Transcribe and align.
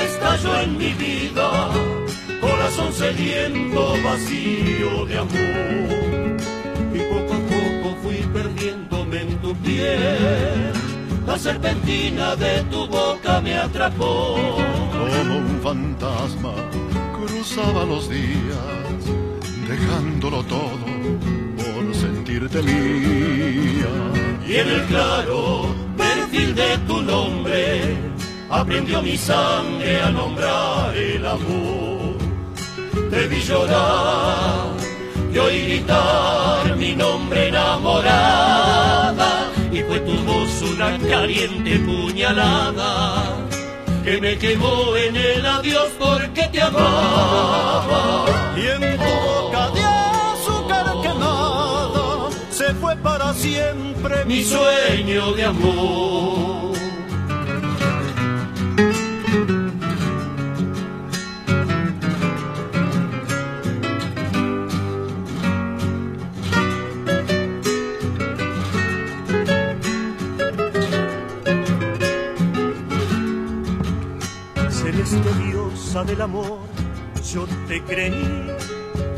estalló 0.03 0.61
en 0.63 0.79
mi 0.79 0.95
vida 0.95 2.02
corazón 2.43 2.93
sediento, 2.93 3.95
vacío 4.05 5.07
de 5.07 5.19
amor. 5.19 6.37
Y 6.93 6.99
poco 7.13 7.33
a 7.35 7.43
poco 7.53 7.97
fui 8.03 8.19
perdiéndome 8.37 9.23
en 9.23 9.39
tu 9.39 9.55
piel. 9.57 10.73
La 11.27 11.39
serpentina 11.39 12.37
de 12.37 12.63
tu 12.65 12.87
boca 12.89 13.41
me 13.41 13.57
atrapó. 13.57 14.37
Como 14.93 15.39
un 15.39 15.61
fantasma 15.63 16.55
cruzaba 17.17 17.85
los 17.85 18.11
días, 18.11 19.01
dejándolo 19.69 20.43
todo 20.45 20.87
por 21.57 21.95
sentirte 21.95 22.61
mía. 22.63 23.93
Y 24.47 24.57
en 24.57 24.69
el 24.69 24.83
claro 24.87 25.75
perfil 25.97 26.55
de 26.55 26.79
tu 26.89 27.01
nombre 27.03 27.97
aprendió 28.51 29.01
mi 29.01 29.17
sangre 29.17 30.03
a 30.03 30.11
nombrar 30.11 30.97
el 30.97 31.25
amor. 31.25 31.92
Te 33.13 33.29
vi 33.29 33.41
llorar 33.43 34.73
y 35.35 35.37
oí 35.37 35.67
gritar 35.67 36.75
mi 36.77 36.97
nombre 36.97 37.49
enamorada 37.49 39.51
y 39.71 39.83
fue 39.83 40.01
tu 40.01 40.15
voz 40.25 40.63
una 40.63 40.99
caliente 40.99 41.79
puñalada 41.81 43.37
que 44.03 44.19
me 44.19 44.39
quemó 44.39 44.97
en 44.97 45.15
el 45.15 45.45
adiós 45.45 45.91
porque 45.99 46.49
te 46.51 46.63
amaba. 46.63 48.25
Y 48.57 48.67
en 48.67 48.81
tu 48.97 49.05
boca 49.05 49.69
de 49.73 49.85
azúcar 49.85 50.87
quemada 51.03 52.31
se 52.51 52.73
fue 52.77 52.97
para 52.97 53.35
siempre 53.35 54.25
mi 54.25 54.43
sueño 54.43 55.35
de 55.35 55.45
amor. 55.45 56.82
Diosa 75.21 76.05
del 76.05 76.23
amor, 76.23 76.59
yo 77.31 77.47
te 77.69 77.83
creí 77.83 78.51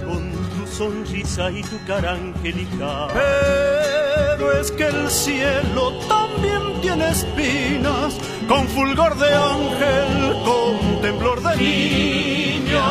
con 0.05 0.32
tu 0.32 0.67
sonrisa 0.67 1.52
y 1.52 1.62
tu 1.62 1.79
cara 1.87 2.14
angelical. 2.14 3.11
Pero 3.14 4.61
es 4.61 4.73
que 4.73 4.87
el 4.88 5.08
cielo 5.08 5.93
también 6.08 6.81
tiene 6.82 7.11
espinas, 7.11 8.19
con 8.49 8.67
fulgor 8.67 9.17
de 9.17 9.35
ángel, 9.35 10.43
con 10.44 11.00
temblor 11.00 11.41
de 11.43 11.56
niña. 11.58 12.87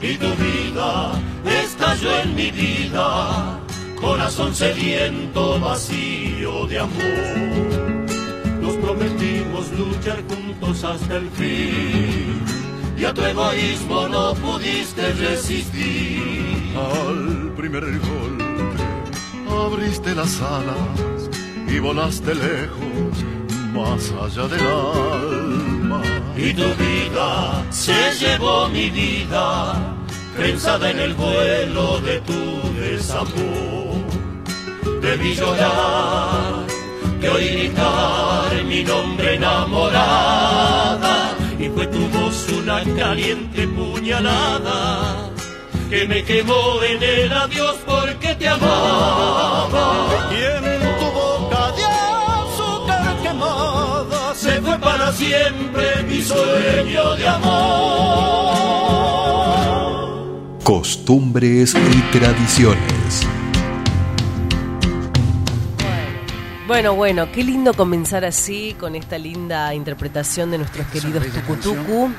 Y 0.00 0.16
tu 0.16 0.30
vida 0.36 1.10
estalló 1.60 2.20
en 2.20 2.36
mi 2.36 2.52
vida, 2.52 3.58
corazón 4.00 4.54
sediento, 4.54 5.58
vacío 5.58 6.68
de 6.68 6.78
amor. 6.78 8.03
Prometimos 9.04 9.70
luchar 9.72 10.22
juntos 10.28 10.82
hasta 10.82 11.16
el 11.16 11.28
fin. 11.30 12.40
Y 12.96 13.04
a 13.04 13.12
tu 13.12 13.22
egoísmo 13.22 14.08
no 14.08 14.32
pudiste 14.34 15.12
resistir. 15.12 16.72
Al 16.74 17.52
primer 17.54 17.84
golpe 17.98 18.44
abriste 19.50 20.14
las 20.14 20.40
alas 20.40 21.28
y 21.68 21.78
volaste 21.80 22.34
lejos, 22.34 23.24
más 23.74 24.10
allá 24.22 24.48
del 24.48 24.66
alma. 24.66 26.02
Y 26.36 26.54
tu 26.54 26.62
vida 26.62 27.62
se 27.70 28.14
llevó 28.18 28.68
mi 28.68 28.88
vida, 28.88 29.96
prensada 30.34 30.90
en 30.90 31.00
el 31.00 31.14
vuelo 31.14 32.00
de 32.00 32.20
tu 32.20 32.80
desamor. 32.80 33.84
Vi 35.20 35.34
llorar, 35.34 36.66
te 37.24 37.30
oí 37.30 37.48
gritar 37.48 38.64
mi 38.64 38.84
nombre 38.84 39.36
enamorada, 39.36 41.16
y 41.58 41.68
fue 41.70 41.86
tu 41.86 42.06
voz 42.08 42.46
una 42.50 42.84
caliente 42.96 43.66
puñalada 43.66 45.30
que 45.88 46.06
me 46.06 46.22
quemó 46.22 46.82
en 46.82 47.02
el 47.02 47.32
adiós 47.32 47.76
porque 47.86 48.34
te 48.34 48.46
amaba. 48.48 50.06
Y 50.32 50.34
en 50.34 50.64
tu 50.98 51.06
boca 51.12 51.72
de 51.76 51.84
azúcar 51.84 53.16
quemada 53.22 54.34
Se 54.34 54.60
fue 54.60 54.78
para 54.78 55.12
siempre 55.12 56.02
mi 56.08 56.20
sueño 56.20 57.16
de 57.16 57.28
amor. 57.28 58.64
Costumbres 60.62 61.74
y 61.74 62.00
tradiciones. 62.18 63.26
Bueno, 66.66 66.94
bueno, 66.94 67.30
qué 67.30 67.44
lindo 67.44 67.74
comenzar 67.74 68.24
así 68.24 68.74
con 68.80 68.96
esta 68.96 69.18
linda 69.18 69.74
interpretación 69.74 70.50
de 70.50 70.56
nuestros 70.56 70.86
queridos 70.86 71.22
Tucutucu. 71.26 72.10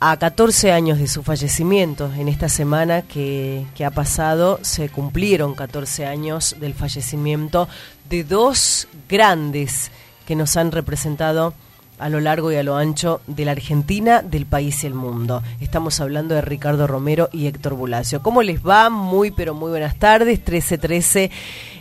A 0.00 0.18
14 0.18 0.70
años 0.70 0.98
de 0.98 1.06
su 1.06 1.22
fallecimiento, 1.22 2.12
en 2.14 2.28
esta 2.28 2.50
semana 2.50 3.00
que, 3.00 3.64
que 3.74 3.86
ha 3.86 3.90
pasado, 3.90 4.58
se 4.60 4.90
cumplieron 4.90 5.54
14 5.54 6.04
años 6.04 6.56
del 6.60 6.74
fallecimiento 6.74 7.66
de 8.10 8.24
dos 8.24 8.86
grandes 9.08 9.90
que 10.26 10.36
nos 10.36 10.58
han 10.58 10.70
representado 10.70 11.54
a 11.98 12.08
lo 12.08 12.20
largo 12.20 12.50
y 12.52 12.56
a 12.56 12.62
lo 12.62 12.76
ancho 12.76 13.20
de 13.26 13.44
la 13.44 13.52
Argentina, 13.52 14.20
del 14.20 14.46
país 14.46 14.84
y 14.84 14.88
el 14.88 14.94
mundo. 14.94 15.42
Estamos 15.60 16.00
hablando 16.00 16.34
de 16.34 16.40
Ricardo 16.42 16.86
Romero 16.86 17.28
y 17.32 17.46
Héctor 17.46 17.74
Bulacio. 17.74 18.22
¿Cómo 18.22 18.42
les 18.42 18.66
va? 18.66 18.90
Muy, 18.90 19.30
pero 19.30 19.54
muy 19.54 19.70
buenas 19.70 19.96
tardes. 19.98 20.38
1313 20.40 21.30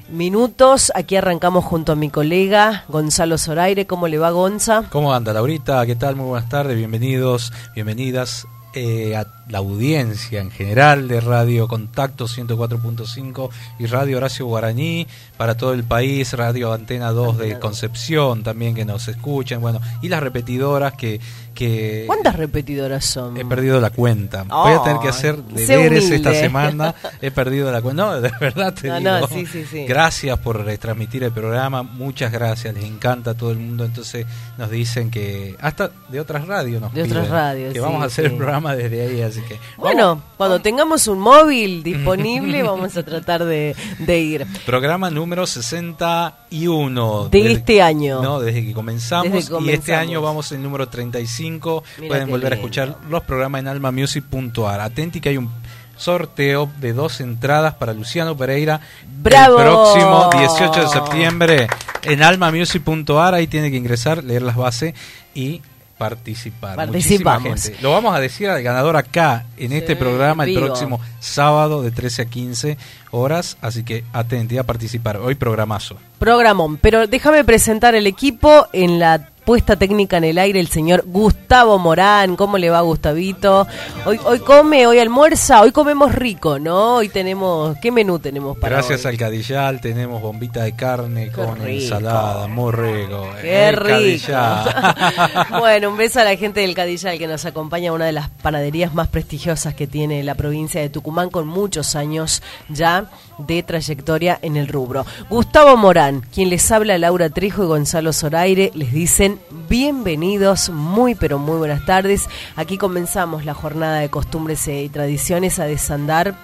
minutos. 0.10 0.92
Aquí 0.96 1.16
arrancamos 1.16 1.66
junto 1.66 1.92
a 1.92 1.96
mi 1.96 2.10
colega 2.10 2.86
Gonzalo 2.88 3.38
Zoraire. 3.38 3.88
¿Cómo 3.88 4.08
le 4.08 4.18
va, 4.18 4.32
Gonza? 4.32 4.84
¿Cómo 4.90 5.14
anda, 5.14 5.34
Laurita? 5.34 5.86
¿Qué 5.86 5.96
tal? 5.96 6.16
Muy 6.16 6.28
buenas 6.28 6.50
tardes, 6.50 6.78
bienvenidos, 6.78 7.52
bienvenidas 7.76 8.46
eh, 8.74 9.16
a 9.16 9.26
la 9.50 9.58
audiencia 9.58 10.40
en 10.42 10.52
general 10.52 11.08
de 11.08 11.20
Radio 11.20 11.68
Contacto 11.68 12.28
104.5 12.28 13.50
y 13.80 13.86
Radio 13.88 14.18
Horacio 14.18 14.46
Guaraní 14.46 15.08
para 15.38 15.56
todo 15.58 15.74
el 15.74 15.84
país, 15.84 16.32
Radio 16.34 16.72
Antena 16.72 17.12
2 17.12 17.38
de 17.38 17.60
Concepción 17.60 18.44
también 18.44 18.74
que 18.76 18.86
nos 18.86 19.08
escuchan, 19.08 19.60
bueno, 19.62 19.82
y 20.02 20.10
las 20.10 20.22
repetidoras 20.24 20.94
que... 20.94 21.20
que 21.54 22.06
¿Cuántas 22.08 22.36
repetidoras 22.36 23.04
son? 23.06 23.36
He 23.38 23.44
perdido 23.46 23.82
la 23.82 23.90
cuenta. 23.90 24.44
Voy 24.44 24.74
a 24.74 24.84
tener 24.84 25.00
que 25.02 25.10
hacer 25.10 25.44
deberes 25.44 26.10
esta 26.10 26.34
semana. 26.34 26.96
He 27.22 27.32
perdido 27.32 27.72
la 27.72 27.82
cuenta. 27.82 28.04
No, 28.04 28.22
de 28.22 28.32
verdad 28.40 28.74
te 28.74 28.88
No, 28.88 28.98
digo. 29.00 29.20
no, 29.20 29.28
sí, 29.28 29.46
sí, 29.46 29.66
sí. 29.70 29.86
Gracias 29.86 30.40
por 30.40 30.64
retransmitir 30.64 31.24
el 31.24 31.32
programa. 31.32 31.84
Muchas 31.84 32.32
gracias. 32.32 32.74
Les 32.74 32.86
encanta 32.86 33.32
a 33.32 33.34
todo 33.34 33.52
el 33.52 33.60
mundo. 33.60 33.84
Entonces 33.86 34.26
nos 34.58 34.70
dicen 34.70 35.12
que 35.12 35.56
hasta 35.60 35.92
de 36.10 36.20
otras 36.20 36.48
radios 36.48 36.82
nos 36.82 36.94
De 36.94 37.04
otras 37.04 37.30
radios, 37.30 37.74
que 37.74 37.80
vamos 37.80 38.02
a 38.02 38.06
hacer 38.06 38.26
el 38.26 38.38
programa 38.38 38.76
desde 38.76 39.02
ahí. 39.02 39.33
Así 39.34 39.42
que 39.48 39.60
Bueno, 39.78 40.08
vamos. 40.08 40.24
cuando 40.38 40.62
tengamos 40.62 41.08
un 41.08 41.20
móvil 41.20 41.82
disponible 41.84 42.62
vamos 42.64 42.96
a 42.98 43.04
tratar 43.04 43.44
de, 43.44 43.76
de 44.00 44.20
ir. 44.20 44.46
Programa 44.66 45.10
número 45.10 45.48
61 45.48 47.30
De 47.30 47.52
este 47.52 47.82
año. 47.82 48.22
No, 48.22 48.40
desde 48.40 48.66
que 48.66 48.74
comenzamos. 48.74 49.32
Desde 49.32 49.58
que 49.58 49.64
Y 49.64 49.70
este 49.72 49.96
año 49.96 50.22
vamos 50.22 50.52
en 50.52 50.62
número 50.64 50.88
35. 50.88 51.84
Mira 51.98 52.08
Pueden 52.10 52.30
volver 52.30 52.54
a 52.54 52.56
escuchar 52.56 52.98
los 53.10 53.24
programas 53.24 53.62
en 53.62 53.68
almamusic.ar. 53.68 54.82
Atenti 54.82 55.20
que 55.20 55.30
hay 55.30 55.38
un 55.38 55.50
sorteo 55.98 56.70
de 56.80 56.94
dos 56.94 57.22
entradas 57.22 57.76
para 57.76 57.94
Luciano 57.94 58.36
Pereira 58.36 58.82
¡Bravo! 59.22 59.60
el 59.60 59.64
próximo 59.66 60.30
18 60.38 60.82
de 60.82 60.88
septiembre 60.88 61.68
en 62.04 62.24
almamusic.ar. 62.24 63.34
Ahí 63.34 63.48
tiene 63.48 63.72
que 63.72 63.78
ingresar, 63.78 64.24
leer 64.24 64.42
las 64.42 64.56
bases 64.56 64.94
y 65.34 65.62
participar. 66.10 66.76
Muchísima 66.88 67.32
Participamos. 67.32 67.64
gente. 67.64 67.82
Lo 67.82 67.92
vamos 67.92 68.14
a 68.14 68.20
decir 68.20 68.50
al 68.50 68.62
ganador 68.62 68.98
acá 68.98 69.46
en 69.58 69.72
este 69.72 69.96
programa 69.96 70.44
el 70.44 70.54
próximo 70.54 71.00
sábado 71.20 71.82
de 71.82 71.92
13 71.92 72.24
a 72.24 72.26
15 72.26 72.78
horas. 73.12 73.58
Así 73.62 73.84
que 73.84 74.04
atenti 74.12 74.58
a 74.58 74.64
participar. 74.64 75.18
Hoy 75.18 75.36
programazo. 75.36 75.96
Programón. 76.20 76.78
Pero 76.78 77.08
déjame 77.08 77.44
presentar 77.46 77.96
el 77.96 78.06
equipo 78.06 78.68
en 78.74 79.00
la 79.00 79.30
puesta 79.46 79.76
técnica 79.76 80.18
en 80.18 80.24
el 80.24 80.38
aire, 80.38 80.60
el 80.60 80.68
señor 80.68 81.04
Gustavo 81.06 81.78
Morán. 81.78 82.36
¿Cómo 82.36 82.58
le 82.58 82.70
va, 82.70 82.82
Gustavito? 82.82 83.68
Hoy, 84.06 84.20
hoy 84.26 84.40
come, 84.40 84.88
hoy 84.88 85.00
almuerza, 85.00 85.62
hoy 85.62 85.72
comemos 85.72 86.14
rico, 86.14 86.60
¿no? 86.60 86.96
Hoy 86.96 87.10
tenemos. 87.10 87.78
¿Qué 87.80 87.92
menú 87.92 88.20
tenemos 88.20 88.58
para 88.58 88.78
Gracias 88.78 89.06
hoy? 89.06 89.12
al 89.12 89.18
Cadillal 89.18 89.82
tenemos 89.82 90.22
bombita 90.22 90.64
de 90.64 90.76
carne 90.76 91.32
con 91.32 91.58
rico. 91.58 91.68
ensalada, 91.68 92.48
muy 92.48 92.72
rico. 92.72 93.30
Qué 93.42 93.70
El 93.70 93.76
rico. 93.78 94.34
Bueno, 95.60 95.90
un 95.90 95.98
beso 95.98 96.20
a 96.20 96.24
la 96.24 96.36
gente 96.36 96.62
del 96.62 96.76
Cadillal 96.76 97.18
que 97.18 97.28
nos 97.28 97.46
acompaña, 97.46 97.92
una 97.92 98.06
de 98.06 98.12
las 98.12 98.30
panaderías 98.30 98.94
más 98.94 99.08
prestigiosas 99.08 99.74
que 99.74 99.88
tiene 99.88 100.24
la 100.24 100.36
provincia 100.36 100.82
de 100.82 100.90
Tucumán, 100.90 101.30
con 101.30 101.48
muchos 101.48 101.96
años 101.96 102.42
ya 102.70 103.06
de 103.38 103.64
trayectoria 103.64 104.40
en 104.42 104.58
el 104.58 104.68
rubro. 104.68 105.06
Gustavo 105.30 105.76
Morán, 105.78 106.22
quien 106.34 106.50
les 106.50 106.72
habla, 106.72 106.98
Laura 106.98 107.30
Trejo 107.30 107.64
y 107.64 107.68
Gonzalo 107.68 108.14
Zoraire, 108.14 108.72
les 108.76 108.92
dicen 108.94 109.40
bienvenidos, 109.70 110.70
muy 110.70 111.16
pero 111.16 111.40
muy 111.40 111.58
buenas 111.58 111.86
tardes. 111.86 112.28
Aquí 112.56 112.78
comenzamos 112.78 113.46
la 113.46 113.54
jornada 113.54 114.00
de 114.00 114.10
costumbres 114.10 114.68
y 114.68 114.90
tradiciones 114.90 115.60
a 115.60 115.66
desandar 115.66 116.36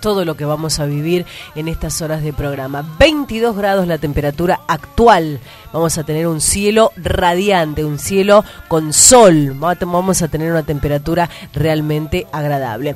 todo 0.00 0.24
lo 0.24 0.36
que 0.36 0.44
vamos 0.44 0.78
a 0.78 0.84
vivir 0.86 1.24
en 1.54 1.68
estas 1.68 2.00
horas 2.02 2.22
de 2.22 2.32
programa. 2.32 2.84
22 2.98 3.56
grados 3.56 3.86
la 3.88 3.98
temperatura 3.98 4.60
actual. 4.68 5.40
Vamos 5.72 5.98
a 5.98 6.04
tener 6.04 6.28
un 6.28 6.40
cielo 6.40 6.92
radiante, 6.96 7.84
un 7.84 7.98
cielo 7.98 8.44
con 8.68 8.92
sol. 8.92 9.56
Va- 9.62 9.74
Vamos 9.80 10.22
a 10.22 10.28
tener 10.28 10.50
una 10.52 10.62
temperatura 10.62 11.28
realmente 11.54 12.26
agradable. 12.30 12.94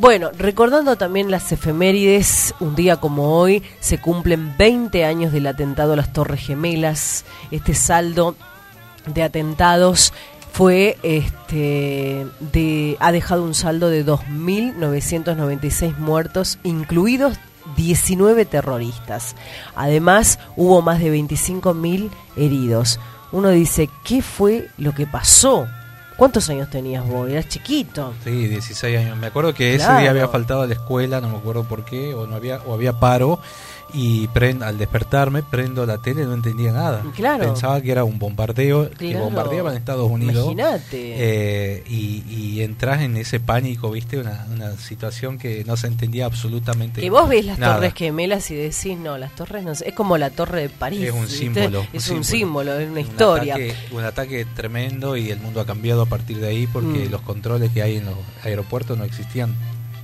Bueno, 0.00 0.30
recordando 0.38 0.94
también 0.94 1.28
las 1.28 1.50
efemérides, 1.50 2.54
un 2.60 2.76
día 2.76 2.98
como 2.98 3.36
hoy 3.36 3.64
se 3.80 4.00
cumplen 4.00 4.54
20 4.56 5.04
años 5.04 5.32
del 5.32 5.48
atentado 5.48 5.94
a 5.94 5.96
las 5.96 6.12
Torres 6.12 6.40
Gemelas. 6.40 7.24
Este 7.50 7.74
saldo 7.74 8.36
de 9.12 9.24
atentados 9.24 10.12
fue 10.52 10.98
este 11.02 12.28
de 12.38 12.96
ha 13.00 13.10
dejado 13.10 13.42
un 13.42 13.54
saldo 13.54 13.88
de 13.90 14.06
2.996 14.06 15.96
muertos, 15.96 16.60
incluidos 16.62 17.36
19 17.76 18.44
terroristas. 18.44 19.34
Además, 19.74 20.38
hubo 20.54 20.80
más 20.80 21.00
de 21.00 21.12
25.000 21.12 22.08
heridos. 22.36 23.00
Uno 23.32 23.48
dice, 23.50 23.90
¿qué 24.04 24.22
fue 24.22 24.68
lo 24.78 24.94
que 24.94 25.08
pasó? 25.08 25.66
¿Cuántos 26.18 26.50
años 26.50 26.68
tenías 26.68 27.06
vos? 27.06 27.30
Eras 27.30 27.46
chiquito. 27.46 28.12
Sí, 28.24 28.48
16 28.48 28.98
años. 28.98 29.16
Me 29.16 29.28
acuerdo 29.28 29.54
que 29.54 29.76
ese 29.76 29.86
día 29.98 30.10
había 30.10 30.26
faltado 30.26 30.62
a 30.62 30.66
la 30.66 30.74
escuela, 30.74 31.20
no 31.20 31.28
me 31.28 31.36
acuerdo 31.38 31.62
por 31.62 31.84
qué, 31.84 32.12
o 32.12 32.26
no 32.26 32.34
había 32.34 32.60
o 32.66 32.74
había 32.74 32.94
paro 32.94 33.38
y 33.94 34.26
prend- 34.28 34.62
al 34.62 34.76
despertarme 34.78 35.42
prendo 35.42 35.86
la 35.86 35.98
tele 35.98 36.24
no 36.24 36.34
entendía 36.34 36.72
nada. 36.72 37.02
Claro. 37.16 37.44
Pensaba 37.44 37.80
que 37.80 37.90
era 37.90 38.04
un 38.04 38.18
bombardeo 38.18 38.90
que 38.90 39.10
Claro. 39.10 39.24
bombardeaban 39.24 39.76
Estados 39.76 40.10
Unidos. 40.10 40.44
Imagínate. 40.52 41.14
Eh, 41.16 41.84
y, 41.88 42.22
y 42.28 42.62
entras 42.62 43.00
en 43.02 43.16
ese 43.16 43.40
pánico, 43.40 43.90
viste, 43.90 44.18
una, 44.18 44.46
una 44.52 44.72
situación 44.76 45.38
que 45.38 45.64
no 45.64 45.76
se 45.76 45.86
entendía 45.86 46.26
absolutamente 46.26 47.00
Que 47.00 47.10
vos 47.10 47.28
ves 47.28 47.46
las 47.46 47.58
nada. 47.58 47.76
torres 47.76 47.94
gemelas 47.94 48.50
y 48.50 48.56
decís, 48.56 48.98
no, 48.98 49.16
las 49.16 49.34
torres 49.34 49.64
no 49.64 49.72
es 49.72 49.84
como 49.94 50.18
la 50.18 50.30
torre 50.30 50.62
de 50.62 50.68
París. 50.68 51.02
Es 51.04 51.12
un 51.12 51.22
¿viste? 51.22 51.36
símbolo. 51.38 51.86
Es 51.92 52.08
un 52.10 52.24
símbolo, 52.24 52.78
es 52.78 52.90
una 52.90 53.00
Un 53.00 53.06
historia. 53.06 53.54
ataque- 53.54 53.74
un 53.92 54.04
ataque 54.04 54.46
tremendo 54.54 55.16
y 55.16 55.30
el 55.30 55.40
mundo 55.40 55.60
ha 55.60 55.66
cambiado 55.66 56.02
a 56.02 56.06
partir 56.06 56.38
de 56.38 56.48
ahí 56.48 56.66
porque 56.66 57.06
Mm. 57.06 57.10
los 57.10 57.22
controles 57.22 57.70
que 57.72 57.82
hay 57.82 57.96
en 57.96 58.04
los 58.06 58.14
aeropuertos 58.44 58.98
no 58.98 59.04
existían 59.04 59.54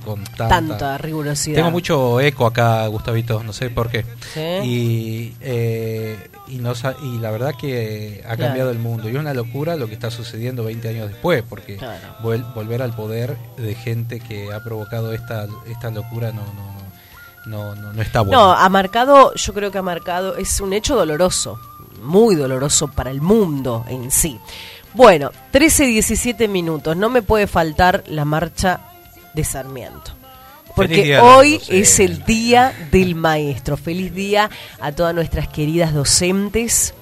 con 0.05 0.23
tanta... 0.23 0.47
Tanta 0.49 0.97
rigurosidad. 0.97 1.55
Tengo 1.57 1.71
mucho 1.71 2.19
eco 2.21 2.45
acá, 2.45 2.85
Gustavito, 2.87 3.43
no 3.43 3.51
sé 3.51 3.69
por 3.69 3.89
qué. 3.89 4.05
¿Sí? 4.33 4.39
Y, 4.63 5.35
eh, 5.41 6.29
y, 6.47 6.57
no 6.59 6.73
y 7.03 7.17
la 7.17 7.31
verdad 7.31 7.53
que 7.59 8.21
ha 8.23 8.35
Claro. 8.35 8.43
cambiado 8.45 8.71
el 8.71 8.79
mundo. 8.79 9.09
Y 9.09 9.13
es 9.13 9.17
una 9.19 9.33
locura 9.33 9.75
lo 9.75 9.87
que 9.87 9.93
está 9.95 10.11
sucediendo 10.11 10.63
20 10.63 10.87
años 10.89 11.09
después, 11.09 11.43
porque 11.49 11.77
Claro. 11.77 11.99
vol- 12.23 12.53
volver 12.53 12.81
al 12.81 12.95
poder 12.95 13.35
de 13.57 13.75
gente 13.75 14.19
que 14.19 14.53
ha 14.53 14.63
provocado 14.63 15.11
esta, 15.13 15.47
esta 15.67 15.89
locura 15.89 16.31
no, 16.31 16.43
no, 16.45 16.75
no, 17.47 17.75
no, 17.75 17.81
no, 17.81 17.93
no 17.93 18.01
está 18.01 18.21
bueno. 18.21 18.37
No, 18.39 18.53
ha 18.53 18.69
marcado, 18.69 19.33
yo 19.35 19.53
creo 19.53 19.71
que 19.71 19.77
ha 19.79 19.81
marcado, 19.83 20.37
es 20.37 20.59
un 20.59 20.73
hecho 20.73 20.95
doloroso. 20.95 21.59
muy 22.01 22.35
doloroso 22.35 22.87
para 22.89 23.09
el 23.09 23.21
mundo 23.21 23.83
en 23.89 24.11
sí. 24.11 24.39
Bueno, 24.93 25.31
13, 25.51 25.85
17 25.87 26.47
minutos, 26.47 26.95
no 26.95 27.09
me 27.09 27.21
puede 27.21 27.47
faltar 27.47 28.03
la 28.07 28.23
marcha 28.25 28.79
de 29.35 29.43
Sarmiento. 29.43 30.11
Porque 30.75 31.17
hoy 31.19 31.61
es 31.69 31.99
el 31.99 32.25
día 32.25 32.73
del 32.91 33.15
maestro. 33.15 33.77
Feliz 33.77 34.13
día 34.13 34.49
a 34.81 34.91
todas 34.91 35.15
nuestras 35.15 35.47
queridas 35.47 35.93
docentes 35.93 36.93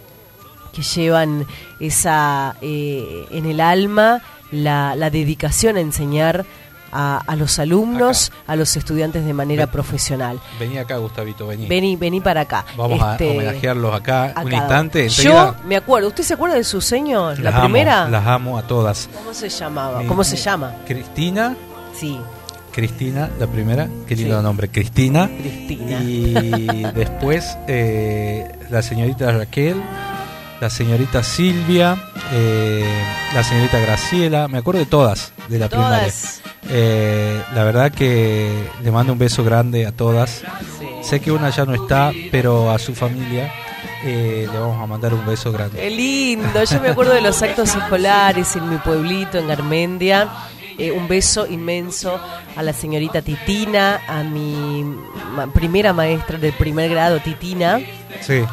que 0.74 0.82
llevan 0.82 1.48
esa 1.80 2.56
eh, 2.62 3.26
en 3.32 3.46
el 3.46 3.60
alma 3.60 4.22
la, 4.52 4.96
la 4.96 5.10
dedicación 5.10 5.78
a 5.78 5.80
enseñar 5.80 6.46
a, 6.94 7.36
los 7.36 7.60
alumnos, 7.60 8.32
a 8.48 8.56
los 8.56 8.76
estudiantes 8.76 9.26
de 9.26 9.34
manera 9.34 9.68
profesional. 9.68 10.40
Vení 10.60 10.78
acá, 10.78 10.98
Gustavito, 10.98 11.48
vení. 11.48 11.68
Vení, 11.68 11.96
vení 11.96 12.22
para 12.22 12.42
acá. 12.42 12.66
Vamos 12.78 13.02
a 13.02 13.14
este, 13.14 13.32
homenajearlos 13.32 13.96
acá, 13.96 14.34
un 14.44 14.54
instante. 14.54 15.10
Yo 15.10 15.56
me 15.66 15.76
acuerdo, 15.76 16.10
¿usted 16.10 16.24
se 16.24 16.36
acuerda 16.36 16.56
de 16.56 16.64
su 16.64 16.82
señor? 16.82 17.40
La 17.40 17.62
primera. 17.62 18.08
las 18.08 18.28
amo 18.28 18.58
a 18.58 18.64
todas. 18.64 19.10
¿Cómo 19.14 19.34
se 19.34 19.50
llamaba? 19.50 20.04
¿Cómo 20.08 20.24
se 20.24 20.38
llama? 20.38 20.76
Cristina. 20.86 21.56
Sí. 21.94 22.20
Cristina, 22.72 23.30
la 23.40 23.46
primera, 23.46 23.88
qué 24.08 24.16
lindo 24.16 24.42
nombre, 24.42 24.68
Cristina. 24.68 25.30
Cristina. 25.30 26.02
Y 26.02 26.34
después 26.96 27.58
eh, 27.68 28.52
la 28.72 28.82
señorita 28.82 29.32
Raquel, 29.32 29.82
la 30.60 30.70
señorita 30.70 31.22
Silvia, 31.22 32.04
eh, 32.32 32.84
la 33.34 33.44
señorita 33.44 33.80
Graciela, 33.80 34.48
me 34.48 34.58
acuerdo 34.58 34.80
de 34.80 34.88
todas, 34.88 35.34
de 35.50 35.60
la 35.60 35.70
primaria. 35.70 36.12
Eh, 36.70 37.42
la 37.54 37.64
verdad 37.64 37.92
que 37.92 38.50
le 38.82 38.92
mando 38.92 39.14
un 39.14 39.20
beso 39.20 39.44
grande 39.44 39.86
a 39.86 39.92
todas. 39.92 40.44
Sé 41.04 41.20
que 41.20 41.32
una 41.32 41.50
ya 41.50 41.66
no 41.66 41.74
está, 41.74 42.12
pero 42.32 42.72
a 42.72 42.80
su 42.80 42.96
familia 42.96 43.52
eh, 44.06 44.48
le 44.52 44.60
vamos 44.60 44.82
a 44.82 44.86
mandar 44.86 45.14
un 45.14 45.26
beso 45.26 45.52
grande. 45.52 45.80
Qué 45.80 45.90
lindo, 45.90 46.64
yo 46.64 46.82
me 46.82 46.90
acuerdo 46.90 47.14
de 47.14 47.22
los 47.22 47.42
actos 47.42 47.76
escolares 47.76 48.56
en 48.56 48.70
mi 48.70 48.78
pueblito, 48.78 49.38
en 49.38 49.48
Garmendia. 49.48 50.30
Eh, 50.78 50.92
un 50.92 51.08
beso 51.08 51.46
inmenso 51.46 52.20
a 52.56 52.64
la 52.64 52.74
señorita 52.74 53.22
Titina, 53.22 54.02
a 54.08 54.24
mi 54.24 54.84
primera 55.54 55.94
maestra 55.94 56.38
del 56.38 56.54
primer 56.54 56.90
grado, 56.90 57.20
Titina, 57.20 57.80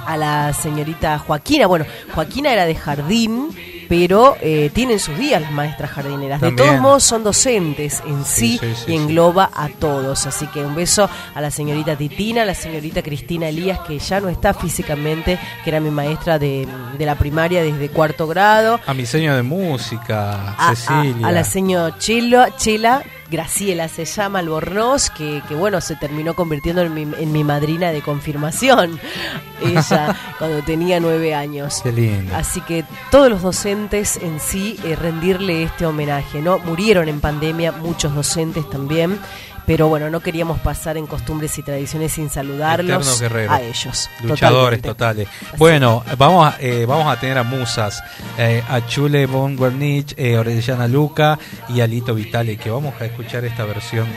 a 0.07 0.17
la 0.17 0.53
señorita 0.53 1.19
Joaquina. 1.19 1.67
Bueno, 1.67 1.87
Joaquina 2.15 2.53
era 2.53 2.67
de 2.67 2.75
jardín 2.75 3.51
pero 3.91 4.37
eh, 4.41 4.71
tienen 4.73 5.01
sus 5.01 5.19
días 5.19 5.43
las 5.43 5.51
maestras 5.51 5.91
jardineras. 5.91 6.41
De 6.41 6.53
todos 6.53 6.79
modos 6.79 7.03
son 7.03 7.25
docentes 7.25 8.01
en 8.07 8.25
sí, 8.25 8.61
y 8.87 8.95
engloba 8.95 9.51
a 9.53 9.69
todos. 9.69 10.27
Así 10.27 10.47
que 10.47 10.65
un 10.65 10.77
beso 10.77 11.11
a 11.35 11.41
la 11.41 11.51
señorita 11.51 11.97
Titina, 11.97 12.43
a 12.43 12.45
la 12.45 12.55
señorita 12.55 13.03
Cristina 13.03 13.49
Elías, 13.49 13.81
que 13.81 13.99
ya 13.99 14.21
no 14.21 14.29
está 14.29 14.55
físicamente, 14.55 15.41
que 15.65 15.71
era 15.71 15.81
mi 15.81 15.91
maestra 15.91 16.39
de, 16.39 16.69
la 17.01 17.17
primaria 17.17 17.65
desde 17.65 17.89
cuarto 17.89 18.29
grado. 18.29 18.79
A 18.87 18.95
mi 18.95 19.07
señor 19.07 19.35
de 19.35 19.43
música, 19.43 20.55
Cecilia. 20.69 21.27
A, 21.27 21.33
la 21.33 21.43
señora 21.43 21.99
Chela, 21.99 23.03
Graciela 23.31 23.89
se 23.89 24.05
llama 24.05 24.41
Albornoz, 24.41 25.11
que, 25.11 25.43
que 25.49 25.55
bueno, 25.55 25.81
se 25.81 25.97
terminó 25.97 26.35
convirtiendo 26.35 26.83
en 26.83 26.95
mi, 26.95 27.03
en 27.03 27.33
mi 27.33 27.45
madrina 27.45 27.93
de 27.93 28.03
confirmación, 28.03 28.99
ella, 29.63 30.17
cuando 30.39 30.63
tenía 30.63 31.01
nueve 31.01 31.35
años. 31.35 31.81
Qué 31.83 31.93
lindo. 31.93 32.35
Así 32.35 32.61
que 32.63 32.85
todos 33.11 33.31
los 33.31 33.43
docentes 33.43 34.17
en 34.17 34.41
sí, 34.41 34.79
eh, 34.85 34.97
rendirle 34.97 35.63
este 35.63 35.87
homenaje, 35.87 36.43
¿no? 36.43 36.59
Murieron 36.59 37.09
en 37.09 37.21
pandemia 37.21 37.73
muchos 37.73 38.15
docentes 38.15 38.69
también 38.69 39.19
pero 39.71 39.87
bueno, 39.87 40.11
no 40.11 40.19
queríamos 40.19 40.59
pasar 40.59 40.97
en 40.97 41.07
costumbres 41.07 41.57
y 41.57 41.63
tradiciones 41.63 42.11
sin 42.11 42.29
saludarlos 42.29 43.23
a 43.49 43.63
ellos. 43.63 44.11
Luchadores 44.21 44.83
totales. 44.83 45.29
Bueno, 45.59 46.03
vamos 46.19 46.53
a, 46.53 46.57
eh, 46.59 46.87
vamos 46.87 47.07
a 47.07 47.21
tener 47.21 47.39
a 47.39 47.45
musas, 47.45 48.03
eh, 48.37 48.65
a 48.69 48.85
Chule 48.85 49.27
von 49.27 49.57
Guernich, 49.57 50.13
eh, 50.17 50.37
Orellana 50.37 50.89
Luca 50.89 51.39
y 51.69 51.83
a 51.83 51.87
Lito 51.87 52.17
Vitale, 52.17 52.57
que 52.57 52.69
vamos 52.69 53.01
a 53.01 53.05
escuchar 53.05 53.45
esta 53.45 53.65
versión 53.65 54.09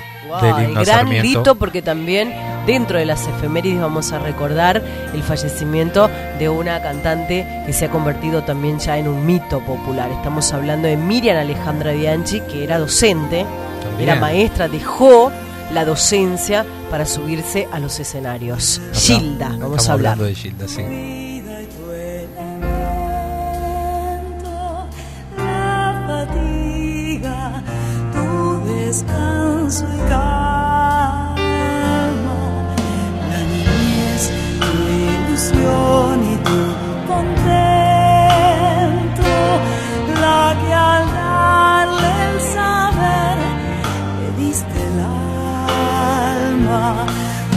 del 0.42 0.70
himno 0.70 0.84
gran 0.84 1.08
Lito, 1.10 1.54
porque 1.54 1.84
también 1.84 2.34
dentro 2.66 2.98
de 2.98 3.06
las 3.06 3.28
efemérides 3.28 3.80
vamos 3.80 4.12
a 4.12 4.18
recordar 4.18 4.82
el 5.14 5.22
fallecimiento 5.22 6.10
de 6.40 6.50
una 6.50 6.82
cantante 6.82 7.46
que 7.68 7.74
se 7.74 7.86
ha 7.86 7.90
convertido 7.92 8.44
también 8.44 8.80
ya 8.80 8.98
en 8.98 9.08
un 9.08 9.24
mito 9.24 9.60
popular. 9.60 10.12
Estamos 10.14 10.52
hablando 10.52 10.88
de 10.88 10.98
Miriam 10.98 11.38
Alejandra 11.38 11.92
Bianchi, 11.92 12.42
que 12.42 12.64
era 12.64 12.80
docente, 12.80 13.46
era 14.00 14.16
maestra, 14.16 14.68
dejó 14.68 15.32
la 15.74 15.86
docencia 15.86 16.66
para 16.90 17.06
subirse 17.06 17.68
a 17.72 17.80
los 17.80 18.00
escenarios. 18.00 18.82
Gilda, 18.94 19.56
vamos 19.60 19.90
a 19.90 19.94
hablar. 19.94 20.18
de 20.18 20.36
Gilda, 20.36 20.68
sí. 20.68 20.84
descanso 28.94 29.86
y 29.92 29.98
calma, 30.08 31.36
la 33.32 33.42
niñez, 33.52 34.32
tu 34.60 34.72
ilusión 35.10 36.16
y 36.32 36.36
tu 36.48 36.60
contento. 37.08 38.44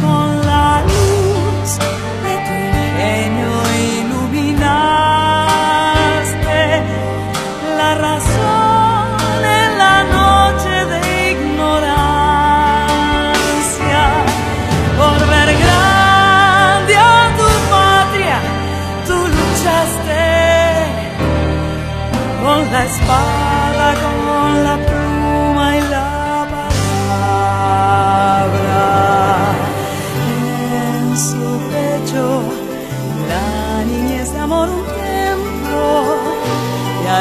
con 0.00 0.46
la 0.46 0.82
luz 0.82 2.05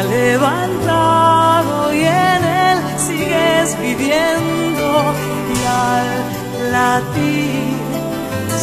levantado 0.04 1.94
y 1.94 2.04
en 2.04 2.44
él 2.44 2.78
sigues 2.98 3.78
viviendo. 3.80 5.14
Y 5.54 5.66
al 5.66 6.72
latir 6.72 7.75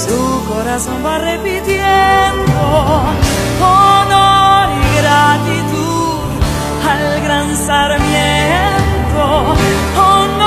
su 0.07 0.45
corazón 0.49 1.05
va 1.05 1.19
repitiendo 1.19 2.61
honor 3.61 4.69
y 4.81 4.97
gratitud 4.99 6.21
al 6.91 7.23
gran 7.23 7.57
sarmiento, 7.57 9.25
honor 9.97 10.42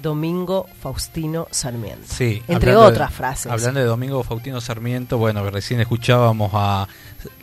Domingo 0.00 0.68
Faustino 0.80 1.48
Sarmiento. 1.50 2.06
Sí, 2.06 2.44
Entre 2.46 2.70
de- 2.70 2.76
otras 2.76 3.12
frases. 3.12 3.50
Hablando 3.50 3.80
de 3.80 3.86
Domingo 3.86 4.22
Faustino 4.22 4.60
Sarmiento, 4.60 5.18
bueno, 5.18 5.42
recién 5.50 5.80
escuchábamos 5.80 6.52
a 6.54 6.86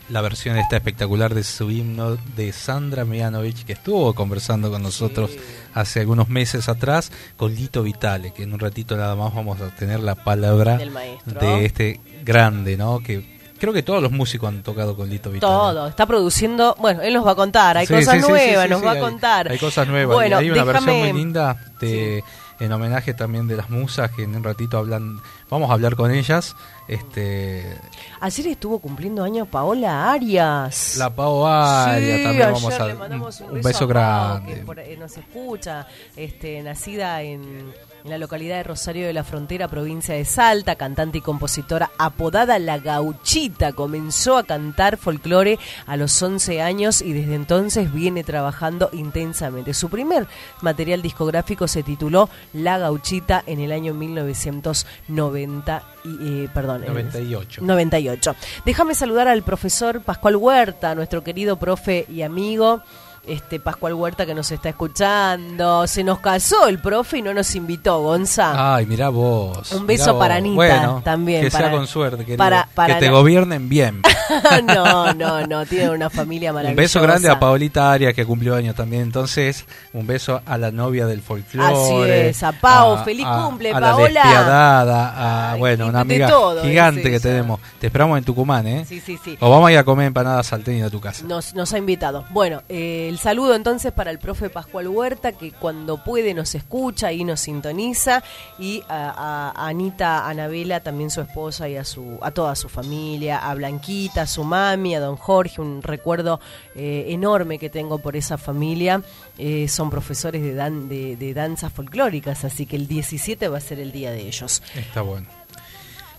la 0.09 0.21
versión 0.21 0.57
esta 0.57 0.77
espectacular 0.77 1.33
de 1.33 1.43
su 1.43 1.69
himno 1.69 2.17
de 2.35 2.53
Sandra 2.53 3.03
Mianovich, 3.05 3.65
que 3.65 3.73
estuvo 3.73 4.13
conversando 4.13 4.71
con 4.71 4.81
nosotros 4.81 5.31
hace 5.73 5.99
algunos 6.01 6.29
meses 6.29 6.69
atrás, 6.69 7.11
con 7.35 7.53
Lito 7.53 7.83
Vitale, 7.83 8.31
que 8.33 8.43
en 8.43 8.53
un 8.53 8.59
ratito 8.59 8.95
nada 8.95 9.15
más 9.15 9.33
vamos 9.35 9.59
a 9.61 9.67
tener 9.75 9.99
la 9.99 10.15
palabra 10.15 10.77
de 11.25 11.65
este 11.65 11.99
grande, 12.23 12.77
¿no? 12.77 12.99
Que 12.99 13.37
creo 13.59 13.73
que 13.73 13.83
todos 13.83 14.01
los 14.01 14.11
músicos 14.11 14.47
han 14.47 14.63
tocado 14.63 14.95
con 14.95 15.09
Lito 15.09 15.29
Vitale. 15.29 15.51
Todo, 15.51 15.87
está 15.87 16.05
produciendo, 16.05 16.75
bueno, 16.79 17.01
él 17.01 17.13
nos 17.13 17.25
va 17.25 17.31
a 17.31 17.35
contar, 17.35 17.77
hay 17.77 17.85
Sí, 17.87 17.93
cosas 17.95 18.15
sí, 18.23 18.29
nuevas, 18.31 18.69
nos 18.69 18.83
va 18.85 18.91
hay- 18.91 18.97
a 18.97 19.01
contar. 19.01 19.51
Hay 19.51 19.57
cosas 19.57 19.87
nuevas. 19.87 20.15
Bueno, 20.15 20.39
y 20.41 20.45
hay 20.45 20.49
una 20.51 20.63
versión 20.63 20.95
muy 20.99 21.11
linda 21.13 21.57
de, 21.81 22.23
en 22.59 22.71
homenaje 22.71 23.13
también 23.13 23.47
de 23.47 23.55
las 23.55 23.69
musas 23.69 24.11
que 24.11 24.23
en 24.23 24.35
un 24.35 24.43
ratito 24.43 24.77
hablan. 24.77 25.21
Vamos 25.49 25.69
a 25.69 25.73
hablar 25.73 25.95
con 25.95 26.11
ellas. 26.11 26.55
Este, 26.87 27.77
Ayer 28.21 28.47
estuvo 28.47 28.79
cumpliendo 28.79 29.23
años 29.23 29.47
Paola 29.47 30.11
Arias. 30.11 30.95
la 30.97 31.09
Pau 31.09 31.45
Aria 31.45 32.17
Sí, 32.17 32.23
también 32.23 32.51
vamos 32.53 32.73
a 32.73 32.87
le 32.87 32.93
un, 32.95 33.55
un 33.57 33.61
beso, 33.61 33.87
grande. 33.87 34.55
que 34.55 34.61
por 34.61 34.79
ahí 34.79 34.95
nos 34.97 35.17
escucha, 35.17 35.85
este, 36.15 36.61
nacida 36.63 37.21
en, 37.21 37.73
en 38.07 38.11
la 38.11 38.17
localidad 38.17 38.55
de 38.55 38.63
Rosario 38.63 39.05
de 39.05 39.11
la 39.11 39.25
Frontera, 39.25 39.67
provincia 39.67 40.15
de 40.15 40.23
Salta, 40.23 40.75
cantante 40.75 41.17
y 41.17 41.21
compositora 41.21 41.91
apodada 41.97 42.57
La 42.57 42.77
Gauchita, 42.79 43.73
comenzó 43.73 44.37
a 44.37 44.43
cantar 44.45 44.95
folclore 44.95 45.59
a 45.85 45.97
los 45.97 46.21
11 46.21 46.61
años 46.61 47.01
y 47.01 47.11
desde 47.11 47.35
entonces 47.35 47.91
viene 47.93 48.23
trabajando 48.23 48.89
intensamente. 48.93 49.73
Su 49.73 49.89
primer 49.89 50.25
material 50.61 51.01
discográfico 51.01 51.67
se 51.67 51.83
tituló 51.83 52.29
La 52.53 52.77
Gauchita 52.77 53.43
en 53.45 53.59
el 53.59 53.73
año 53.73 53.93
1990 53.93 55.83
y, 56.05 56.09
eh, 56.45 56.49
perdón, 56.53 56.83
en- 56.85 56.89
98. 56.93 57.61
98. 57.61 58.35
Déjame 58.65 58.95
saludar 58.95 59.27
al 59.27 59.43
profesor 59.43 59.99
Pascual 60.01 60.37
Huerta, 60.37 60.95
nuestro 60.95 61.25
querido 61.25 61.57
profe 61.57 62.05
y 62.09 62.21
amigo. 62.21 62.81
Este 63.27 63.59
Pascual 63.59 63.93
Huerta 63.93 64.25
que 64.25 64.33
nos 64.33 64.51
está 64.51 64.69
escuchando. 64.69 65.85
Se 65.87 66.03
nos 66.03 66.19
casó 66.19 66.67
el 66.67 66.79
profe 66.79 67.17
y 67.17 67.21
no 67.21 67.33
nos 67.33 67.53
invitó, 67.55 67.99
Gonza. 68.01 68.75
Ay, 68.75 68.85
mirá 68.85 69.09
vos. 69.09 69.71
Un 69.73 69.85
beso 69.85 70.13
vos. 70.13 70.19
para 70.21 70.35
Anita 70.35 70.55
Bueno, 70.55 71.01
también, 71.03 71.41
Que 71.43 71.51
sea 71.51 71.71
con 71.71 71.87
suerte, 71.87 72.19
querido. 72.23 72.37
para- 72.37 72.67
para 72.73 72.95
que 72.95 72.99
te 73.01 73.05
la- 73.07 73.11
gobiernen 73.11 73.67
bien. 73.69 74.01
no, 74.65 75.13
no, 75.13 75.45
no. 75.45 75.65
Tiene 75.65 75.89
una 75.89 76.09
familia 76.09 76.51
Un 76.51 76.55
maravillosa. 76.55 76.81
beso 76.81 77.01
grande 77.01 77.29
a 77.29 77.39
Paolita 77.39 77.91
Arias 77.91 78.13
que 78.13 78.25
cumplió 78.25 78.55
años 78.55 78.75
también. 78.75 79.01
Entonces, 79.03 79.65
un 79.93 80.07
beso 80.07 80.41
a 80.45 80.57
la 80.57 80.71
novia 80.71 81.05
del 81.05 81.21
folclore. 81.21 81.73
Así 81.73 81.93
es, 82.29 82.43
a 82.43 82.51
Pau, 82.53 83.03
feliz 83.03 83.25
cumple, 83.25 83.71
a 83.71 83.79
Paola. 83.79 84.09
La 84.09 84.23
despiadada, 84.23 85.09
a, 85.15 85.51
Ay, 85.53 85.59
bueno, 85.59 85.85
una 85.87 85.99
de 86.03 86.15
amiga 86.15 86.27
todo, 86.29 86.63
gigante 86.63 87.01
es 87.03 87.09
que 87.09 87.19
tenemos. 87.19 87.59
Te 87.79 87.87
esperamos 87.87 88.17
en 88.17 88.23
Tucumán, 88.23 88.67
¿eh? 88.67 88.85
Sí, 88.87 88.99
sí, 88.99 89.17
sí. 89.23 89.37
O 89.39 89.49
vamos 89.49 89.69
a 89.69 89.71
ir 89.73 89.77
a 89.77 89.83
comer 89.83 90.07
empanadas 90.07 90.47
salteñas 90.47 90.87
a 90.87 90.89
tu 90.91 90.99
casa. 91.01 91.23
Nos, 91.25 91.53
nos 91.53 91.73
ha 91.73 91.77
invitado. 91.77 92.25
Bueno, 92.29 92.61
eh, 92.69 93.07
saludo 93.17 93.55
entonces 93.55 93.91
para 93.91 94.11
el 94.11 94.19
profe 94.19 94.49
Pascual 94.49 94.87
Huerta, 94.87 95.31
que 95.31 95.51
cuando 95.51 96.03
puede 96.03 96.33
nos 96.33 96.55
escucha 96.55 97.11
y 97.11 97.23
nos 97.23 97.41
sintoniza, 97.41 98.23
y 98.59 98.83
a, 98.89 99.53
a 99.55 99.67
Anita 99.67 100.27
Anabela, 100.27 100.81
también 100.81 101.09
su 101.09 101.21
esposa, 101.21 101.69
y 101.69 101.77
a, 101.77 101.83
su, 101.83 102.17
a 102.21 102.31
toda 102.31 102.55
su 102.55 102.69
familia, 102.69 103.37
a 103.39 103.53
Blanquita, 103.55 104.23
a 104.23 104.27
su 104.27 104.43
mami, 104.43 104.95
a 104.95 104.99
don 104.99 105.15
Jorge, 105.15 105.61
un 105.61 105.81
recuerdo 105.81 106.39
eh, 106.75 107.05
enorme 107.09 107.59
que 107.59 107.69
tengo 107.69 107.99
por 107.99 108.15
esa 108.15 108.37
familia. 108.37 109.01
Eh, 109.37 109.67
son 109.67 109.89
profesores 109.89 110.41
de, 110.41 110.53
dan, 110.53 110.89
de, 110.89 111.15
de 111.15 111.33
danzas 111.33 111.71
folclóricas, 111.71 112.43
así 112.43 112.65
que 112.65 112.75
el 112.75 112.87
17 112.87 113.47
va 113.47 113.57
a 113.57 113.61
ser 113.61 113.79
el 113.79 113.91
día 113.91 114.11
de 114.11 114.27
ellos. 114.27 114.61
Está 114.75 115.01
bueno. 115.01 115.27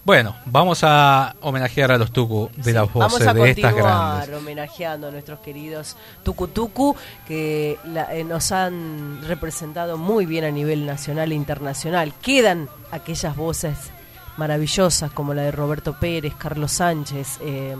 Bueno, 0.09 0.35
vamos 0.47 0.81
a 0.85 1.35
homenajear 1.43 1.93
a 1.93 1.99
los 1.99 2.11
Tucu 2.13 2.49
de 2.57 2.73
las 2.73 2.91
Vamos 2.95 3.13
voces 3.13 3.29
a 3.29 3.35
de 3.35 3.51
estas 3.51 3.73
continuar 3.75 4.17
grandes. 4.27 4.39
homenajeando 4.43 5.09
a 5.09 5.11
nuestros 5.11 5.39
queridos 5.41 5.97
Tucutucu 6.23 6.97
que 7.27 7.77
la- 7.85 8.15
eh, 8.15 8.25
nos 8.25 8.51
han 8.51 9.21
representado 9.29 9.99
muy 9.99 10.25
bien 10.25 10.47
a 10.47 10.51
nivel 10.51 10.87
nacional 10.87 11.31
e 11.31 11.35
internacional. 11.35 12.15
Quedan 12.23 12.71
aquellas 12.91 13.37
voces 13.37 13.77
maravillosas 14.39 15.11
como 15.11 15.35
la 15.35 15.43
de 15.43 15.51
Roberto 15.51 15.95
Pérez, 16.01 16.33
Carlos 16.39 16.73
Sánchez, 16.73 17.37
eh, 17.43 17.77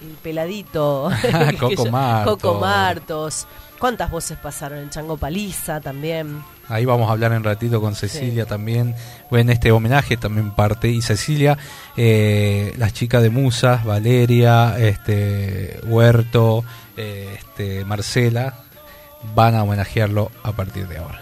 el 0.00 0.08
peladito, 0.22 1.10
Coco 1.60 1.84
Martos. 1.90 2.36
Coco 2.40 2.54
Martos. 2.58 3.46
¿Cuántas 3.78 4.10
voces 4.10 4.38
pasaron? 4.38 4.78
El 4.78 4.88
Chango 4.88 5.18
Paliza 5.18 5.78
también. 5.82 6.42
Ahí 6.68 6.84
vamos 6.84 7.08
a 7.08 7.12
hablar 7.12 7.32
en 7.32 7.44
ratito 7.44 7.80
con 7.80 7.94
Cecilia 7.94 8.46
también. 8.46 8.94
Bueno, 9.30 9.52
este 9.52 9.72
homenaje 9.72 10.16
también 10.16 10.50
parte. 10.52 10.88
Y 10.88 11.02
Cecilia, 11.02 11.58
eh, 11.96 12.72
las 12.78 12.92
chicas 12.92 13.22
de 13.22 13.30
Musas, 13.30 13.84
Valeria, 13.84 14.78
este, 14.78 15.80
Huerto, 15.84 16.64
eh, 16.96 17.36
este, 17.38 17.84
Marcela, 17.84 18.54
van 19.34 19.54
a 19.54 19.62
homenajearlo 19.62 20.30
a 20.42 20.52
partir 20.52 20.88
de 20.88 20.98
ahora. 20.98 21.20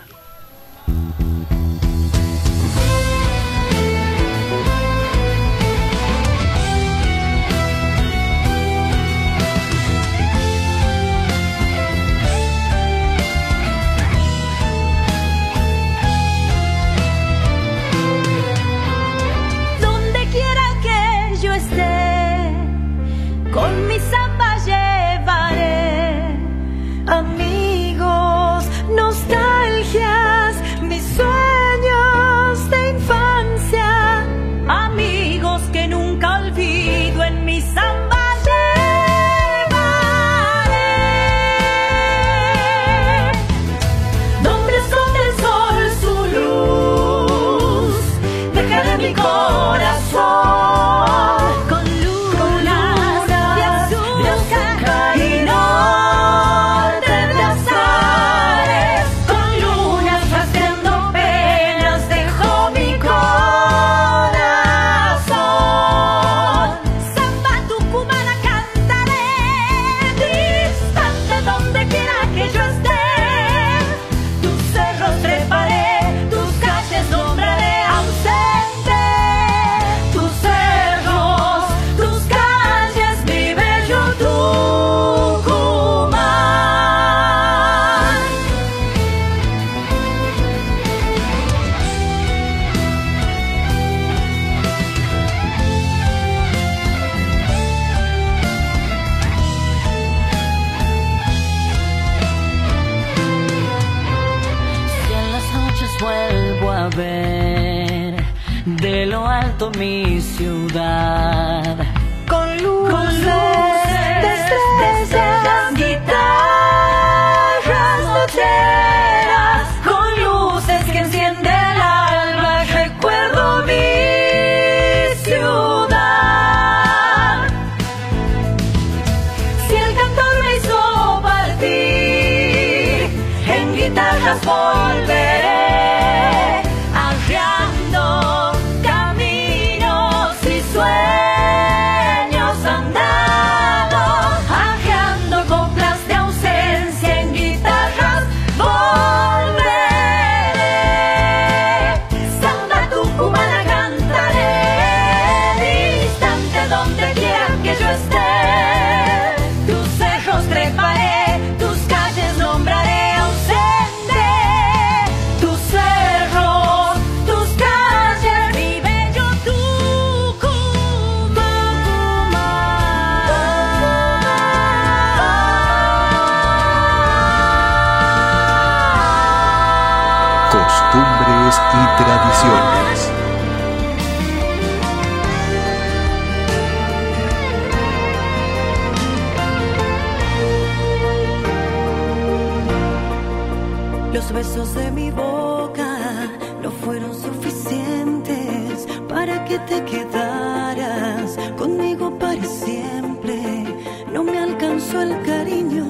Que 199.44 199.58
te 199.60 199.84
quedaras 199.84 201.36
conmigo 201.56 202.18
para 202.18 202.44
siempre. 202.44 203.64
No 204.12 204.24
me 204.24 204.38
alcanzó 204.38 205.02
el 205.02 205.20
cariño 205.22 205.84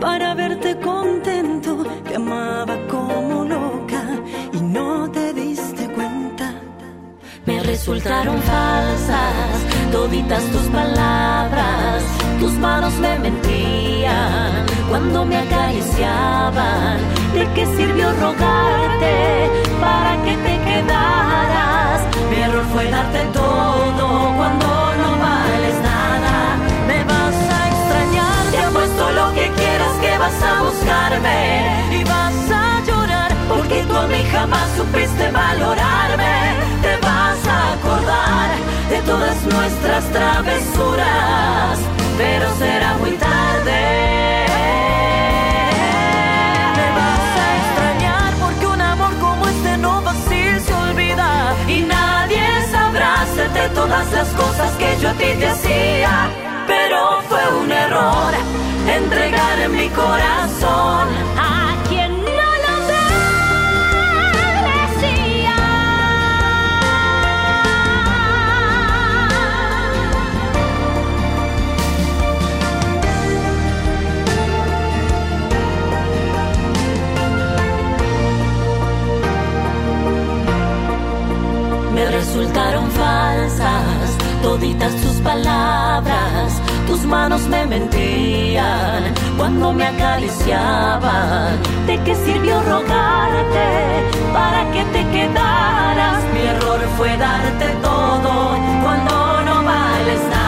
para 0.00 0.34
verte 0.34 0.78
contento. 0.78 1.84
Te 2.04 2.16
amaba 2.16 2.76
como 2.88 3.44
loca 3.44 3.75
resultaron 7.66 8.40
falsas 8.42 9.66
toditas 9.90 10.42
tus 10.52 10.66
palabras, 10.68 12.02
tus 12.38 12.52
manos 12.52 12.92
me 12.94 13.18
mentían 13.18 14.66
cuando 14.88 15.24
me 15.24 15.36
acariciaban. 15.36 16.98
¿De 17.34 17.46
qué 17.54 17.66
sirvió 17.76 18.12
rogarte 18.12 19.50
para 19.80 20.12
que 20.24 20.34
te 20.46 20.54
quedaras? 20.68 22.00
Mi 22.30 22.36
error 22.36 22.64
fue 22.72 22.84
darte 22.90 23.22
todo 23.32 24.06
cuando 24.38 24.66
no 25.00 25.10
vales 25.26 25.76
nada. 25.82 26.56
Me 26.86 27.04
vas 27.04 27.38
a 27.58 27.60
extrañar, 27.72 28.42
te 28.52 28.58
apuesto 28.58 29.12
lo 29.12 29.34
que 29.34 29.50
quieras 29.58 29.92
que 30.00 30.18
vas 30.18 30.42
a 30.42 30.62
buscarme 30.62 31.98
y 31.98 32.04
vas 32.04 32.45
a 32.45 32.45
porque 33.66 33.82
tú 33.82 33.96
a 33.96 34.06
mí 34.06 34.22
jamás 34.30 34.68
supiste 34.76 35.30
valorarme. 35.30 36.54
Te 36.82 36.96
vas 36.98 37.46
a 37.48 37.72
acordar 37.72 38.50
de 38.90 39.02
todas 39.02 39.42
nuestras 39.42 40.04
travesuras, 40.12 41.78
pero 42.16 42.46
será 42.58 42.94
muy 42.98 43.10
tarde. 43.12 44.46
Me 46.76 46.88
vas 46.98 47.30
a 47.42 47.56
extrañar 47.60 48.34
porque 48.40 48.66
un 48.66 48.80
amor 48.80 49.12
como 49.18 49.46
este 49.48 49.76
no 49.78 50.00
fácil 50.02 50.60
se 50.60 50.74
olvida 50.74 51.54
y 51.66 51.80
nadie 51.80 52.46
sabrá 52.70 53.22
hacerte 53.22 53.68
todas 53.74 54.12
las 54.12 54.28
cosas 54.28 54.70
que 54.78 54.96
yo 55.00 55.10
a 55.10 55.12
ti 55.14 55.34
te 55.38 55.48
hacía. 55.48 56.30
Pero 56.68 57.20
fue 57.28 57.42
un 57.60 57.70
error 57.70 58.32
entregar 58.88 59.68
mi 59.68 59.88
corazón 59.88 61.08
A 61.38 61.66
resultaron 82.46 82.90
falsas 82.92 84.16
toditas 84.42 84.94
tus 84.96 85.16
palabras, 85.20 86.62
tus 86.86 87.04
manos 87.04 87.42
me 87.48 87.66
mentían 87.66 89.14
cuando 89.36 89.72
me 89.72 89.84
acariciaban. 89.84 91.58
¿De 91.86 91.98
qué 92.04 92.14
sirvió 92.14 92.62
rogarte 92.62 93.66
para 94.32 94.70
que 94.70 94.84
te 94.84 95.10
quedaras? 95.10 96.22
Mi 96.34 96.46
error 96.46 96.80
fue 96.96 97.16
darte 97.16 97.66
todo 97.82 98.56
cuando 98.82 99.42
no 99.42 99.64
vales 99.64 100.20
nada. 100.30 100.45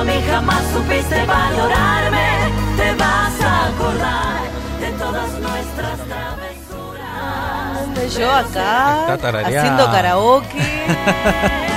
A 0.00 0.04
mí 0.04 0.22
jamás 0.30 0.62
supiste 0.72 1.26
valorarme. 1.26 2.28
Te 2.76 2.94
vas 2.94 3.40
a 3.42 3.66
acordar 3.66 4.40
de 4.80 4.90
todas 4.92 5.30
nuestras 5.38 5.98
travesuras. 6.08 7.06
Yo 8.16 8.32
acá 8.32 9.14
haciendo 9.44 9.90
karaoke. 9.90 10.58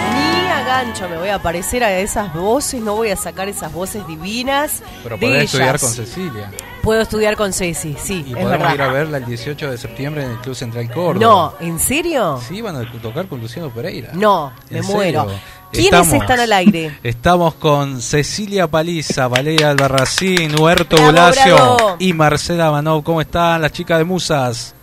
Gancho 0.73 1.07
me 1.07 1.17
voy 1.19 1.29
a 1.29 1.37
parecer 1.39 1.83
a 1.83 1.91
esas 1.99 2.33
voces, 2.33 2.81
no 2.81 2.95
voy 2.95 3.11
a 3.11 3.15
sacar 3.15 3.47
esas 3.47 3.71
voces 3.71 4.07
divinas 4.07 4.81
Pero 5.03 5.17
de 5.17 5.27
podés 5.27 5.53
ellas. 5.53 5.53
estudiar 5.53 5.79
con 5.79 5.89
Cecilia. 5.91 6.51
Puedo 6.81 7.01
estudiar 7.01 7.35
con 7.37 7.53
Ceci, 7.53 7.95
sí, 7.99 8.23
Y 8.27 8.31
es 8.31 8.37
podemos 8.39 8.49
verdad. 8.51 8.73
ir 8.73 8.81
a 8.81 8.87
verla 8.91 9.17
el 9.17 9.25
18 9.25 9.69
de 9.69 9.77
septiembre 9.77 10.23
en 10.25 10.31
el 10.31 10.37
Club 10.39 10.55
Central 10.55 10.91
Córdoba. 10.91 11.19
No, 11.25 11.53
¿en 11.59 11.79
serio? 11.79 12.41
Sí, 12.47 12.59
van 12.61 12.75
a 12.75 12.91
tocar 13.01 13.27
con 13.27 13.39
Luciano 13.39 13.69
Pereira. 13.69 14.09
No, 14.13 14.51
me 14.71 14.79
¿En 14.79 14.85
muero. 14.87 15.25
serio? 15.25 15.39
¿Quiénes 15.71 16.11
están 16.11 16.39
al 16.39 16.51
aire? 16.53 16.97
Estamos 17.03 17.53
con 17.53 18.01
Cecilia 18.01 18.65
Paliza, 18.67 19.27
Valeria 19.27 19.69
Albarracín, 19.69 20.59
Huerto 20.59 20.95
Bravo, 20.95 21.11
Bulacio 21.11 21.55
bravo. 21.55 21.95
y 21.99 22.13
Marcela 22.13 22.71
Manov. 22.71 23.03
¿Cómo 23.03 23.21
están 23.21 23.61
las 23.61 23.71
chicas 23.71 23.99
de 23.99 24.03
Musas? 24.05 24.73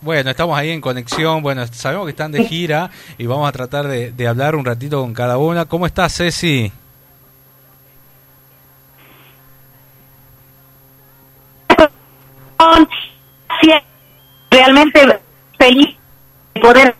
Bueno, 0.00 0.30
estamos 0.30 0.56
ahí 0.56 0.70
en 0.70 0.80
conexión. 0.80 1.42
Bueno, 1.42 1.66
sabemos 1.66 2.06
que 2.06 2.10
están 2.10 2.30
de 2.32 2.44
gira 2.44 2.90
y 3.18 3.26
vamos 3.26 3.48
a 3.48 3.52
tratar 3.52 3.88
de, 3.88 4.28
hablar 4.28 4.54
un 4.54 4.64
ratito 4.64 5.00
con 5.00 5.12
cada 5.12 5.38
una. 5.38 5.64
¿Cómo 5.64 5.86
estás, 5.86 6.16
Ceci? 6.16 6.70
Realmente 14.50 15.20
feliz 15.58 15.96
de 16.54 16.60
poder 16.60 16.96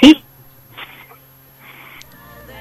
sí 0.00 0.22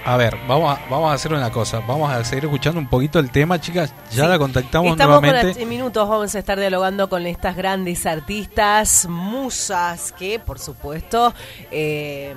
A 0.09 0.17
ver, 0.17 0.35
vamos 0.47 0.75
a, 0.75 0.89
vamos 0.89 1.11
a 1.11 1.13
hacer 1.13 1.31
una 1.31 1.51
cosa. 1.51 1.81
Vamos 1.81 2.11
a 2.11 2.23
seguir 2.23 2.45
escuchando 2.45 2.79
un 2.79 2.87
poquito 2.87 3.19
el 3.19 3.29
tema, 3.29 3.61
chicas. 3.61 3.93
Ya 4.09 4.27
la 4.27 4.39
contactamos 4.39 4.93
Estamos 4.93 5.21
nuevamente. 5.21 5.53
Con, 5.53 5.61
en 5.61 5.69
minutos 5.69 6.09
vamos 6.09 6.33
a 6.33 6.39
estar 6.39 6.59
dialogando 6.59 7.07
con 7.07 7.27
estas 7.27 7.55
grandes 7.55 8.07
artistas, 8.07 9.05
musas, 9.07 10.11
que 10.13 10.39
por 10.39 10.57
supuesto 10.57 11.31
eh, 11.69 12.33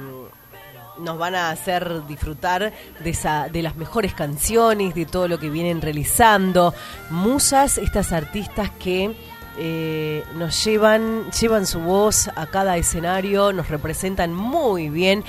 nos 0.99 1.17
van 1.17 1.35
a 1.35 1.49
hacer 1.49 2.07
disfrutar 2.07 2.75
de, 3.03 3.09
esa, 3.09 3.49
de 3.49 3.63
las 3.63 3.75
mejores 3.77 4.13
canciones, 4.13 4.95
de 4.95 5.07
todo 5.07 5.27
lo 5.27 5.39
que 5.39 5.49
vienen 5.49 5.81
realizando. 5.81 6.75
Musas, 7.09 7.79
estas 7.79 8.13
artistas 8.13 8.69
que 8.73 9.17
eh, 9.59 10.25
nos 10.37 10.65
llevan, 10.65 11.31
llevan 11.31 11.67
su 11.67 11.81
voz 11.81 12.29
a 12.35 12.47
cada 12.47 12.77
escenario, 12.77 13.53
nos 13.53 13.69
representan 13.69 14.33
muy 14.33 14.89
bien 14.89 15.25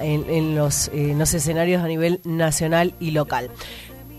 en 0.00 0.54
los, 0.54 0.88
eh, 0.88 1.12
en 1.12 1.18
los 1.18 1.34
escenarios 1.34 1.82
a 1.82 1.88
nivel 1.88 2.20
nacional 2.24 2.94
y 3.00 3.12
local. 3.12 3.50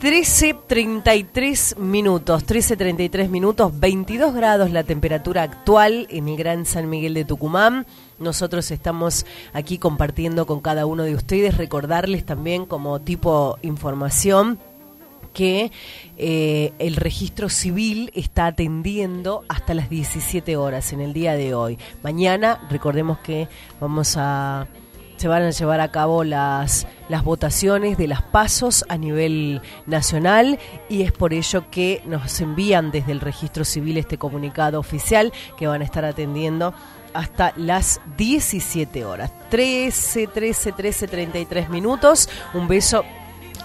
13.33 0.01 1.77
minutos, 1.77 2.47
13.33 2.47 3.29
minutos, 3.29 3.79
22 3.79 4.33
grados 4.33 4.71
la 4.71 4.83
temperatura 4.83 5.43
actual 5.43 6.07
en 6.09 6.27
el 6.27 6.37
Gran 6.37 6.65
San 6.65 6.89
Miguel 6.89 7.13
de 7.13 7.23
Tucumán. 7.23 7.85
Nosotros 8.17 8.71
estamos 8.71 9.27
aquí 9.53 9.77
compartiendo 9.77 10.47
con 10.47 10.59
cada 10.59 10.87
uno 10.87 11.03
de 11.03 11.13
ustedes, 11.13 11.55
recordarles 11.55 12.25
también 12.25 12.65
como 12.65 12.99
tipo 13.01 13.59
información 13.61 14.57
que 15.33 15.71
eh, 16.17 16.73
el 16.79 16.95
registro 16.95 17.49
civil 17.49 18.11
está 18.13 18.47
atendiendo 18.47 19.43
hasta 19.49 19.73
las 19.73 19.89
17 19.89 20.57
horas 20.57 20.93
en 20.93 21.01
el 21.01 21.13
día 21.13 21.33
de 21.33 21.53
hoy. 21.53 21.77
Mañana, 22.03 22.67
recordemos 22.69 23.19
que 23.19 23.47
vamos 23.79 24.15
a 24.17 24.67
se 25.21 25.27
van 25.27 25.43
a 25.43 25.51
llevar 25.51 25.81
a 25.81 25.91
cabo 25.91 26.23
las, 26.23 26.87
las 27.07 27.23
votaciones 27.23 27.95
de 27.95 28.07
las 28.07 28.23
pasos 28.23 28.83
a 28.89 28.97
nivel 28.97 29.61
nacional 29.85 30.57
y 30.89 31.03
es 31.03 31.11
por 31.11 31.31
ello 31.31 31.69
que 31.69 32.01
nos 32.07 32.41
envían 32.41 32.89
desde 32.89 33.11
el 33.11 33.19
registro 33.19 33.63
civil 33.63 33.97
este 33.97 34.17
comunicado 34.17 34.79
oficial 34.79 35.31
que 35.59 35.67
van 35.67 35.81
a 35.81 35.85
estar 35.85 36.05
atendiendo 36.05 36.73
hasta 37.13 37.53
las 37.55 38.01
17 38.17 39.05
horas. 39.05 39.31
13, 39.51 40.25
13, 40.25 40.71
13, 40.71 41.07
33 41.07 41.69
minutos. 41.69 42.27
Un 42.55 42.67
beso 42.67 43.03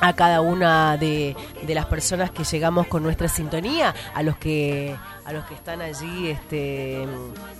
a 0.00 0.12
cada 0.14 0.40
una 0.40 0.96
de, 0.96 1.36
de 1.62 1.74
las 1.74 1.86
personas 1.86 2.30
que 2.30 2.44
llegamos 2.44 2.86
con 2.86 3.02
nuestra 3.02 3.28
sintonía, 3.28 3.94
a 4.14 4.22
los 4.22 4.36
que 4.36 4.96
a 5.24 5.32
los 5.32 5.44
que 5.46 5.54
están 5.54 5.82
allí 5.82 6.28
este 6.28 7.04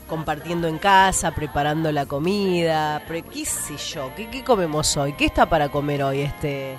compartiendo 0.07 0.69
en 0.69 0.79
casa, 0.79 1.33
preparando 1.33 1.91
la 1.91 2.07
comida, 2.07 3.03
pre, 3.09 3.23
qué 3.23 3.45
sé 3.45 3.77
yo, 3.77 4.13
¿qué, 4.15 4.29
qué 4.31 4.45
comemos 4.45 4.97
hoy? 4.97 5.15
¿Qué 5.15 5.25
está 5.25 5.47
para 5.47 5.69
comer 5.69 6.05
hoy 6.05 6.21
este 6.21 6.77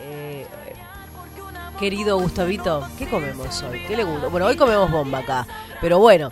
eh, 0.00 0.46
querido 1.78 2.18
Gustavito? 2.18 2.88
¿Qué 2.98 3.06
comemos 3.06 3.62
hoy? 3.62 3.82
¿Qué 3.86 3.96
le 3.96 4.04
gusta? 4.04 4.28
Bueno, 4.28 4.46
hoy 4.46 4.56
comemos 4.56 4.90
bomba 4.90 5.18
acá, 5.18 5.46
pero 5.82 5.98
bueno, 5.98 6.30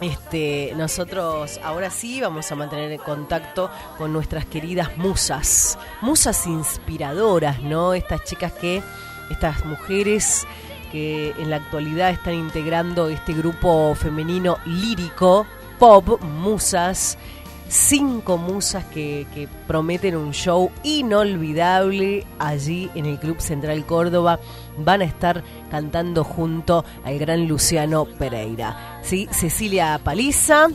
este, 0.00 0.72
nosotros 0.76 1.58
ahora 1.64 1.90
sí 1.90 2.20
vamos 2.20 2.50
a 2.52 2.54
mantener 2.54 2.92
en 2.92 2.98
contacto 2.98 3.70
con 3.96 4.12
nuestras 4.12 4.46
queridas 4.46 4.96
musas, 4.96 5.78
musas 6.00 6.46
inspiradoras, 6.46 7.60
¿no? 7.62 7.94
Estas 7.94 8.22
chicas 8.24 8.52
que, 8.52 8.82
estas 9.30 9.64
mujeres 9.64 10.46
que 10.92 11.34
en 11.38 11.50
la 11.50 11.56
actualidad 11.56 12.10
están 12.10 12.34
integrando 12.34 13.08
este 13.08 13.32
grupo 13.32 13.94
femenino 13.94 14.58
lírico, 14.64 15.46
pop, 15.78 16.22
musas, 16.22 17.18
cinco 17.68 18.38
musas 18.38 18.84
que, 18.86 19.26
que 19.34 19.48
prometen 19.66 20.16
un 20.16 20.32
show 20.32 20.70
inolvidable 20.84 22.24
allí 22.38 22.90
en 22.94 23.06
el 23.06 23.18
Club 23.18 23.40
Central 23.40 23.84
Córdoba. 23.84 24.38
Van 24.78 25.02
a 25.02 25.04
estar 25.04 25.42
cantando 25.70 26.24
junto 26.24 26.84
al 27.04 27.18
gran 27.18 27.46
Luciano 27.46 28.06
Pereira. 28.06 28.97
Cecilia 29.08 29.98
Paliza, 30.04 30.68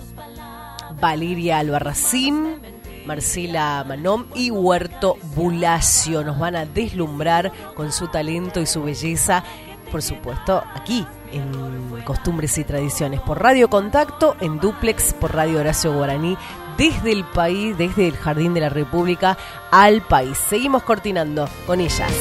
Valeria 0.99 1.59
Albarracín, 1.59 2.59
Marcela 3.05 3.83
Manom 3.87 4.25
y 4.33 4.49
Huerto 4.49 5.17
Bulacio. 5.35 6.23
Nos 6.23 6.39
van 6.39 6.55
a 6.55 6.65
deslumbrar 6.65 7.51
con 7.75 7.91
su 7.91 8.07
talento 8.07 8.59
y 8.59 8.65
su 8.65 8.81
belleza, 8.81 9.43
por 9.91 10.01
supuesto, 10.01 10.63
aquí 10.73 11.05
en 11.31 12.01
Costumbres 12.05 12.57
y 12.57 12.63
Tradiciones, 12.63 13.21
por 13.21 13.39
Radio 13.39 13.69
Contacto, 13.69 14.35
en 14.39 14.59
Duplex, 14.59 15.13
por 15.13 15.35
Radio 15.35 15.59
Horacio 15.59 15.93
Guaraní, 15.93 16.35
desde 16.75 17.11
el 17.11 17.25
país, 17.25 17.77
desde 17.77 18.07
el 18.07 18.17
Jardín 18.17 18.55
de 18.55 18.61
la 18.61 18.69
República 18.69 19.37
al 19.69 20.01
país. 20.01 20.39
Seguimos 20.49 20.81
cortinando 20.81 21.47
con 21.67 21.79
ellas. 21.81 22.11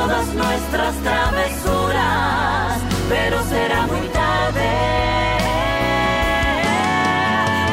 Todas 0.00 0.26
nuestras 0.34 0.94
travesuras. 1.08 2.80
Pero 3.08 3.36
será 3.44 3.86
muy 3.86 4.06
tarde. 4.20 4.70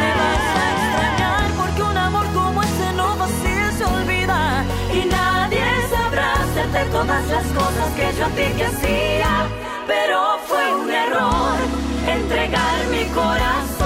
Me 0.02 0.10
vas 0.20 0.46
a 0.60 0.66
extrañar 0.76 1.48
porque 1.60 1.82
un 1.84 1.98
amor 1.98 2.26
como 2.34 2.64
ese 2.64 2.88
no 3.00 3.08
vacío 3.24 3.68
se 3.78 3.86
olvida. 3.98 4.66
Y 5.00 5.06
nadie 5.06 5.66
sabrá 5.94 6.34
hacerte 6.44 6.82
todas 6.98 7.24
las 7.36 7.46
cosas 7.60 7.90
que 7.98 8.08
yo 8.18 8.26
a 8.26 8.32
ti 8.38 8.48
te 8.58 8.66
hacía. 8.66 9.32
Pero 9.88 10.18
fue 10.48 10.76
un 10.82 10.90
error 10.90 11.58
entregar 12.18 12.78
mi 12.92 13.06
corazón. 13.20 13.77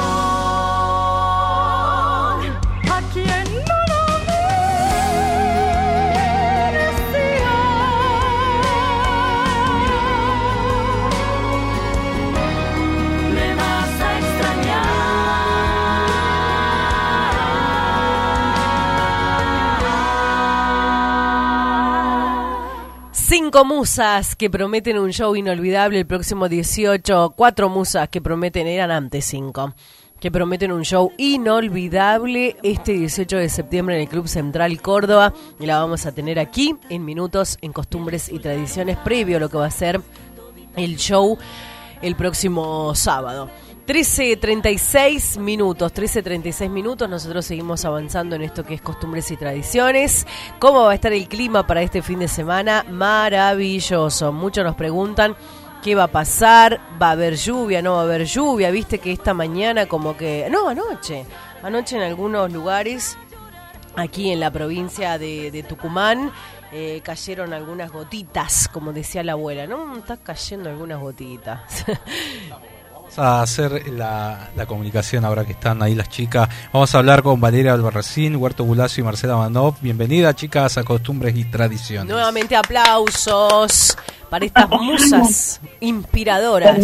Cinco 23.52 23.66
musas 23.66 24.38
que 24.38 24.50
prometen 24.50 24.98
un 24.98 25.12
show 25.12 25.36
inolvidable 25.36 26.00
el 26.00 26.06
próximo 26.06 26.48
18. 26.48 27.34
Cuatro 27.36 27.68
musas 27.68 28.08
que 28.08 28.22
prometen, 28.22 28.66
eran 28.66 28.92
antes 28.92 29.26
cinco, 29.26 29.74
que 30.22 30.32
prometen 30.32 30.72
un 30.72 30.86
show 30.86 31.12
inolvidable 31.18 32.56
este 32.64 32.94
18 32.94 33.36
de 33.36 33.50
septiembre 33.50 33.96
en 33.96 34.04
el 34.04 34.08
Club 34.08 34.30
Central 34.30 34.82
Córdoba. 34.82 35.34
Y 35.60 35.66
la 35.66 35.80
vamos 35.80 36.06
a 36.06 36.14
tener 36.14 36.40
aquí 36.40 36.78
en 36.90 37.04
minutos 37.04 37.58
en 37.62 37.74
Costumbres 37.74 38.30
y 38.30 38.40
Tradiciones, 38.40 38.98
previo 39.00 39.36
a 39.36 39.42
lo 39.42 39.50
que 39.50 39.58
va 39.58 39.66
a 39.66 39.72
ser 39.72 40.00
el 40.78 40.96
show 40.96 41.38
el 42.02 42.16
próximo 42.16 42.94
sábado. 42.96 43.50
13.36 43.88 45.40
minutos, 45.40 45.94
13.36 45.94 46.70
minutos, 46.70 47.10
nosotros 47.10 47.46
seguimos 47.46 47.84
avanzando 47.84 48.36
en 48.36 48.44
esto 48.44 48.64
que 48.64 48.76
es 48.76 48.82
costumbres 48.82 49.30
y 49.32 49.38
tradiciones. 49.38 50.26
¿Cómo 50.60 50.84
va 50.84 50.92
a 50.92 50.96
estar 50.96 51.12
el 51.12 51.28
clima 51.28 51.66
para 51.66 51.82
este 51.82 52.02
fin 52.02 52.20
de 52.20 52.28
semana? 52.28 52.86
Maravilloso. 52.90 54.32
Muchos 54.32 54.64
nos 54.64 54.76
preguntan 54.76 55.36
qué 55.84 55.96
va 55.96 56.04
a 56.04 56.08
pasar, 56.08 56.80
va 57.02 57.10
a 57.10 57.12
haber 57.12 57.36
lluvia, 57.36 57.82
no 57.82 57.96
va 57.96 58.02
a 58.02 58.04
haber 58.04 58.26
lluvia, 58.26 58.72
viste 58.72 59.00
que 59.00 59.12
esta 59.12 59.34
mañana 59.34 59.88
como 59.88 60.16
que... 60.16 60.48
No, 60.52 60.70
anoche, 60.70 61.26
anoche 61.64 61.98
en 61.98 62.04
algunos 62.04 62.52
lugares 62.52 63.18
aquí 63.96 64.32
en 64.32 64.40
la 64.40 64.52
provincia 64.52 65.18
de, 65.18 65.52
de 65.52 65.64
Tucumán 65.64 66.32
eh, 66.72 67.02
cayeron 67.04 67.54
algunas 67.54 67.92
gotitas, 67.92 68.70
como 68.70 68.94
decía 68.94 69.24
la 69.24 69.34
abuela, 69.34 69.68
¿no? 69.68 69.98
Está 69.98 70.18
cayendo 70.18 70.70
algunas 70.70 71.00
gotitas. 71.00 71.86
Vamos 72.94 73.20
a 73.20 73.42
hacer 73.42 73.90
la, 73.90 74.52
la 74.56 74.66
comunicación 74.66 75.26
ahora 75.26 75.44
que 75.44 75.52
están 75.52 75.84
ahí 75.84 75.96
las 75.96 76.08
chicas. 76.08 76.48
Vamos 76.72 76.96
a 76.96 77.00
hablar 77.00 77.24
con 77.24 77.42
Valeria 77.42 77.74
Albarracín, 77.74 78.38
Huerto 78.38 78.64
Bulacio 78.64 79.02
y 79.02 79.04
Marcela 79.04 79.36
Manov. 79.36 79.76
Bienvenida, 79.82 80.34
chicas, 80.34 80.78
a 80.78 80.84
Costumbres 80.86 81.36
y 81.36 81.44
Tradiciones. 81.44 82.10
Nuevamente 82.10 82.56
aplausos 82.56 83.98
para 84.30 84.46
estas 84.46 84.70
musas 84.82 85.60
inspiradoras. 85.82 86.78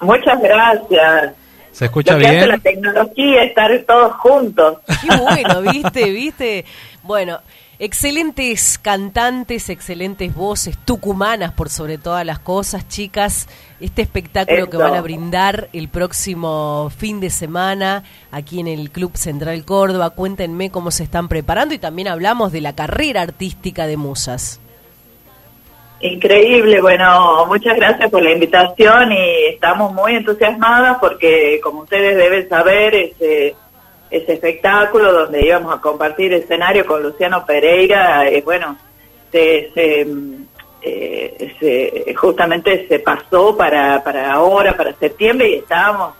Muchas 0.00 0.42
gracias. 0.42 1.34
¿Se 1.70 1.84
escucha 1.84 2.14
lo 2.14 2.18
que 2.18 2.30
bien? 2.30 2.38
hace 2.38 2.48
la 2.48 2.58
tecnología, 2.58 3.44
estar 3.44 3.70
todos 3.86 4.14
juntos. 4.14 4.78
Qué 5.00 5.16
bueno, 5.16 5.62
viste, 5.62 6.10
viste. 6.10 6.64
Bueno, 7.04 7.38
excelentes 7.78 8.78
cantantes, 8.78 9.68
excelentes 9.70 10.34
voces, 10.34 10.76
tucumanas 10.84 11.52
por 11.52 11.68
sobre 11.68 11.98
todas 11.98 12.24
las 12.26 12.38
cosas, 12.38 12.88
chicas. 12.88 13.48
Este 13.80 14.02
espectáculo 14.02 14.68
que 14.68 14.76
van 14.76 14.94
a 14.94 15.00
brindar 15.00 15.68
el 15.72 15.88
próximo 15.88 16.90
fin 16.96 17.20
de 17.20 17.30
semana 17.30 18.02
aquí 18.32 18.58
en 18.60 18.66
el 18.66 18.90
Club 18.90 19.16
Central 19.16 19.64
Córdoba. 19.64 20.10
Cuéntenme 20.10 20.70
cómo 20.70 20.90
se 20.90 21.04
están 21.04 21.28
preparando 21.28 21.74
y 21.74 21.78
también 21.78 22.08
hablamos 22.08 22.50
de 22.50 22.60
la 22.60 22.74
carrera 22.74 23.22
artística 23.22 23.86
de 23.86 23.96
Musas. 23.96 24.60
Increíble, 26.00 26.80
bueno, 26.80 27.44
muchas 27.46 27.76
gracias 27.76 28.08
por 28.08 28.22
la 28.22 28.30
invitación 28.30 29.12
y 29.12 29.46
estamos 29.52 29.92
muy 29.92 30.14
entusiasmadas 30.14 30.98
porque, 31.00 31.58
como 31.60 31.80
ustedes 31.82 32.16
deben 32.16 32.48
saber, 32.48 32.94
ese, 32.94 33.56
ese 34.10 34.34
espectáculo 34.34 35.12
donde 35.12 35.44
íbamos 35.46 35.74
a 35.74 35.80
compartir 35.80 36.32
escenario 36.32 36.86
con 36.86 37.02
Luciano 37.02 37.44
Pereira, 37.44 38.28
eh, 38.28 38.42
bueno, 38.44 38.76
se, 39.30 39.70
se, 39.74 40.06
eh, 40.82 41.54
se- 41.60 42.14
justamente 42.14 42.86
se 42.88 42.98
pasó 43.00 43.56
para, 43.56 44.02
para 44.02 44.32
ahora, 44.32 44.76
para 44.76 44.94
septiembre 44.94 45.48
y 45.50 45.54
estábamos, 45.56 46.14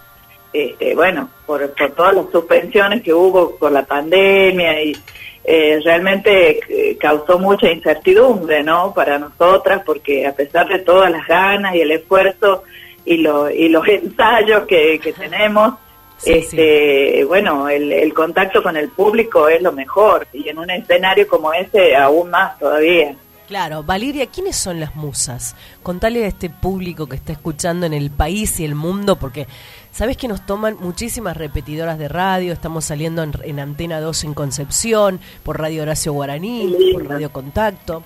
este, 0.53 0.95
bueno, 0.95 1.29
por, 1.47 1.71
por 1.75 1.91
todas 1.93 2.15
las 2.15 2.31
suspensiones 2.31 3.03
que 3.03 3.15
hubo 3.15 3.57
por 3.57 3.73
la 3.73 3.85
pandemia 3.85 4.83
y 4.83 4.97
eh, 5.45 5.81
realmente 5.83 6.61
eh, 6.69 6.97
causó 6.99 7.39
mucha 7.39 7.71
incertidumbre, 7.71 8.63
¿no? 8.63 8.93
Para 8.93 9.19
nosotras, 9.19 9.83
porque 9.87 10.27
a 10.27 10.33
pesar 10.35 10.69
de 10.69 10.81
todas 10.81 11.11
las 11.11 11.27
ganas 11.27 11.75
y 11.75 11.81
el 11.81 11.91
esfuerzo 11.93 12.65
y, 13.07 13.19
lo, 13.19 13.49
y 13.51 13.69
los 13.71 13.87
ensayos 13.89 14.67
que 14.67 15.01
tenemos, 15.19 15.75
Sí, 16.19 16.33
este, 16.33 17.25
bueno, 17.25 17.69
el, 17.69 17.93
el 17.93 18.13
contacto 18.13 18.63
con 18.63 18.77
el 18.77 18.89
público 18.91 19.49
es 19.49 19.63
lo 19.63 19.73
mejor 19.73 20.27
y 20.33 20.49
en 20.49 20.59
un 20.59 20.69
escenario 20.71 21.27
como 21.29 21.53
ese 21.53 21.95
aún 21.97 22.31
más 22.31 22.59
todavía. 22.59 23.15
Claro, 23.47 23.83
Valeria, 23.83 24.27
¿quiénes 24.27 24.57
son 24.57 24.79
las 24.79 24.95
musas? 24.95 25.57
Contale 25.83 26.25
a 26.25 26.29
este 26.29 26.51
público 26.51 27.07
que 27.09 27.17
está 27.17 27.33
escuchando 27.33 27.87
en 27.87 27.95
el 27.95 28.11
país 28.11 28.61
y 28.61 28.65
el 28.67 28.75
mundo, 28.75 29.17
porque 29.17 29.47
sabes 29.91 30.19
que 30.19 30.29
nos 30.29 30.45
toman 30.45 30.77
muchísimas 30.81 31.35
repetidoras 31.37 31.99
de 31.99 32.09
radio, 32.09 32.53
estamos 32.53 32.85
saliendo 32.85 33.23
en, 33.23 33.33
en 33.45 33.59
Antena 33.61 34.01
2 34.01 34.25
en 34.25 34.35
Concepción, 34.35 35.19
por 35.45 35.59
Radio 35.59 35.83
Horacio 35.83 36.13
Guaraní, 36.13 36.91
por 36.93 37.09
Radio 37.09 37.31
Contacto. 37.33 38.03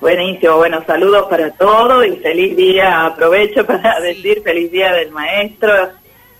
Buenísimo, 0.00 0.56
bueno, 0.56 0.82
saludos 0.86 1.26
para 1.30 1.50
todos 1.52 2.04
y 2.06 2.16
feliz 2.16 2.56
día. 2.56 3.06
Aprovecho 3.06 3.64
para 3.66 3.96
Sí. 4.00 4.06
decir 4.08 4.42
feliz 4.42 4.70
día 4.70 4.92
del 4.92 5.10
maestro 5.10 5.72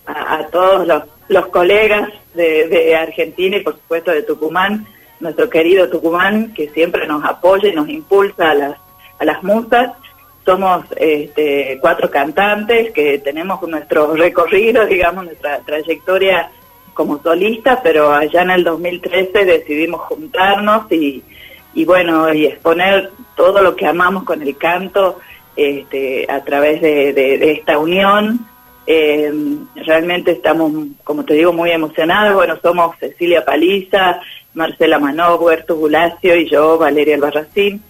a, 0.06 0.36
a 0.36 0.46
todos 0.46 0.86
los, 1.28 1.46
colegas 1.48 2.10
de, 2.34 2.96
Argentina 2.96 3.56
y 3.56 3.60
por 3.60 3.74
supuesto 3.74 4.10
de 4.10 4.22
Tucumán, 4.22 4.86
nuestro 5.20 5.50
querido 5.50 5.88
Tucumán 5.88 6.52
que 6.54 6.68
siempre 6.70 7.06
nos 7.06 7.24
apoya 7.24 7.68
y 7.68 7.74
nos 7.74 7.88
impulsa 7.88 8.50
a 8.50 8.54
las, 8.54 8.76
a 9.18 9.24
las 9.24 9.42
musas. 9.42 9.92
Somos 10.44 10.84
este, 10.96 11.78
cuatro 11.80 12.08
cantantes 12.08 12.92
que 12.92 13.18
tenemos 13.18 13.60
nuestro 13.62 14.14
recorrido, 14.14 14.86
digamos, 14.86 15.24
nuestra 15.24 15.58
trayectoria 15.60 16.50
como 16.94 17.20
solista, 17.20 17.82
pero 17.82 18.12
allá 18.12 18.42
en 18.42 18.50
el 18.50 18.64
2013 18.64 19.44
decidimos 19.44 20.02
juntarnos 20.02 20.90
y, 20.92 21.22
y 21.74 21.84
bueno, 21.84 22.32
y 22.32 22.46
exponer 22.46 23.10
todo 23.34 23.60
lo 23.60 23.74
que 23.74 23.86
amamos 23.86 24.22
con 24.22 24.40
el 24.40 24.56
canto 24.56 25.18
este, 25.56 26.26
a 26.30 26.44
través 26.44 26.80
de 26.80 27.50
esta 27.50 27.78
unión. 27.78 28.46
Eh, 28.86 29.32
realmente 29.74 30.30
estamos, 30.30 30.72
como 31.02 31.24
te 31.24 31.34
digo, 31.34 31.52
muy 31.52 31.70
emocionados. 31.70 32.34
Bueno, 32.34 32.58
somos 32.62 32.96
Cecilia 32.98 33.44
Paliza, 33.44 34.20
Marcela 34.54 34.98
Manó, 34.98 35.36
Huerto 35.36 35.76
Bulacio 35.76 36.36
y 36.36 36.48
yo, 36.48 36.78
Valeria 36.78 37.16
Albarracín. 37.16 37.82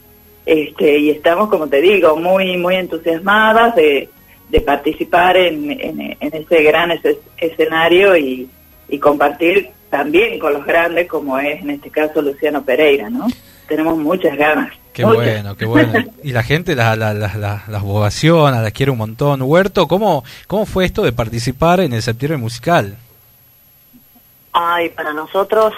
Este, 0.44 0.98
y 0.98 1.10
estamos, 1.10 1.48
como 1.48 1.66
te 1.66 1.80
digo, 1.80 2.16
muy, 2.16 2.56
muy 2.56 2.76
entusiasmadas 2.76 3.74
de, 3.74 4.08
de 4.48 4.60
participar 4.60 5.36
en, 5.36 5.70
en, 5.70 6.16
ese 6.20 6.62
gran 6.62 6.92
escenario 7.36 8.16
y, 8.16 8.48
y 8.88 8.98
compartir 8.98 9.70
también 9.90 10.38
con 10.38 10.52
los 10.52 10.64
grandes, 10.64 11.08
como 11.08 11.38
es 11.38 11.60
en 11.62 11.70
este 11.70 11.90
caso 11.90 12.22
Luciano 12.22 12.64
Pereira, 12.64 13.10
¿no? 13.10 13.26
Tenemos 13.68 13.96
muchas 13.98 14.36
ganas. 14.36 14.72
Qué 14.92 15.04
muchas. 15.04 15.24
bueno, 15.24 15.56
qué 15.56 15.66
bueno. 15.66 15.92
Y 16.22 16.32
la 16.32 16.42
gente 16.42 16.74
la, 16.74 16.96
la, 16.96 17.12
la, 17.12 17.34
la, 17.36 17.64
las 17.68 17.82
ovaciona, 17.82 18.62
las 18.62 18.72
quiere 18.72 18.92
un 18.92 18.98
montón. 18.98 19.42
Huerto, 19.42 19.86
¿cómo, 19.86 20.24
¿cómo 20.46 20.66
fue 20.66 20.84
esto 20.84 21.02
de 21.02 21.12
participar 21.12 21.80
en 21.80 21.92
el 21.92 22.02
septiembre 22.02 22.38
musical? 22.38 22.96
Ay, 24.52 24.88
para 24.88 25.12
nosotros 25.12 25.74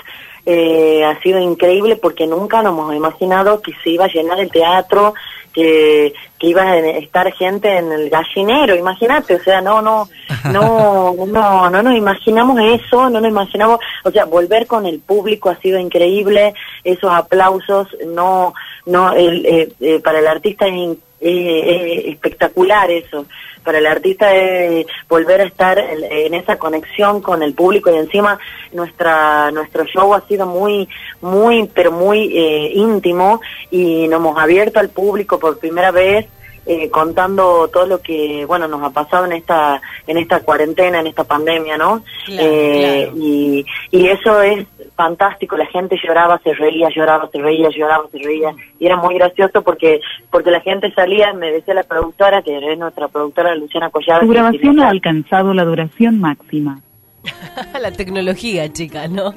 eh, 0.47 1.05
ha 1.05 1.21
sido 1.21 1.41
increíble 1.41 1.97
porque 1.97 2.27
nunca 2.27 2.63
nos 2.63 2.73
hemos 2.73 2.95
imaginado 2.95 3.61
que 3.61 3.73
se 3.83 3.91
iba 3.91 4.07
a 4.07 4.09
llenar 4.09 4.41
el 4.41 4.51
teatro, 4.51 5.13
que, 5.53 6.15
que 6.39 6.47
iba 6.47 6.63
a 6.63 6.79
estar 6.79 7.31
gente 7.33 7.77
en 7.77 7.93
el 7.93 8.09
gallinero, 8.09 8.75
imagínate, 8.75 9.35
o 9.35 9.43
sea, 9.43 9.61
no, 9.61 9.83
no, 9.83 10.09
no, 10.51 11.15
no, 11.27 11.69
no 11.69 11.83
nos 11.83 11.95
imaginamos 11.95 12.59
eso, 12.61 13.11
no 13.11 13.21
nos 13.21 13.29
imaginamos, 13.29 13.81
o 14.05 14.11
sea, 14.11 14.25
volver 14.25 14.67
con 14.67 14.87
el 14.87 15.01
público 15.01 15.51
ha 15.51 15.57
sido 15.57 15.79
increíble, 15.79 16.55
esos 16.93 17.11
aplausos, 17.13 17.89
no, 18.07 18.55
no, 18.87 19.13
el, 19.13 19.45
eh, 19.47 19.69
eh, 19.81 20.01
para 20.01 20.19
el 20.19 20.27
artista 20.27 20.67
es 20.67 20.73
in- 20.75 21.01
eh, 21.21 21.31
eh, 21.67 22.11
espectacular 22.11 22.91
eso. 22.91 23.27
Para 23.65 23.79
el 23.79 23.87
artista 23.87 24.35
es 24.35 24.87
volver 25.09 25.41
a 25.41 25.45
estar 25.45 25.79
en, 25.79 26.05
en 26.11 26.33
esa 26.35 26.57
conexión 26.59 27.21
con 27.21 27.43
el 27.43 27.53
público 27.55 27.91
y 27.93 27.97
encima 27.97 28.39
nuestra 28.73 29.51
nuestro 29.51 29.85
show 29.85 30.15
ha 30.15 30.21
sido 30.29 30.47
muy 30.47 30.89
muy 31.21 31.69
pero 31.75 31.91
muy 31.93 32.19
eh, 32.39 32.71
íntimo 32.75 33.41
y 33.71 34.07
nos 34.09 34.21
hemos 34.21 34.39
abierto 34.39 34.79
al 34.81 34.89
público 34.91 35.39
por 35.39 35.59
primera 35.59 35.91
vez 35.91 36.27
eh, 36.67 36.89
contando 36.91 37.69
todo 37.69 37.87
lo 37.87 38.01
que 38.01 38.45
bueno 38.47 38.69
nos 38.69 38.83
ha 38.83 38.91
pasado 38.91 39.25
en 39.27 39.33
esta 39.33 39.81
en 40.07 40.17
esta 40.19 40.41
cuarentena 40.41 41.01
en 41.01 41.09
esta 41.09 41.25
pandemia 41.25 41.77
no 41.77 42.03
Claro, 42.27 42.43
Eh, 42.49 43.07
claro. 43.11 43.17
y 43.19 43.67
y 43.91 44.07
eso 44.09 44.41
es 44.43 44.67
fantástico 44.99 45.57
la 45.57 45.67
gente 45.67 45.97
lloraba 46.05 46.41
se 46.43 46.53
reía 46.55 46.89
lloraba 46.91 47.31
se 47.31 47.39
reía 47.39 47.69
lloraba 47.71 48.09
se 48.11 48.19
reía 48.19 48.53
y 48.81 48.87
era 48.87 48.97
muy 48.97 49.15
gracioso 49.15 49.63
porque 49.63 50.01
porque 50.29 50.51
la 50.51 50.61
gente 50.61 50.93
salía 50.93 51.33
me 51.33 51.53
decía 51.53 51.73
la 51.73 51.85
productora 51.85 52.43
que 52.43 52.59
es 52.59 52.79
nuestra 52.79 53.07
productora 53.07 53.55
Luciana 53.55 53.91
Collado 53.91 54.23
Tu 54.23 54.33
grabación 54.33 54.81
ha 54.81 54.89
alcanzado 54.89 55.55
la 55.55 55.65
duración 55.65 56.19
máxima. 56.21 56.81
la 57.81 57.93
tecnología, 57.93 58.73
chicas, 58.73 59.11
¿no? 59.11 59.35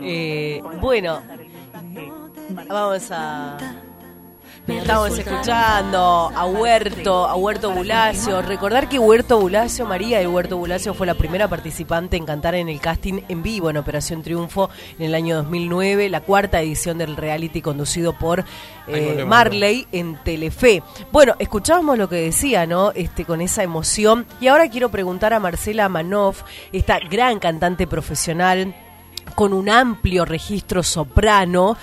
Eh, 0.00 0.62
bueno, 0.80 1.20
vamos 2.68 3.10
a... 3.10 3.56
Estamos 4.66 5.18
escuchando 5.18 6.32
a 6.34 6.46
Huerto, 6.46 7.26
a 7.26 7.34
Huerto 7.36 7.70
Bulacio. 7.70 8.40
Recordar 8.40 8.88
que 8.88 8.98
Huerto 8.98 9.38
Bulacio, 9.38 9.84
María 9.84 10.20
de 10.20 10.26
Huerto 10.26 10.56
Bulacio, 10.56 10.94
fue 10.94 11.06
la 11.06 11.14
primera 11.14 11.48
participante 11.48 12.16
en 12.16 12.24
cantar 12.24 12.54
en 12.54 12.70
el 12.70 12.80
casting 12.80 13.20
en 13.28 13.42
vivo 13.42 13.68
en 13.68 13.76
Operación 13.76 14.22
Triunfo 14.22 14.70
en 14.98 15.04
el 15.04 15.14
año 15.14 15.36
2009, 15.36 16.08
la 16.08 16.22
cuarta 16.22 16.62
edición 16.62 16.96
del 16.96 17.16
reality 17.16 17.60
conducido 17.60 18.14
por 18.14 18.44
eh, 18.86 19.24
Marley 19.26 19.86
en 19.92 20.16
Telefe. 20.24 20.82
Bueno, 21.12 21.34
escuchábamos 21.38 21.98
lo 21.98 22.08
que 22.08 22.16
decía, 22.16 22.66
¿no? 22.66 22.92
Este, 22.92 23.26
con 23.26 23.42
esa 23.42 23.62
emoción. 23.62 24.24
Y 24.40 24.46
ahora 24.46 24.70
quiero 24.70 24.90
preguntar 24.90 25.34
a 25.34 25.40
Marcela 25.40 25.90
Manoff, 25.90 26.42
esta 26.72 26.98
gran 27.00 27.38
cantante 27.38 27.86
profesional 27.86 28.74
con 29.34 29.52
un 29.52 29.68
amplio 29.68 30.24
registro 30.24 30.82
soprano. 30.82 31.76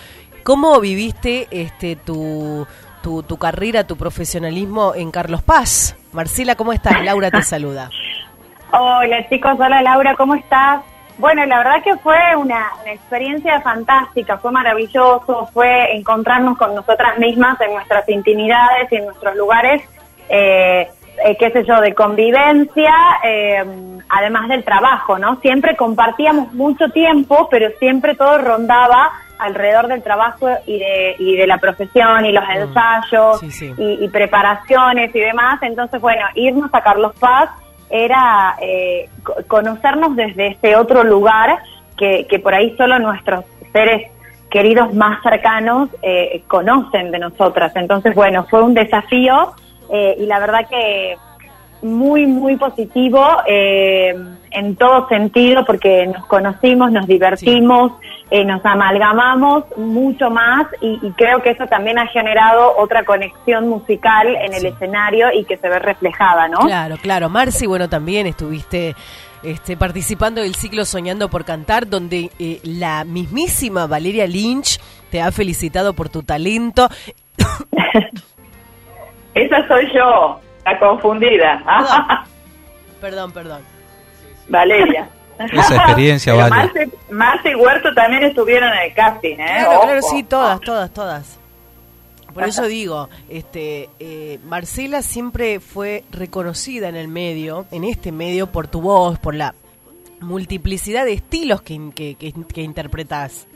¿Cómo 0.44 0.80
viviste 0.80 1.48
este 1.52 1.96
tu, 1.96 2.66
tu, 3.04 3.22
tu 3.24 3.38
carrera, 3.38 3.86
tu 3.86 3.96
profesionalismo 3.96 4.94
en 4.96 5.12
Carlos 5.12 5.44
Paz? 5.44 5.96
Marcela, 6.14 6.56
¿cómo 6.56 6.74
estás? 6.74 7.04
Laura 7.04 7.30
te 7.30 7.42
saluda. 7.44 7.89
Hola 8.72 9.28
chicos, 9.30 9.54
hola 9.60 9.82
Laura, 9.82 10.16
¿cómo 10.16 10.34
estás? 10.34 10.82
Bueno, 11.18 11.46
la 11.46 11.58
verdad 11.58 11.84
que 11.84 11.96
fue 11.98 12.18
una, 12.38 12.72
una 12.82 12.94
experiencia 12.94 13.62
fantástica, 13.62 14.38
fue 14.38 14.52
maravilloso, 14.52 15.48
fue 15.54 15.96
encontrarnos 15.96 16.58
con 16.58 16.74
nosotras 16.74 17.20
mismas 17.20 17.60
en 17.62 17.74
nuestras 17.74 18.08
intimidades 18.10 18.92
y 18.92 18.96
en 18.96 19.06
nuestros 19.06 19.36
lugares, 19.36 19.84
eh, 20.30 20.89
eh, 21.24 21.38
qué 21.38 21.52
sé 21.52 21.64
yo, 21.66 21.80
de 21.82 21.94
convivencia, 21.94 22.94
eh, 23.24 23.64
además 24.10 24.48
del 24.48 24.64
trabajo, 24.64 25.20
¿no? 25.20 25.39
Siempre 25.42 25.76
compartíamos 25.76 26.54
mucho 26.54 26.89
tiempo, 26.89 27.48
pero 27.52 27.70
siempre 27.78 28.16
todo 28.16 28.39
rondaba 28.39 29.12
alrededor 29.42 29.88
del 29.88 30.02
trabajo 30.04 30.48
y 30.66 30.80
de, 30.80 31.16
y 31.20 31.36
de 31.36 31.48
la 31.48 31.58
profesión 31.58 32.26
y 32.26 32.32
los 32.32 32.44
ensayos 32.50 33.39
Sí, 33.39 33.52
sí. 33.52 33.74
Y, 33.78 34.06
y 34.06 34.10
preparaciones 34.10 35.14
y 35.16 35.20
demás. 35.20 35.60
Entonces, 35.64 36.00
bueno, 36.02 36.26
irnos 36.36 36.70
a 36.74 36.82
Carlos 36.82 37.14
Paz 37.20 37.50
era 37.89 38.56
eh, 38.62 39.10
co- 39.24 39.36
conocernos 39.48 40.16
desde 40.16 40.48
este 40.48 40.76
otro 40.76 41.04
lugar 41.04 41.58
que, 41.98 42.26
que 42.30 42.39
por 42.39 42.54
ahí 42.54 42.76
solo 42.78 43.00
nuestros 43.00 43.44
seres 43.74 44.10
queridos 44.50 44.94
más 44.94 45.22
cercanos 45.24 45.89
eh, 46.02 46.44
conocen 46.48 47.12
de 47.12 47.20
nosotras. 47.20 47.72
Entonces, 47.76 48.14
bueno, 48.16 48.46
fue 48.50 48.62
un 48.64 48.74
desafío 48.74 49.54
eh, 49.92 50.16
y 50.20 50.26
la 50.26 50.39
verdad 50.39 50.68
que 50.70 51.16
muy, 51.82 52.26
muy 52.26 52.58
positivo 52.58 53.26
eh, 53.48 54.14
en 54.52 54.76
todo 54.76 55.08
sentido 55.08 55.66
porque 55.66 56.08
nos 56.08 56.26
conocimos, 56.26 56.91
nos 56.91 57.08
divertimos, 57.08 57.93
eh, 58.30 58.45
nos 58.45 58.64
amalgamamos 58.66 59.66
mucho 59.78 60.30
más 60.30 60.68
y, 60.82 60.99
y 61.02 61.12
creo 61.12 61.41
que 61.41 61.52
eso 61.52 61.66
también 61.68 61.99
ha 61.99 62.08
generado 62.08 62.78
otra 62.78 63.04
conexión 63.04 63.68
musical 63.68 64.28
en 64.36 64.54
el 64.54 64.66
escenario 64.66 65.28
y 65.34 65.45
que 65.45 65.58
se 65.58 65.70
ve 65.70 65.80
reflejada, 65.80 66.47
¿no? 66.47 66.60
Claro, 66.60 66.97
claro. 67.02 67.30
Marci, 67.30 67.66
bueno, 67.66 67.89
también 67.89 68.28
estuviste 68.28 68.95
este, 69.43 69.76
participando 69.76 70.41
del 70.41 70.56
ciclo 70.56 70.86
Soñando 70.86 71.30
por 71.30 71.45
Cantar, 71.45 71.88
donde 71.88 72.30
eh, 72.38 72.60
la 72.64 73.04
mismísima 73.04 73.88
Valeria 73.88 74.28
Lynch 74.28 74.80
te 75.10 75.22
ha 75.22 75.32
felicitado 75.32 75.93
por 75.93 76.10
tu 76.10 76.22
talento. 76.24 76.89
Esa 79.34 79.68
soy 79.68 79.91
yo, 79.93 80.39
la 80.66 80.80
confundida. 80.80 81.64
Perdón, 82.99 83.32
perdón. 83.34 83.62
Valeria. 84.52 85.10
Esa 85.52 85.76
experiencia, 85.76 86.34
vale. 86.36 86.49
Marce, 86.49 86.89
Marce 87.10 87.52
y 87.52 87.56
Huerto 87.56 87.93
también 87.93 88.24
estuvieron 88.24 88.72
en 88.74 88.80
el 88.89 88.93
casting, 88.93 89.36
¿eh? 89.36 89.36
Claro, 89.38 89.72
Ojo. 89.72 89.82
claro, 89.84 90.02
sí, 90.04 90.24
todas, 90.24 90.62
todas, 90.62 90.91
todas. 90.91 91.39
Por 92.34 92.43
eso 92.43 92.64
digo, 92.64 93.10
este, 93.30 93.89
eh, 93.99 94.39
Marcela 94.45 95.02
siempre 95.02 95.60
fue 95.60 96.06
reconocida 96.12 96.88
en 96.88 96.95
el 96.95 97.10
medio, 97.10 97.66
en 97.72 97.84
este 97.84 98.14
medio, 98.14 98.47
por 98.47 98.68
tu 98.68 98.82
voz, 98.82 99.20
por 99.20 99.36
la 99.36 99.54
multiplicidad 100.22 101.04
de 101.04 101.14
estilos 101.14 101.62
que, 101.62 101.78
que, 101.93 102.16
que, 102.16 102.32
que 102.32 102.62
interpretás. 102.62 103.47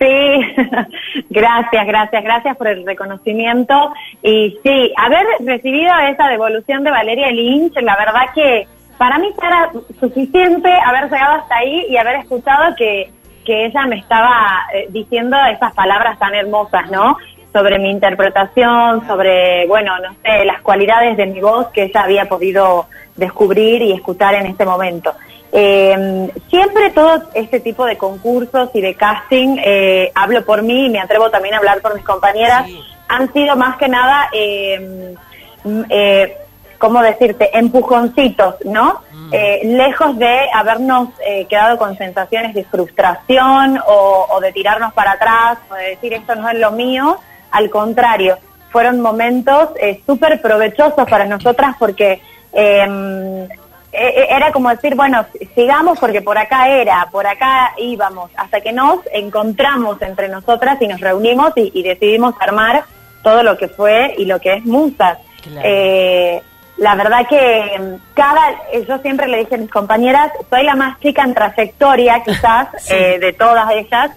Sí, 0.00 0.06
gracias, 1.30 1.86
gracias, 1.86 2.24
gracias 2.24 2.56
por 2.56 2.66
el 2.66 2.84
reconocimiento. 2.84 3.92
Y 4.22 4.58
sí, 4.64 4.92
haber 4.96 5.26
recibido 5.40 5.92
esa 6.10 6.26
devolución 6.28 6.82
de 6.82 6.90
Valeria 6.90 7.30
Lynch, 7.30 7.74
la 7.82 7.96
verdad 7.96 8.22
que 8.34 8.66
para 9.00 9.18
mí 9.18 9.32
era 9.42 9.72
suficiente 9.98 10.70
haber 10.84 11.04
llegado 11.04 11.36
hasta 11.36 11.56
ahí 11.56 11.86
y 11.88 11.96
haber 11.96 12.16
escuchado 12.16 12.74
que, 12.76 13.10
que 13.46 13.64
ella 13.64 13.86
me 13.86 13.96
estaba 13.96 14.66
eh, 14.74 14.88
diciendo 14.90 15.38
esas 15.50 15.72
palabras 15.72 16.18
tan 16.18 16.34
hermosas, 16.34 16.90
¿no? 16.90 17.16
Sobre 17.50 17.78
mi 17.78 17.90
interpretación, 17.90 19.06
sobre, 19.06 19.66
bueno, 19.68 19.98
no 20.00 20.14
sé, 20.22 20.44
las 20.44 20.60
cualidades 20.60 21.16
de 21.16 21.24
mi 21.24 21.40
voz 21.40 21.68
que 21.68 21.84
ella 21.84 22.02
había 22.02 22.28
podido 22.28 22.88
descubrir 23.16 23.80
y 23.80 23.92
escuchar 23.92 24.34
en 24.34 24.44
este 24.44 24.66
momento. 24.66 25.14
Eh, 25.50 26.30
siempre 26.50 26.90
todo 26.90 27.22
este 27.32 27.60
tipo 27.60 27.86
de 27.86 27.96
concursos 27.96 28.68
y 28.74 28.82
de 28.82 28.96
casting, 28.96 29.56
eh, 29.64 30.12
hablo 30.14 30.44
por 30.44 30.62
mí 30.62 30.84
y 30.84 30.90
me 30.90 31.00
atrevo 31.00 31.30
también 31.30 31.54
a 31.54 31.56
hablar 31.56 31.80
por 31.80 31.94
mis 31.94 32.04
compañeras, 32.04 32.68
han 33.08 33.32
sido 33.32 33.56
más 33.56 33.78
que 33.78 33.88
nada, 33.88 34.28
eh, 34.34 35.16
mm, 35.64 35.82
eh, 35.88 36.36
¿cómo 36.80 37.02
decirte?, 37.02 37.50
empujoncitos, 37.56 38.56
¿no? 38.64 39.02
Eh, 39.32 39.60
lejos 39.64 40.18
de 40.18 40.48
habernos 40.52 41.10
eh, 41.24 41.44
quedado 41.44 41.78
con 41.78 41.96
sensaciones 41.96 42.52
de 42.52 42.64
frustración 42.64 43.78
o, 43.86 44.26
o 44.28 44.40
de 44.40 44.50
tirarnos 44.50 44.92
para 44.92 45.12
atrás 45.12 45.58
o 45.70 45.74
de 45.74 45.90
decir 45.90 46.14
esto 46.14 46.34
no 46.34 46.48
es 46.48 46.58
lo 46.58 46.72
mío, 46.72 47.18
al 47.52 47.70
contrario, 47.70 48.38
fueron 48.70 49.00
momentos 49.00 49.68
eh, 49.80 50.00
súper 50.06 50.40
provechosos 50.40 51.08
para 51.08 51.26
nosotras 51.26 51.76
porque 51.78 52.20
eh, 52.52 53.48
eh, 53.92 54.26
era 54.30 54.52
como 54.52 54.70
decir, 54.70 54.94
bueno, 54.94 55.26
sigamos 55.54 55.98
porque 55.98 56.22
por 56.22 56.38
acá 56.38 56.68
era, 56.68 57.08
por 57.10 57.26
acá 57.26 57.72
íbamos, 57.76 58.30
hasta 58.36 58.60
que 58.60 58.72
nos 58.72 59.00
encontramos 59.12 60.00
entre 60.02 60.28
nosotras 60.28 60.80
y 60.80 60.86
nos 60.86 61.00
reunimos 61.00 61.52
y, 61.56 61.70
y 61.74 61.82
decidimos 61.82 62.34
armar 62.40 62.84
todo 63.22 63.42
lo 63.42 63.58
que 63.58 63.68
fue 63.68 64.14
y 64.16 64.24
lo 64.24 64.40
que 64.40 64.54
es 64.54 64.64
Musas. 64.64 65.18
Eh, 65.62 66.42
la 66.80 66.94
verdad 66.94 67.26
que 67.28 67.78
mm, 67.78 68.14
cada, 68.14 68.50
eh, 68.72 68.84
yo 68.88 68.98
siempre 68.98 69.28
le 69.28 69.40
dije 69.40 69.54
a 69.54 69.58
mis 69.58 69.70
compañeras, 69.70 70.32
soy 70.48 70.64
la 70.64 70.74
más 70.74 70.98
chica 71.00 71.22
en 71.22 71.34
trayectoria 71.34 72.22
quizás 72.24 72.68
eh, 72.90 73.18
de 73.20 73.32
todas 73.34 73.70
ellas. 73.72 74.10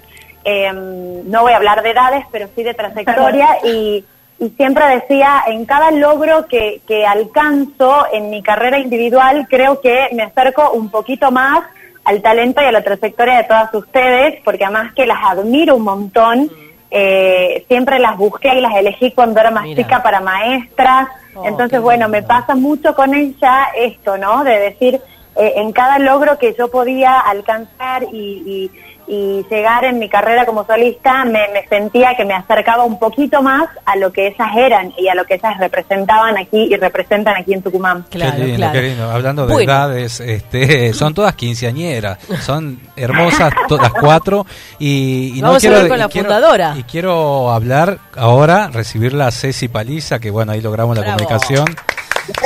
Eh, 0.46 0.72
no 0.74 1.42
voy 1.42 1.52
a 1.54 1.58
hablar 1.58 1.84
de 1.84 1.92
edades, 1.92 2.26
pero 2.32 2.48
sí 2.56 2.64
de 2.64 2.74
trayectoria. 2.74 3.58
Y, 3.66 4.06
y 4.40 4.50
siempre 4.52 4.86
decía, 4.88 5.44
en 5.48 5.66
cada 5.66 5.92
logro 5.92 6.48
que, 6.48 6.82
que 6.88 7.06
alcanzo 7.06 8.08
en 8.14 8.30
mi 8.30 8.42
carrera 8.42 8.80
individual, 8.80 9.46
creo 9.50 9.82
que 9.82 10.08
me 10.14 10.24
acerco 10.24 10.72
un 10.72 10.90
poquito 10.90 11.32
más 11.32 11.64
al 12.06 12.22
talento 12.22 12.62
y 12.62 12.66
a 12.66 12.72
la 12.72 12.84
trayectoria 12.84 13.38
de 13.38 13.44
todas 13.44 13.74
ustedes, 13.74 14.42
porque 14.44 14.64
además 14.64 14.94
que 14.94 15.06
las 15.06 15.20
admiro 15.22 15.76
un 15.76 15.84
montón, 15.84 16.50
eh, 16.96 17.66
siempre 17.68 17.98
las 18.00 18.16
busqué 18.18 18.54
y 18.56 18.62
las 18.62 18.76
elegí 18.76 19.12
cuando 19.12 19.40
era 19.40 19.50
más 19.52 19.64
Mira. 19.64 19.82
chica 19.84 20.04
para 20.04 20.22
maestras, 20.22 21.08
Oh, 21.36 21.44
entonces 21.48 21.82
bueno, 21.82 22.08
me 22.10 22.22
pasa 22.22 22.54
mucho 22.54 22.94
con 22.94 23.16
ella 23.16 23.66
esto, 23.76 24.20
¿no? 24.20 24.44
De 24.44 24.60
decir, 24.60 25.02
eh, 25.36 25.54
en 25.56 25.72
cada 25.72 25.98
logro 25.98 26.38
que 26.38 26.54
yo 26.54 26.70
podía 26.70 27.20
alcanzar 27.20 28.04
y, 28.04 28.44
y- 28.46 28.72
y 29.08 29.46
llegar 29.50 29.84
en 29.86 30.00
mi 30.00 30.08
carrera 30.10 30.46
como 30.46 30.66
solista, 30.66 31.26
me, 31.26 31.48
me 31.54 31.68
sentía 31.68 32.16
que 32.16 32.26
me 32.26 32.34
acercaba 32.34 32.84
un 32.84 32.98
poquito 33.00 33.42
más 33.42 33.68
a 33.86 33.96
lo 33.96 34.12
que 34.12 34.28
ellas 34.28 34.50
eran 34.56 34.94
y 34.98 35.08
a 35.08 35.16
lo 35.16 35.26
que 35.26 35.36
ellas 35.36 35.58
representaban 35.60 36.38
aquí 36.38 36.68
y 36.72 36.76
representan 36.76 37.36
aquí 37.38 37.54
en 37.54 37.62
Tucumán. 37.62 38.06
qué 38.10 38.18
lindo, 38.20 38.72
qué 38.72 38.82
lindo. 38.82 39.10
Hablando 39.12 39.46
de 39.46 39.54
Bueno. 39.54 39.72
edades, 39.72 40.20
este, 40.20 40.94
son 40.94 41.14
todas 41.14 41.36
quinceañeras, 41.36 42.18
son 42.42 42.80
hermosas 42.96 43.54
todas 43.68 43.92
cuatro 43.94 44.46
y, 44.80 45.34
y 45.36 45.42
no 45.42 45.48
Vamos 45.48 45.58
a 45.58 45.60
quiero 45.62 45.76
hablar 45.78 45.90
con 45.90 45.98
y 45.98 46.02
la 46.02 46.08
quiero- 46.10 46.28
fundadora. 46.30 46.74
y 46.78 46.84
quiero 46.84 47.52
hablar 47.52 48.00
ahora, 48.16 48.70
recibirla 48.72 49.28
a 49.28 49.32
Ceci 49.32 49.68
Paliza, 49.68 50.20
que 50.20 50.32
bueno 50.32 50.52
ahí 50.54 50.62
logramos 50.62 50.98
la 50.98 51.04
comunicación. 51.06 51.66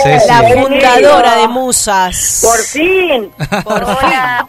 Ceci. 0.03 0.27
La 0.27 0.41
fundadora 0.41 1.35
de 1.35 1.47
Musas. 1.49 2.41
Por 2.43 2.57
fin. 2.65 3.31
Por 3.63 3.83
Hola. 3.83 4.45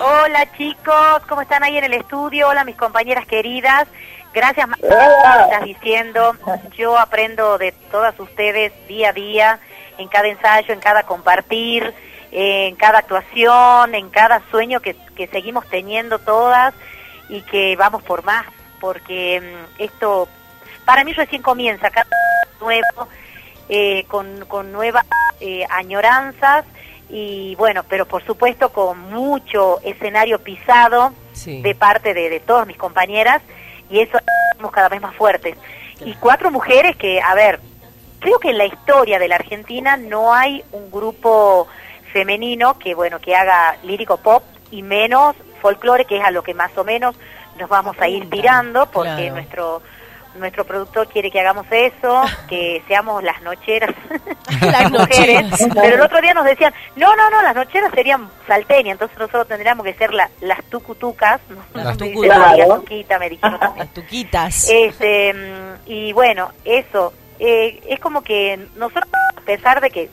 Hola 0.00 0.46
chicos, 0.56 1.22
¿cómo 1.28 1.42
están 1.42 1.62
ahí 1.62 1.76
en 1.78 1.84
el 1.84 1.94
estudio? 1.94 2.48
Hola 2.48 2.64
mis 2.64 2.76
compañeras 2.76 3.26
queridas. 3.26 3.86
Gracias 4.34 4.68
Ma- 4.68 4.76
por 4.76 4.90
lo 4.90 4.96
que 4.96 5.42
estás 5.44 5.64
diciendo. 5.64 6.36
Yo 6.76 6.98
aprendo 6.98 7.56
de 7.58 7.72
todas 7.90 8.18
ustedes 8.20 8.72
día 8.88 9.10
a 9.10 9.12
día, 9.12 9.58
en 9.98 10.08
cada 10.08 10.28
ensayo, 10.28 10.72
en 10.74 10.80
cada 10.80 11.04
compartir, 11.04 11.94
en 12.30 12.76
cada 12.76 12.98
actuación, 12.98 13.94
en 13.94 14.10
cada 14.10 14.42
sueño 14.50 14.80
que, 14.80 14.94
que 15.16 15.26
seguimos 15.28 15.66
teniendo 15.68 16.18
todas 16.18 16.74
y 17.28 17.40
que 17.42 17.76
vamos 17.76 18.02
por 18.02 18.22
más, 18.24 18.44
porque 18.80 19.40
mm, 19.40 19.82
esto 19.82 20.28
para 20.84 21.04
mí 21.04 21.12
recién 21.14 21.42
comienza, 21.42 21.90
cada 21.90 22.06
nuevo, 22.60 23.08
eh, 23.68 24.04
con, 24.08 24.44
con 24.46 24.70
nuevas 24.72 25.06
eh, 25.40 25.66
añoranzas 25.70 26.64
y 27.08 27.54
bueno, 27.56 27.82
pero 27.88 28.06
por 28.06 28.24
supuesto 28.24 28.70
con 28.72 28.98
mucho 29.10 29.80
escenario 29.82 30.38
pisado 30.40 31.12
Sí. 31.32 31.60
de 31.62 31.74
parte 31.74 32.14
de, 32.14 32.30
de 32.30 32.40
todas 32.40 32.66
mis 32.66 32.76
compañeras 32.78 33.42
y 33.90 34.00
eso 34.00 34.18
estamos 34.50 34.72
cada 34.72 34.88
vez 34.88 35.00
más 35.02 35.14
fuertes. 35.14 35.56
Y 36.04 36.14
cuatro 36.14 36.50
mujeres 36.50 36.96
que, 36.96 37.20
a 37.20 37.34
ver, 37.34 37.60
creo 38.20 38.38
que 38.38 38.50
en 38.50 38.58
la 38.58 38.64
historia 38.64 39.18
de 39.18 39.28
la 39.28 39.36
Argentina 39.36 39.96
no 39.98 40.32
hay 40.34 40.64
un 40.72 40.90
grupo 40.90 41.68
femenino 42.12 42.78
que 42.78 42.94
bueno 42.94 43.18
que 43.20 43.34
haga 43.36 43.76
lírico 43.82 44.16
pop 44.16 44.42
y 44.70 44.82
menos 44.82 45.36
folclore 45.60 46.06
que 46.06 46.18
es 46.18 46.24
a 46.24 46.30
lo 46.30 46.42
que 46.42 46.54
más 46.54 46.76
o 46.78 46.84
menos 46.84 47.14
nos 47.58 47.68
vamos 47.68 47.96
a 48.00 48.08
ir 48.08 48.28
tirando 48.30 48.86
porque 48.90 49.10
Claro. 49.16 49.34
nuestro 49.34 49.82
nuestro 50.38 50.64
productor 50.64 51.08
quiere 51.08 51.30
que 51.30 51.40
hagamos 51.40 51.66
eso, 51.70 52.22
que 52.48 52.82
seamos 52.88 53.22
las 53.22 53.40
nocheras, 53.42 53.94
Las 54.60 54.90
mujeres, 54.90 55.46
pero 55.74 55.96
el 55.96 56.00
otro 56.00 56.20
día 56.20 56.32
nos 56.34 56.44
decían, 56.44 56.72
no, 56.96 57.14
no, 57.16 57.30
no, 57.30 57.42
las 57.42 57.54
nocheras 57.54 57.90
serían 57.94 58.28
salteñas, 58.46 58.92
entonces 58.92 59.18
nosotros 59.18 59.48
tendríamos 59.48 59.84
que 59.84 59.94
ser 59.94 60.14
la- 60.14 60.30
las 60.40 60.62
tucutucas, 60.64 61.40
¿no? 61.48 61.56
Las 61.74 61.98
Me 61.98 62.08
tucutas. 62.08 62.22
dicen, 62.22 62.42
"Amiga 62.42 62.64
Claro. 62.66 62.80
tuquita", 62.80 63.18
me 63.18 63.28
dijeron 63.30 63.58
también. 63.58 63.86
Las 63.86 63.94
tuquitas. 63.94 64.68
Este, 64.70 65.34
mm, 65.34 65.74
y 65.90 66.12
bueno, 66.12 66.52
eso, 66.64 67.12
eh, 67.38 67.80
es 67.88 67.98
como 68.00 68.22
que 68.22 68.68
nosotros, 68.76 69.04
a 69.36 69.40
pesar 69.42 69.80
de 69.80 69.90
que 69.90 70.08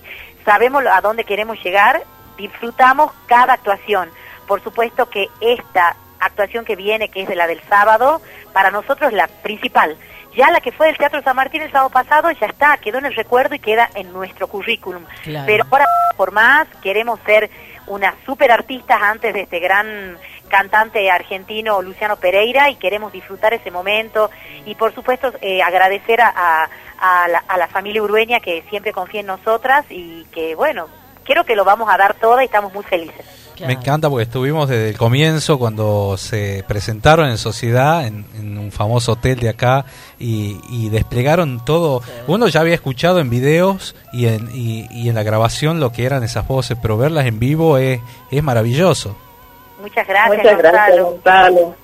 sabemos 0.46 0.84
a 0.92 1.00
dónde 1.02 1.24
queremos 1.24 1.58
llegar, 1.64 2.04
disfrutamos 2.38 3.12
cada 3.28 3.54
actuación. 3.54 4.10
Por 4.48 4.62
supuesto 4.64 5.10
que 5.10 5.28
esta 5.40 5.96
actuación 6.20 6.66
que 6.66 6.76
viene, 6.76 7.10
que 7.10 7.22
es 7.22 7.28
de 7.28 7.36
la 7.36 7.48
del 7.48 7.62
sábado, 7.70 8.22
para 8.52 8.72
nosotros 8.72 9.12
es 9.12 9.16
la 9.18 9.28
principal. 9.28 9.96
Ya 10.36 10.50
la 10.52 10.62
que 10.62 10.72
fue 10.72 10.88
del 10.88 10.98
Teatro 10.98 11.22
San 11.22 11.36
Martín 11.36 11.62
el 11.62 11.72
sábado 11.72 11.90
pasado 11.90 12.32
ya 12.32 12.48
está, 12.48 12.78
quedó 12.78 12.98
en 12.98 13.06
el 13.06 13.16
recuerdo 13.16 13.54
y 13.56 13.60
queda 13.60 13.90
en 13.96 14.12
nuestro 14.12 14.48
currículum. 14.48 15.06
Claro. 15.24 15.46
Pero 15.46 15.66
ahora, 15.70 15.86
por 16.18 16.32
más, 16.32 16.68
queremos 16.82 17.20
ser 17.26 17.50
unas 17.88 18.16
super 18.26 18.52
artistas 18.52 19.00
antes 19.02 19.34
de 19.34 19.42
este 19.42 19.60
gran 19.60 20.18
cantante 20.48 21.10
argentino 21.12 21.82
Luciano 21.82 22.16
Pereira 22.18 22.70
y 22.70 22.76
queremos 22.76 23.12
disfrutar 23.12 23.54
ese 23.54 23.72
momento 23.72 24.30
y 24.66 24.76
por 24.76 24.94
supuesto 24.94 25.34
eh, 25.42 25.62
agradecer 25.64 26.22
a, 26.22 26.32
a- 26.36 26.70
a 27.00 27.28
la, 27.28 27.44
a 27.48 27.58
la 27.58 27.68
familia 27.68 28.02
urueña 28.02 28.40
que 28.40 28.64
siempre 28.70 28.94
confía 28.94 29.20
en 29.22 29.26
nosotras 29.26 29.84
y 29.90 30.24
que 30.32 30.56
bueno, 30.56 30.88
creo 31.26 31.44
que 31.44 31.56
lo 31.56 31.66
vamos 31.66 31.90
a 31.92 31.98
dar 31.98 32.14
toda 32.14 32.44
y 32.44 32.46
estamos 32.46 32.74
muy 32.74 32.84
felices. 32.86 33.26
Me 33.66 33.74
encanta 33.74 34.10
porque 34.10 34.24
estuvimos 34.24 34.68
desde 34.68 34.90
el 34.90 34.98
comienzo 34.98 35.60
cuando 35.60 36.18
se 36.18 36.64
presentaron 36.68 37.30
en 37.30 37.38
sociedad 37.38 38.06
en, 38.06 38.26
en 38.38 38.58
un 38.58 38.72
famoso 38.72 39.14
hotel 39.14 39.40
de 39.40 39.50
acá 39.50 39.86
y, 40.20 40.60
y 40.70 40.90
desplegaron 40.90 41.64
todo. 41.64 42.02
Uno 42.28 42.48
ya 42.48 42.62
había 42.62 42.74
escuchado 42.74 43.20
en 43.20 43.30
videos 43.30 43.96
y 44.12 44.28
en, 44.28 44.50
y, 44.54 44.88
y 44.92 45.10
en 45.10 45.16
la 45.16 45.24
grabación 45.24 45.80
lo 45.80 45.92
que 45.92 46.06
eran 46.06 46.24
esas 46.24 46.48
voces, 46.48 46.78
pero 46.82 46.98
verlas 46.98 47.26
en 47.26 47.40
vivo 47.40 47.78
es, 47.78 48.02
es 48.32 48.44
maravilloso. 48.44 49.16
Muchas 49.82 50.08
gracias, 50.08 50.38
Muchas 50.38 50.58
gracias, 50.58 51.00
Gonzalo. 51.02 51.56
Gonzalo. 51.56 51.76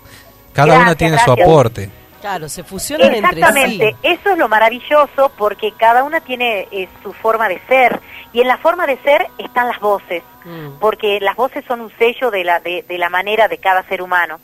Cada 0.53 0.67
una 0.67 0.75
Gracias, 0.77 0.97
tiene 0.97 1.19
su 1.19 1.31
aporte. 1.31 1.89
Claro, 2.21 2.49
se 2.49 2.63
fusionan 2.63 3.13
entre 3.13 3.39
Exactamente, 3.39 3.91
sí. 3.91 3.97
eso 4.03 4.31
es 4.31 4.37
lo 4.37 4.49
maravilloso 4.49 5.31
porque 5.37 5.71
cada 5.77 6.03
una 6.03 6.19
tiene 6.19 6.67
eh, 6.71 6.89
su 7.01 7.13
forma 7.13 7.47
de 7.47 7.61
ser 7.67 8.01
y 8.33 8.41
en 8.41 8.47
la 8.47 8.57
forma 8.57 8.85
de 8.87 8.97
ser 8.99 9.27
están 9.37 9.67
las 9.67 9.79
voces, 9.79 10.23
Mm. 10.45 10.79
porque 10.79 11.19
las 11.19 11.35
voces 11.35 11.65
son 11.67 11.81
un 11.81 11.91
sello 11.97 12.31
de 12.31 12.43
la 12.43 12.59
de, 12.59 12.83
de 12.83 12.97
la 12.97 13.09
manera 13.09 13.47
de 13.47 13.57
cada 13.57 13.83
ser 13.83 14.01
humano. 14.01 14.39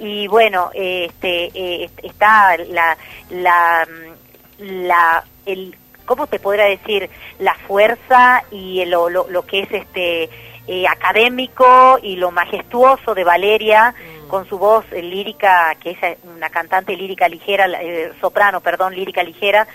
Y 0.00 0.26
bueno, 0.26 0.70
este 0.74 1.46
eh, 1.54 1.84
est- 1.84 2.04
está 2.04 2.56
la 2.56 2.96
la 3.30 3.86
mm, 3.88 4.62
la 4.86 5.24
el 5.46 5.76
cómo 6.06 6.26
te 6.26 6.38
podría 6.38 6.64
decir 6.64 7.08
la 7.38 7.54
fuerza 7.66 8.42
y 8.50 8.80
el- 8.80 8.90
lo, 8.90 9.08
lo, 9.10 9.26
lo 9.28 9.42
que 9.46 9.60
es 9.60 9.72
este 9.72 10.30
eh, 10.66 10.86
académico 10.88 11.98
y 12.02 12.16
lo 12.16 12.30
majestuoso 12.30 13.14
de 13.14 13.22
Valeria 13.24 13.94
con 14.28 14.48
su 14.48 14.58
voz 14.58 14.84
eh, 14.92 15.02
lírica, 15.02 15.74
que 15.80 15.90
es 15.90 15.98
una 16.24 16.48
cantante 16.50 16.96
lírica 16.96 17.28
ligera, 17.28 17.66
eh, 17.82 18.12
soprano, 18.20 18.60
perdón, 18.60 18.94
lírica 18.94 19.22
ligera, 19.22 19.66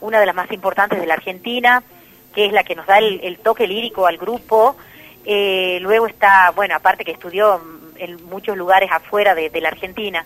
una 0.00 0.18
de 0.20 0.26
las 0.26 0.34
más 0.34 0.50
importantes 0.50 0.98
de 0.98 1.06
la 1.06 1.14
Argentina, 1.14 1.82
que 2.34 2.46
es 2.46 2.52
la 2.52 2.62
que 2.64 2.74
nos 2.74 2.86
da 2.86 2.98
el, 2.98 3.20
el 3.22 3.38
toque 3.38 3.66
lírico 3.66 4.06
al 4.06 4.16
grupo. 4.18 4.76
Eh, 5.24 5.78
luego 5.80 6.06
está, 6.06 6.52
bueno, 6.54 6.74
aparte 6.74 7.04
que 7.04 7.12
estudió 7.12 7.60
en 7.96 8.24
muchos 8.26 8.56
lugares 8.56 8.90
afuera 8.92 9.34
de, 9.34 9.50
de 9.50 9.60
la 9.60 9.68
Argentina. 9.68 10.24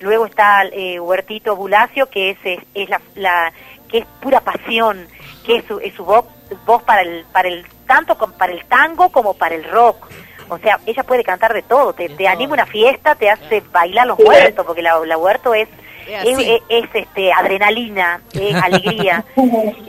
Luego 0.00 0.26
está 0.26 0.64
eh, 0.64 0.98
Huertito 1.00 1.56
Bulacio, 1.56 2.06
que 2.10 2.30
es, 2.30 2.38
es, 2.44 2.58
es 2.74 2.88
la, 2.88 3.00
la- 3.14 3.52
que 3.88 3.98
es 3.98 4.06
pura 4.20 4.40
pasión, 4.40 5.06
que 5.46 5.56
es 5.56 5.64
su, 5.66 5.78
es 5.78 5.94
su 5.94 6.04
voz, 6.04 6.24
voz 6.66 6.82
para 6.82 7.02
el, 7.02 7.24
para 7.32 7.48
el 7.48 7.64
tanto 7.86 8.16
para 8.16 8.52
el 8.52 8.64
tango 8.64 9.10
como 9.10 9.34
para 9.34 9.54
el 9.54 9.64
rock. 9.64 10.06
O 10.48 10.58
sea, 10.58 10.78
ella 10.84 11.04
puede 11.04 11.22
cantar 11.24 11.54
de 11.54 11.62
todo, 11.62 11.92
te, 11.92 12.08
te 12.08 12.26
anima 12.28 12.54
una 12.54 12.66
fiesta, 12.66 13.14
te 13.14 13.30
hace 13.30 13.62
bailar 13.72 14.06
los 14.06 14.18
huertos, 14.18 14.66
porque 14.66 14.82
la, 14.82 14.98
la 15.06 15.16
huerto 15.16 15.54
es 15.54 15.68
Es 16.08 16.24
es, 16.24 16.38
es- 16.38 16.62
es, 16.68 16.84
este 16.94 17.32
adrenalina, 17.32 18.20
es 18.32 18.54
alegría, 18.62 19.24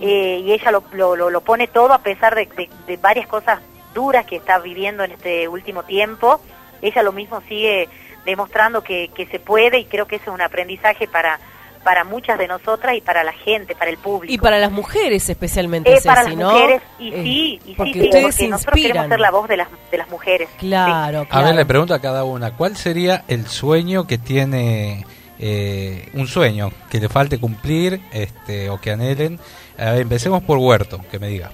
Eh, 0.01 0.41
y 0.45 0.51
ella 0.51 0.71
lo, 0.71 0.83
lo, 0.93 1.29
lo- 1.29 1.41
pone 1.41 1.67
todo 1.67 1.93
a 1.93 1.99
pesar 1.99 2.35
de, 2.35 2.45
de- 2.47 2.69
de 2.87 2.97
varias 2.97 3.27
cosas 3.27 3.59
duras 3.93 4.25
que 4.25 4.35
está 4.37 4.59
viviendo 4.59 5.03
en 5.03 5.11
este 5.11 5.47
último 5.47 5.83
tiempo. 5.83 6.39
Ella 6.81 7.01
lo 7.03 7.11
mismo 7.13 7.41
sigue 7.47 7.87
demostrando 8.25 8.83
que, 8.83 9.09
que 9.15 9.25
se 9.27 9.39
puede 9.39 9.79
y 9.79 9.85
creo 9.85 10.05
que 10.07 10.15
eso 10.17 10.25
es 10.31 10.33
un 10.33 10.41
aprendizaje 10.41 11.07
para 11.07 11.39
para 11.83 12.03
muchas 12.03 12.39
de 12.39 12.47
nosotras 12.47 12.95
y 12.95 13.01
para 13.01 13.23
la 13.23 13.31
gente, 13.31 13.75
para 13.75 13.91
el 13.91 13.97
público. 13.99 14.33
Y 14.33 14.39
para 14.39 14.57
las 14.57 14.71
mujeres 14.71 15.29
especialmente, 15.29 15.93
Eh, 15.93 15.99
para 16.03 16.23
Ceci, 16.23 16.35
las 16.35 16.43
¿no? 16.43 16.51
mujeres, 16.51 16.81
y 16.97 17.09
Eh, 17.13 17.21
sí, 17.23 17.59
y 17.63 17.73
porque 17.75 17.93
sí, 17.93 17.99
sí, 17.99 18.05
ustedes 18.07 18.23
porque 18.23 18.47
nosotros 18.47 18.75
queremos 18.75 18.95
inspiran. 19.03 19.09
ser 19.09 19.19
la 19.19 19.29
voz 19.29 19.47
de 19.47 19.57
las, 19.57 19.67
de 19.91 19.97
las 19.99 20.09
mujeres. 20.09 20.49
Claro, 20.57 21.19
A 21.21 21.25
claro. 21.25 21.45
ver, 21.45 21.55
le 21.55 21.65
pregunto 21.67 21.93
a 21.93 21.99
cada 22.01 22.23
una, 22.23 22.55
¿cuál 22.57 22.75
sería 22.75 23.23
el 23.27 23.45
sueño 23.45 24.07
que 24.07 24.17
tiene, 24.17 25.05
eh, 25.39 26.09
un 26.13 26.27
sueño 26.27 26.71
que 26.89 26.99
le 26.99 27.09
falte 27.09 27.39
cumplir 27.39 27.99
este, 28.13 28.69
o 28.69 28.79
que 28.79 28.91
anhelen? 28.91 29.39
A 29.77 29.91
ver, 29.91 30.01
empecemos 30.01 30.43
por 30.43 30.57
Huerto, 30.57 31.01
que 31.11 31.19
me 31.19 31.27
diga. 31.27 31.51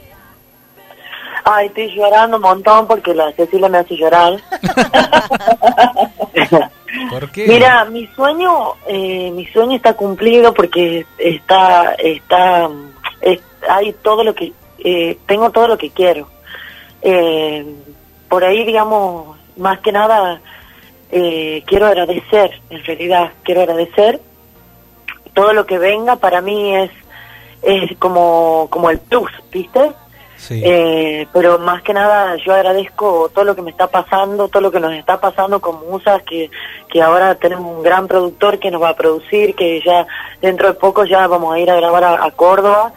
Ay, 1.44 1.68
estoy 1.68 1.92
llorando 1.96 2.38
un 2.38 2.44
montón 2.44 2.88
porque 2.88 3.14
la 3.16 3.32
Cecilia 3.34 3.68
me 3.68 3.80
hace 3.80 3.96
llorar. 3.98 4.34
¿Por 7.10 7.32
qué? 7.32 7.48
Mira, 7.48 7.86
mi 7.86 8.06
sueño, 8.16 8.74
eh, 8.88 9.32
mi 9.32 9.46
sueño 9.48 9.76
está 9.78 9.94
cumplido 9.94 10.54
porque 10.54 11.06
está, 11.18 11.94
está, 11.96 12.70
es- 13.22 13.40
hay 13.70 13.94
todo 14.04 14.24
lo 14.24 14.36
que, 14.36 14.52
eh, 14.84 15.18
tengo 15.26 15.50
todo 15.52 15.68
lo 15.70 15.78
que 15.78 15.90
quiero. 15.90 16.28
Eh, 17.02 17.66
por 18.30 18.44
ahí, 18.44 18.64
digamos, 18.66 19.38
más 19.58 19.80
que 19.80 19.92
nada, 19.92 20.42
eh, 21.12 21.64
quiero 21.66 21.88
agradecer, 21.88 22.62
en 22.70 22.84
realidad, 22.84 23.32
quiero 23.44 23.62
agradecer 23.62 24.20
todo 25.34 25.54
lo 25.54 25.66
que 25.66 25.78
venga 25.78 26.18
para 26.18 26.42
mí 26.42 26.76
es, 26.76 26.92
es 27.64 27.98
como, 27.98 28.68
como 28.70 28.90
el 28.90 29.00
plus, 29.00 29.32
¿viste? 29.52 29.92
Sí. 30.38 30.60
Eh, 30.66 31.28
pero 31.32 31.60
más 31.60 31.84
que 31.84 31.94
nada 31.94 32.36
yo 32.38 32.54
agradezco 32.54 33.30
todo 33.34 33.46
lo 33.46 33.56
que 33.56 33.62
me 33.62 33.70
está 33.70 33.88
pasando, 33.88 34.48
todo 34.48 34.62
lo 34.62 34.72
que 34.72 34.80
nos 34.80 34.94
está 34.94 35.22
pasando 35.22 35.62
con 35.62 35.88
Musas, 35.88 36.24
que, 36.24 36.50
que 36.90 37.02
ahora 37.02 37.36
tenemos 37.36 37.78
un 37.78 37.84
gran 37.84 38.08
productor 38.08 38.58
que 38.58 38.72
nos 38.72 38.82
va 38.82 38.90
a 38.90 38.96
producir, 38.96 39.54
que 39.54 39.82
ya 39.86 40.08
dentro 40.42 40.68
de 40.68 40.74
poco 40.74 41.06
ya 41.06 41.28
vamos 41.28 41.54
a 41.54 41.60
ir 41.60 41.70
a 41.70 41.76
grabar 41.76 42.04
a, 42.04 42.26
a 42.26 42.32
Córdoba 42.32 42.92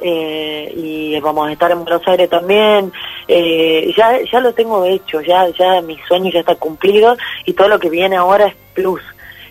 eh, 0.00 0.72
y 0.76 1.20
vamos 1.20 1.48
a 1.48 1.52
estar 1.52 1.70
en 1.70 1.84
Buenos 1.84 2.06
Aires 2.06 2.28
también. 2.28 2.92
Eh, 3.28 3.92
ya, 3.96 4.18
ya 4.30 4.40
lo 4.40 4.52
tengo 4.52 4.84
hecho, 4.84 5.20
ya, 5.20 5.48
ya 5.58 5.80
mi 5.80 5.96
sueño 6.08 6.30
ya 6.30 6.40
está 6.40 6.54
cumplido 6.56 7.16
y 7.44 7.52
todo 7.52 7.68
lo 7.68 7.78
que 7.78 7.88
viene 7.90 8.16
ahora 8.16 8.46
es 8.46 8.54
plus. 8.74 9.00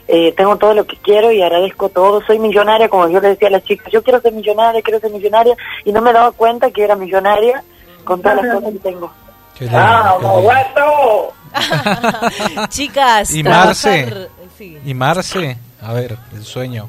Eh, 0.07 0.33
tengo 0.35 0.57
todo 0.57 0.73
lo 0.73 0.85
que 0.85 0.97
quiero 0.97 1.31
y 1.31 1.41
agradezco 1.41 1.89
todo. 1.89 2.21
Soy 2.25 2.37
millonaria, 2.39 2.89
como 2.89 3.07
yo 3.07 3.19
le 3.21 3.29
decía 3.29 3.47
a 3.47 3.51
las 3.51 3.63
chicas, 3.63 3.91
yo 3.91 4.03
quiero 4.03 4.19
ser 4.21 4.33
millonaria, 4.33 4.81
quiero 4.81 4.99
ser 4.99 5.11
millonaria, 5.11 5.55
y 5.85 5.91
no 5.91 6.01
me 6.01 6.11
daba 6.11 6.31
cuenta 6.31 6.69
que 6.71 6.83
era 6.83 6.95
millonaria 6.95 7.63
con 8.03 8.21
todas 8.21 8.43
las 8.43 8.55
cosas 8.55 8.73
que 8.73 8.79
tengo. 8.79 9.11
Qué 9.57 9.63
lindo, 9.65 9.79
¡Vamos, 9.79 10.21
qué 10.21 10.27
lindo. 10.27 10.39
Huerto! 10.49 11.33
Chicas, 12.69 13.33
¿Y 13.33 13.43
Marce? 13.43 14.27
sí. 14.57 14.77
¿Y 14.83 14.93
Marce? 14.93 15.57
A 15.81 15.93
ver, 15.93 16.17
el 16.33 16.43
sueño. 16.43 16.87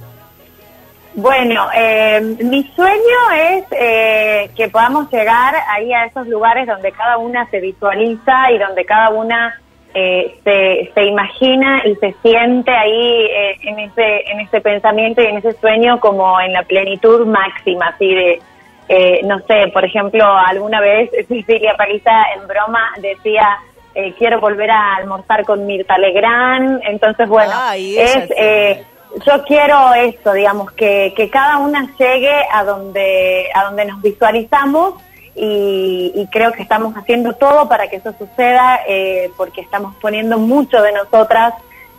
Bueno, 1.17 1.69
eh, 1.73 2.21
mi 2.21 2.65
sueño 2.75 3.31
es 3.39 3.65
eh, 3.71 4.51
que 4.57 4.69
podamos 4.69 5.11
llegar 5.13 5.55
ahí 5.69 5.93
a 5.93 6.07
esos 6.07 6.27
lugares 6.27 6.67
donde 6.67 6.91
cada 6.91 7.19
una 7.19 7.49
se 7.51 7.61
visualiza 7.61 8.51
y 8.51 8.59
donde 8.59 8.85
cada 8.85 9.11
una 9.11 9.55
eh, 9.95 10.35
se, 10.43 10.91
se 10.93 11.05
imagina 11.05 11.83
y 11.85 11.95
se 11.97 12.17
siente 12.21 12.73
ahí 12.73 13.27
eh, 13.27 13.57
en 13.63 13.79
ese 13.79 14.29
en 14.29 14.41
ese 14.41 14.61
pensamiento 14.61 15.23
y 15.23 15.27
en 15.27 15.37
ese 15.37 15.53
sueño 15.53 16.01
como 16.01 16.41
en 16.41 16.53
la 16.53 16.65
plenitud 16.65 17.25
máxima, 17.27 17.87
así 17.95 18.13
de 18.13 18.41
eh, 18.89 19.21
no 19.25 19.39
sé, 19.47 19.71
por 19.73 19.85
ejemplo, 19.85 20.25
alguna 20.27 20.81
vez 20.81 21.11
Cecilia 21.29 21.75
Paliza 21.79 22.11
en 22.37 22.47
broma 22.49 22.91
decía 23.01 23.57
eh, 23.95 24.13
quiero 24.19 24.41
volver 24.41 24.73
a 24.73 24.97
almorzar 24.97 25.45
con 25.45 25.65
Mirta 25.65 25.97
Legrand, 25.97 26.81
entonces 26.89 27.29
bueno, 27.29 27.53
Ay, 27.55 27.97
es 27.97 28.31
eh, 28.37 28.85
yo 29.27 29.45
quiero 29.45 29.95
esto, 29.95 30.33
digamos, 30.33 30.73
que, 30.73 31.13
que 31.17 31.31
cada 31.31 31.59
una 31.59 31.89
llegue 31.99 32.35
a 32.53 32.65
donde, 32.65 33.49
a 33.55 33.65
donde 33.65 33.85
nos 33.85 34.03
visualizamos 34.03 34.95
y, 35.35 36.13
y 36.15 36.27
creo 36.29 36.53
que 36.53 36.63
estamos 36.63 36.95
haciendo 36.97 37.33
todo 37.35 37.69
para 37.69 37.89
que 37.89 37.97
eso 37.97 38.15
suceda 38.19 38.81
eh, 38.89 39.31
porque 39.37 39.61
estamos 39.61 39.95
poniendo 40.01 40.39
mucho 40.39 40.81
de 40.83 40.93
nosotras 40.93 41.55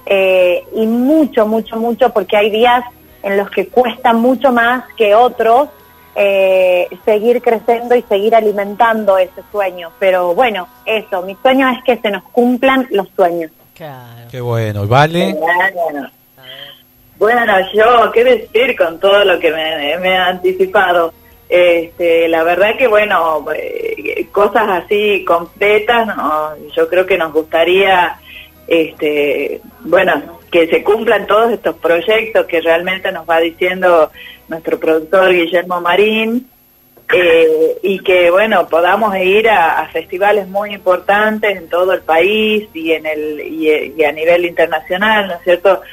eh, 0.05 0.63
y 0.73 0.85
mucho, 0.87 1.47
mucho, 1.47 1.77
mucho 1.77 2.11
porque 2.11 2.37
hay 2.37 2.49
días 2.49 2.83
en 3.23 3.37
los 3.37 3.49
que 3.49 3.67
cuesta 3.67 4.13
mucho 4.13 4.51
más 4.51 4.83
que 4.95 5.15
otros 5.15 5.69
eh, 6.15 6.87
seguir 7.03 7.41
creciendo 7.41 7.95
y 7.95 8.03
seguir 8.03 8.35
alimentando 8.35 9.17
ese 9.17 9.41
sueño. 9.51 9.91
Pero 9.99 10.33
bueno, 10.33 10.67
eso, 10.85 11.21
mi 11.23 11.35
sueño 11.41 11.67
es 11.69 11.83
que 11.83 11.97
se 11.97 12.09
nos 12.09 12.23
cumplan 12.23 12.87
los 12.91 13.09
sueños. 13.15 13.51
Claro. 13.73 14.27
Qué 14.31 14.39
bueno. 14.39 14.85
¿Y 14.85 14.87
¿Vale? 14.87 15.33
Bueno. 15.33 16.09
Bueno, 17.17 17.53
yo, 17.73 18.11
¿qué 18.11 18.23
decir 18.23 18.75
con 18.75 18.99
todo 18.99 19.23
lo 19.23 19.39
que 19.39 19.51
me, 19.51 20.17
ha 20.17 20.27
anticipado? 20.27 21.13
Este, 21.47 22.27
la 22.27 22.43
verdad 22.43 22.77
que, 22.77 22.87
bueno, 22.87 23.45
eh, 23.55 24.27
cosas 24.31 24.83
así 24.83 25.23
completas, 25.23 26.07
¿no? 26.07 26.55
yo 26.75 26.89
creo 26.89 27.05
que 27.05 27.17
nos 27.17 27.31
gustaría, 27.31 28.17
este, 28.67 29.61
bueno, 29.81 30.39
que 30.51 30.67
se 30.67 30.83
cumplan 30.83 31.27
todos 31.27 31.53
estos 31.53 31.75
proyectos 31.75 32.45
que 32.47 32.61
realmente 32.61 33.11
nos 33.11 33.29
va 33.29 33.39
diciendo 33.39 34.11
nuestro 34.49 34.79
productor 34.79 35.31
Guillermo 35.31 35.79
Marín, 35.79 36.49
eh, 37.13 37.77
y 37.83 37.99
que 37.99 38.31
bueno 38.31 38.67
podamos 38.67 39.15
ir 39.17 39.47
a, 39.47 39.87
festivales 39.93 40.47
muy 40.47 40.73
importantes 40.73 41.55
en 41.55 41.69
todo 41.69 41.93
el 41.93 42.01
país 42.01 42.67
y 42.73 42.93
en 42.93 43.05
el 43.05 43.41
y 43.41 44.03
a 44.03 44.11
nivel 44.11 44.43
internacional 44.45 45.27
no 45.27 45.33
es 45.35 45.43
cierto 45.43 45.83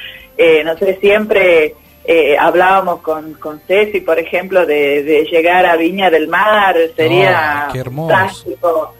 Eh, 0.45 0.61
no 0.63 0.73
sé 0.77 0.97
siempre 0.99 1.73
eh, 2.05 2.35
hablábamos 2.37 2.99
con 3.01 3.33
con 3.35 3.61
Ceci 3.67 4.01
por 4.01 4.17
ejemplo 4.19 4.65
de, 4.65 5.03
de 5.03 5.23
llegar 5.31 5.65
a 5.65 5.77
Viña 5.77 6.09
del 6.09 6.27
Mar 6.27 6.75
sería 6.97 7.29
Ah, 7.67 7.69
qué 7.73 7.79
fantástico 7.83 8.93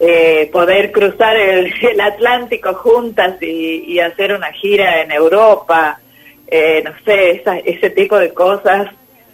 eh, 0.00 0.48
poder 0.52 0.90
cruzar 0.92 1.36
el, 1.36 1.72
el 1.92 2.00
Atlántico 2.00 2.72
juntas 2.74 3.32
y, 3.42 3.84
y 3.92 4.00
hacer 4.00 4.32
una 4.32 4.50
gira 4.52 5.02
en 5.02 5.10
Europa 5.12 5.98
eh, 6.46 6.82
no 6.86 6.92
sé 7.04 7.32
esa- 7.32 7.58
ese 7.58 7.90
tipo 7.90 8.16
de 8.18 8.32
cosas 8.32 8.82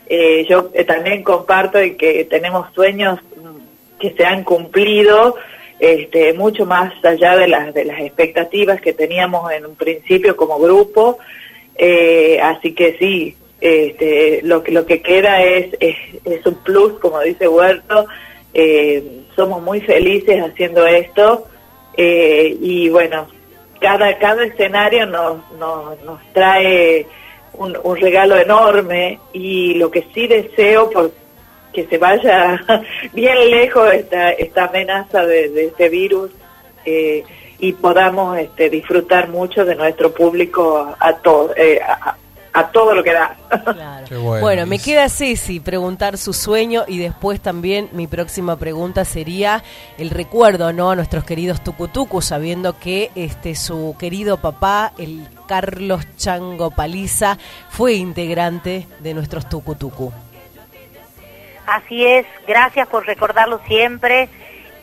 eh, 0.08 0.44
yo 0.48 0.64
también 0.86 1.22
comparto 1.22 1.76
y 1.82 1.94
que 1.96 2.24
tenemos 2.24 2.62
sueños 2.74 3.20
mm, 3.36 3.98
que 4.00 4.10
se 4.16 4.24
han 4.24 4.42
cumplido 4.44 5.36
este, 5.78 6.32
mucho 6.34 6.66
más 6.66 6.92
allá 7.04 7.36
de 7.36 7.46
las, 7.48 7.72
de 7.74 7.84
las 7.84 8.00
expectativas 8.00 8.80
que 8.80 8.92
teníamos 8.92 9.50
en 9.52 9.66
un 9.66 9.74
principio 9.76 10.34
como 10.36 10.58
grupo. 10.58 11.18
Eh, 11.76 12.40
así 12.40 12.72
que 12.74 12.96
sí, 12.98 13.36
este, 13.60 14.40
lo, 14.42 14.62
lo 14.66 14.86
que 14.86 15.00
queda 15.02 15.42
es, 15.42 15.74
es, 15.80 15.96
es 16.24 16.46
un 16.46 16.54
plus, 16.56 16.98
como 17.00 17.20
dice 17.20 17.48
Huerto. 17.48 18.06
Eh, 18.52 19.22
somos 19.34 19.62
muy 19.62 19.80
felices 19.80 20.40
haciendo 20.40 20.86
esto 20.86 21.48
eh, 21.96 22.56
y 22.60 22.88
bueno, 22.88 23.26
cada, 23.80 24.16
cada 24.18 24.44
escenario 24.44 25.06
nos, 25.06 25.38
nos, 25.58 26.00
nos 26.04 26.20
trae 26.32 27.06
un, 27.54 27.76
un 27.82 27.96
regalo 27.96 28.36
enorme 28.36 29.18
y 29.32 29.74
lo 29.74 29.90
que 29.90 30.04
sí 30.14 30.26
deseo 30.26 30.90
por 30.90 31.12
que 31.72 31.86
se 31.86 31.98
vaya 31.98 32.62
bien 33.12 33.50
lejos 33.50 33.92
esta, 33.92 34.30
esta 34.30 34.66
amenaza 34.66 35.26
de, 35.26 35.48
de 35.48 35.66
este 35.66 35.88
virus 35.88 36.30
eh, 36.84 37.24
y 37.64 37.72
podamos 37.72 38.36
este, 38.38 38.68
disfrutar 38.68 39.30
mucho 39.30 39.64
de 39.64 39.74
nuestro 39.74 40.12
público 40.12 40.94
a, 41.00 41.14
todo, 41.14 41.54
eh, 41.56 41.80
a, 41.80 42.14
a 42.52 42.68
todo 42.68 42.94
lo 42.94 43.02
que 43.02 43.14
da. 43.14 43.34
Qué 44.06 44.16
bueno, 44.16 44.66
me 44.66 44.78
queda 44.78 45.08
Ceci 45.08 45.60
preguntar 45.60 46.18
su 46.18 46.34
sueño 46.34 46.84
y 46.86 46.98
después 46.98 47.40
también 47.40 47.88
mi 47.92 48.06
próxima 48.06 48.56
pregunta 48.56 49.06
sería 49.06 49.64
el 49.96 50.10
recuerdo 50.10 50.74
no 50.74 50.90
a 50.90 50.96
nuestros 50.96 51.24
queridos 51.24 51.64
tucutucu, 51.64 52.20
sabiendo 52.20 52.78
que 52.78 53.10
este 53.14 53.54
su 53.54 53.96
querido 53.98 54.36
papá, 54.36 54.92
el 54.98 55.26
Carlos 55.48 56.04
Chango 56.18 56.70
Paliza, 56.70 57.38
fue 57.70 57.94
integrante 57.94 58.86
de 59.00 59.14
nuestros 59.14 59.48
tucutucu. 59.48 60.12
Así 61.66 62.04
es, 62.04 62.26
gracias 62.46 62.86
por 62.88 63.06
recordarlo 63.06 63.58
siempre. 63.66 64.28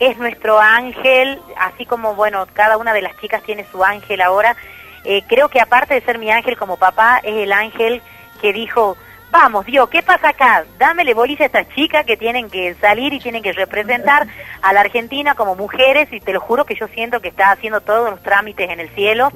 Es 0.02 0.18
nuestro 0.18 0.58
ángel, 0.58 1.40
así 1.56 1.86
como, 1.86 2.16
bueno, 2.16 2.48
cada 2.52 2.76
una 2.76 2.92
de 2.92 3.02
las 3.02 3.16
chicas 3.20 3.40
tiene 3.44 3.64
su 3.70 3.84
ángel 3.84 4.20
ahora. 4.20 4.56
Eh, 5.04 5.22
creo 5.28 5.48
que 5.48 5.60
aparte 5.60 5.94
de 5.94 6.00
ser 6.00 6.18
mi 6.18 6.28
ángel 6.28 6.56
como 6.56 6.76
papá, 6.76 7.20
es 7.22 7.36
el 7.36 7.52
ángel 7.52 8.02
que 8.40 8.52
dijo, 8.52 8.96
vamos, 9.30 9.64
Dios, 9.64 9.88
¿qué 9.90 10.02
pasa 10.02 10.30
acá? 10.30 10.64
Dámele 10.76 11.14
bolilla 11.14 11.44
a 11.44 11.46
estas 11.46 11.68
chicas 11.76 12.04
que 12.04 12.16
tienen 12.16 12.50
que 12.50 12.74
salir 12.80 13.12
y 13.12 13.20
tienen 13.20 13.44
que 13.44 13.52
representar 13.52 14.26
a 14.60 14.72
la 14.72 14.80
Argentina 14.80 15.36
como 15.36 15.54
mujeres 15.54 16.12
y 16.12 16.18
te 16.18 16.32
lo 16.32 16.40
juro 16.40 16.64
que 16.64 16.74
yo 16.74 16.88
siento 16.88 17.20
que 17.20 17.28
está 17.28 17.52
haciendo 17.52 17.80
todos 17.80 18.10
los 18.10 18.20
trámites 18.24 18.68
en 18.70 18.80
el 18.80 18.88
cielo. 18.96 19.30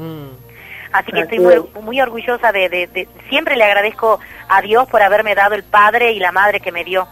Así 0.90 1.12
que 1.12 1.20
estoy 1.20 1.38
muy, 1.38 1.54
muy 1.80 2.00
orgullosa 2.00 2.50
de, 2.50 2.68
de, 2.68 2.88
de, 2.88 3.08
Siempre 3.28 3.54
le 3.54 3.62
agradezco 3.62 4.18
a 4.48 4.62
Dios 4.62 4.88
por 4.88 5.00
haberme 5.00 5.36
dado 5.36 5.54
el 5.54 5.62
padre 5.62 6.10
y 6.10 6.18
la 6.18 6.32
madre 6.32 6.58
que 6.58 6.72
me 6.72 6.82
dio. 6.82 7.06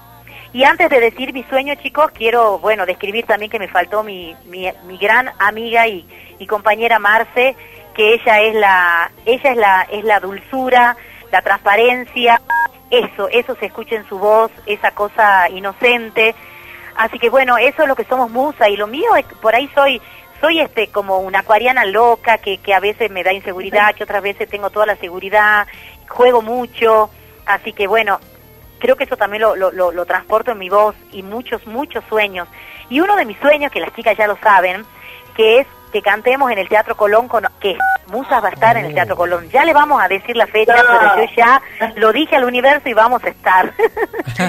Y 0.54 0.62
antes 0.62 0.88
de 0.88 1.00
decir 1.00 1.32
mi 1.32 1.42
sueño, 1.42 1.74
chicos, 1.74 2.12
quiero, 2.12 2.60
bueno, 2.60 2.86
describir 2.86 3.26
también 3.26 3.50
que 3.50 3.58
me 3.58 3.66
faltó 3.66 4.04
mi, 4.04 4.36
mi, 4.44 4.70
mi 4.86 4.96
gran 4.98 5.28
amiga 5.40 5.88
y, 5.88 6.06
y 6.38 6.46
compañera 6.46 7.00
Marce, 7.00 7.56
que 7.92 8.14
ella 8.14 8.40
es 8.40 8.54
la, 8.54 9.10
ella 9.26 9.50
es 9.50 9.56
la, 9.56 9.82
es 9.90 10.04
la 10.04 10.20
dulzura, 10.20 10.96
la 11.32 11.42
transparencia, 11.42 12.40
eso, 12.88 13.28
eso 13.30 13.56
se 13.56 13.66
escucha 13.66 13.96
en 13.96 14.08
su 14.08 14.16
voz, 14.16 14.52
esa 14.64 14.92
cosa 14.92 15.48
inocente. 15.48 16.36
Así 16.94 17.18
que 17.18 17.30
bueno, 17.30 17.58
eso 17.58 17.82
es 17.82 17.88
lo 17.88 17.96
que 17.96 18.04
somos 18.04 18.30
musa 18.30 18.68
y 18.68 18.76
lo 18.76 18.86
mío 18.86 19.16
es 19.16 19.26
por 19.42 19.56
ahí 19.56 19.68
soy 19.74 20.00
soy 20.40 20.60
este 20.60 20.86
como 20.86 21.18
una 21.18 21.40
acuariana 21.40 21.84
loca 21.84 22.38
que, 22.38 22.58
que 22.58 22.74
a 22.74 22.78
veces 22.78 23.10
me 23.10 23.24
da 23.24 23.32
inseguridad, 23.32 23.92
que 23.96 24.04
otras 24.04 24.22
veces 24.22 24.48
tengo 24.48 24.70
toda 24.70 24.86
la 24.86 24.96
seguridad, 24.96 25.66
juego 26.08 26.42
mucho, 26.42 27.10
así 27.44 27.72
que 27.72 27.88
bueno, 27.88 28.20
creo 28.78 28.96
que 28.96 29.04
eso 29.04 29.16
también 29.16 29.42
lo, 29.42 29.56
lo, 29.56 29.70
lo, 29.72 29.92
lo 29.92 30.06
transporto 30.06 30.52
en 30.52 30.58
mi 30.58 30.68
voz 30.68 30.94
y 31.12 31.22
muchos, 31.22 31.66
muchos 31.66 32.04
sueños. 32.08 32.48
Y 32.90 33.00
uno 33.00 33.16
de 33.16 33.24
mis 33.24 33.38
sueños, 33.38 33.72
que 33.72 33.80
las 33.80 33.94
chicas 33.94 34.16
ya 34.16 34.26
lo 34.26 34.36
saben, 34.38 34.84
que 35.36 35.60
es 35.60 35.66
que 35.94 36.02
cantemos 36.02 36.50
en 36.50 36.58
el 36.58 36.68
Teatro 36.68 36.96
Colón, 36.96 37.28
con, 37.28 37.46
que 37.60 37.78
Musas 38.08 38.42
va 38.42 38.48
a 38.48 38.50
estar 38.50 38.76
en 38.76 38.86
el 38.86 38.94
Teatro 38.94 39.14
Colón. 39.14 39.48
Ya 39.50 39.64
le 39.64 39.72
vamos 39.72 40.02
a 40.02 40.08
decir 40.08 40.36
la 40.36 40.48
fecha, 40.48 40.74
pero 40.74 41.24
yo 41.24 41.32
ya 41.36 41.62
lo 41.94 42.12
dije 42.12 42.34
al 42.34 42.44
universo 42.44 42.88
y 42.88 42.94
vamos 42.94 43.22
a 43.22 43.28
estar. 43.28 43.72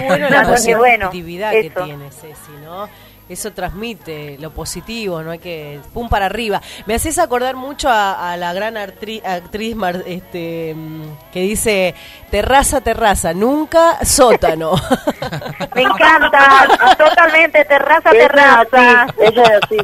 Bueno, 0.07 0.30
la 0.30 0.41
Así 0.41 0.69
que 0.69 0.76
bueno, 0.76 1.09
tiene 1.11 2.11
Ceci, 2.11 2.51
¿no? 2.63 2.89
Eso 3.28 3.51
transmite 3.53 4.38
lo 4.39 4.51
positivo, 4.51 5.23
no 5.23 5.32
hay 5.32 5.39
que 5.39 5.80
pum 5.93 6.07
para 6.09 6.28
arriba. 6.28 6.61
Me 6.86 6.93
haces 6.93 7.17
acordar 7.17 7.55
mucho 7.55 7.89
a, 7.89 8.32
a 8.34 8.38
la 8.38 8.53
gran 8.53 8.76
artri- 8.76 9.26
actriz 9.26 9.76
mar- 9.76 10.03
este, 10.05 10.73
mm, 10.76 11.01
que 11.34 11.39
dice 11.41 11.95
terraza, 12.30 12.82
terraza, 12.82 13.34
nunca 13.34 13.97
sótano. 14.05 14.73
Me 15.76 15.82
encanta, 15.82 16.95
totalmente, 16.97 17.65
terraza, 17.65 18.11
es 18.11 18.17
terraza. 18.19 19.01
así, 19.03 19.13
ella 19.21 19.43
es 19.43 19.63
así. 19.63 19.78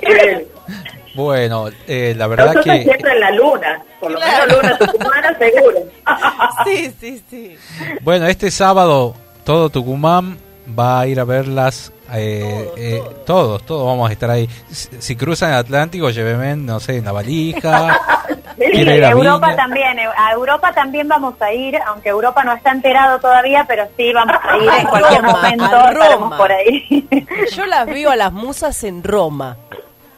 Eh, 0.00 0.48
Bueno, 1.14 1.68
eh, 1.86 2.12
la 2.16 2.26
verdad 2.26 2.46
nosotros 2.54 2.74
que 2.76 2.82
siempre 2.82 3.12
en 3.12 3.20
la 3.20 3.30
luna, 3.30 3.82
por 4.00 4.10
lo 4.10 4.18
Claro. 4.18 4.46
menos 4.46 4.62
luna 4.64 4.78
tucumana 4.78 5.38
seguro. 5.38 5.78
sí, 6.64 6.92
sí, 7.00 7.22
sí. 7.30 7.56
bueno, 8.00 8.26
este 8.26 8.50
sábado 8.50 9.14
todo 9.44 9.70
Tucumán 9.70 10.36
va 10.76 10.98
a 11.00 11.06
ir 11.06 11.20
a 11.20 11.24
verlas 11.24 11.92
eh, 12.12 12.70
eh, 12.76 13.02
todos, 13.26 13.64
todos 13.64 13.86
vamos 13.86 14.08
a 14.10 14.12
estar 14.12 14.30
ahí. 14.30 14.48
Si, 14.70 14.88
si 15.00 15.16
cruzan 15.16 15.50
el 15.52 15.56
Atlántico, 15.58 16.10
llévenme, 16.10 16.56
no 16.56 16.78
sé, 16.80 16.98
en 16.98 17.04
la 17.04 17.12
valija. 17.12 18.00
Sí, 18.56 18.62
Quiero 18.70 18.94
ir 18.94 19.04
a 19.04 19.10
Europa 19.10 19.48
Viña. 19.48 19.56
también, 19.56 19.98
eh, 19.98 20.06
a 20.16 20.32
Europa 20.32 20.72
también 20.72 21.08
vamos 21.08 21.34
a 21.42 21.52
ir, 21.52 21.76
aunque 21.88 22.10
Europa 22.10 22.44
no 22.44 22.52
está 22.52 22.70
enterado 22.70 23.18
todavía, 23.18 23.64
pero 23.66 23.84
sí 23.96 24.12
vamos 24.12 24.36
a 24.40 24.56
ir 24.56 24.68
en 24.80 24.86
cualquier 24.90 25.22
Roma, 25.22 25.32
momento, 25.32 25.64
a 25.64 25.88
estaremos 25.90 26.20
Roma. 26.20 26.36
por 26.36 26.52
ahí. 26.52 27.08
Yo 27.52 27.66
las 27.66 27.86
veo 27.86 28.10
a 28.12 28.16
las 28.16 28.32
musas 28.32 28.84
en 28.84 29.02
Roma, 29.02 29.56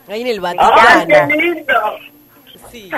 ahí 0.06 0.20
en 0.20 0.26
el 0.26 0.44
¡Ay, 0.44 0.54
Vaticano. 0.58 1.06
qué 1.28 1.36
lindo! 1.36 1.72
Sí, 2.70 2.90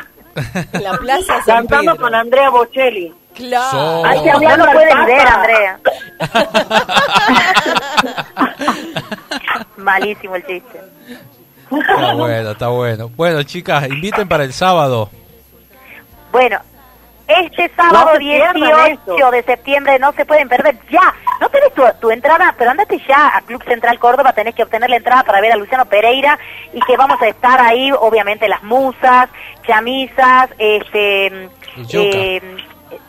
en 0.72 0.82
la 0.82 0.98
plaza 0.98 1.34
San 1.46 1.66
Cantando 1.68 1.92
Pedro. 1.92 2.04
con 2.04 2.14
Andrea 2.16 2.50
Bocelli. 2.50 3.14
Claro. 3.38 3.70
So- 3.70 4.04
Hay 4.04 4.22
que 4.22 4.30
hablar 4.30 4.72
pueden 4.72 4.88
Papa. 4.90 5.06
ver, 5.06 5.26
Andrea. 5.28 5.78
Malísimo 9.76 10.36
el 10.36 10.46
chiste. 10.46 10.80
Está 11.70 12.14
bueno, 12.14 12.50
está 12.50 12.68
bueno. 12.68 13.10
Bueno, 13.16 13.42
chicas, 13.42 13.86
inviten 13.88 14.28
para 14.28 14.44
el 14.44 14.52
sábado. 14.52 15.10
Bueno, 16.32 16.58
este 17.26 17.70
sábado 17.76 18.06
No 18.06 18.12
se 18.12 18.18
pierdan 18.18 18.54
18 18.54 18.86
esto. 18.86 19.30
de 19.30 19.42
septiembre 19.42 19.98
no 19.98 20.12
se 20.12 20.24
pueden 20.24 20.48
perder 20.48 20.78
ya. 20.90 21.14
No 21.40 21.48
tenés 21.50 21.72
tu, 21.74 21.82
tu 22.00 22.10
entrada, 22.10 22.54
pero 22.58 22.70
andate 22.70 22.98
ya 23.06 23.36
a 23.36 23.42
Club 23.42 23.62
Central 23.64 23.98
Córdoba, 23.98 24.32
tenés 24.32 24.54
que 24.54 24.62
obtener 24.62 24.88
la 24.90 24.96
entrada 24.96 25.22
para 25.24 25.40
ver 25.40 25.52
a 25.52 25.56
Luciano 25.56 25.84
Pereira 25.86 26.38
y 26.72 26.80
que 26.80 26.96
vamos 26.96 27.20
a 27.22 27.28
estar 27.28 27.60
ahí, 27.60 27.92
obviamente, 27.92 28.48
las 28.48 28.62
musas, 28.62 29.28
chamisas, 29.66 30.50
este... 30.58 31.48
Yuca. 31.76 32.16
eh, 32.16 32.56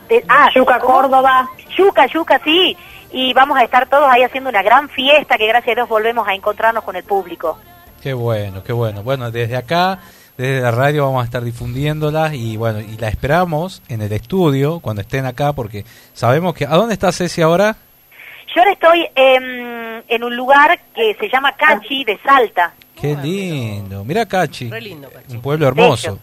de- 0.08 0.24
ah, 0.28 0.48
Yuca 0.54 0.78
¿cómo? 0.78 0.94
Córdoba. 0.94 1.48
Yuca, 1.76 2.06
Yuca, 2.06 2.40
sí. 2.44 2.76
Y 3.12 3.32
vamos 3.32 3.58
a 3.58 3.64
estar 3.64 3.88
todos 3.88 4.08
ahí 4.08 4.22
haciendo 4.22 4.50
una 4.50 4.62
gran 4.62 4.88
fiesta 4.88 5.36
que 5.36 5.46
gracias 5.46 5.72
a 5.72 5.76
Dios 5.76 5.88
volvemos 5.88 6.26
a 6.28 6.34
encontrarnos 6.34 6.84
con 6.84 6.96
el 6.96 7.02
público. 7.04 7.58
Qué 8.02 8.12
bueno, 8.14 8.62
qué 8.62 8.72
bueno. 8.72 9.02
Bueno, 9.02 9.30
desde 9.30 9.56
acá, 9.56 9.98
desde 10.36 10.60
la 10.62 10.70
radio 10.70 11.04
vamos 11.06 11.22
a 11.22 11.24
estar 11.24 11.42
difundiéndolas 11.42 12.32
y 12.34 12.56
bueno, 12.56 12.80
y 12.80 12.96
la 12.98 13.08
esperamos 13.08 13.82
en 13.88 14.00
el 14.02 14.12
estudio 14.12 14.80
cuando 14.80 15.02
estén 15.02 15.26
acá 15.26 15.52
porque 15.52 15.84
sabemos 16.14 16.54
que... 16.54 16.64
¿A 16.66 16.70
dónde 16.76 16.94
está 16.94 17.10
Ceci 17.12 17.42
ahora? 17.42 17.76
Yo 18.54 18.62
ahora 18.62 18.72
estoy 18.72 19.08
en 19.14 20.24
un 20.24 20.36
lugar 20.36 20.78
que 20.94 21.14
se 21.20 21.28
llama 21.28 21.52
Cachi 21.52 22.04
de 22.04 22.18
Salta. 22.18 22.72
Qué 23.00 23.16
lindo. 23.16 24.04
Mira 24.04 24.26
Cachi, 24.26 24.70
Re 24.70 24.80
lindo, 24.80 25.08
Cachi. 25.10 25.34
un 25.34 25.40
pueblo 25.40 25.66
hermoso. 25.68 26.18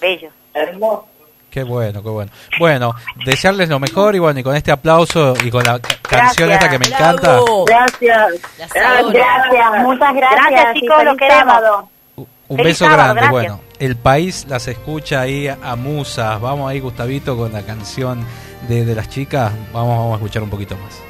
Bello. 0.00 0.30
Hermoso. 0.54 1.06
Qué 1.50 1.62
bueno, 1.62 2.02
qué 2.02 2.08
bueno. 2.10 2.30
Bueno, 2.58 2.94
desearles 3.24 3.68
lo 3.70 3.78
mejor 3.80 4.14
y 4.14 4.18
bueno, 4.18 4.38
y 4.38 4.42
con 4.42 4.54
este 4.54 4.70
aplauso 4.70 5.34
y 5.42 5.50
con 5.50 5.64
la 5.64 5.78
ca- 5.78 5.96
canción 6.02 6.50
esta 6.50 6.68
que 6.68 6.78
me 6.78 6.86
encanta. 6.86 7.38
Gracias. 7.66 8.32
Gracias. 8.74 9.82
muchas 9.82 10.14
gracias. 10.14 10.50
Gracias, 10.50 10.74
chicos, 10.74 11.04
lo 11.04 11.16
queremos. 11.16 11.54
un 12.16 12.56
Feliz 12.58 12.64
beso 12.64 12.84
sábado, 12.84 13.14
grande. 13.14 13.30
Bueno, 13.30 13.60
el 13.78 13.96
país 13.96 14.44
las 14.48 14.68
escucha 14.68 15.20
ahí 15.22 15.48
a 15.48 15.74
musas. 15.76 16.38
Vamos 16.40 16.70
ahí, 16.70 16.80
Gustavito, 16.80 17.36
con 17.36 17.52
la 17.52 17.62
canción 17.62 18.24
de, 18.68 18.84
de 18.84 18.94
las 18.94 19.08
chicas. 19.08 19.50
Vamos, 19.72 19.96
vamos 19.98 20.12
a 20.12 20.16
escuchar 20.16 20.42
un 20.42 20.50
poquito 20.50 20.76
más. 20.76 21.00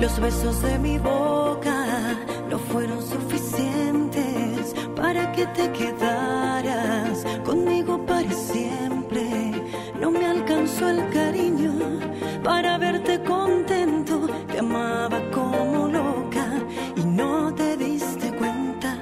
Los 0.00 0.20
besos 0.20 0.62
de 0.62 0.78
mi 0.78 0.98
boca 0.98 1.47
que 5.38 5.46
te 5.46 5.70
quedaras 5.70 7.24
conmigo 7.44 8.04
para 8.04 8.32
siempre. 8.32 9.52
No 10.00 10.10
me 10.10 10.26
alcanzó 10.26 10.88
el 10.90 11.08
cariño 11.10 11.74
para 12.42 12.76
verte 12.78 13.22
contento. 13.22 14.26
Te 14.50 14.58
amaba 14.58 15.20
como 15.30 15.86
loca 15.86 16.46
y 16.96 17.04
no 17.04 17.54
te 17.54 17.76
diste 17.76 18.32
cuenta. 18.32 18.98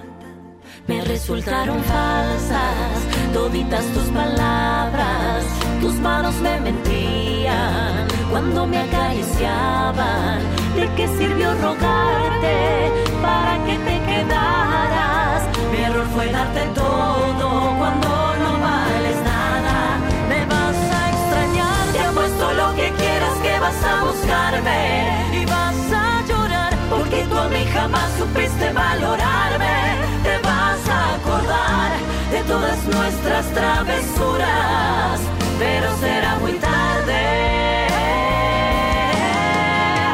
Me 0.87 1.01
resultaron 1.05 1.83
falsas 1.85 2.93
toditas 3.33 3.87
tus 3.95 4.09
palabras, 4.11 5.45
tus 5.81 5.95
manos 6.01 6.35
me 6.37 6.61
mentían 6.61 8.07
cuando 8.31 8.67
me 8.67 8.79
acariciaban. 8.79 10.41
¿De 10.75 10.89
qué 10.97 11.09
sirvió 11.19 11.55
rogarte 11.55 12.93
para 13.23 13.65
que 13.65 13.79
te 13.79 13.97
quedaras? 14.11 15.43
Mi 15.73 15.79
error 15.85 16.07
fue 16.15 16.31
darte 16.31 16.61
todo 16.75 17.75
cuando 17.79 18.09
no 18.43 18.53
vales 18.61 19.19
nada. 19.25 19.99
Me 20.29 20.45
vas 20.47 20.77
a 20.99 21.03
extrañar, 21.15 21.87
te 21.93 22.01
apuesto 22.01 22.53
lo 22.53 22.75
que 22.75 22.91
quieras 22.93 23.35
que 23.43 23.59
vas 23.61 23.85
a 23.85 24.05
buscarme 24.05 25.41
y 25.41 25.45
vas 25.47 25.93
a 25.93 26.23
llorar 26.29 26.73
porque 26.91 27.25
tú 27.29 27.39
a 27.39 27.49
mí 27.49 27.65
jamás 27.73 28.11
supiste 28.19 28.73
valorarme. 28.73 29.77
Te 30.23 30.39
vas 30.43 30.89
a 30.89 31.15
acordar 31.15 31.93
de 32.31 32.43
todas 32.43 32.85
nuestras 32.85 33.47
travesuras, 33.55 35.21
pero 35.59 35.97
será 35.99 36.37
muy 36.37 36.53
tarde. 36.53 37.21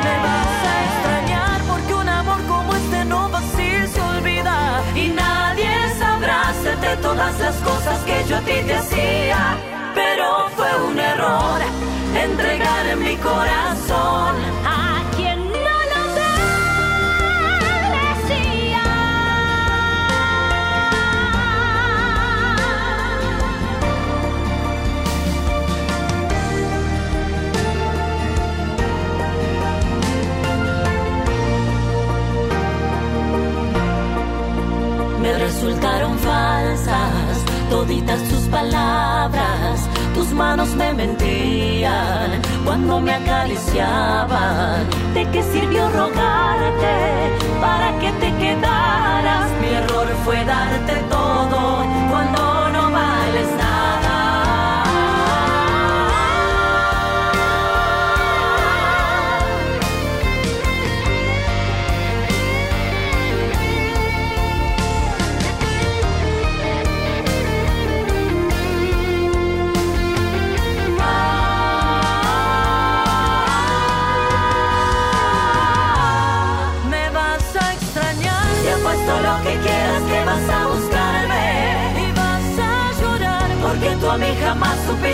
Me 0.04 0.14
vas 0.26 0.56
a 0.70 0.74
extrañar 0.88 1.60
porque 1.68 1.94
un 1.94 2.08
amor 2.08 2.40
como 2.46 2.74
este 2.74 3.04
no 3.04 3.28
fácil 3.28 3.88
se 3.88 4.00
olvida 4.00 4.82
y 4.94 5.08
nadie 5.08 5.72
sabrá 5.98 6.48
hacerte 6.50 6.96
todas 6.96 7.38
las 7.40 7.56
cosas 7.56 7.98
que 8.04 8.24
yo 8.28 8.36
a 8.36 8.40
ti 8.40 8.54
te 8.66 8.74
hacía. 8.74 9.56
Pero 9.94 10.48
fue 10.56 10.70
un 10.88 10.98
error 10.98 11.60
entregar 12.14 12.96
mi 12.96 13.16
corazón 13.16 14.61
resultaron 35.62 36.18
falsas 36.18 37.44
toditas 37.70 38.20
tus 38.28 38.48
palabras, 38.48 39.88
tus 40.12 40.32
manos 40.32 40.68
me 40.74 40.92
mentían 40.92 42.42
cuando 42.64 43.00
me 43.00 43.14
acariciaban. 43.14 44.88
¿De 45.14 45.24
qué 45.30 45.40
sirvió 45.40 45.88
rogarte 45.90 46.94
para 47.60 47.96
que 48.00 48.10
te 48.12 48.36
quedaras? 48.38 49.50
Mi 49.60 49.68
error 49.68 50.08
fue 50.24 50.44
darte 50.44 50.94
todo 51.08 51.84
cuando 52.10 52.51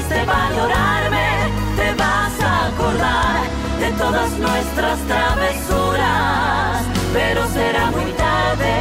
Te 0.08 1.94
vas 1.94 2.40
a 2.40 2.66
acordar 2.66 3.42
de 3.78 3.92
todas 3.92 4.30
nuestras 4.38 4.98
travesuras. 5.00 6.82
Pero 7.12 7.46
será 7.48 7.90
muy 7.90 8.10
tarde. 8.12 8.74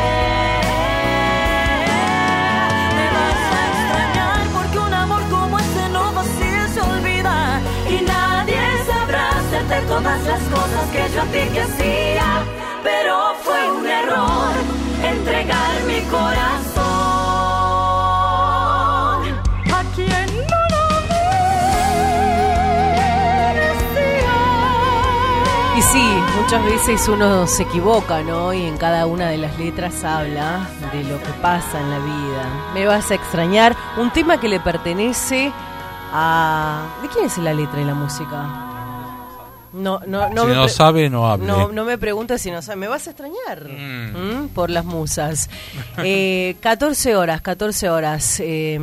Me 2.97 3.07
vas 3.15 3.41
a 3.53 3.61
extrañar 3.71 4.39
porque 4.53 4.79
un 4.79 4.93
amor 4.93 5.21
como 5.29 5.59
este 5.59 5.89
no 5.89 6.11
fácil 6.13 6.69
se 6.73 6.81
olvida. 6.81 7.61
Y 7.89 8.01
nadie 8.05 8.61
sabrá 8.87 9.29
hacerte 9.29 9.81
todas 9.87 10.23
las 10.23 10.41
cosas 10.43 10.85
que 10.93 11.13
yo 11.13 11.21
a 11.21 11.25
ti 11.25 11.43
te 11.53 11.61
hacía. 11.61 12.43
Pero 12.83 13.35
fue 13.43 13.71
un 13.71 13.85
error 13.85 14.53
entregar 15.03 15.83
mi 15.87 16.01
corazón 16.09 16.66
muchas 26.47 26.63
veces 26.63 27.09
uno 27.09 27.45
se 27.45 27.63
equivoca, 27.63 28.23
¿no? 28.23 28.53
Y 28.53 28.63
en 28.63 28.77
cada 28.77 29.05
una 29.05 29.27
de 29.27 29.37
las 29.37 29.59
letras 29.59 30.01
habla 30.05 30.69
de 30.93 31.03
lo 31.03 31.21
que 31.21 31.33
pasa 31.41 31.77
en 31.77 31.89
la 31.89 31.99
vida. 31.99 32.71
Me 32.73 32.85
vas 32.85 33.11
a 33.11 33.15
extrañar. 33.15 33.75
Un 33.97 34.11
tema 34.11 34.39
que 34.39 34.47
le 34.47 34.61
pertenece 34.61 35.51
a... 36.13 36.85
¿De 37.01 37.09
quién 37.09 37.25
es 37.25 37.37
la 37.37 37.53
letra 37.53 37.81
y 37.81 37.83
la 37.83 37.95
música? 37.95 38.66
No, 39.73 39.99
no, 40.07 40.29
no 40.29 40.45
Si 40.45 40.51
no 40.53 40.67
sabe, 40.69 41.09
no 41.09 41.29
hable. 41.29 41.45
No, 41.45 41.71
no 41.71 41.85
me 41.85 41.97
preguntes 41.97 42.41
si 42.41 42.51
no 42.51 42.61
sabe. 42.61 42.77
Me 42.77 42.87
vas 42.87 43.07
a 43.07 43.11
extrañar 43.11 43.67
¿Mm? 43.67 44.49
por 44.49 44.69
las 44.69 44.85
musas. 44.85 45.49
Eh, 46.03 46.55
14 46.61 47.15
horas, 47.15 47.41
14 47.41 47.89
horas. 47.89 48.39
Eh, 48.39 48.79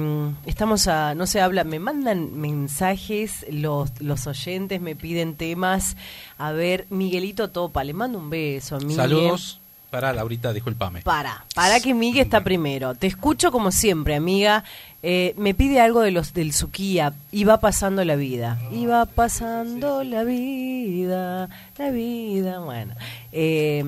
estamos 0.47 0.89
a. 0.89 1.15
No 1.15 1.27
se 1.27 1.41
habla. 1.41 1.63
Me 1.65 1.79
mandan 1.79 2.39
mensajes 2.39 3.47
los, 3.51 4.01
los 4.01 4.27
oyentes, 4.27 4.81
me 4.81 4.97
piden 4.97 5.37
temas. 5.37 5.97
A 6.39 6.53
ver, 6.53 6.87
Miguelito 6.91 7.51
Topa, 7.51 7.85
le 7.85 7.93
mando 7.93 8.19
un 8.19 8.31
beso 8.31 8.77
a 8.77 8.79
Miguel. 8.81 8.97
Saludos 8.97 9.61
para 9.95 10.13
Laurita, 10.13 10.53
discúlpame. 10.53 11.03
Para, 11.03 11.45
para 11.55 11.79
que 11.79 11.95
Miguel 11.95 12.25
está 12.25 12.43
primero. 12.43 12.97
Te 12.97 13.07
escucho 13.07 13.53
como 13.53 13.71
siempre, 13.71 14.17
amiga. 14.17 14.65
Eh, 15.05 15.35
me 15.39 15.55
pide 15.55 15.81
algo 15.81 16.01
de 16.01 16.11
los 16.11 16.35
del 16.35 16.53
Suquía. 16.53 17.13
Y 17.31 17.45
va 17.45 17.61
pasando 17.61 18.05
la 18.05 18.17
vida. 18.17 18.59
Y 18.73 18.87
va 18.87 19.07
pasando 19.07 20.03
la 20.03 20.25
vida, 20.25 21.49
la 21.79 21.91
vida. 21.91 22.59
Bueno. 22.59 22.95
Eh, 23.31 23.85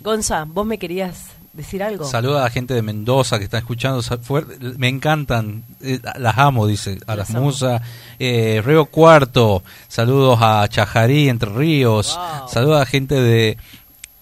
Gonza, 0.00 0.44
vos 0.44 0.64
me 0.64 0.78
querías 0.78 1.32
decir 1.52 1.82
algo. 1.82 2.06
Saluda 2.06 2.40
a 2.40 2.44
la 2.44 2.50
gente 2.50 2.72
de 2.72 2.80
Mendoza 2.80 3.38
que 3.38 3.44
está 3.44 3.58
escuchando. 3.58 4.00
Me 4.78 4.88
encantan, 4.88 5.64
eh, 5.82 6.00
las 6.18 6.38
amo, 6.38 6.66
dice, 6.66 6.98
a 7.06 7.14
las, 7.14 7.30
musas. 7.30 7.82
Eh, 8.18 8.62
Río 8.64 8.86
Cuarto, 8.86 9.62
saludos 9.88 10.38
a 10.40 10.66
Chajarí, 10.68 11.28
Entre 11.28 11.50
Ríos. 11.50 12.16
Wow. 12.16 12.48
Saludos 12.48 12.76
a 12.76 12.78
la 12.80 12.86
gente 12.86 13.16
de 13.16 13.58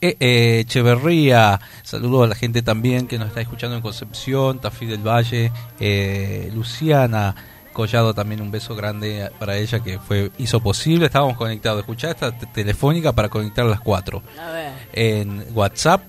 Echeverría. 0.00 1.60
Saludos 1.82 2.24
a 2.24 2.28
la 2.28 2.34
gente 2.34 2.62
también 2.62 3.06
que 3.06 3.18
nos 3.18 3.28
está 3.28 3.40
escuchando 3.40 3.76
en 3.76 3.82
Concepción, 3.82 4.58
Tafí 4.60 4.86
del 4.86 5.06
Valle, 5.06 5.52
eh, 5.78 6.50
Luciana. 6.54 7.34
Collado 7.72 8.12
también 8.14 8.40
un 8.40 8.50
beso 8.50 8.74
grande 8.74 9.30
para 9.38 9.56
ella 9.56 9.80
que 9.80 9.98
fue 10.00 10.30
hizo 10.38 10.60
posible. 10.60 11.06
Estábamos 11.06 11.36
conectados. 11.36 11.80
Escuchá 11.80 12.10
esta 12.10 12.36
te- 12.36 12.46
telefónica 12.46 13.12
para 13.12 13.28
conectar 13.28 13.64
a 13.64 13.68
las 13.68 13.80
cuatro 13.80 14.22
A 14.40 14.50
ver. 14.50 14.72
en 14.92 15.46
WhatsApp 15.54 16.02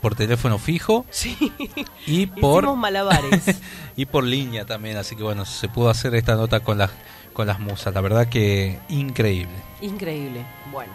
por 0.00 0.14
teléfono 0.14 0.58
fijo 0.58 1.04
y 2.06 2.26
por 2.40 2.62
Hicimos 2.62 2.78
malabares. 2.78 3.60
y 3.96 4.06
por 4.06 4.22
línea 4.22 4.64
también 4.64 4.96
así 4.96 5.16
que 5.16 5.24
bueno 5.24 5.44
se 5.44 5.68
pudo 5.68 5.90
hacer 5.90 6.14
esta 6.14 6.36
nota 6.36 6.60
con 6.60 6.78
las 6.78 6.90
con 7.32 7.48
las 7.48 7.58
musas 7.58 7.92
la 7.92 8.00
verdad 8.00 8.28
que 8.28 8.78
increíble 8.88 9.50
Increíble. 9.80 10.46
Bueno. 10.70 10.92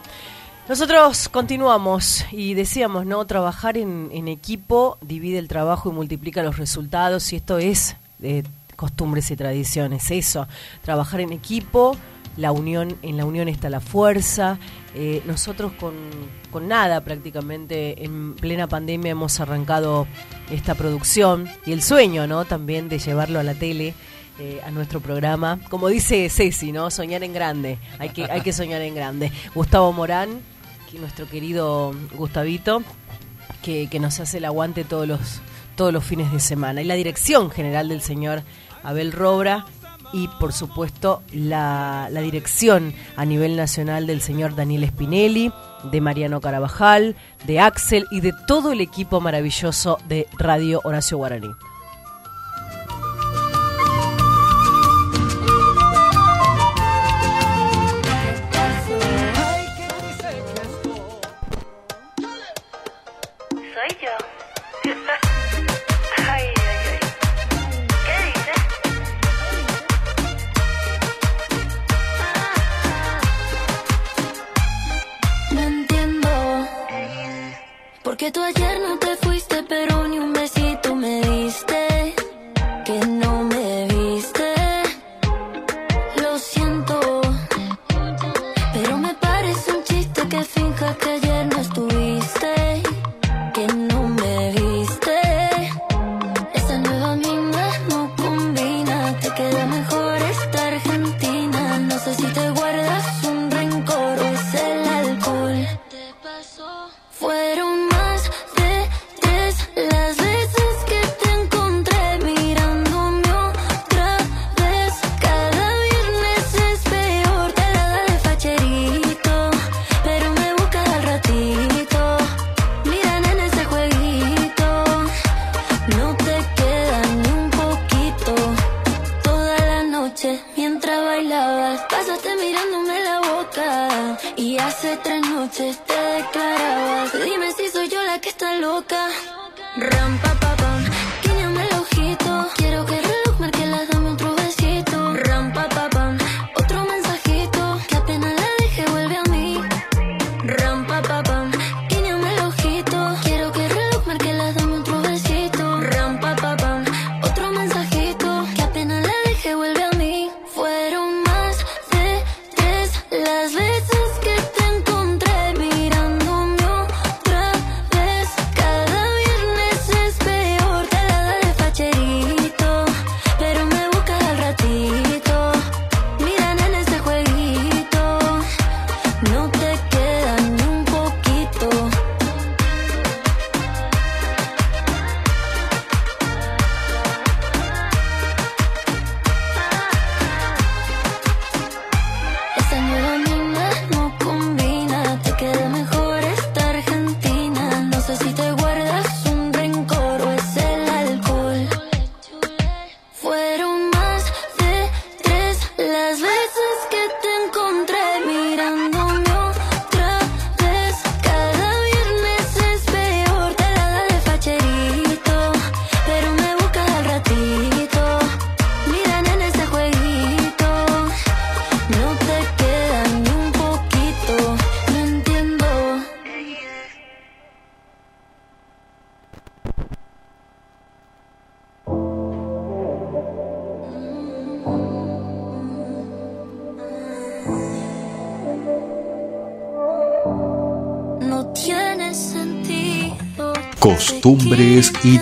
Nosotros 0.70 1.28
continuamos 1.28 2.26
y 2.32 2.54
decíamos, 2.54 3.06
¿no? 3.06 3.26
Trabajar 3.26 3.78
en, 3.78 4.28
equipo 4.30 4.98
divide 5.02 5.38
el 5.38 5.50
trabajo 5.50 5.90
y 5.90 5.94
multiplica 5.94 6.42
los 6.42 6.58
resultados 6.58 7.34
y 7.34 7.36
esto 7.36 7.58
es 7.58 7.98
eh, 8.22 8.44
costumbres 8.78 9.30
y 9.30 9.36
tradiciones, 9.36 10.10
eso, 10.10 10.48
trabajar 10.82 11.20
en 11.20 11.34
equipo, 11.34 11.98
la 12.38 12.54
unión, 12.54 12.96
en 13.02 13.18
la 13.18 13.26
unión 13.26 13.50
está 13.50 13.70
la 13.70 13.82
fuerza, 13.82 14.58
eh, 14.96 15.22
nosotros 15.26 15.74
con, 15.74 15.96
con 16.50 16.70
nada 16.70 17.02
prácticamente 17.02 18.06
en 18.06 18.34
plena 18.34 18.66
pandemia 18.66 19.12
hemos 19.12 19.42
arrancado 19.42 20.08
esta 20.50 20.76
producción 20.76 21.50
y 21.66 21.74
el 21.74 21.84
sueño, 21.84 22.26
¿no? 22.26 22.46
También 22.46 22.88
de 22.88 23.00
llevarlo 23.00 23.40
a 23.40 23.44
la 23.44 23.54
tele. 23.54 23.94
eh, 24.40 24.60
a 24.66 24.72
nuestro 24.72 25.00
programa, 25.00 25.60
como 25.70 25.90
dice 25.90 26.28
Ceci, 26.28 26.72
¿no? 26.72 26.90
Soñar 26.90 27.24
en 27.24 27.34
grande, 27.34 27.78
hay 28.00 28.10
que, 28.10 28.24
hay 28.24 28.42
que 28.42 28.52
soñar 28.52 28.82
en 28.82 28.96
grande. 28.96 29.32
Gustavo 29.54 29.94
Morán, 29.94 30.42
nuestro 31.00 31.28
querido 31.28 31.94
Gustavito, 32.16 32.84
que, 33.62 33.88
nos 34.00 34.20
hace 34.20 34.38
el 34.38 34.46
aguante 34.46 34.84
todos 34.84 35.08
los, 35.08 35.42
todos 35.76 35.94
los 35.94 36.04
fines 36.04 36.32
de 36.32 36.40
semana. 36.40 36.82
Y 36.82 36.86
la 36.86 36.96
dirección 36.96 37.50
general 37.50 37.90
del 37.90 38.02
señor 38.02 38.44
Abel 38.84 39.12
Robra 39.12 39.66
y 40.12 40.28
por 40.40 40.54
supuesto 40.54 41.24
la, 41.34 42.08
la 42.12 42.22
dirección 42.22 42.94
a 43.16 43.26
nivel 43.26 43.56
nacional 43.56 44.06
del 44.06 44.22
señor 44.22 44.56
Daniel 44.56 44.88
Spinelli, 44.88 45.52
de 45.92 46.02
Mariano 46.02 46.40
Carabajal, 46.40 47.16
de 47.46 47.60
Axel 47.60 48.06
y 48.12 48.22
de 48.22 48.34
todo 48.48 48.72
el 48.72 48.82
equipo 48.82 49.20
maravilloso 49.22 49.98
de 50.08 50.28
Radio 50.38 50.82
Horacio 50.84 51.18
Guaraní. 51.18 51.50
Porque 78.04 78.32
tú 78.32 78.42
ayer 78.42 78.82
no 78.82 79.00
te 79.00 79.16
fuiste, 79.16 79.64
pero 79.64 80.08
ni 80.10 80.20
un 80.20 80.34
besito 80.34 80.94
me 80.94 81.22
diste. 81.22 82.14
Que 82.86 83.00
no 83.08 83.44
me 83.44 83.53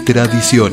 tradición. 0.06 0.71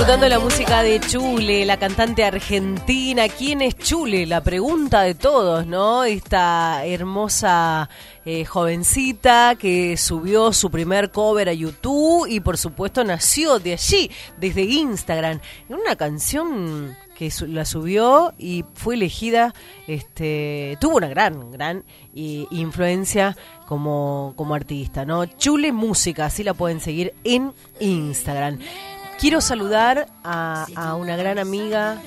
disfrutando 0.00 0.28
la 0.30 0.38
música 0.38 0.82
de 0.82 0.98
Chule, 0.98 1.66
la 1.66 1.78
cantante 1.78 2.24
argentina. 2.24 3.28
¿Quién 3.28 3.60
es 3.60 3.76
Chule? 3.76 4.24
La 4.24 4.40
pregunta 4.40 5.02
de 5.02 5.14
todos, 5.14 5.66
¿no? 5.66 6.04
Esta 6.04 6.86
hermosa 6.86 7.90
eh, 8.24 8.46
jovencita 8.46 9.56
que 9.56 9.98
subió 9.98 10.54
su 10.54 10.70
primer 10.70 11.10
cover 11.10 11.50
a 11.50 11.52
YouTube 11.52 12.26
y 12.26 12.40
por 12.40 12.56
supuesto 12.56 13.04
nació 13.04 13.58
de 13.58 13.74
allí, 13.74 14.10
desde 14.38 14.62
Instagram. 14.62 15.38
Una 15.68 15.94
canción 15.96 16.96
que 17.14 17.30
la 17.48 17.66
subió 17.66 18.32
y 18.38 18.64
fue 18.72 18.94
elegida, 18.94 19.52
este, 19.86 20.78
tuvo 20.80 20.96
una 20.96 21.08
gran, 21.08 21.50
gran 21.50 21.84
eh, 22.14 22.46
influencia 22.50 23.36
como, 23.66 24.32
como 24.36 24.54
artista, 24.54 25.04
¿no? 25.04 25.26
Chule 25.26 25.72
Música, 25.72 26.24
así 26.24 26.42
la 26.42 26.54
pueden 26.54 26.80
seguir 26.80 27.12
en 27.22 27.52
Instagram. 27.80 28.60
Quiero 29.20 29.42
saludar 29.42 30.06
a, 30.24 30.94
una 30.98 31.14
gran 31.14 31.38
amiga 31.38 31.98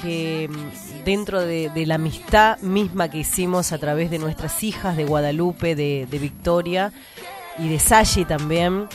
que 0.00 0.48
mm, 0.48 1.04
dentro 1.04 1.40
de, 1.40 1.72
la 1.86 1.96
amistad 1.96 2.56
misma 2.60 3.10
que 3.10 3.18
hicimos 3.18 3.72
a 3.72 3.78
través 3.78 4.12
de 4.12 4.20
nuestras 4.20 4.62
hijas 4.62 4.96
de 4.96 5.04
Guadalupe, 5.04 5.74
de, 5.74 6.06
Victoria 6.20 6.92
y 7.58 7.68
de 7.68 7.80
Sashi 7.80 8.24
también, 8.24 8.86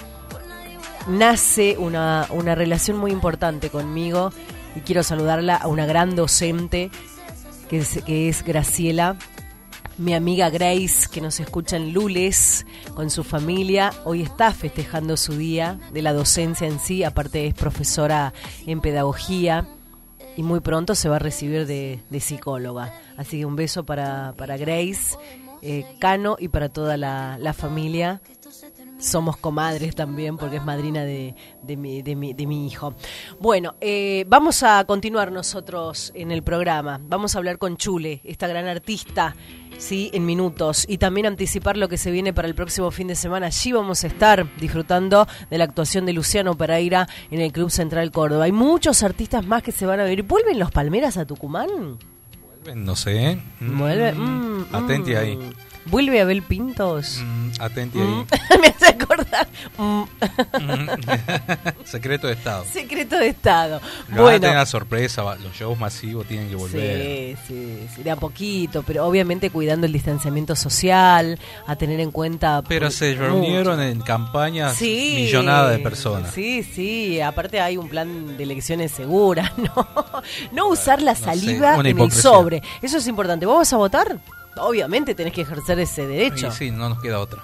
nace 1.09 1.75
una, 1.77 2.27
una, 2.29 2.55
relación 2.55 2.97
muy 2.97 3.11
importante 3.11 3.69
conmigo 3.69 4.31
y 4.73 4.79
quiero 4.79 5.03
saludarla 5.03 5.57
a 5.57 5.67
una 5.67 5.85
gran 5.85 6.15
docente 6.15 6.89
que 7.67 8.29
es 8.29 8.43
Graciela 8.45 9.17
mi 9.97 10.13
amiga 10.13 10.49
Grace, 10.49 11.07
que 11.11 11.21
nos 11.21 11.39
escucha 11.39 11.75
en 11.75 11.91
Lules 11.91 12.65
con 12.93 13.09
su 13.09 13.23
familia. 13.23 13.91
Hoy 14.05 14.21
está 14.21 14.51
festejando 14.53 15.17
su 15.17 15.33
día 15.33 15.79
de 15.91 16.01
la 16.01 16.13
docencia 16.13 16.67
en 16.67 16.79
sí, 16.79 17.03
aparte 17.03 17.47
es 17.47 17.53
profesora 17.53 18.33
en 18.65 18.79
pedagogía 18.81 19.67
y 20.35 20.43
muy 20.43 20.59
pronto 20.59 20.93
se 20.93 21.09
va 21.09 21.15
a 21.15 21.19
recibir 21.19 21.65
de, 21.65 21.99
psicóloga. 22.19 22.93
Así 23.17 23.39
que 23.39 23.45
un 23.45 23.55
beso 23.55 23.85
para, 23.85 24.33
para 24.37 24.55
Grace, 24.57 25.17
eh, 25.61 25.85
Cano 25.99 26.37
y 26.39 26.49
para 26.49 26.69
toda 26.69 26.95
la, 26.97 27.53
familia 27.53 28.21
somos 28.99 29.37
comadres 29.37 29.93
también 29.93 30.37
porque 30.37 30.57
es 30.57 30.65
madrina 30.65 31.03
de, 31.03 31.35
de, 31.61 31.77
mi, 31.77 32.01
de, 32.01 32.15
mi, 32.15 32.33
mi 32.33 32.67
hijo. 32.67 32.95
Bueno, 33.39 33.75
eh, 33.79 34.25
vamos 34.27 34.63
a 34.63 34.83
continuar 34.85 35.31
nosotros 35.31 36.11
en 36.15 36.31
el 36.31 36.43
programa. 36.43 36.99
Vamos 37.03 37.35
a 37.35 37.37
hablar 37.39 37.57
con 37.57 37.77
Chule, 37.77 38.21
esta 38.23 38.47
gran 38.47 38.67
artista, 38.67 39.35
sí, 39.77 40.09
en 40.13 40.25
minutos 40.25 40.85
y 40.87 40.97
también 40.97 41.25
anticipar 41.25 41.77
lo 41.77 41.87
que 41.89 41.97
se 41.97 42.11
viene 42.11 42.33
para 42.33 42.47
el 42.47 42.55
próximo 42.55 42.91
fin 42.91 43.07
de 43.07 43.15
semana. 43.15 43.47
Allí 43.47 43.71
vamos 43.71 44.03
a 44.03 44.07
estar 44.07 44.47
disfrutando 44.57 45.27
de 45.49 45.57
la 45.57 45.63
actuación 45.63 46.05
de 46.05 46.13
Luciano 46.13 46.55
Pereira 46.55 47.07
en 47.31 47.41
el 47.41 47.51
Club 47.51 47.69
Central 47.71 48.11
Córdoba. 48.11 48.45
Hay 48.45 48.51
muchos 48.51 49.03
artistas 49.03 49.45
más 49.45 49.63
que 49.63 49.71
se 49.71 49.85
van 49.85 49.99
a 49.99 50.03
ver. 50.03 50.23
¿Vuelven 50.23 50.59
los 50.59 50.71
Palmeras 50.71 51.17
a 51.17 51.25
Tucumán? 51.25 51.67
Vuelven, 52.63 52.85
no 52.85 52.95
sé. 52.95 53.39
Vuelven. 53.59 54.19
Mm, 54.19 54.47
Mm, 54.57 54.75
atenti 54.75 55.11
mm. 55.13 55.17
ahí. 55.17 55.39
¿Vuelve 55.89 56.21
Abel 56.21 56.41
Pintos? 56.43 57.21
Mm, 57.23 57.49
atenti 57.59 57.97
Mm. 57.97 58.01
ahí. 58.31 58.59
Me 58.61 58.67
hace 58.67 58.87
acordar. 58.87 59.47
Mm. 59.77 60.03
Secreto 61.85 62.27
de 62.27 62.33
Estado. 62.33 62.65
Secreto 62.71 63.17
de 63.17 63.27
Estado. 63.29 63.81
Lo 64.09 64.23
van 64.23 64.35
a 64.35 64.35
tener 64.35 64.39
bueno. 64.49 64.59
la 64.59 64.65
sorpresa, 64.65 65.23
los 65.41 65.53
shows 65.53 65.79
masivos 65.79 66.25
tienen 66.27 66.49
que 66.49 66.55
volver. 66.55 67.37
Sí, 67.37 67.43
sí, 67.47 67.87
sí, 67.95 68.03
de 68.03 68.11
a 68.11 68.15
poquito, 68.15 68.83
pero 68.83 69.05
obviamente 69.05 69.49
cuidando 69.49 69.85
el 69.87 69.93
distanciamiento 69.93 70.55
social, 70.55 71.39
a 71.65 71.75
tener 71.75 71.99
en 71.99 72.11
cuenta. 72.11 72.61
Pero 72.67 72.91
se 72.91 73.11
mucho. 73.11 73.21
reunieron 73.23 73.81
en 73.81 74.01
campañas 74.01 74.75
Sí, 74.75 75.13
millonadas 75.25 75.71
de 75.71 75.79
personas. 75.79 76.33
Sí, 76.33 76.63
sí, 76.63 77.21
aparte 77.21 77.59
hay 77.61 77.77
un 77.77 77.87
plan 77.89 78.37
de 78.37 78.43
elecciones 78.43 78.91
seguras, 78.91 79.51
¿no? 79.57 79.87
No 80.51 80.67
usar 80.67 81.01
la 81.01 81.15
saliva 81.15 81.75
en 81.75 81.85
el 81.99 82.11
sobre. 82.11 82.61
Eso 82.81 82.97
es 82.97 83.07
importante. 83.07 83.45
¿Vos 83.45 83.57
vas 83.57 83.73
a 83.73 83.77
votar? 83.77 84.17
Obviamente 84.59 85.15
tenés 85.15 85.33
que 85.33 85.41
ejercer 85.41 85.79
ese 85.79 86.05
derecho. 86.07 86.47
Y 86.47 86.51
sí, 86.51 86.71
no 86.71 86.89
nos 86.89 86.99
queda 87.01 87.19
otra. 87.19 87.43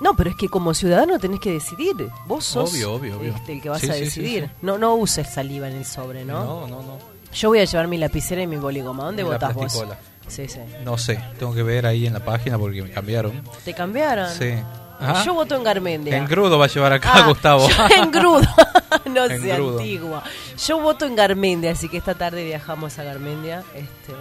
No, 0.00 0.14
pero 0.16 0.30
es 0.30 0.36
que 0.36 0.48
como 0.48 0.74
ciudadano 0.74 1.18
tenés 1.18 1.40
que 1.40 1.52
decidir. 1.52 1.94
Vos 2.26 2.44
sos 2.44 2.72
Obvio, 2.72 2.94
obvio, 2.94 3.16
obvio. 3.18 3.34
este, 3.34 3.52
el 3.54 3.62
que 3.62 3.68
vas 3.68 3.80
Sí, 3.80 3.88
a 3.90 3.94
sí, 3.94 3.98
sí, 4.00 4.04
decidir. 4.22 4.44
sí. 4.46 4.50
No, 4.62 4.76
no 4.78 4.94
uses 4.96 5.28
saliva 5.32 5.68
en 5.68 5.76
el 5.76 5.84
sobre, 5.84 6.24
¿no? 6.24 6.44
No, 6.44 6.66
no, 6.66 6.82
no. 6.82 6.98
Yo 7.32 7.48
voy 7.48 7.60
a 7.60 7.64
llevar 7.64 7.88
mi 7.88 7.96
lapicera 7.98 8.42
y 8.42 8.46
mi 8.46 8.56
boligoma. 8.56 9.04
¿Dónde 9.04 9.22
Y 9.22 9.24
votás 9.24 9.54
vos? 9.54 9.84
Sí, 10.26 10.48
sí. 10.48 10.58
No 10.84 10.96
sé, 10.98 11.20
tengo 11.38 11.54
que 11.54 11.62
ver 11.62 11.84
ahí 11.86 12.06
en 12.06 12.12
la 12.14 12.24
página 12.24 12.58
porque 12.58 12.82
me 12.82 12.90
cambiaron. 12.90 13.42
¿Te 13.64 13.74
cambiaron? 13.74 14.30
Sí. 14.30 14.54
Ajá. 14.98 15.24
Yo 15.24 15.34
voto 15.34 15.54
en 15.56 15.64
Garmendia. 15.64 16.16
En 16.16 16.26
crudo 16.26 16.58
va 16.58 16.64
a 16.66 16.68
llevar 16.68 16.92
acá 16.92 17.10
Ah, 17.14 17.22
Gustavo. 17.28 17.68
en 17.96 18.10
Grudo. 18.10 18.46
no 19.10 19.24
En 19.26 19.42
sé, 19.42 19.54
Grudo. 19.54 19.78
antigua. 19.78 20.22
Yo 20.66 20.80
voto 20.80 21.04
en 21.06 21.16
Garmendia, 21.16 21.72
así 21.72 21.88
que 21.88 21.98
esta 21.98 22.14
tarde 22.14 22.44
viajamos 22.44 22.98
a 22.98 23.02
Garmendia 23.04 23.64
este, 23.74 24.12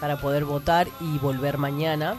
para 0.00 0.20
poder 0.20 0.44
votar 0.44 0.88
y 1.00 1.18
volver 1.18 1.58
mañana. 1.58 2.16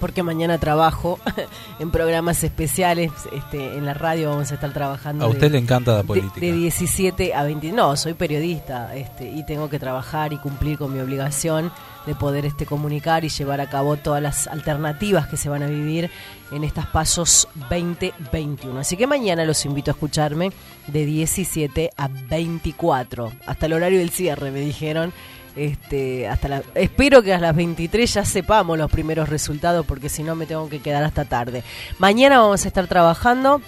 Porque 0.00 0.22
mañana 0.22 0.58
trabajo 0.58 1.18
en 1.78 1.90
programas 1.90 2.44
especiales. 2.44 3.12
Este, 3.32 3.78
en 3.78 3.86
la 3.86 3.94
radio 3.94 4.28
vamos 4.28 4.50
a 4.50 4.54
estar 4.56 4.70
trabajando. 4.74 5.24
A 5.24 5.28
de- 5.28 5.32
usted 5.34 5.50
le 5.50 5.56
encanta 5.58 5.92
la 5.92 5.98
de- 5.98 6.04
política. 6.04 6.38
De, 6.38 6.52
17 6.52 7.34
a 7.34 7.42
20. 7.44 7.72
No, 7.72 7.96
soy 7.96 8.12
periodista 8.12 8.94
este, 8.94 9.30
y 9.30 9.46
tengo 9.46 9.70
que 9.70 9.78
trabajar 9.78 10.34
y 10.34 10.36
cumplir 10.36 10.76
con 10.76 10.92
mi 10.92 11.00
obligación 11.00 11.72
de 12.04 12.14
poder 12.14 12.44
este, 12.44 12.66
comunicar 12.66 13.24
y 13.24 13.30
llevar 13.30 13.62
a 13.62 13.70
cabo 13.70 13.96
todas 13.96 14.22
las 14.22 14.46
alternativas 14.48 15.28
que 15.28 15.38
se 15.38 15.48
van 15.48 15.62
a 15.62 15.66
vivir 15.66 16.10
en 16.52 16.62
estas 16.62 16.86
pasos 16.88 17.48
2021. 17.70 18.78
Así 18.78 18.98
que 18.98 19.06
mañana 19.06 19.46
los 19.46 19.64
invito 19.64 19.90
a 19.90 19.94
escucharme 19.94 20.52
de 20.88 21.06
17 21.06 21.90
a 21.96 22.08
24, 22.08 23.32
hasta 23.46 23.64
el 23.66 23.72
horario 23.72 23.98
del 24.00 24.10
cierre, 24.10 24.50
me 24.50 24.60
dijeron. 24.60 25.12
Este, 25.56 26.28
hasta 26.28 26.48
la, 26.48 26.62
espero 26.74 27.22
que 27.22 27.32
a 27.32 27.38
las 27.38 27.56
23 27.56 28.12
ya 28.12 28.24
sepamos 28.24 28.76
los 28.76 28.90
primeros 28.90 29.28
resultados 29.28 29.86
porque 29.86 30.10
si 30.10 30.22
no 30.22 30.36
me 30.36 30.44
tengo 30.44 30.68
que 30.68 30.80
quedar 30.80 31.02
hasta 31.02 31.24
tarde. 31.24 31.64
Mañana 31.98 32.38
vamos 32.38 32.64
a 32.64 32.68
estar 32.68 32.86
trabajando 32.86 33.62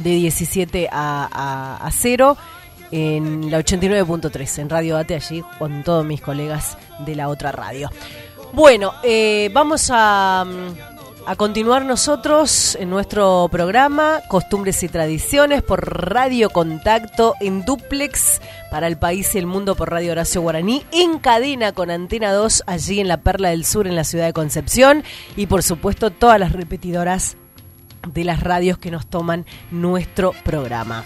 de 0.00 0.10
17 0.10 0.88
a, 0.90 1.28
a, 1.32 1.86
a 1.86 1.90
0 1.90 2.36
en 2.90 3.50
la 3.50 3.58
89.3 3.58 4.58
en 4.58 4.68
Radio 4.68 4.98
Ate 4.98 5.14
allí 5.14 5.42
con 5.58 5.82
todos 5.82 6.04
mis 6.04 6.20
colegas 6.20 6.76
de 7.06 7.16
la 7.16 7.28
otra 7.28 7.52
radio. 7.52 7.90
Bueno, 8.52 8.92
eh, 9.02 9.50
vamos 9.52 9.90
a, 9.90 10.44
mm, 10.46 10.91
a 11.26 11.36
continuar 11.36 11.84
nosotros 11.84 12.76
en 12.80 12.90
nuestro 12.90 13.48
programa 13.50 14.20
Costumbres 14.28 14.82
y 14.82 14.88
Tradiciones 14.88 15.62
por 15.62 16.10
Radio 16.10 16.50
Contacto 16.50 17.34
en 17.40 17.64
duplex 17.64 18.40
para 18.70 18.86
el 18.86 18.98
país 18.98 19.34
y 19.34 19.38
el 19.38 19.46
mundo 19.46 19.74
por 19.74 19.90
Radio 19.90 20.12
Horacio 20.12 20.40
Guaraní 20.40 20.84
en 20.90 21.18
cadena 21.18 21.72
con 21.72 21.90
Antena 21.90 22.32
2 22.32 22.64
allí 22.66 23.00
en 23.00 23.08
la 23.08 23.18
Perla 23.18 23.50
del 23.50 23.64
Sur 23.64 23.86
en 23.86 23.96
la 23.96 24.04
ciudad 24.04 24.26
de 24.26 24.32
Concepción 24.32 25.04
y 25.36 25.46
por 25.46 25.62
supuesto 25.62 26.10
todas 26.10 26.40
las 26.40 26.52
repetidoras 26.52 27.36
de 28.08 28.24
las 28.24 28.40
radios 28.40 28.78
que 28.78 28.90
nos 28.90 29.06
toman 29.06 29.46
nuestro 29.70 30.32
programa. 30.44 31.04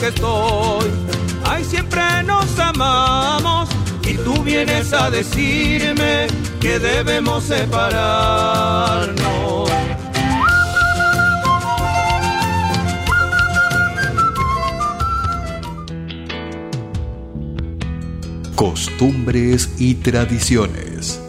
Que 0.00 0.08
estoy. 0.08 0.90
Ay, 1.44 1.62
siempre 1.64 2.00
nos 2.24 2.58
amamos. 2.58 3.68
Y 4.04 4.14
tú 4.14 4.42
vienes 4.42 4.92
a 4.92 5.10
decirme 5.10 6.26
que 6.60 6.78
debemos 6.78 7.44
separarnos. 7.44 9.20
Costumbres 18.56 19.70
y 19.78 19.94
tradiciones. 19.94 21.20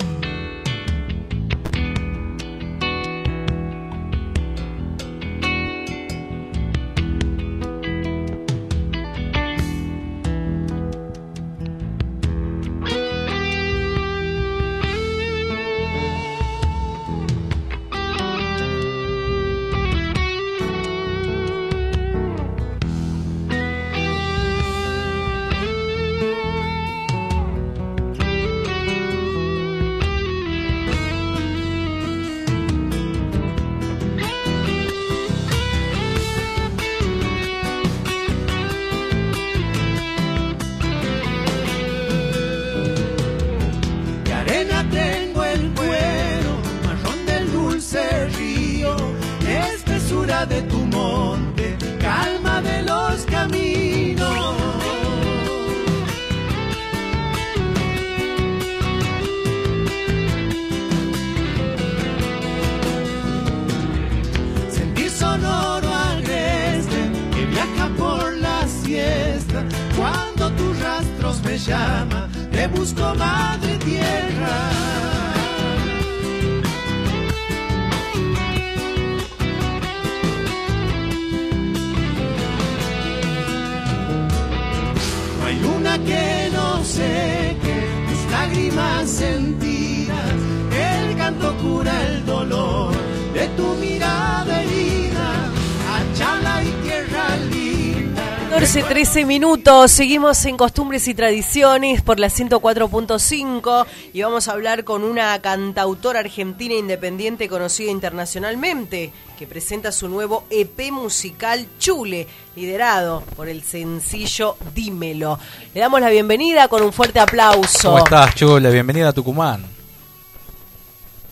14, 99.22 99.26
13 99.26 99.26
minutos, 99.26 99.92
seguimos 99.92 100.46
en 100.46 100.58
costumbres 100.58 101.08
y 101.08 101.14
tradiciones 101.14 102.02
por 102.02 102.20
la 102.20 102.28
104.5 102.28 103.86
y 104.14 104.22
vamos 104.22 104.48
a 104.48 104.54
hablar 104.54 104.84
con 104.84 105.04
una 105.04 105.40
cantautora 105.42 106.22
argentina 106.22 106.74
independiente 106.74 107.48
conocida 107.48 107.92
internacionalmente 107.92 109.12
que 109.38 109.46
presenta 109.48 109.92
su 109.92 110.10
nuevo 110.10 110.46
EP 110.50 110.92
musical 110.92 111.68
Chule, 111.78 112.28
liderado 112.56 113.22
por 113.36 113.48
el 113.48 113.62
sencillo 113.64 114.58
Dímelo. 114.74 115.38
Le 115.74 115.82
damos 115.82 116.02
la 116.02 116.10
bienvenida 116.10 116.68
con 116.68 116.82
un 116.82 116.92
fuerte 116.92 117.20
aplauso. 117.20 117.90
¿Cómo 117.90 118.00
estás, 118.00 118.36
Chula? 118.36 118.70
Bienvenida 118.70 119.10
a 119.10 119.14
Tucumán. 119.14 119.64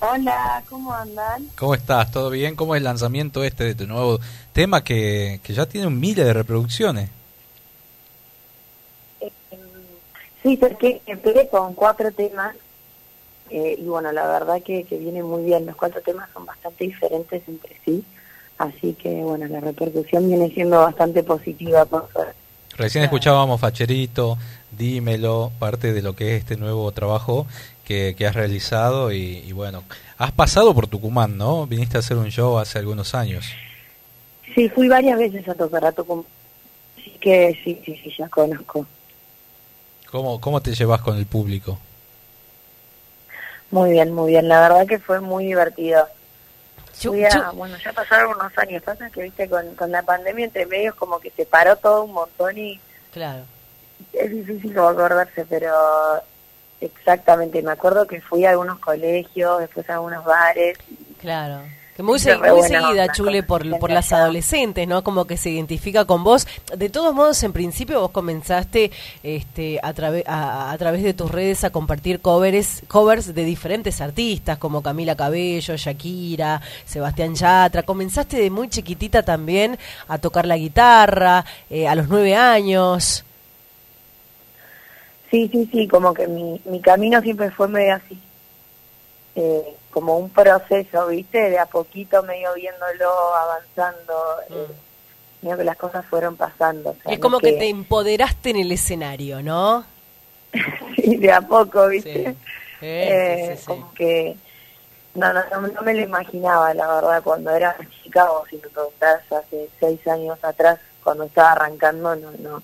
Hola, 0.02 0.64
¿cómo 0.70 0.94
andan? 0.94 1.48
¿Cómo 1.58 1.74
estás? 1.74 2.12
¿Todo 2.12 2.30
bien? 2.30 2.56
¿Cómo 2.56 2.76
es 2.76 2.80
el 2.80 2.86
lanzamiento 2.86 3.44
este 3.44 3.64
de 3.64 3.76
tu 3.76 3.88
nuevo 3.88 4.20
tema 4.54 4.84
que, 4.84 5.40
que 5.44 5.54
ya 5.54 5.66
tiene 5.66 5.88
un 5.88 6.00
miles 6.00 6.26
de 6.26 6.34
reproducciones? 6.34 7.10
Eh, 9.22 9.32
sí, 10.44 10.58
porque 10.58 11.02
empecé 11.06 11.48
con 11.50 11.74
cuatro 11.74 12.12
temas 12.12 12.56
eh, 13.50 13.76
y 13.80 13.84
bueno, 13.86 14.12
la 14.12 14.28
verdad 14.28 14.62
que, 14.62 14.84
que 14.84 14.98
viene 14.98 15.24
muy 15.24 15.44
bien. 15.44 15.66
Los 15.66 15.76
cuatro 15.76 16.02
temas 16.02 16.30
son 16.34 16.46
bastante 16.46 16.86
diferentes 16.86 17.42
entre 17.48 17.76
sí, 17.84 18.04
así 18.58 18.94
que 18.94 19.22
bueno, 19.24 19.48
la 19.48 19.60
repercusión 19.60 20.28
viene 20.28 20.50
siendo 20.52 20.80
bastante 20.80 21.24
positiva. 21.24 21.86
Por 21.86 22.12
suerte. 22.12 22.34
Recién 22.78 23.04
escuchábamos 23.04 23.60
Facherito, 23.60 24.38
Dímelo, 24.72 25.52
parte 25.60 25.92
de 25.92 26.02
lo 26.02 26.16
que 26.16 26.36
es 26.36 26.42
este 26.42 26.56
nuevo 26.56 26.90
trabajo 26.92 27.48
que, 27.84 28.16
que 28.18 28.28
has 28.28 28.36
realizado 28.36 29.12
y, 29.12 29.44
y 29.46 29.52
bueno, 29.52 29.84
has 30.18 30.32
pasado 30.32 30.74
por 30.74 30.88
Tucumán, 30.88 31.38
¿no? 31.38 31.66
Viniste 31.66 31.98
a 31.98 32.00
hacer 32.00 32.18
un 32.18 32.30
show 32.30 32.58
hace 32.58 32.78
algunos 32.80 33.16
años. 33.16 33.46
Sí, 34.56 34.70
fui 34.70 34.88
varias 34.88 35.18
veces 35.18 35.48
a 35.50 35.56
tocar 35.56 35.86
a 35.86 35.92
Tucumán, 35.92 36.26
así 36.98 37.12
que 37.20 37.60
sí, 37.64 37.82
sí, 37.84 38.00
sí, 38.04 38.14
ya 38.18 38.30
conozco. 38.30 38.86
¿Cómo, 40.12 40.40
cómo 40.42 40.62
te 40.62 40.74
llevas 40.74 41.02
con 41.02 41.18
el 41.18 41.26
público? 41.26 41.78
Muy 43.72 43.92
bien, 43.92 44.12
muy 44.14 44.32
bien. 44.32 44.48
La 44.48 44.62
verdad 44.62 44.88
que 44.88 45.00
fue 45.00 45.20
muy 45.20 45.46
divertido. 45.46 46.08
Fui 46.94 47.24
a- 47.24 47.52
bueno, 47.52 47.78
ya 47.78 47.94
pasaron 47.94 48.36
unos 48.36 48.58
años. 48.58 48.82
Pasa 48.84 49.10
que, 49.10 49.22
viste, 49.24 49.48
con, 49.48 49.76
con 49.76 49.92
la 49.92 50.02
pandemia 50.02 50.46
entre 50.46 50.66
medios 50.66 50.96
como 50.96 51.20
que 51.20 51.30
se 51.32 51.46
paró 51.46 51.76
todo 51.76 52.04
un 52.04 52.14
montón 52.14 52.58
y 52.58 52.80
Claro. 53.14 53.44
es 54.14 54.32
difícil 54.32 54.74
como 54.74 54.90
acordarse, 54.90 55.46
pero 55.46 55.72
exactamente. 56.82 57.62
Me 57.62 57.72
acuerdo 57.72 58.08
que 58.08 58.20
fui 58.22 58.46
a 58.46 58.50
algunos 58.52 58.80
colegios, 58.80 59.60
después 59.60 59.88
a 59.90 59.94
algunos 59.96 60.26
bares. 60.26 60.78
Claro. 61.22 61.62
Muy, 62.02 62.18
se- 62.20 62.38
muy 62.38 62.62
seguida, 62.64 62.90
onda 62.90 63.12
Chule, 63.12 63.44
por, 63.44 63.78
por 63.80 63.92
las 63.92 64.12
adolescentes, 64.14 64.88
¿no? 64.88 65.04
Como 65.04 65.26
que 65.26 65.36
se 65.38 65.50
identifica 65.50 66.06
con 66.06 66.24
vos. 66.24 66.48
De 66.76 66.90
todos 66.90 67.14
modos, 67.14 67.44
en 67.44 67.52
principio 67.54 68.00
vos 68.00 68.12
comenzaste 68.12 68.92
este, 69.22 69.80
a, 69.84 69.94
trave- 69.94 70.24
a, 70.26 70.72
a 70.72 70.78
través 70.78 71.04
de 71.04 71.14
tus 71.14 71.30
redes 71.30 71.64
a 71.64 71.72
compartir 71.72 72.22
covers, 72.22 72.84
covers 72.88 73.34
de 73.34 73.44
diferentes 73.44 74.00
artistas, 74.00 74.58
como 74.58 74.82
Camila 74.82 75.16
Cabello, 75.16 75.76
Shakira, 75.76 76.62
Sebastián 76.86 77.36
Yatra. 77.36 77.84
Comenzaste 77.84 78.38
de 78.38 78.50
muy 78.50 78.70
chiquitita 78.70 79.24
también 79.24 79.78
a 80.08 80.18
tocar 80.20 80.46
la 80.46 80.58
guitarra, 80.58 81.44
eh, 81.70 81.88
a 81.88 81.96
los 81.96 82.08
nueve 82.08 82.36
años. 82.36 83.26
Sí, 85.30 85.48
sí, 85.52 85.70
sí, 85.72 85.88
como 85.88 86.14
que 86.14 86.28
mi, 86.28 86.60
mi 86.66 86.80
camino 86.82 87.22
siempre 87.22 87.52
fue 87.52 87.68
medio 87.68 87.96
así. 87.96 88.18
Eh, 89.36 89.76
como 89.92 90.18
un 90.18 90.30
proceso, 90.30 91.08
¿viste? 91.08 91.50
De 91.50 91.58
a 91.60 91.66
poquito 91.66 92.22
medio 92.24 92.54
viéndolo, 92.54 93.12
avanzando. 93.36 94.14
Eh, 94.50 94.68
medio 95.42 95.58
que 95.58 95.64
las 95.64 95.78
cosas 95.78 96.06
fueron 96.06 96.36
pasando. 96.36 96.90
o 96.92 96.94
sea, 96.94 97.04
Mm. 97.06 97.14
es 97.14 97.20
como 97.20 97.40
que 97.40 97.54
te 97.54 97.70
empoderaste 97.70 98.50
en 98.52 98.58
el 98.58 98.72
escenario, 98.72 99.42
¿no? 99.42 99.86
Sí, 100.96 101.16
de 101.18 101.32
a 101.32 101.42
poco, 101.42 101.88
¿viste? 101.88 102.32
Sí. 102.32 102.36
Eh, 102.82 103.54
sí, 103.56 103.60
sí. 103.62 103.66
Como 103.68 103.94
que 103.94 104.36
no, 105.16 105.32
no, 105.34 105.42
no, 105.52 105.68
no 105.68 105.82
me 105.82 105.94
lo 105.94 106.02
imaginaba, 106.02 106.74
la 106.74 106.88
verdad, 106.96 107.22
cuando 107.24 107.52
era 107.52 107.76
chica 108.04 108.30
o 108.32 108.46
si 108.48 108.56
me 108.58 108.68
preguntás 108.68 109.22
hace 109.32 109.70
seis 109.80 110.06
años 110.08 110.38
atrás, 110.44 110.80
cuando 111.04 111.24
estaba 111.24 111.54
arrancando, 111.54 112.16
no, 112.16 112.32
no, 112.40 112.62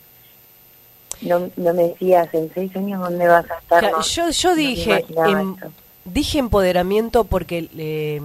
no, 1.21 1.49
no 1.55 1.73
me 1.73 1.83
decías 1.89 2.27
en 2.33 2.53
seis 2.53 2.75
años 2.75 2.99
dónde 3.01 3.27
vas 3.27 3.49
a 3.49 3.57
estar. 3.57 3.83
No, 3.91 4.01
yo, 4.01 4.29
yo 4.29 4.55
dije. 4.55 5.05
Dije 6.05 6.39
empoderamiento 6.39 7.25
porque 7.25 7.69
eh, 7.77 8.21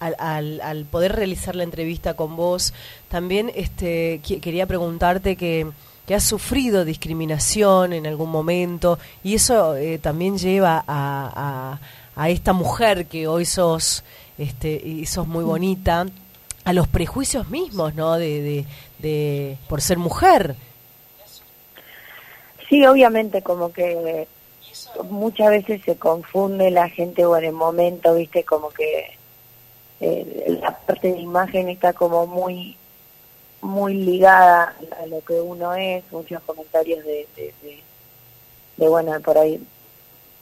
al, 0.00 0.14
al, 0.18 0.60
al 0.60 0.84
poder 0.84 1.12
realizar 1.12 1.56
la 1.56 1.64
entrevista 1.64 2.14
con 2.14 2.36
vos, 2.36 2.72
también 3.08 3.50
este, 3.54 4.20
quería 4.22 4.66
preguntarte 4.66 5.36
que, 5.36 5.66
que 6.06 6.14
has 6.14 6.24
sufrido 6.24 6.84
discriminación 6.84 7.92
en 7.92 8.06
algún 8.06 8.30
momento 8.30 8.98
y 9.22 9.34
eso 9.34 9.76
eh, 9.76 9.98
también 9.98 10.38
lleva 10.38 10.84
a, 10.86 11.78
a, 12.16 12.22
a 12.22 12.28
esta 12.28 12.52
mujer 12.52 13.06
que 13.06 13.26
hoy 13.26 13.44
sos, 13.44 14.04
este, 14.38 14.74
y 14.74 15.06
sos 15.06 15.26
muy 15.26 15.44
bonita, 15.44 16.06
a 16.64 16.72
los 16.72 16.88
prejuicios 16.88 17.50
mismos, 17.50 17.94
¿no? 17.94 18.14
De, 18.14 18.64
de, 18.98 19.58
por 19.68 19.82
ser 19.82 19.98
mujer. 19.98 20.56
Sí, 22.68 22.84
obviamente, 22.86 23.42
como 23.42 23.70
que 23.72 24.26
muchas 25.04 25.50
veces 25.50 25.82
se 25.84 25.96
confunde 25.96 26.70
la 26.70 26.88
gente 26.88 27.24
o 27.24 27.36
en 27.36 27.44
el 27.44 27.52
momento, 27.52 28.14
viste, 28.14 28.44
como 28.44 28.70
que 28.70 29.16
eh, 30.00 30.58
la 30.60 30.76
parte 30.78 31.12
de 31.12 31.20
imagen 31.20 31.68
está 31.68 31.92
como 31.92 32.26
muy 32.26 32.76
muy 33.64 33.94
ligada 33.94 34.74
a 35.00 35.06
lo 35.06 35.24
que 35.24 35.40
uno 35.40 35.74
es, 35.74 36.04
muchos 36.12 36.42
comentarios 36.42 37.02
de, 37.04 37.26
de, 38.76 38.88
bueno, 38.88 39.18
por 39.20 39.38
ahí, 39.38 39.66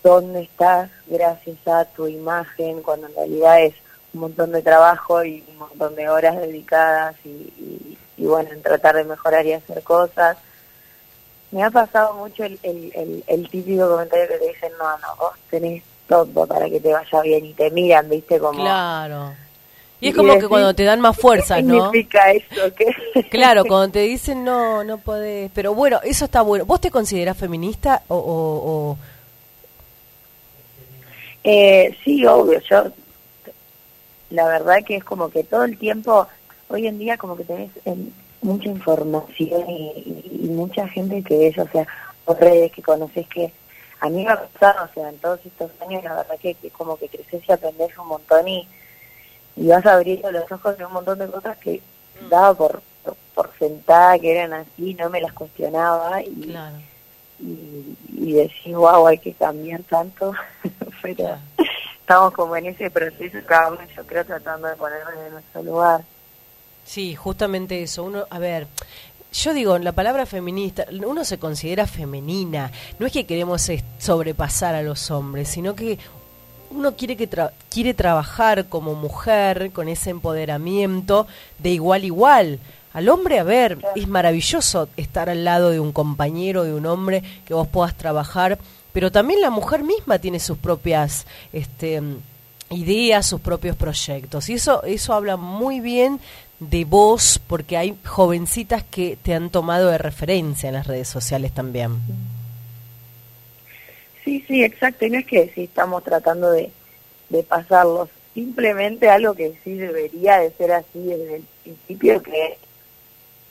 ¿dónde 0.03 0.43
estás 0.43 0.91
gracias 1.07 1.57
a 1.69 1.85
tu 1.85 2.09
imagen? 2.09 2.83
Cuando 2.83 3.07
en 3.07 3.15
realidad 3.15 3.63
es 3.63 3.75
un 4.13 4.23
montón 4.23 4.51
de 4.51 4.63
trabajo 4.63 5.25
y 5.25 5.45
un 5.47 5.59
montón 5.59 5.95
de 5.95 6.09
horas 6.09 6.37
dedicadas 6.37 7.15
y, 7.25 7.29
y, 7.29 7.99
y 8.17 8.27
bueno, 8.27 8.51
en 8.51 8.61
tratar 8.61 8.97
de 8.97 9.05
mejorar 9.05 9.47
y 9.47 9.53
hacer 9.53 9.83
cosas. 9.85 10.37
Me 11.53 11.63
ha 11.63 11.71
pasado 11.71 12.15
mucho 12.15 12.45
el, 12.45 12.59
el, 12.63 12.93
el, 12.95 13.25
el 13.29 13.49
típico 13.49 13.89
comentario 13.89 14.27
que 14.29 14.39
te 14.39 14.49
dicen, 14.49 14.73
no, 14.79 14.91
no, 14.99 15.17
vos 15.19 15.33
tenés 15.51 15.83
todo 16.09 16.47
para 16.47 16.69
que 16.69 16.81
te 16.81 16.93
vaya 16.93 17.21
bien 17.23 17.47
y 17.47 17.53
te 17.55 17.71
miran, 17.71 18.09
viste, 18.09 18.39
como... 18.39 18.61
Claro. 18.61 19.35
Y 20.01 20.09
es 20.09 20.15
Y 20.15 20.17
como 20.17 20.37
que 20.39 20.49
cuando 20.49 20.75
te 20.75 20.83
dan 20.85 21.01
más 21.01 21.17
fuerzas, 21.17 21.59
¿Qué 21.59 21.63
¿no? 21.63 21.75
significa 21.93 22.33
eso? 22.33 22.75
¿Qué? 22.75 23.23
Claro, 23.31 23.65
cuando 23.65 23.93
te 23.93 24.01
dicen 24.01 24.43
no, 24.45 24.83
no 24.83 24.99
podés. 24.99 25.51
Pero 25.55 25.75
bueno, 25.75 26.01
eso 26.03 26.25
está 26.25 26.43
bueno. 26.43 26.65
¿Vos 26.67 26.81
te 26.81 26.91
considerás 26.91 27.37
feminista 27.37 28.03
o, 28.09 28.17
o- 28.17 28.91
o- 28.91 28.99
Eh, 31.45 31.97
sí, 32.05 32.25
obvio, 32.27 32.61
yo 32.69 32.85
la 34.31 34.47
verdad 34.47 34.77
que 34.87 34.97
es 34.97 35.05
como 35.05 35.29
que 35.29 35.45
todo 35.45 35.65
el 35.65 35.77
tiempo, 35.77 36.27
hoy 36.69 36.87
en 36.87 36.99
día 36.99 37.17
como 37.17 37.37
que 37.37 37.45
tenés 37.45 37.71
em, 37.85 38.11
mucha 38.43 38.69
información 38.69 39.69
y, 39.71 39.93
y- 39.97 40.41
y 40.45 40.49
mucha 40.49 40.87
gente 40.89 41.23
que 41.23 41.39
ves, 41.39 41.59
o 41.59 41.67
sea, 41.69 41.87
por 42.25 42.39
redes 42.41 42.73
que 42.73 42.83
conoces 42.83 43.27
que 43.29 43.53
a 44.01 44.09
mí 44.09 44.25
me 44.25 44.31
ha 44.33 44.43
pasado, 44.47 44.89
o 44.91 44.95
sea, 44.95 45.09
en 45.09 45.19
todos 45.19 45.41
estos 45.47 45.71
años 45.81 46.03
la 46.05 46.15
verdad 46.17 46.37
que, 46.41 46.55
que 46.55 46.71
como 46.71 46.97
que 46.97 47.09
creces 47.09 47.43
y 47.49 47.53
aprendes 47.53 47.97
un 47.99 48.09
montón 48.09 48.47
y, 48.49 48.69
y 49.57 49.69
vas 49.69 49.87
abriendo 49.87 50.31
los 50.33 50.51
ojos 50.51 50.77
de 50.77 50.85
un 50.85 50.93
montón 50.93 51.19
de 51.19 51.29
cosas 51.29 51.57
que 51.59 51.81
daba 52.29 52.55
por, 52.55 52.83
por, 53.05 53.15
por 53.35 53.51
sentada 53.59 54.19
que 54.19 54.33
eran 54.37 54.53
así, 54.55 54.95
no 54.95 55.09
me 55.09 55.21
las 55.21 55.33
cuestionaba 55.33 56.21
y, 56.23 56.35
Claro. 56.51 56.77
y, 57.39 57.97
y 58.13 58.33
decís, 58.33 58.75
wow, 58.75 59.07
hay 59.07 59.19
que 59.19 59.33
cambiar 59.35 59.83
tanto, 59.85 60.33
pero 61.03 61.37
estamos 62.01 62.33
como 62.35 62.57
en 62.57 62.67
ese 62.67 62.91
proceso, 62.91 63.39
cada 63.47 63.71
uno 63.71 63.81
yo 63.97 64.05
creo 64.05 64.25
tratando 64.25 64.67
de 64.69 64.75
ponernos 64.77 65.15
en 65.27 65.33
nuestro 65.33 65.63
lugar. 65.63 66.03
Sí, 66.85 67.15
justamente 67.15 67.83
eso. 67.83 68.05
Uno, 68.05 68.25
a 68.29 68.39
ver, 68.39 68.67
yo 69.33 69.55
digo, 69.55 69.79
la 69.79 69.93
palabra 69.93 70.27
feminista, 70.27 70.85
uno 71.07 71.25
se 71.25 71.39
considera 71.39 71.87
femenina. 71.87 72.71
No 72.99 73.07
es 73.07 73.13
que 73.13 73.25
queremos 73.27 73.69
es- 73.69 73.85
sobrepasar 73.99 74.75
a 74.75 74.83
los 74.83 75.11
hombres, 75.11 75.49
sino 75.49 75.75
que 75.75 75.99
uno 76.71 76.97
quiere 76.97 77.17
que 77.17 77.29
tra- 77.31 77.53
quiere 77.71 77.95
trabajar 77.95 78.67
como 78.67 78.95
mujer 78.95 79.71
con 79.73 79.89
ese 79.89 80.11
empoderamiento 80.11 81.27
de 81.59 81.71
igual 81.71 82.03
a 82.03 82.07
igual. 82.07 82.59
Al 82.95 83.09
hombre, 83.09 83.39
a 83.39 83.43
ver, 83.43 83.79
es 83.95 84.07
maravilloso 84.07 84.89
estar 84.99 85.31
al 85.31 85.45
lado 85.45 85.71
de 85.71 85.81
un 85.81 85.93
compañero, 85.93 86.65
de 86.65 86.75
un 86.75 86.85
hombre 86.87 87.23
que 87.47 87.55
vos 87.55 87.67
puedas 87.69 87.95
trabajar, 87.97 88.59
pero 88.93 89.11
también 89.11 89.41
la 89.41 89.49
mujer 89.49 89.83
misma 89.83 90.19
tiene 90.19 90.39
sus 90.41 90.59
propias 90.59 91.27
este, 91.55 92.03
ideas, 92.69 93.27
sus 93.27 93.41
propios 93.41 93.77
proyectos. 93.77 94.49
Y 94.51 94.55
eso, 94.55 94.83
eso 94.85 95.15
habla 95.15 95.37
muy 95.39 95.81
bien 95.81 96.21
de 96.71 96.85
vos, 96.85 97.41
porque 97.47 97.77
hay 97.77 97.99
jovencitas 98.05 98.85
que 98.85 99.17
te 99.23 99.35
han 99.35 99.51
tomado 99.51 99.89
de 99.89 99.99
referencia 99.99 100.69
en 100.69 100.75
las 100.75 100.87
redes 100.87 101.09
sociales 101.09 101.53
también. 101.53 101.99
Sí, 104.25 104.45
sí, 104.47 104.63
exacto. 104.63 105.07
Y 105.07 105.11
no 105.11 105.19
es 105.19 105.27
que 105.27 105.51
sí 105.55 105.65
estamos 105.65 106.05
tratando 106.05 106.51
de, 106.53 106.71
de 107.29 107.43
pasarlos. 107.43 108.09
Simplemente 108.35 109.11
algo 109.11 109.35
que 109.35 109.59
sí 109.65 109.75
debería 109.75 110.39
de 110.39 110.51
ser 110.53 110.73
así 110.73 111.03
desde 111.03 111.37
el 111.37 111.45
principio, 111.63 112.23
que 112.23 112.57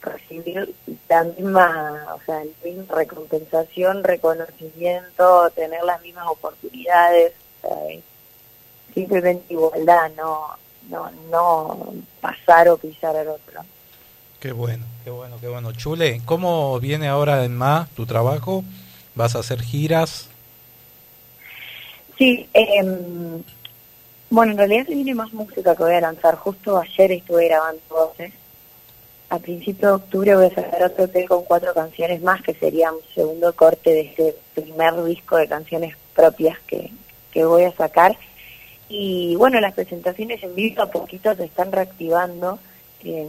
recibir 0.01 0.73
la 1.07 1.23
misma, 1.23 2.07
o 2.15 2.25
sea, 2.25 2.41
la 2.43 2.95
recompensación, 2.95 4.03
reconocimiento, 4.03 5.49
tener 5.51 5.83
las 5.83 6.01
mismas 6.01 6.27
oportunidades, 6.27 7.33
simplemente 8.93 9.53
igualdad, 9.53 10.11
no, 10.17 10.57
no, 10.91 11.09
no 11.31 11.93
pasar 12.19 12.69
o 12.69 12.77
pisar 12.77 13.15
al 13.15 13.29
otro. 13.29 13.61
Qué 14.39 14.51
bueno, 14.51 14.85
qué 15.03 15.09
bueno, 15.09 15.37
qué 15.39 15.47
bueno. 15.47 15.71
Chule, 15.71 16.21
¿cómo 16.25 16.79
viene 16.79 17.07
ahora 17.07 17.43
en 17.45 17.55
más 17.55 17.89
tu 17.91 18.05
trabajo? 18.05 18.63
¿Vas 19.15 19.35
a 19.35 19.39
hacer 19.39 19.61
giras? 19.61 20.29
Sí, 22.17 22.47
eh, 22.53 22.83
bueno, 24.29 24.51
en 24.51 24.57
realidad 24.57 24.85
se 24.85 24.95
viene 24.95 25.15
más 25.15 25.33
música 25.33 25.75
que 25.75 25.83
voy 25.83 25.93
a 25.93 26.01
lanzar. 26.01 26.35
Justo 26.35 26.77
ayer 26.77 27.11
estuve 27.13 27.47
grabando 27.47 27.81
voces 27.89 28.33
a 29.31 29.39
principio 29.39 29.87
de 29.87 29.93
octubre 29.93 30.35
voy 30.35 30.45
a 30.47 30.53
sacar 30.53 30.83
otro 30.83 31.05
EP 31.05 31.25
con 31.25 31.45
cuatro 31.45 31.73
canciones 31.73 32.21
más, 32.21 32.41
que 32.41 32.53
sería 32.53 32.91
un 32.91 32.99
segundo 33.15 33.53
corte 33.53 33.89
de 33.89 34.01
este 34.01 34.35
primer 34.53 35.01
disco 35.05 35.37
de 35.37 35.47
canciones 35.47 35.95
propias 36.13 36.59
que, 36.67 36.91
que 37.31 37.45
voy 37.45 37.63
a 37.63 37.71
sacar. 37.71 38.17
Y 38.93 39.35
bueno, 39.37 39.61
las 39.61 39.73
presentaciones 39.73 40.43
en 40.43 40.53
vivo 40.53 40.81
a 40.81 40.91
poquito 40.91 41.33
se 41.35 41.45
están 41.45 41.71
reactivando. 41.71 42.59
Eh, 43.05 43.25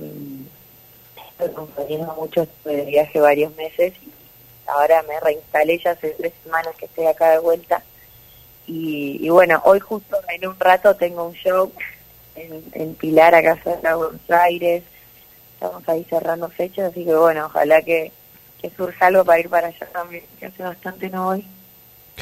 estoy 1.39 1.99
mucho 2.17 2.49
de 2.65 2.85
viaje 2.85 3.21
varios 3.21 3.55
meses 3.55 3.93
y 4.03 4.11
ahora 4.67 5.03
me 5.05 5.21
reinstalé 5.21 5.79
ya 5.79 5.93
hace 5.93 6.11
tres 6.11 6.33
semanas 6.43 6.75
que 6.77 6.87
estoy 6.87 7.07
acá 7.07 7.31
de 7.31 7.39
vuelta. 7.39 7.83
Y, 8.67 9.19
y 9.25 9.29
bueno, 9.29 9.63
hoy 9.65 9.79
justo 9.79 10.17
en 10.29 10.49
un 10.49 10.59
rato 10.59 10.97
tengo 10.97 11.27
un 11.27 11.35
show 11.35 11.73
en, 12.35 12.65
en 12.73 12.95
Pilar, 12.97 13.35
acá 13.35 13.57
cerca 13.63 13.91
de 13.91 13.95
Buenos 13.95 14.31
Aires 14.31 14.83
estamos 15.63 15.89
ahí 15.89 16.05
cerrando 16.11 16.49
fechas, 16.49 16.91
así 16.91 17.05
que 17.05 17.15
bueno, 17.15 17.47
ojalá 17.47 17.81
que, 17.83 18.11
que 18.61 18.71
surja 18.71 19.07
algo 19.07 19.25
para 19.25 19.39
ir 19.39 19.49
para 19.49 19.69
allá 19.69 19.87
también, 19.93 20.25
que 20.41 20.47
hace 20.47 20.63
bastante 20.63 21.09
no 21.09 21.27
voy. 21.27 21.47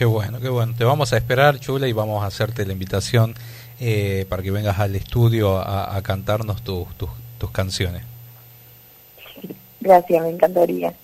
Qué 0.01 0.07
bueno, 0.07 0.41
qué 0.41 0.49
bueno. 0.49 0.73
Te 0.75 0.85
vamos 0.85 1.13
a 1.13 1.19
esperar, 1.19 1.61
Chula, 1.61 1.87
y 1.87 1.93
vamos 1.93 2.25
a 2.25 2.27
hacerte 2.29 2.65
la 2.65 2.73
invitación 2.73 3.35
eh, 3.81 4.25
para 4.31 4.43
que 4.43 4.51
vengas 4.51 4.79
al 4.79 4.97
estudio 4.97 5.59
a, 5.59 5.95
a 5.95 6.01
cantarnos 6.01 6.63
tus, 6.63 6.89
tus, 6.97 7.11
tus 7.37 7.51
canciones. 7.51 8.03
Gracias, 9.79 10.23
me 10.23 10.31
encantaría. 10.31 10.95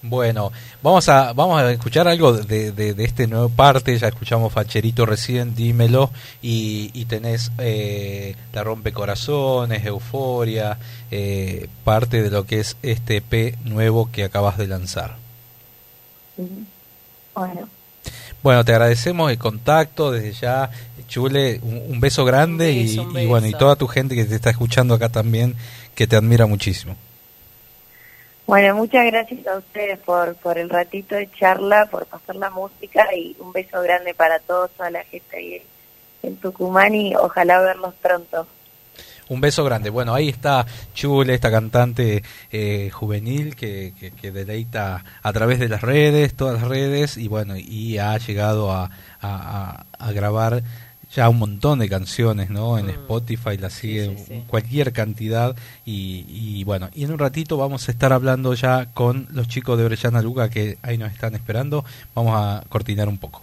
Bueno, 0.00 0.50
vamos 0.82 1.10
a 1.10 1.34
vamos 1.34 1.60
a 1.60 1.70
escuchar 1.72 2.08
algo 2.08 2.32
de, 2.32 2.72
de, 2.72 2.94
de 2.94 3.04
este 3.04 3.26
nuevo 3.26 3.50
parte. 3.50 3.98
Ya 3.98 4.08
escuchamos 4.08 4.50
Facherito 4.50 5.04
recién, 5.04 5.54
dímelo. 5.54 6.10
Y, 6.40 6.90
y 6.94 7.04
tenés 7.04 7.52
eh, 7.58 8.34
La 8.54 8.64
Rompe 8.64 8.92
Corazones, 8.92 9.84
Euforia, 9.84 10.78
eh, 11.10 11.68
parte 11.84 12.22
de 12.22 12.30
lo 12.30 12.46
que 12.46 12.60
es 12.60 12.78
este 12.80 13.18
EP 13.18 13.58
nuevo 13.66 14.10
que 14.10 14.24
acabas 14.24 14.56
de 14.56 14.68
lanzar. 14.68 15.16
Bueno. 17.34 17.68
Bueno, 18.42 18.64
te 18.64 18.72
agradecemos 18.72 19.30
el 19.30 19.38
contacto 19.38 20.10
desde 20.10 20.32
ya, 20.32 20.70
Chule, 21.06 21.60
un, 21.62 21.82
un 21.88 22.00
beso 22.00 22.24
grande 22.24 22.72
Un 22.72 22.86
beso, 22.86 23.02
y, 23.02 23.04
un 23.04 23.18
y 23.20 23.26
bueno, 23.26 23.46
y 23.46 23.52
toda 23.52 23.76
tu 23.76 23.86
gente 23.86 24.14
que 24.14 24.24
te 24.24 24.34
está 24.34 24.50
escuchando 24.50 24.94
acá 24.94 25.08
también, 25.08 25.54
que 25.94 26.06
te 26.06 26.16
admira 26.16 26.46
muchísimo. 26.46 26.96
Bueno, 28.46 28.74
muchas 28.74 29.06
gracias 29.06 29.46
a 29.46 29.56
ustedes 29.58 29.98
por, 30.00 30.34
por 30.36 30.58
el 30.58 30.68
ratito 30.68 31.14
de 31.14 31.30
charla, 31.30 31.86
por 31.86 32.06
pasar 32.06 32.36
la 32.36 32.50
música 32.50 33.06
y 33.14 33.36
un 33.38 33.52
beso 33.52 33.80
grande 33.80 34.14
para 34.14 34.40
todos, 34.40 34.70
toda 34.72 34.90
la 34.90 35.04
gente 35.04 35.36
ahí 35.36 35.54
en, 35.54 36.30
en 36.30 36.36
Tucumán 36.36 36.94
y 36.94 37.14
ojalá 37.14 37.60
verlos 37.60 37.94
pronto. 38.02 38.46
Un 39.32 39.40
beso 39.40 39.64
grande. 39.64 39.88
Bueno, 39.90 40.14
ahí 40.14 40.28
está 40.28 40.66
Chule, 40.94 41.34
esta 41.34 41.50
cantante 41.50 42.22
eh, 42.50 42.90
juvenil 42.92 43.56
que, 43.56 43.92
que, 43.98 44.10
que 44.10 44.30
deleita 44.30 45.04
a 45.22 45.32
través 45.32 45.58
de 45.58 45.68
las 45.68 45.80
redes, 45.80 46.34
todas 46.34 46.60
las 46.60 46.68
redes, 46.68 47.16
y 47.16 47.28
bueno, 47.28 47.56
y 47.56 47.98
ha 47.98 48.16
llegado 48.18 48.70
a, 48.72 48.84
a, 48.84 48.90
a- 49.20 49.86
a 49.98 50.12
grabar 50.12 50.62
ya 51.14 51.28
un 51.28 51.38
montón 51.38 51.78
de 51.78 51.88
canciones, 51.90 52.48
¿no? 52.50 52.78
En 52.78 52.88
Spotify 52.88 53.56
la 53.58 53.68
sigue 53.70 54.16
cualquier 54.46 54.92
cantidad 54.92 55.54
y, 55.84 56.24
y 56.28 56.64
bueno, 56.64 56.88
y 56.94 57.04
en 57.04 57.12
un 57.12 57.18
ratito 57.18 57.56
vamos 57.58 57.86
a 57.88 57.92
estar 57.92 58.12
hablando 58.14 58.54
ya 58.54 58.86
con 58.94 59.28
los 59.30 59.46
chicos 59.46 59.76
de 59.78 59.84
Orellana 59.84 60.22
Luga 60.22 60.48
que 60.48 60.78
ahí 60.82 60.96
nos 60.98 61.12
están 61.12 61.34
esperando. 61.34 61.84
Vamos 62.14 62.34
a 62.34 62.64
cortinar 62.68 63.08
un 63.08 63.18
poco. 63.18 63.42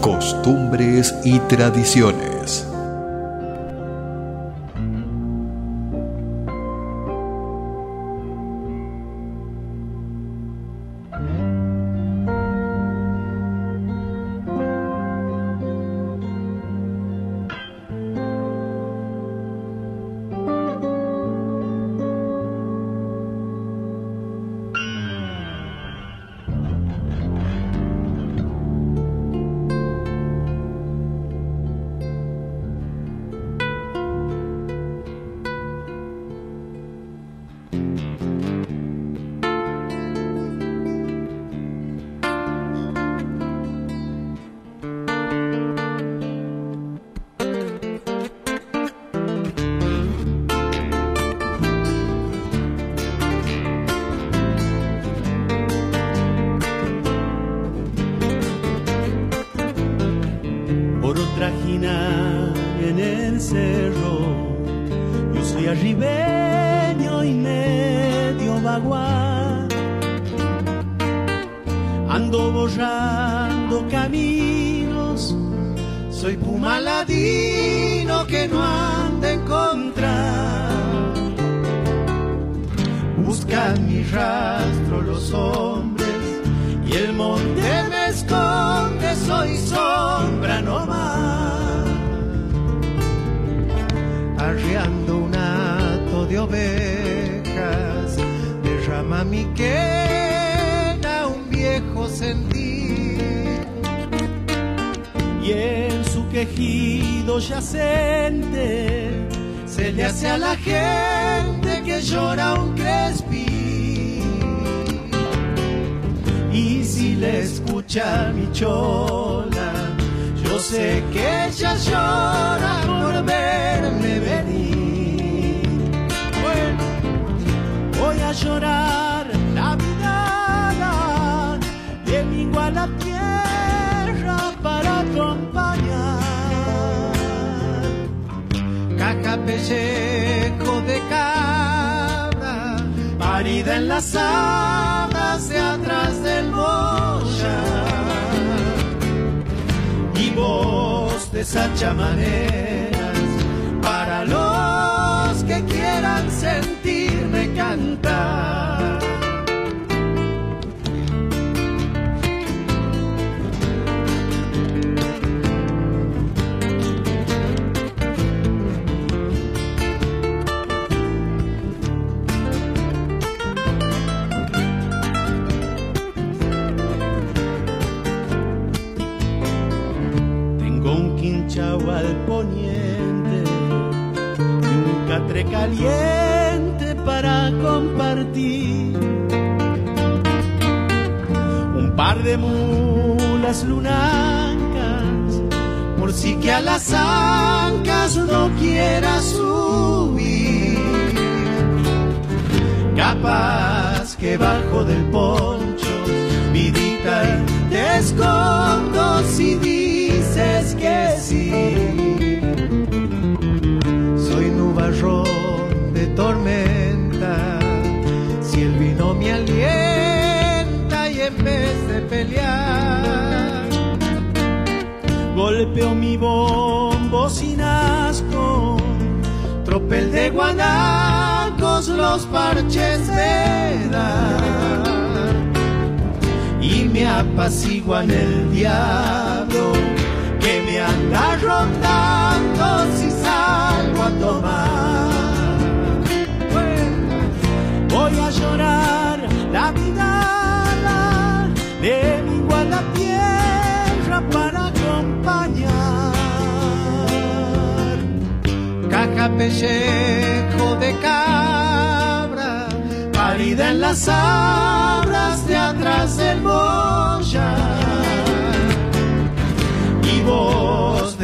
Costumbres 0.00 1.14
y 1.24 1.38
tradiciones. 1.40 2.66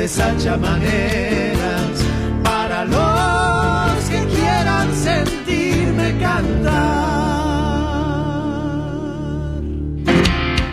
Sacha 0.08 0.56
maneras 0.56 1.90
para 2.42 2.84
los 2.84 4.04
que 4.04 4.24
quieran 4.34 4.94
sentirme 4.94 6.18
cantar. 6.20 7.06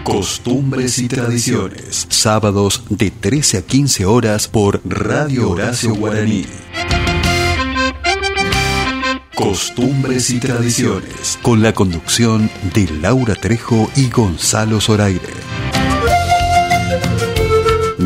Costumbres 0.03 0.99
y 0.99 1.07
tradiciones. 1.07 2.05
Sábados 2.09 2.83
de 2.89 3.09
13 3.09 3.57
a 3.57 3.61
15 3.63 4.05
horas 4.05 4.47
por 4.47 4.81
Radio 4.85 5.49
Horacio 5.49 5.95
Guaraní. 5.95 6.45
Costumbres 9.35 10.29
y 10.29 10.39
tradiciones. 10.39 11.39
Con 11.41 11.63
la 11.63 11.73
conducción 11.73 12.51
de 12.73 12.87
Laura 13.01 13.35
Trejo 13.35 13.89
y 13.95 14.09
Gonzalo 14.09 14.79
Zoraire. 14.79 15.52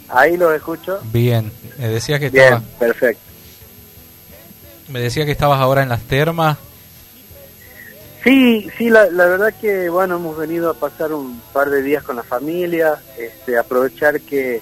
Ahí 0.09 0.35
los 0.35 0.53
escucho. 0.53 0.99
Bien, 1.13 1.49
me 1.77 1.87
decía 1.87 2.19
que 2.19 2.29
Bien, 2.29 2.45
estabas, 2.45 2.63
perfecto. 2.77 3.21
me 4.89 4.99
decía 4.99 5.25
que 5.25 5.31
estabas 5.31 5.61
ahora 5.61 5.81
en 5.83 5.89
las 5.89 6.01
termas. 6.01 6.57
Sí, 8.23 8.69
sí, 8.77 8.89
la, 8.89 9.05
la 9.09 9.25
verdad 9.27 9.53
que, 9.59 9.87
bueno, 9.89 10.15
hemos 10.17 10.37
venido 10.37 10.69
a 10.69 10.73
pasar 10.73 11.13
un 11.13 11.39
par 11.53 11.69
de 11.69 11.81
días 11.81 12.03
con 12.03 12.17
la 12.17 12.23
familia, 12.23 12.99
este, 13.17 13.57
aprovechar 13.57 14.19
que, 14.21 14.61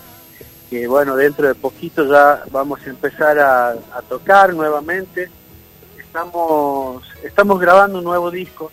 que, 0.69 0.85
bueno, 0.87 1.15
dentro 1.15 1.47
de 1.47 1.55
poquito 1.55 2.05
ya 2.05 2.43
vamos 2.51 2.79
a 2.85 2.89
empezar 2.89 3.39
a, 3.39 3.75
tocar 4.07 4.53
nuevamente. 4.53 5.29
Estamos, 5.97 7.03
estamos 7.23 7.59
grabando 7.59 7.97
un 7.97 8.03
nuevo 8.03 8.29
disco 8.29 8.71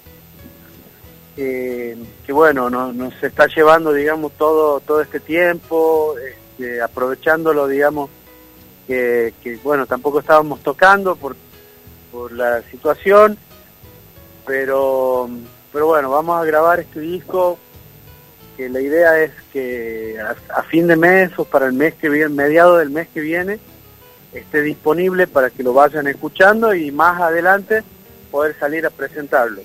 eh, 1.36 1.96
que, 2.26 2.32
bueno, 2.32 2.68
no- 2.68 2.92
nos 2.92 3.20
está 3.22 3.46
llevando, 3.46 3.90
digamos, 3.92 4.32
todo, 4.32 4.80
todo 4.80 5.00
este 5.00 5.18
tiempo, 5.18 6.14
este, 6.18 6.82
aprovechándolo, 6.82 7.66
digamos, 7.66 8.10
que, 8.86 9.32
que, 9.42 9.56
bueno, 9.64 9.86
tampoco 9.86 10.20
estábamos 10.20 10.60
tocando 10.60 11.16
por, 11.16 11.36
por 12.12 12.32
la 12.32 12.60
situación 12.70 13.38
pero 14.46 15.28
pero 15.72 15.86
bueno 15.86 16.10
vamos 16.10 16.40
a 16.40 16.44
grabar 16.44 16.80
este 16.80 17.00
disco 17.00 17.58
que 18.56 18.68
la 18.68 18.80
idea 18.80 19.18
es 19.22 19.32
que 19.52 20.16
a, 20.20 20.36
a 20.58 20.62
fin 20.64 20.86
de 20.86 20.96
mes 20.96 21.30
o 21.38 21.44
para 21.44 21.66
el 21.66 21.72
mes 21.72 21.94
que 21.94 22.08
viene 22.08 22.28
mediado 22.28 22.76
del 22.76 22.90
mes 22.90 23.08
que 23.12 23.20
viene 23.20 23.58
esté 24.32 24.62
disponible 24.62 25.26
para 25.26 25.50
que 25.50 25.62
lo 25.62 25.72
vayan 25.72 26.06
escuchando 26.06 26.74
y 26.74 26.90
más 26.90 27.20
adelante 27.20 27.82
poder 28.30 28.56
salir 28.58 28.84
a 28.86 28.90
presentarlo 28.90 29.60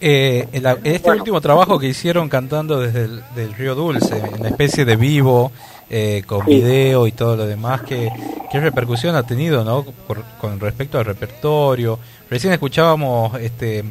Eh, 0.00 0.46
en 0.52 0.66
este 0.84 1.10
último 1.10 1.40
trabajo 1.40 1.78
que 1.78 1.86
hicieron 1.86 2.28
cantando 2.28 2.80
desde 2.80 3.04
el 3.04 3.22
del 3.34 3.54
Río 3.54 3.74
Dulce, 3.74 4.20
una 4.38 4.48
especie 4.48 4.84
de 4.84 4.96
vivo, 4.96 5.50
eh, 5.88 6.22
con 6.26 6.44
Sí. 6.44 6.56
video 6.56 7.06
y 7.06 7.12
todo 7.12 7.36
lo 7.36 7.46
demás, 7.46 7.80
¿qué, 7.82 8.10
qué 8.50 8.60
repercusión 8.60 9.16
ha 9.16 9.22
tenido 9.22 9.64
no 9.64 9.84
Por- 10.06 10.24
con 10.40 10.60
respecto 10.60 10.98
al 10.98 11.06
repertorio? 11.06 11.98
Recién 12.30 12.52
escuchábamos 12.52 13.38
este 13.40 13.84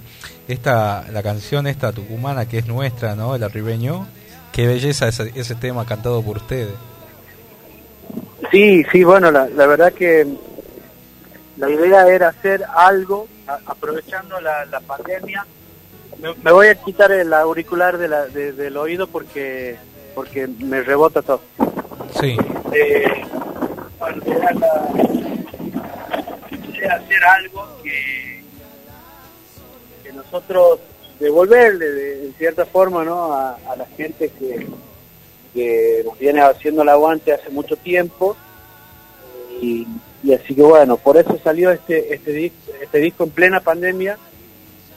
esta 0.48 1.06
la 1.12 1.24
canción 1.24 1.68
esta 1.68 1.92
tucumana 1.92 2.48
que 2.48 2.58
es 2.60 2.68
nuestra, 2.68 3.16
¿no? 3.16 3.36
El 3.36 3.44
arribeño. 3.44 4.08
Qué 4.52 4.68
belleza 4.68 5.08
ese, 5.08 5.32
ese 5.36 5.56
tema 5.56 5.86
cantado 5.86 6.22
por 6.22 6.38
ustedes. 6.38 6.74
Sí, 8.52 8.84
sí, 8.92 9.04
bueno, 9.04 9.32
la, 9.32 9.48
la 9.48 9.66
verdad 9.66 9.92
que 9.94 10.28
la 11.58 11.70
idea 11.70 12.08
era 12.08 12.28
hacer 12.30 12.64
algo 12.76 13.28
a- 13.48 13.60
aprovechando 13.66 14.40
la, 14.42 14.66
la 14.66 14.80
pandemia. 14.82 15.46
Me, 16.22 16.34
me 16.44 16.52
voy 16.52 16.68
a 16.68 16.76
quitar 16.76 17.12
el 17.12 17.34
auricular 17.34 17.98
de 17.98 18.08
la- 18.08 18.26
de- 18.28 18.52
del 18.52 18.78
oído 18.78 19.08
porque 19.08 19.78
porque 20.14 20.48
me 20.48 20.82
rebota 20.82 21.22
todo. 21.24 21.42
Sí. 22.20 22.38
Eh, 22.74 23.04
bueno, 24.00 24.22
era 24.28 24.54
la- 24.54 24.90
era 26.80 26.96
hacer 26.96 27.24
algo 27.24 27.80
que 27.84 28.23
nosotros 30.34 30.80
devolverle 31.20 31.86
de, 31.92 32.26
en 32.26 32.34
cierta 32.34 32.66
forma 32.66 33.04
¿no? 33.04 33.32
a, 33.34 33.52
a 33.70 33.76
la 33.76 33.86
gente 33.96 34.30
que, 34.40 34.68
que 35.54 36.02
nos 36.04 36.18
viene 36.18 36.42
haciendo 36.42 36.82
el 36.82 36.90
aguante 36.90 37.32
hace 37.34 37.50
mucho 37.52 37.76
tiempo 37.78 38.36
y, 39.62 39.88
y 40.24 40.34
así 40.34 40.56
que 40.56 40.64
bueno 40.64 40.98
por 40.98 41.18
eso 41.18 41.40
salió 41.44 41.70
este 41.72 42.14
este 42.14 42.32
disco, 42.32 42.58
este 42.82 42.98
disco 42.98 43.24
en 43.26 43.30
plena 43.30 43.60
pandemia 43.60 44.18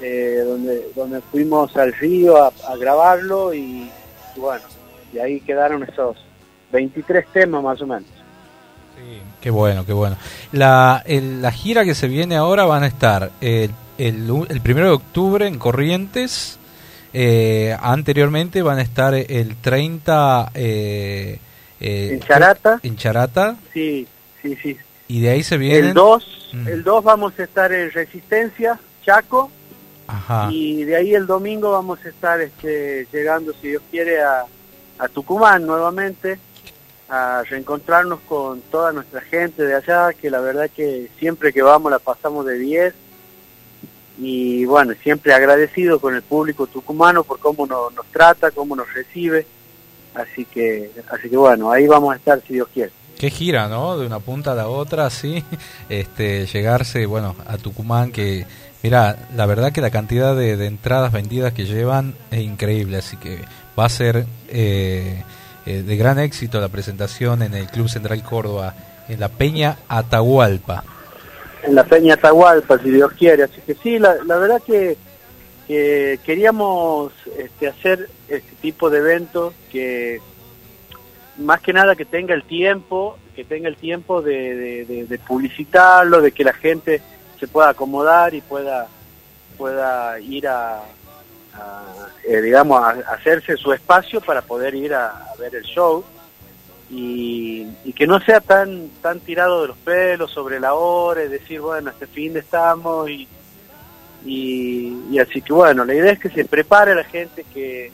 eh, 0.00 0.42
donde 0.44 0.88
donde 0.96 1.20
fuimos 1.20 1.76
al 1.76 1.92
río 1.92 2.42
a, 2.42 2.52
grabarlo 2.78 3.52
y, 3.52 3.90
bueno 4.36 4.64
y 5.12 5.18
ahí 5.18 5.40
quedaron 5.40 5.82
esos 5.84 6.16
23 6.72 7.26
temas 7.32 7.62
más 7.62 7.80
o 7.82 7.86
menos 7.86 8.08
Qué 9.40 9.50
bueno, 9.50 9.86
qué 9.86 9.92
bueno. 9.92 10.16
La, 10.50 11.04
el- 11.06 11.40
la 11.40 11.52
gira 11.52 11.84
que 11.84 11.94
se 11.94 12.08
viene 12.08 12.34
ahora 12.34 12.64
van 12.64 12.82
a 12.82 12.88
estar 12.88 13.30
el, 13.40 13.70
el, 13.98 14.28
el 14.48 14.60
primero 14.60 14.86
de 14.88 14.92
octubre 14.94 15.46
en 15.46 15.58
Corrientes. 15.58 16.58
eh, 17.12 17.76
anteriormente 17.80 18.60
van 18.62 18.78
a 18.78 18.82
estar 18.82 19.14
el 19.14 19.56
30 19.56 20.50
eh, 20.54 21.38
eh, 21.80 22.10
En 22.12 22.20
Charata. 22.20 22.80
En 22.82 22.96
Charata. 22.96 23.56
sí 23.72 24.06
sí 24.42 24.56
sí 24.62 24.76
Y 25.08 25.20
de 25.20 25.30
ahí 25.30 25.42
se 25.42 25.56
vienen. 25.56 25.86
el 25.86 25.94
2 25.94 26.32
Mm. 26.52 26.68
el 26.68 26.84
2 26.84 27.02
vamos 27.04 27.32
a 27.38 27.42
estar 27.42 27.72
en 27.72 27.90
Resistencia 27.90 28.78
Chaco 29.04 29.50
Ajá. 30.06 30.48
y 30.52 30.84
de 30.84 30.94
ahí 30.94 31.12
el 31.12 31.26
domingo 31.26 31.72
vamos 31.72 31.98
a 32.04 32.08
estar 32.08 32.40
este, 32.40 33.04
llegando, 33.12 33.52
si 33.60 33.68
Dios 33.68 33.82
quiere, 33.90 34.22
a, 34.22 34.44
a 34.98 35.08
Tucumán 35.08 35.66
nuevamente, 35.66 36.38
a 37.08 37.42
reencontrarnos 37.50 38.20
con 38.28 38.60
toda 38.70 38.92
nuestra 38.92 39.20
gente 39.22 39.64
de 39.64 39.74
allá, 39.74 40.12
que 40.12 40.30
la 40.30 40.38
verdad 40.40 40.70
que 40.74 41.08
siempre 41.18 41.52
que 41.52 41.62
vamos 41.62 41.90
la 41.90 41.98
pasamos 41.98 42.46
de 42.46 42.58
10. 42.60 42.94
Y 44.18 44.64
bueno, 44.64 44.94
siempre 45.02 45.34
agradecido 45.34 46.00
con 46.00 46.14
el 46.14 46.22
público 46.22 46.66
tucumano 46.66 47.22
por 47.24 47.38
cómo 47.38 47.66
nos, 47.66 47.92
trata, 48.10 48.50
cómo 48.50 48.74
nos 48.74 48.92
recibe. 48.92 49.46
Así 50.14 50.46
que, 50.46 50.90
así 51.10 51.28
que 51.28 51.36
bueno, 51.36 51.70
ahí 51.70 51.86
vamos 51.86 52.14
a 52.14 52.16
estar 52.16 52.40
si 52.46 52.54
Dios 52.54 52.68
quiere. 52.72 52.90
Qué 53.18 53.30
gira, 53.30 53.68
¿no? 53.68 53.98
De 53.98 54.06
una 54.06 54.20
punta 54.20 54.52
a 54.52 54.54
la 54.54 54.68
otra, 54.68 55.10
sí. 55.10 55.44
Este, 55.88 56.46
llegarse, 56.46 57.06
bueno, 57.06 57.36
a 57.46 57.58
Tucumán, 57.58 58.12
que, 58.12 58.46
mira, 58.82 59.28
la 59.36 59.46
verdad 59.46 59.72
que 59.72 59.80
la 59.80 59.90
cantidad 59.90 60.34
de, 60.34 60.56
de 60.56 60.66
entradas 60.66 61.12
vendidas 61.12 61.52
que 61.52 61.64
llevan 61.64 62.14
es 62.30 62.40
increíble, 62.40 62.96
así 62.98 63.16
que 63.16 63.44
va 63.78 63.84
a 63.84 63.90
ser 63.90 64.26
eh, 64.48 65.22
eh, 65.66 65.82
de 65.82 65.96
gran 65.96 66.18
éxito 66.18 66.60
la 66.60 66.68
presentación 66.68 67.42
en 67.42 67.54
el 67.54 67.66
Club 67.66 67.88
Central 67.88 68.22
Córdoba, 68.22 68.74
en 69.08 69.20
la 69.20 69.28
Peña 69.28 69.78
Atahualpa. 69.88 70.84
En 71.62 71.74
la 71.74 71.84
Peña 71.84 72.14
Atahualpa, 72.14 72.78
si 72.78 72.90
Dios 72.90 73.12
quiere. 73.12 73.44
Así 73.44 73.60
que 73.66 73.74
sí, 73.74 73.98
la, 73.98 74.16
la 74.24 74.36
verdad 74.36 74.62
que, 74.64 74.96
que 75.66 76.18
queríamos 76.24 77.12
este, 77.38 77.68
hacer 77.68 78.08
este 78.28 78.54
tipo 78.60 78.90
de 78.90 78.98
eventos 78.98 79.54
que 79.70 80.20
más 81.38 81.60
que 81.60 81.72
nada 81.72 81.94
que 81.96 82.04
tenga 82.04 82.34
el 82.34 82.44
tiempo, 82.44 83.18
que 83.34 83.44
tenga 83.44 83.68
el 83.68 83.76
tiempo 83.76 84.22
de, 84.22 84.84
de- 85.06 85.18
publicitarlo, 85.18 86.22
de 86.22 86.32
que 86.32 86.44
la 86.44 86.54
gente 86.54 87.02
se 87.38 87.46
pueda 87.48 87.70
acomodar 87.70 88.34
y 88.34 88.40
pueda 88.40 88.88
pueda 89.58 90.18
ir 90.20 90.48
a, 90.48 90.82
a, 91.54 91.84
eh, 92.26 92.40
digamos 92.42 92.82
a, 92.82 92.90
hacerse 93.12 93.56
su 93.56 93.72
espacio 93.72 94.20
para 94.20 94.42
poder 94.42 94.74
ir 94.74 94.94
a 94.94 95.26
ver 95.38 95.54
el 95.54 95.62
show 95.64 96.04
y, 96.90 97.66
y 97.84 97.92
que 97.92 98.06
no 98.06 98.20
sea 98.20 98.40
tan 98.40 98.88
tan 99.02 99.20
tirado 99.20 99.62
de 99.62 99.68
los 99.68 99.76
pelos 99.78 100.30
sobre 100.30 100.60
la 100.60 100.74
hora 100.74 101.24
y 101.24 101.28
decir 101.28 101.60
bueno 101.60 101.90
este 101.90 102.06
fin 102.06 102.32
de 102.32 102.40
estamos 102.40 103.10
y, 103.10 103.26
y, 104.24 104.96
y 105.10 105.18
así 105.18 105.42
que 105.42 105.52
bueno 105.52 105.84
la 105.84 105.94
idea 105.94 106.12
es 106.12 106.20
que 106.20 106.30
se 106.30 106.44
prepare 106.44 106.94
la 106.94 107.04
gente 107.04 107.44
que, 107.52 107.90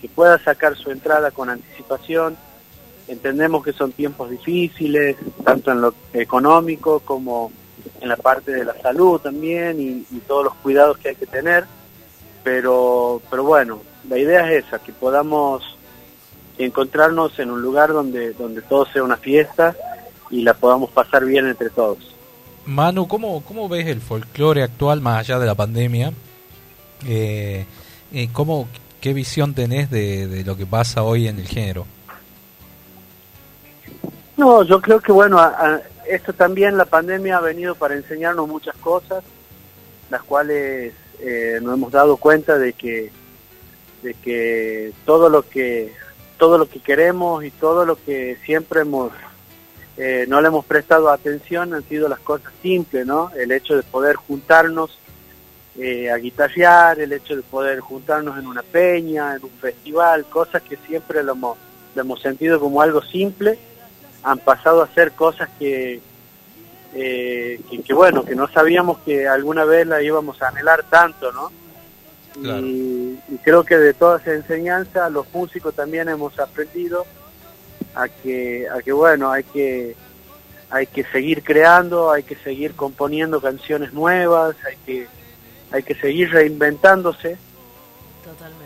que, 0.00 0.08
pueda 0.14 0.38
sacar 0.38 0.76
su 0.76 0.90
entrada 0.90 1.30
con 1.30 1.50
anticipación. 1.50 2.36
Entendemos 3.06 3.62
que 3.62 3.72
son 3.72 3.92
tiempos 3.92 4.30
difíciles 4.30 5.16
tanto 5.44 5.70
en 5.70 5.80
lo 5.80 5.94
económico 6.12 7.00
como 7.00 7.52
en 8.00 8.08
la 8.08 8.16
parte 8.16 8.52
de 8.52 8.64
la 8.64 8.74
salud 8.80 9.20
también 9.20 9.80
y, 9.80 10.06
y 10.10 10.20
todos 10.26 10.44
los 10.44 10.54
cuidados 10.54 10.98
que 10.98 11.10
hay 11.10 11.14
que 11.14 11.26
tener 11.26 11.64
pero 12.44 13.22
pero 13.30 13.44
bueno 13.44 13.80
la 14.08 14.18
idea 14.18 14.50
es 14.52 14.66
esa 14.66 14.78
que 14.78 14.92
podamos 14.92 15.77
encontrarnos 16.58 17.38
en 17.38 17.50
un 17.50 17.62
lugar 17.62 17.92
donde 17.92 18.32
donde 18.34 18.62
todo 18.62 18.86
sea 18.86 19.02
una 19.02 19.16
fiesta 19.16 19.74
y 20.30 20.42
la 20.42 20.54
podamos 20.54 20.90
pasar 20.90 21.24
bien 21.24 21.46
entre 21.46 21.70
todos 21.70 22.14
Manu, 22.66 23.08
¿cómo, 23.08 23.42
cómo 23.44 23.66
ves 23.68 23.86
el 23.86 24.00
folclore 24.02 24.62
actual 24.62 25.00
más 25.00 25.20
allá 25.20 25.38
de 25.38 25.46
la 25.46 25.54
pandemia? 25.54 26.12
Eh, 27.06 27.64
eh, 28.12 28.28
¿cómo, 28.32 28.68
¿Qué 29.00 29.14
visión 29.14 29.54
tenés 29.54 29.90
de, 29.90 30.26
de 30.26 30.44
lo 30.44 30.54
que 30.54 30.66
pasa 30.66 31.02
hoy 31.02 31.28
en 31.28 31.38
el 31.38 31.46
género? 31.48 31.86
No, 34.36 34.62
yo 34.64 34.80
creo 34.80 35.00
que 35.00 35.12
bueno, 35.12 35.38
a- 35.38 35.46
a- 35.76 35.80
esto 36.08 36.32
también 36.32 36.76
la 36.76 36.84
pandemia 36.84 37.38
ha 37.38 37.40
venido 37.40 37.74
para 37.74 37.94
enseñarnos 37.94 38.48
muchas 38.48 38.76
cosas, 38.76 39.22
las 40.10 40.22
cuales 40.22 40.92
eh, 41.20 41.58
nos 41.62 41.74
hemos 41.74 41.92
dado 41.92 42.16
cuenta 42.16 42.58
de 42.58 42.72
que 42.72 43.10
de 44.02 44.14
que 44.14 44.92
todo 45.04 45.28
lo 45.28 45.42
que 45.48 45.92
todo 46.38 46.56
lo 46.56 46.68
que 46.68 46.80
queremos 46.80 47.44
y 47.44 47.50
todo 47.50 47.84
lo 47.84 47.96
que 48.02 48.38
siempre 48.44 48.80
hemos 48.80 49.12
eh, 49.98 50.26
no 50.28 50.40
le 50.40 50.46
hemos 50.46 50.64
prestado 50.64 51.10
atención 51.10 51.74
han 51.74 51.82
sido 51.88 52.08
las 52.08 52.20
cosas 52.20 52.52
simples, 52.62 53.04
¿no? 53.04 53.32
El 53.36 53.50
hecho 53.50 53.76
de 53.76 53.82
poder 53.82 54.14
juntarnos 54.14 54.96
eh, 55.76 56.08
a 56.08 56.16
guitarrear, 56.18 57.00
el 57.00 57.12
hecho 57.12 57.34
de 57.34 57.42
poder 57.42 57.80
juntarnos 57.80 58.38
en 58.38 58.46
una 58.46 58.62
peña, 58.62 59.34
en 59.34 59.42
un 59.42 59.50
festival, 59.60 60.24
cosas 60.26 60.62
que 60.62 60.76
siempre 60.86 61.24
lo 61.24 61.32
hemos, 61.32 61.58
lo 61.96 62.02
hemos 62.02 62.20
sentido 62.20 62.60
como 62.60 62.80
algo 62.80 63.02
simple, 63.02 63.58
han 64.22 64.38
pasado 64.38 64.82
a 64.82 64.94
ser 64.94 65.12
cosas 65.12 65.48
que, 65.58 66.00
eh, 66.94 67.60
que, 67.68 67.82
que, 67.82 67.92
bueno, 67.92 68.24
que 68.24 68.36
no 68.36 68.46
sabíamos 68.46 68.98
que 68.98 69.26
alguna 69.26 69.64
vez 69.64 69.84
la 69.84 70.00
íbamos 70.00 70.40
a 70.42 70.48
anhelar 70.48 70.84
tanto, 70.84 71.32
¿no? 71.32 71.50
Y, 72.42 73.18
y 73.28 73.38
creo 73.42 73.64
que 73.64 73.76
de 73.76 73.94
toda 73.94 74.18
esa 74.18 74.32
enseñanza 74.32 75.10
los 75.10 75.26
músicos 75.32 75.74
también 75.74 76.08
hemos 76.08 76.38
aprendido 76.38 77.04
a 77.94 78.08
que, 78.08 78.68
a 78.68 78.80
que 78.80 78.92
bueno, 78.92 79.30
hay 79.30 79.44
que, 79.44 79.96
hay 80.70 80.86
que 80.86 81.04
seguir 81.04 81.42
creando, 81.42 82.10
hay 82.10 82.22
que 82.22 82.36
seguir 82.36 82.74
componiendo 82.74 83.40
canciones 83.40 83.92
nuevas, 83.92 84.56
hay 84.66 84.76
que, 84.86 85.06
hay 85.72 85.82
que 85.82 85.94
seguir 85.94 86.30
reinventándose 86.30 87.38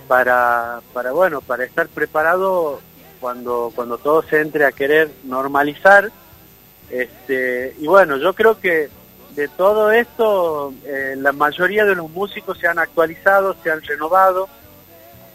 para, 0.08 0.80
para 0.92 1.12
bueno, 1.12 1.40
para 1.40 1.64
estar 1.64 1.88
preparado 1.88 2.80
cuando, 3.20 3.72
cuando 3.74 3.98
todo 3.98 4.22
se 4.22 4.40
entre 4.40 4.64
a 4.64 4.72
querer 4.72 5.10
normalizar. 5.24 6.10
Este, 6.90 7.74
y 7.78 7.86
bueno, 7.86 8.18
yo 8.18 8.34
creo 8.34 8.60
que 8.60 8.90
de 9.34 9.48
todo 9.48 9.90
esto, 9.90 10.74
eh, 10.84 11.14
la 11.16 11.32
mayoría 11.32 11.84
de 11.84 11.94
los 11.94 12.10
músicos 12.10 12.58
se 12.58 12.68
han 12.68 12.78
actualizado, 12.78 13.56
se 13.62 13.70
han 13.70 13.80
renovado, 13.82 14.48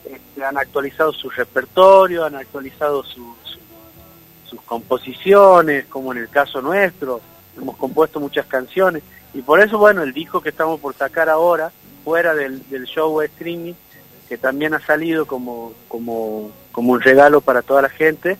este, 0.05 0.43
han 0.43 0.57
actualizado 0.57 1.11
su 1.13 1.29
repertorio, 1.29 2.23
han 2.25 2.35
actualizado 2.35 3.03
sus, 3.03 3.59
sus 4.45 4.61
composiciones, 4.61 5.85
como 5.85 6.11
en 6.11 6.19
el 6.19 6.29
caso 6.29 6.61
nuestro, 6.61 7.21
hemos 7.57 7.75
compuesto 7.77 8.19
muchas 8.19 8.45
canciones, 8.45 9.03
y 9.33 9.41
por 9.41 9.59
eso, 9.59 9.77
bueno, 9.77 10.03
el 10.03 10.13
disco 10.13 10.41
que 10.41 10.49
estamos 10.49 10.79
por 10.79 10.93
sacar 10.93 11.29
ahora, 11.29 11.71
fuera 12.03 12.33
del, 12.33 12.67
del 12.69 12.85
show 12.85 13.21
streaming, 13.21 13.73
que 14.29 14.37
también 14.37 14.73
ha 14.73 14.85
salido 14.85 15.25
como, 15.25 15.73
como, 15.87 16.51
como 16.71 16.93
un 16.93 17.01
regalo 17.01 17.41
para 17.41 17.61
toda 17.61 17.81
la 17.81 17.89
gente, 17.89 18.37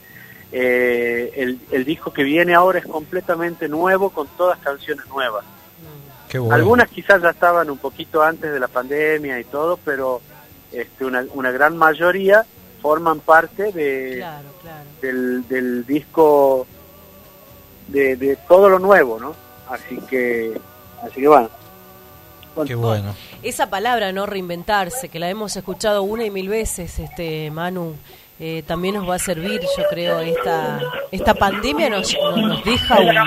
eh, 0.51 1.31
el, 1.35 1.59
el 1.71 1.85
disco 1.85 2.11
que 2.13 2.23
viene 2.23 2.53
ahora 2.53 2.79
es 2.79 2.85
completamente 2.85 3.67
nuevo, 3.67 4.09
con 4.09 4.27
todas 4.37 4.57
canciones 4.59 5.05
nuevas. 5.07 5.43
Qué 6.29 6.39
bueno. 6.39 6.55
Algunas 6.55 6.89
quizás 6.89 7.21
ya 7.21 7.29
estaban 7.29 7.69
un 7.69 7.77
poquito 7.77 8.21
antes 8.21 8.51
de 8.51 8.59
la 8.59 8.67
pandemia 8.67 9.39
y 9.39 9.43
todo, 9.45 9.77
pero 9.83 10.21
este, 10.71 11.05
una, 11.05 11.25
una 11.33 11.51
gran 11.51 11.77
mayoría 11.77 12.45
forman 12.81 13.19
parte 13.21 13.71
de, 13.71 14.15
Claro, 14.17 14.47
claro. 14.61 14.89
del, 15.01 15.47
del 15.47 15.85
disco 15.85 16.67
de, 17.87 18.15
de 18.17 18.35
todo 18.47 18.67
lo 18.69 18.79
nuevo, 18.79 19.19
¿no? 19.19 19.33
Así 19.69 19.97
que, 20.09 20.59
así 21.01 21.21
que 21.21 21.27
bueno. 21.27 21.49
Qué 22.65 22.73
bueno. 22.75 23.13
Esa 23.43 23.69
palabra, 23.69 24.11
¿no? 24.11 24.25
Reinventarse, 24.25 25.09
que 25.09 25.19
la 25.19 25.29
hemos 25.29 25.55
escuchado 25.55 26.01
una 26.01 26.25
y 26.25 26.31
mil 26.31 26.49
veces, 26.49 26.97
este 26.97 27.51
Manu, 27.51 27.95
eh, 28.39 28.63
también 28.67 28.95
nos 28.95 29.09
va 29.09 29.15
a 29.15 29.19
servir, 29.19 29.61
yo 29.61 29.83
creo, 29.89 30.19
esta, 30.19 30.79
esta 31.11 31.33
pandemia 31.33 31.89
nos, 31.89 32.15
deja 32.63 32.99
un, 32.99 33.17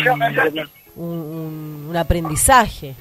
un, 0.97 1.87
un- 1.89 1.97
aprendizaje. 1.97 2.95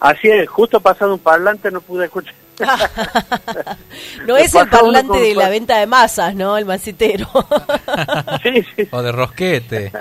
Así 0.00 0.28
es, 0.28 0.48
justo 0.48 0.80
pasado 0.80 1.14
un 1.14 1.18
parlante 1.20 1.70
no 1.70 1.80
pude 1.80 2.04
escuchar. 2.06 2.34
No 4.26 4.36
es 4.36 4.54
el 4.54 4.68
parlante 4.68 5.18
de 5.18 5.34
la 5.34 5.48
venta 5.48 5.78
de 5.78 5.86
masas, 5.86 6.34
¿no? 6.34 6.56
El 6.56 6.64
masitero. 6.64 7.28
O 8.90 9.02
de 9.02 9.12
rosquete. 9.12 9.92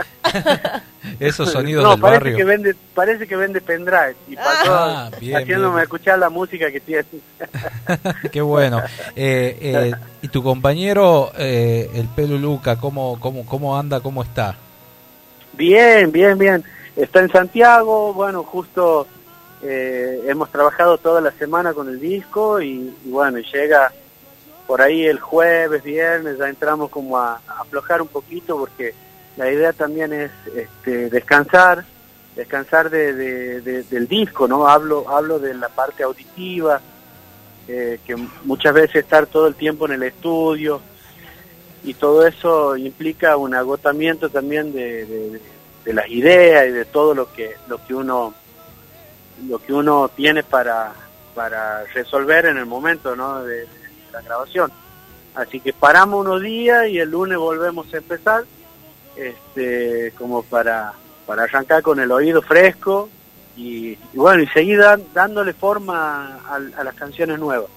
Esos 1.20 1.52
sonidos 1.52 1.84
no, 1.84 1.92
del 1.92 2.00
parece 2.00 2.20
barrio. 2.20 2.38
que 2.38 2.44
vende, 2.44 2.76
parece 2.94 3.28
que 3.28 3.36
vende 3.36 3.60
pendrive 3.62 4.16
y 4.30 4.36
pasó 4.36 4.74
Ah, 4.74 5.12
bien, 5.20 5.38
haciéndome 5.38 5.74
bien. 5.76 5.84
escuchar 5.84 6.18
la 6.20 6.30
música 6.30 6.72
que 6.72 6.80
tiene. 6.80 7.04
Qué 8.32 8.42
bueno. 8.42 8.82
Eh, 9.16 9.58
eh, 9.62 9.92
¿Y 10.22 10.28
tu 10.30 10.42
compañero, 10.42 11.32
eh, 11.38 11.90
el 11.94 12.08
Pelu 12.08 12.38
Luca, 12.38 12.78
cómo, 12.78 13.20
cómo, 13.20 13.46
cómo 13.46 13.78
anda, 13.78 14.00
cómo 14.00 14.24
está? 14.24 14.56
Bien, 15.54 16.12
bien, 16.12 16.38
bien. 16.38 16.64
Está 16.96 17.20
en 17.20 17.32
Santiago, 17.32 18.14
bueno, 18.14 18.44
justo 18.44 19.06
eh, 19.64 20.24
hemos 20.28 20.50
trabajado 20.52 20.98
toda 20.98 21.22
la 21.22 21.32
semana 21.32 21.74
con 21.74 21.88
el 21.90 22.00
disco 22.00 22.62
y, 22.62 22.94
y 23.06 23.10
bueno, 23.10 23.40
llega 23.40 23.92
por 24.68 24.82
ahí 24.82 25.06
el 25.06 25.20
jueves, 25.20 25.84
viernes, 25.84 26.38
ya 26.38 26.48
entramos 26.50 26.90
como 26.90 27.18
a, 27.18 27.42
aflojar 27.60 28.02
un 28.02 28.08
poquito 28.08 28.58
porque 28.58 28.94
la 29.38 29.52
idea 29.52 29.74
también 29.74 30.14
es 30.14 30.32
este, 30.56 31.10
descansar, 31.10 31.84
descansar 32.36 32.90
de, 32.90 33.14
de- 33.14 33.62
de- 33.62 33.84
del 33.84 34.08
disco, 34.08 34.48
¿no? 34.48 34.68
Hablo, 34.68 35.06
hablo 35.10 35.40
de 35.40 35.54
la 35.54 35.70
parte 35.70 36.04
auditiva, 36.04 36.82
eh, 37.68 38.00
que 38.06 38.16
muchas 38.44 38.74
veces 38.74 38.98
estar 38.98 39.26
todo 39.28 39.48
el 39.48 39.56
tiempo 39.56 39.86
en 39.86 39.94
el 39.94 40.04
estudio 40.04 40.82
y 41.84 41.94
todo 41.94 42.26
eso 42.26 42.76
implica 42.78 43.38
un 43.38 43.54
agotamiento 43.56 44.30
también 44.30 44.74
de 44.74 45.40
las 45.86 46.10
ideas 46.10 46.68
y 46.68 46.72
de 46.72 46.86
todo 46.86 47.14
lo 47.14 47.32
que 47.34 47.56
lo 47.68 47.84
que 47.86 47.94
uno 47.94 48.34
lo 49.48 49.60
que 49.60 49.74
uno 49.74 50.10
tiene 50.16 50.44
para 50.44 50.94
para 51.36 51.84
resolver 51.94 52.46
en 52.46 52.58
el 52.58 52.66
momento 52.66 53.16
¿no? 53.16 53.44
de, 53.44 53.62
de 53.62 53.68
la 54.12 54.22
grabación 54.22 54.72
así 55.36 55.60
que 55.60 55.74
paramos 55.74 56.22
unos 56.26 56.42
días 56.42 56.88
y 56.90 57.00
el 57.00 57.10
lunes 57.10 57.38
volvemos 57.38 57.92
a 57.94 57.98
empezar 57.98 58.44
este 59.16 60.14
como 60.18 60.44
para 60.44 60.94
para 61.26 61.44
arrancar 61.44 61.82
con 61.82 62.00
el 62.00 62.12
oído 62.12 62.42
fresco 62.42 63.10
y, 63.56 63.90
y 63.92 64.16
bueno 64.16 64.44
y 64.44 64.48
seguir 64.48 64.82
dándole 65.14 65.54
forma 65.54 66.40
a- 66.48 66.80
a 66.80 66.84
las 66.84 66.96
canciones 66.96 67.40
nuevas 67.40 67.70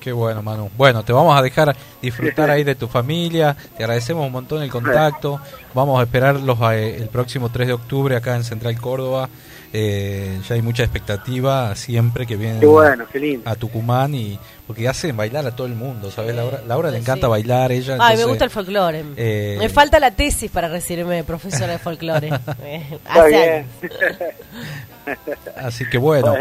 Qué 0.00 0.12
bueno, 0.12 0.40
Manu. 0.44 0.70
Bueno, 0.76 1.02
te 1.04 1.12
vamos 1.12 1.36
a 1.36 1.42
dejar 1.42 1.74
disfrutar 2.00 2.48
ahí 2.52 2.62
de 2.62 2.76
tu 2.76 2.86
familia. 2.86 3.56
Te 3.76 3.82
agradecemos 3.82 4.24
un 4.24 4.30
montón 4.30 4.62
el 4.62 4.70
contacto. 4.70 5.40
Vamos 5.74 5.98
a 5.98 6.04
esperarlos 6.04 6.56
eh, 6.72 6.98
el 7.00 7.08
próximo 7.08 7.48
3 7.50 7.66
de 7.66 7.74
octubre 7.74 8.14
acá 8.14 8.36
en 8.36 8.44
Central 8.44 8.80
Córdoba. 8.80 9.28
Eh, 9.72 10.40
ya 10.48 10.54
hay 10.54 10.62
mucha 10.62 10.82
expectativa 10.82 11.74
siempre 11.76 12.26
que 12.26 12.36
vienen 12.36 12.60
Qué 12.60 12.66
bueno, 12.66 13.04
qué 13.12 13.18
lindo. 13.18 13.50
a 13.50 13.54
Tucumán 13.54 14.14
y 14.14 14.38
porque 14.66 14.88
hacen 14.88 15.14
bailar 15.16 15.46
a 15.46 15.54
todo 15.54 15.66
el 15.66 15.74
mundo, 15.74 16.10
¿sabes? 16.10 16.34
Laura, 16.34 16.62
Laura 16.66 16.90
le 16.90 16.98
encanta 16.98 17.28
bailar, 17.28 17.70
ella. 17.72 17.98
Ay, 18.00 18.16
me 18.16 18.24
gusta 18.24 18.44
el 18.44 18.50
folclore. 18.50 19.04
eh, 19.16 19.56
Me 19.58 19.68
falta 19.68 20.00
la 20.00 20.10
tesis 20.10 20.50
para 20.50 20.68
recibirme 20.68 21.16
de 21.16 21.24
profesora 21.24 21.72
de 21.72 21.78
folclore. 21.78 22.30
Eh, 22.64 22.98
hace. 23.06 23.64
Así 25.56 25.88
que 25.88 25.98
bueno. 25.98 26.34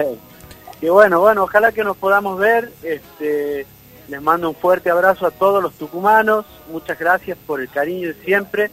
Y 0.81 0.87
bueno, 0.89 1.19
bueno, 1.19 1.43
ojalá 1.43 1.71
que 1.71 1.83
nos 1.83 1.97
podamos 1.97 2.37
ver. 2.39 2.71
Este, 2.83 3.65
les 4.09 4.21
mando 4.21 4.49
un 4.49 4.55
fuerte 4.55 4.89
abrazo 4.89 5.25
a 5.25 5.31
todos 5.31 5.61
los 5.61 5.73
tucumanos. 5.73 6.45
Muchas 6.71 6.97
gracias 6.99 7.37
por 7.47 7.61
el 7.61 7.69
cariño 7.69 8.09
de 8.09 8.13
siempre. 8.25 8.71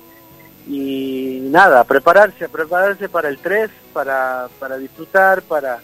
Y 0.69 1.41
nada, 1.51 1.85
prepararse, 1.85 2.49
prepararse 2.49 3.09
para 3.09 3.29
el 3.29 3.39
3, 3.39 3.71
para, 3.93 4.49
para 4.59 4.77
disfrutar, 4.79 5.43
para, 5.43 5.79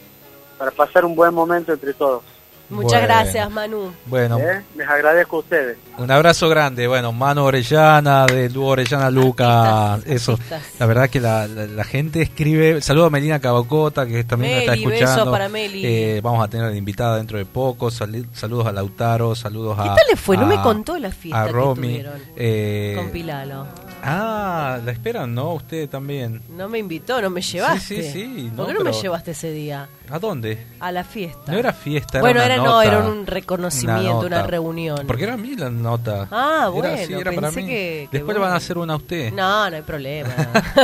para 0.59 0.71
pasar 0.71 1.05
un 1.05 1.15
buen 1.15 1.35
momento 1.35 1.73
entre 1.73 1.93
todos. 1.93 2.23
Muchas 2.71 2.93
Bueno. 3.01 3.07
gracias, 3.09 3.51
Manu. 3.51 3.93
Bueno, 4.07 4.39
¿Eh? 4.39 4.63
Les 4.77 4.89
agradezco 4.89 5.37
a 5.37 5.41
ustedes. 5.41 5.77
Un 5.99 6.09
abrazo 6.09 6.49
grande, 6.49 6.87
bueno, 6.87 7.11
Mano 7.11 7.45
Orellana, 7.47 8.27
de 8.27 8.49
Dúo 8.49 8.69
Orellana 8.69 9.11
Luca, 9.11 9.99
eso. 10.07 10.39
La 10.79 10.87
verdad 10.87 11.11
que 11.11 11.19
la, 11.19 11.49
la- 11.49 11.67
la 11.67 11.83
gente 11.85 12.23
escribe. 12.23 12.81
Saludo 12.81 13.07
a 13.07 13.11
Melina 13.11 13.41
Cabocota, 13.41 14.07
que 14.07 14.23
también 14.23 14.53
nos 14.53 14.61
está 14.61 14.71
Meli, 14.73 14.85
escuchando. 14.85 15.17
besos 15.17 15.31
para 15.33 15.49
Meli. 15.49 15.83
Eh, 15.85 16.21
vamos 16.23 16.45
a 16.45 16.49
tener 16.49 16.71
de 16.71 16.79
invitada 16.79 17.17
dentro 17.17 17.39
de 17.39 17.45
poco. 17.45 17.91
Sali- 17.91 18.27
saludos 18.33 18.69
a 18.69 18.73
Lautaro, 18.73 19.35
saludos 19.35 19.77
a. 19.77 19.83
¿Qué 19.83 19.89
tal 19.89 20.07
le 20.09 20.17
fue? 20.17 20.37
No 20.37 20.47
me 20.47 20.63
contó 20.63 20.97
la 20.97 21.11
fiesta 21.11 21.43
a 21.43 21.47
que 21.47 21.53
Romy. 21.53 21.89
tuvieron 21.89 22.21
eh, 22.37 22.95
con 22.97 23.11
Pilalo. 23.11 23.67
Ah, 24.03 24.79
la 24.85 24.93
esperan, 24.93 25.35
¿no? 25.35 25.55
Usted 25.55 25.89
también. 25.89 26.41
No 26.51 26.69
me 26.69 26.79
invitó, 26.79 27.21
no 27.21 27.31
me 27.31 27.43
llevaste. 27.43 28.03
Sí, 28.03 28.03
sí, 28.03 28.11
sí, 28.13 28.53
¿Por 28.55 28.59
no, 28.59 28.67
qué 28.67 28.75
no 28.75 28.85
me 28.85 28.93
llevaste 28.93 29.31
ese 29.33 29.51
día? 29.53 29.89
¿A 30.11 30.19
dónde? 30.19 30.67
A 30.81 30.91
la 30.91 31.05
fiesta. 31.05 31.53
No 31.53 31.59
era 31.59 31.73
fiesta, 31.73 32.19
era 32.19 32.21
Bueno, 32.21 32.41
una 32.41 32.47
era 32.47 32.57
no, 32.57 32.83
era 32.83 32.99
un 33.01 33.27
reconocimiento, 33.27 34.21
una, 34.21 34.43
reunión. 34.43 35.07
Porque 35.07 35.25
era 35.25 35.35
a 35.35 35.37
mí 35.37 35.55
la 35.57 35.71
nota. 35.71 36.27
Ah, 36.31 36.63
Era 36.63 36.69
bueno, 36.71 36.95
así, 36.95 37.13
era 37.13 37.31
para 37.33 37.49
pensé 37.49 37.63
mí. 37.63 37.69
que- 37.69 38.09
que 38.11 38.19
Después 38.19 38.35
le 38.37 38.41
van 38.43 38.53
a 38.53 38.57
hacer 38.57 38.77
una 38.79 38.95
a 38.95 38.97
usted. 38.97 39.33
No, 39.33 39.71
no 39.71 39.77
hay 39.77 39.83
problema. 39.83 40.31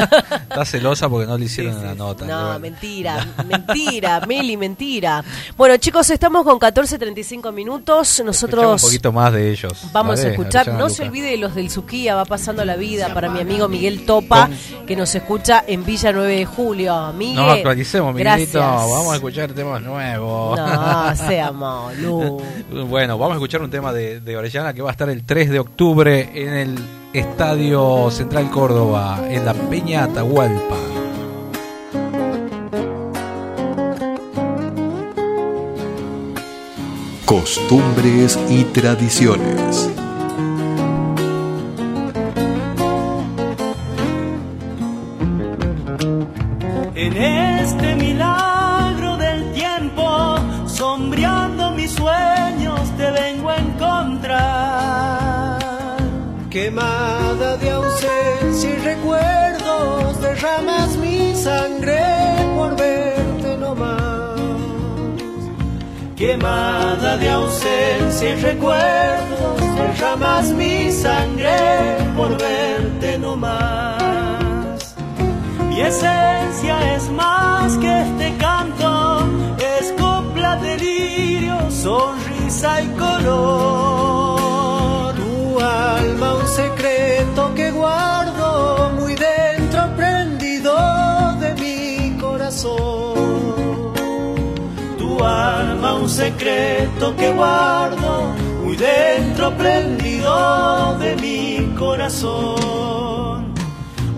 Está 0.48 0.64
celosa 0.64 1.08
porque 1.08 1.26
no 1.26 1.36
le 1.38 1.44
hicieron 1.46 1.82
la 1.84 1.94
nota. 1.94 2.24
No, 2.24 2.58
mentira, 2.58 3.26
mentira, 3.46 4.20
Meli, 4.26 4.56
mentira. 4.56 5.24
Bueno, 5.56 5.76
chicos, 5.78 6.08
estamos 6.10 6.44
con 6.44 6.58
14.35 6.58 7.52
minutos. 7.52 8.08
Escuchamos 8.20 8.26
Nosotros 8.42 8.82
un 8.82 8.88
poquito 8.88 9.12
más 9.12 9.32
de 9.32 9.50
ellos. 9.50 9.72
vamos 9.92 10.20
a 10.24 10.28
escuchar, 10.28 10.68
no 10.68 10.88
se 10.88 11.02
olvide 11.04 11.30
de 11.30 11.36
los 11.38 11.54
del 11.54 11.70
Suquía, 11.70 12.14
va 12.14 12.24
pasando 12.24 12.64
la 12.64 12.76
vida 12.76 13.12
para 13.12 13.28
mi 13.30 13.40
amigo 13.40 13.66
Miguel 13.68 14.04
Topa, 14.06 14.48
que 14.86 14.94
nos 14.96 15.14
escucha 15.14 15.64
en 15.66 15.84
Villa 15.84 16.12
9 16.12 16.36
de 16.36 16.44
Julio. 16.46 17.12
Miguel, 17.14 17.36
Nos 17.36 17.56
actualicemos, 17.56 18.14
Miguelito. 18.14 18.58
gracias. 18.58 18.90
Vamos 18.90 19.15
a 19.16 19.28
escuchar 19.28 19.52
temas 19.52 19.82
nuevos. 19.82 20.58
No, 20.58 21.16
seamos, 21.16 21.96
Lu. 21.98 22.42
bueno, 22.88 23.18
vamos 23.18 23.34
a 23.34 23.36
escuchar 23.36 23.62
un 23.62 23.70
tema 23.70 23.92
de, 23.92 24.20
de 24.20 24.36
Orellana 24.36 24.72
que 24.74 24.82
va 24.82 24.90
a 24.90 24.92
estar 24.92 25.08
el 25.08 25.24
3 25.24 25.50
de 25.50 25.58
octubre 25.58 26.30
en 26.34 26.52
el 26.54 26.78
Estadio 27.12 28.10
Central 28.10 28.50
Córdoba, 28.50 29.20
en 29.28 29.44
la 29.44 29.54
Peña 29.54 30.04
Atahualpa. 30.04 30.76
Costumbres 37.24 38.38
y 38.48 38.64
tradiciones. 38.64 39.90
Y 68.22 68.34
recuerdos, 68.36 69.60
derramas 69.76 70.50
mi 70.52 70.90
sangre 70.90 71.98
por 72.16 72.30
verte 72.38 73.18
nomás. 73.18 74.94
Mi 75.68 75.82
esencia 75.82 76.94
es 76.94 77.10
más 77.10 77.76
que 77.76 78.02
este 78.02 78.34
canto, 78.38 79.26
es 79.58 79.92
copla, 80.00 80.56
delirio, 80.56 81.70
sonrisa 81.70 82.80
y 82.82 82.86
color. 82.96 83.75
Secreto 96.16 97.14
que 97.14 97.30
guardo 97.30 98.32
muy 98.64 98.74
dentro 98.74 99.54
prendido 99.54 100.96
de 100.98 101.14
mi 101.16 101.74
corazón. 101.76 103.52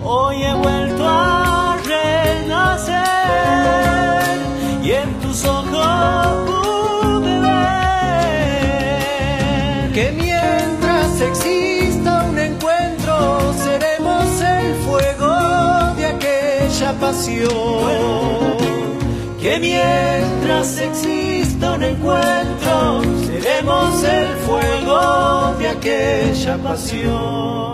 Hoy 0.01 0.41
he 0.41 0.53
vuelto 0.53 1.03
a 1.05 1.75
renacer 1.83 2.47
nacer 2.47 4.39
y 4.81 4.91
en 4.91 5.13
tus 5.19 5.43
ojos 5.43 6.27
pude 6.47 7.41
ver 7.41 8.31
que 9.91 10.13
mientras 10.13 11.19
exista 11.19 12.23
un 12.29 12.39
encuentro 12.39 13.53
seremos 13.61 14.41
el 14.41 14.73
fuego 14.85 15.35
de 15.97 16.05
aquella 16.05 16.93
pasión. 16.93 18.29
Que 19.41 19.59
mientras 19.59 20.77
exista 20.77 21.38
un 21.61 21.83
encuentro 21.83 23.01
seremos 23.25 24.03
el 24.03 24.27
fuego 24.45 25.55
de 25.59 25.67
aquella 25.67 26.57
pasión. 26.57 27.68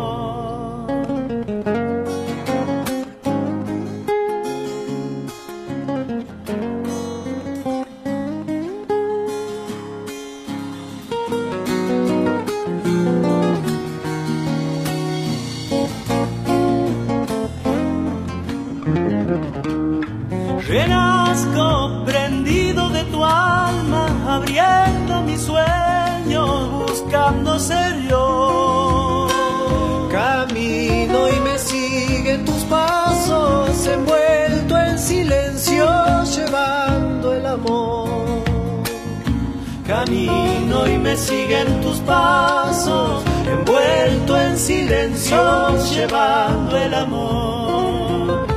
Siguen 41.17 41.81
tus 41.81 41.97
pasos, 41.99 43.23
envuelto 43.47 44.37
en 44.39 44.57
silencio, 44.57 45.77
llevando 45.93 46.77
el 46.77 46.93
amor. 46.93 48.47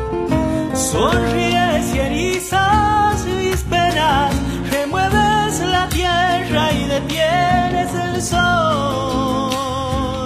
Sonríes 0.75 1.95
y 1.95 1.99
erizas 1.99 3.25
mis 3.25 3.63
penas, 3.63 4.35
remueves 4.71 5.61
la 5.61 5.89
tierra 5.89 6.73
y 6.73 6.85
detienes 6.89 7.95
el 7.95 8.23
sol. 8.23 9.51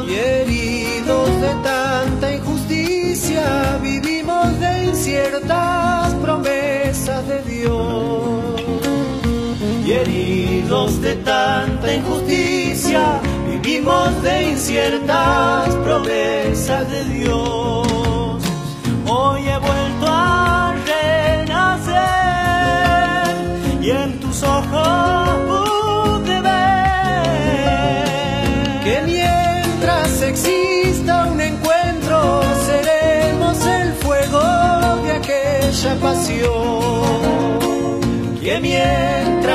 Heridos 0.08 1.40
de 1.40 1.54
tanta 1.62 2.34
injusticia, 2.34 3.78
vivimos 3.82 4.58
de 4.60 4.84
inciertas 4.84 6.01
heridos 10.02 11.00
de 11.00 11.14
tanta 11.16 11.94
injusticia, 11.94 13.20
vivimos 13.48 14.22
de 14.22 14.50
inciertas 14.50 15.74
promesas 15.76 16.90
de 16.90 17.04
Dios. 17.04 18.42
Hoy 19.06 19.48
he 19.48 19.58
vuelto 19.58 20.06
a 20.06 20.74
renacer 20.86 21.94
y 23.80 23.90
en 23.90 24.18
tus 24.20 24.42
ojos 24.42 25.21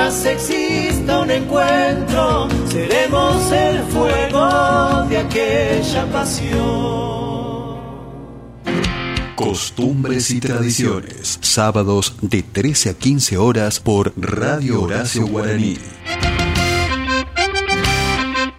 mientras 0.08 0.26
exista 0.26 1.20
un 1.20 1.32
encuentro 1.32 2.48
seremos 2.70 3.52
el 3.52 3.84
fuego 3.84 5.04
de 5.10 5.18
aquella 5.18 6.12
pasión. 6.12 7.78
Costumbres 9.36 10.30
y 10.32 10.40
tradiciones. 10.40 11.40
Sábados 11.42 12.16
de 12.22 12.42
13 12.42 12.92
a 12.92 12.94
15 12.94 13.38
horas 13.38 13.80
por 13.80 14.14
Radio 14.18 14.82
Horacio 14.82 15.28
Guaraní. 15.28 15.78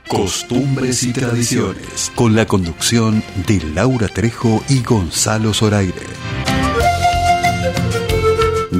Costumbres 0.09 1.03
y 1.03 1.13
tradiciones. 1.13 2.13
Con 2.15 2.35
la 2.35 2.47
conducción 2.47 3.23
de 3.47 3.61
Laura 3.75 4.09
Trejo 4.09 4.63
y 4.69 4.83
Gonzalo 4.83 5.53
Zoraire. 5.53 6.38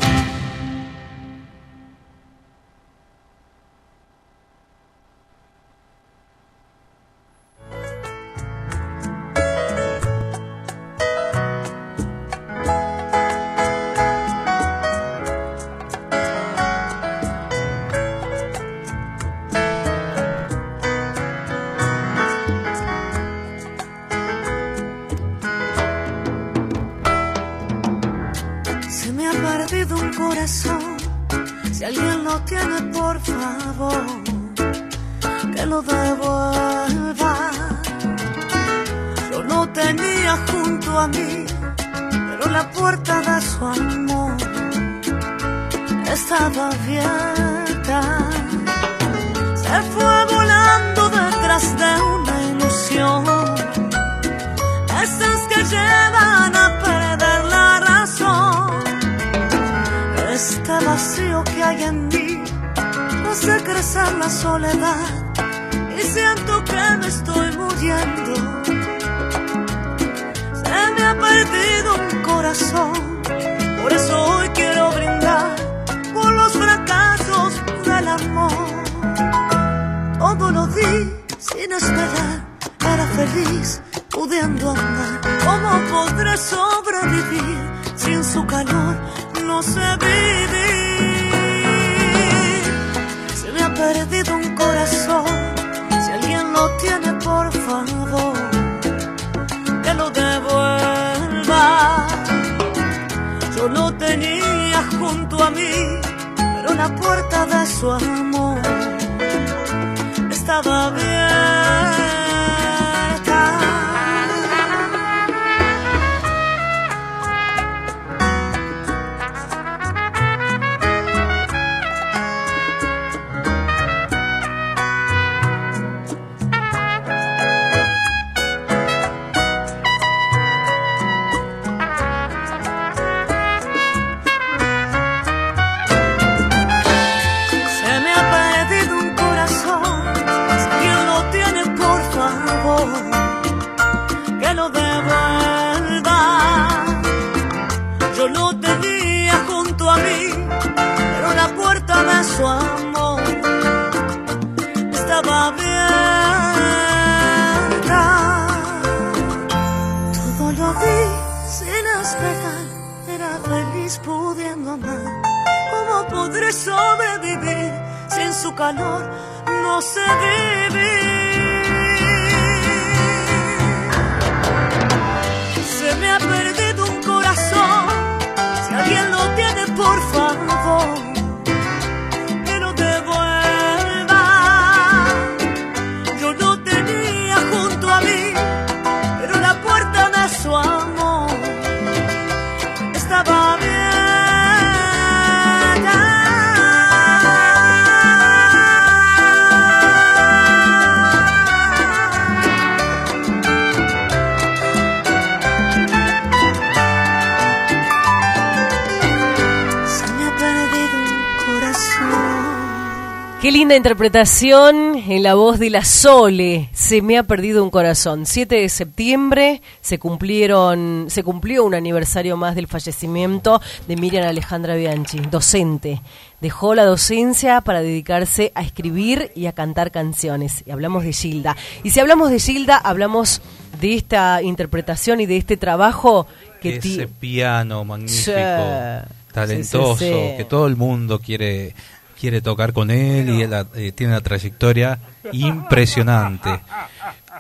linda 213.62 213.76
interpretación 213.76 214.96
en 215.06 215.22
la 215.22 215.34
voz 215.34 215.60
de 215.60 215.70
la 215.70 215.84
Sole. 215.84 216.68
Se 216.72 217.00
me 217.00 217.16
ha 217.16 217.22
perdido 217.22 217.62
un 217.62 217.70
corazón. 217.70 218.26
7 218.26 218.56
de 218.56 218.68
septiembre 218.68 219.62
se 219.80 220.00
cumplieron, 220.00 221.06
se 221.08 221.22
cumplió 221.22 221.64
un 221.64 221.74
aniversario 221.76 222.36
más 222.36 222.56
del 222.56 222.66
fallecimiento 222.66 223.60
de 223.86 223.94
Miriam 223.94 224.26
Alejandra 224.26 224.74
Bianchi, 224.74 225.20
docente. 225.30 226.00
Dejó 226.40 226.74
la 226.74 226.84
docencia 226.84 227.60
para 227.60 227.82
dedicarse 227.82 228.50
a 228.56 228.62
escribir 228.62 229.30
y 229.36 229.46
a 229.46 229.52
cantar 229.52 229.92
canciones. 229.92 230.64
Y 230.66 230.72
hablamos 230.72 231.04
de 231.04 231.12
Gilda. 231.12 231.56
Y 231.84 231.90
si 231.90 232.00
hablamos 232.00 232.30
de 232.32 232.40
Gilda, 232.40 232.78
hablamos 232.78 233.42
de 233.80 233.94
esta 233.94 234.42
interpretación 234.42 235.20
y 235.20 235.26
de 235.26 235.36
este 235.36 235.56
trabajo 235.56 236.26
que 236.60 236.78
Ese 236.78 237.06
piano 237.06 237.84
magnífico, 237.84 238.24
Sí. 238.24 239.32
talentoso, 239.32 239.96
Sí, 239.98 240.04
sí, 240.06 240.10
sí. 240.12 240.36
que 240.36 240.44
todo 240.50 240.66
el 240.66 240.74
mundo 240.74 241.20
quiere 241.20 241.76
quiere 242.22 242.40
tocar 242.40 242.72
con 242.72 242.92
él 242.92 243.30
y 243.30 243.42
él 243.42 243.52
eh, 243.74 243.90
tiene 243.90 244.12
una 244.12 244.20
trayectoria 244.22 244.96
impresionante. 245.32 246.60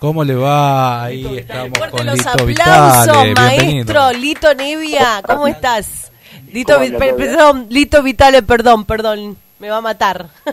¿Cómo 0.00 0.24
le 0.24 0.34
va? 0.34 1.04
Ahí 1.04 1.38
estamos 1.38 1.78
Fuerte 1.78 1.96
con 1.98 2.06
los 2.06 2.16
Lito 2.18 2.30
aplausos, 2.30 2.46
Vitale. 2.48 3.22
Bienvenido. 3.32 3.94
maestro 3.94 4.12
Lito 4.18 4.54
Nevia, 4.56 5.22
¿cómo 5.24 5.46
estás? 5.46 6.10
Lito, 6.52 6.72
¿Cómo 6.72 6.84
anda, 6.84 6.98
perdón, 6.98 7.66
Lito 7.70 8.02
Vitale, 8.02 8.42
perdón, 8.42 8.84
perdón, 8.84 9.38
me 9.60 9.70
va 9.70 9.76
a 9.76 9.80
matar. 9.82 10.26
¿Qué 10.44 10.52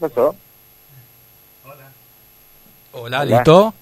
pasó? 0.00 0.34
Hola, 2.92 3.22
Lito. 3.26 3.74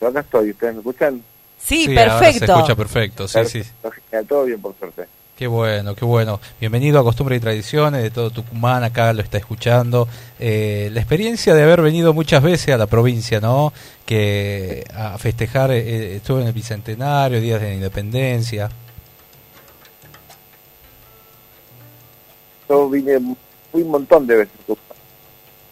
Yo 0.00 0.08
acá 0.08 0.18
estoy, 0.18 0.50
¿ustedes 0.50 0.74
me 0.74 0.80
escuchan? 0.80 1.22
Sí, 1.58 1.96
ahora 1.96 2.18
se 2.18 2.24
perfecto. 2.24 2.54
escucha 2.54 2.74
perfecto, 2.74 3.28
sí, 3.28 3.38
sí. 3.44 3.62
Perfecto, 3.80 4.24
Todo 4.26 4.44
bien, 4.46 4.60
por 4.60 4.76
suerte. 4.76 5.06
Qué 5.36 5.48
bueno, 5.48 5.96
qué 5.96 6.04
bueno. 6.04 6.38
Bienvenido 6.60 7.00
a 7.00 7.02
Costumbres 7.02 7.38
y 7.38 7.40
Tradiciones 7.40 8.04
de 8.04 8.12
todo 8.12 8.30
Tucumán, 8.30 8.84
acá 8.84 9.12
lo 9.12 9.20
está 9.20 9.36
escuchando. 9.36 10.06
Eh, 10.38 10.90
la 10.92 11.00
experiencia 11.00 11.56
de 11.56 11.64
haber 11.64 11.82
venido 11.82 12.14
muchas 12.14 12.40
veces 12.40 12.72
a 12.72 12.78
la 12.78 12.86
provincia, 12.86 13.40
¿no? 13.40 13.72
Que 14.06 14.84
a 14.94 15.18
festejar, 15.18 15.72
eh, 15.72 16.14
estuve 16.16 16.42
en 16.42 16.46
el 16.46 16.52
Bicentenario, 16.52 17.40
Días 17.40 17.60
de 17.60 17.66
la 17.66 17.74
Independencia. 17.74 18.70
Yo 22.68 22.88
vine, 22.88 23.18
fui 23.72 23.82
un 23.82 23.90
montón 23.90 24.28
de 24.28 24.36
veces. 24.36 24.54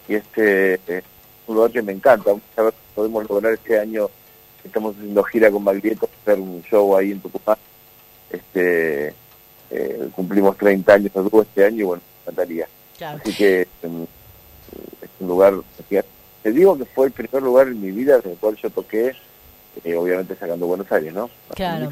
Y 0.09 0.15
este 0.15 0.73
es 0.85 1.03
un 1.47 1.55
lugar 1.55 1.71
que 1.71 1.81
me 1.81 1.93
encanta. 1.93 2.31
Vamos 2.31 2.43
a 2.57 2.63
ver 2.63 2.73
si 2.73 2.95
podemos 2.95 3.29
lograr 3.29 3.53
este 3.53 3.79
año. 3.79 4.09
Estamos 4.61 4.93
haciendo 4.97 5.23
gira 5.23 5.49
con 5.49 5.63
Baglietto, 5.63 6.09
hacer 6.21 6.37
un 6.37 6.61
show 6.63 6.97
ahí 6.97 7.11
en 7.11 7.21
Tucumán. 7.21 7.57
Este, 8.29 9.13
eh, 9.73 10.09
cumplimos 10.15 10.55
30 10.57 10.93
años 10.93 11.11
dúo 11.13 11.41
este 11.41 11.65
año 11.65 11.79
y 11.79 11.83
bueno, 11.83 12.03
encantaría. 12.21 12.67
Claro. 12.97 13.19
Así 13.21 13.33
que 13.33 13.67
em, 13.81 14.03
es 15.01 15.09
un 15.19 15.27
lugar, 15.27 15.53
te 16.43 16.51
digo 16.51 16.77
que 16.77 16.85
fue 16.85 17.07
el 17.07 17.11
primer 17.11 17.41
lugar 17.41 17.67
en 17.67 17.81
mi 17.81 17.91
vida 17.91 18.19
en 18.23 18.31
el 18.31 18.37
cual 18.37 18.55
yo 18.55 18.69
toqué, 18.69 19.13
eh, 19.83 19.95
obviamente 19.95 20.35
sacando 20.35 20.67
Buenos 20.67 20.91
Aires, 20.91 21.13
¿no? 21.13 21.29
Claro. 21.55 21.89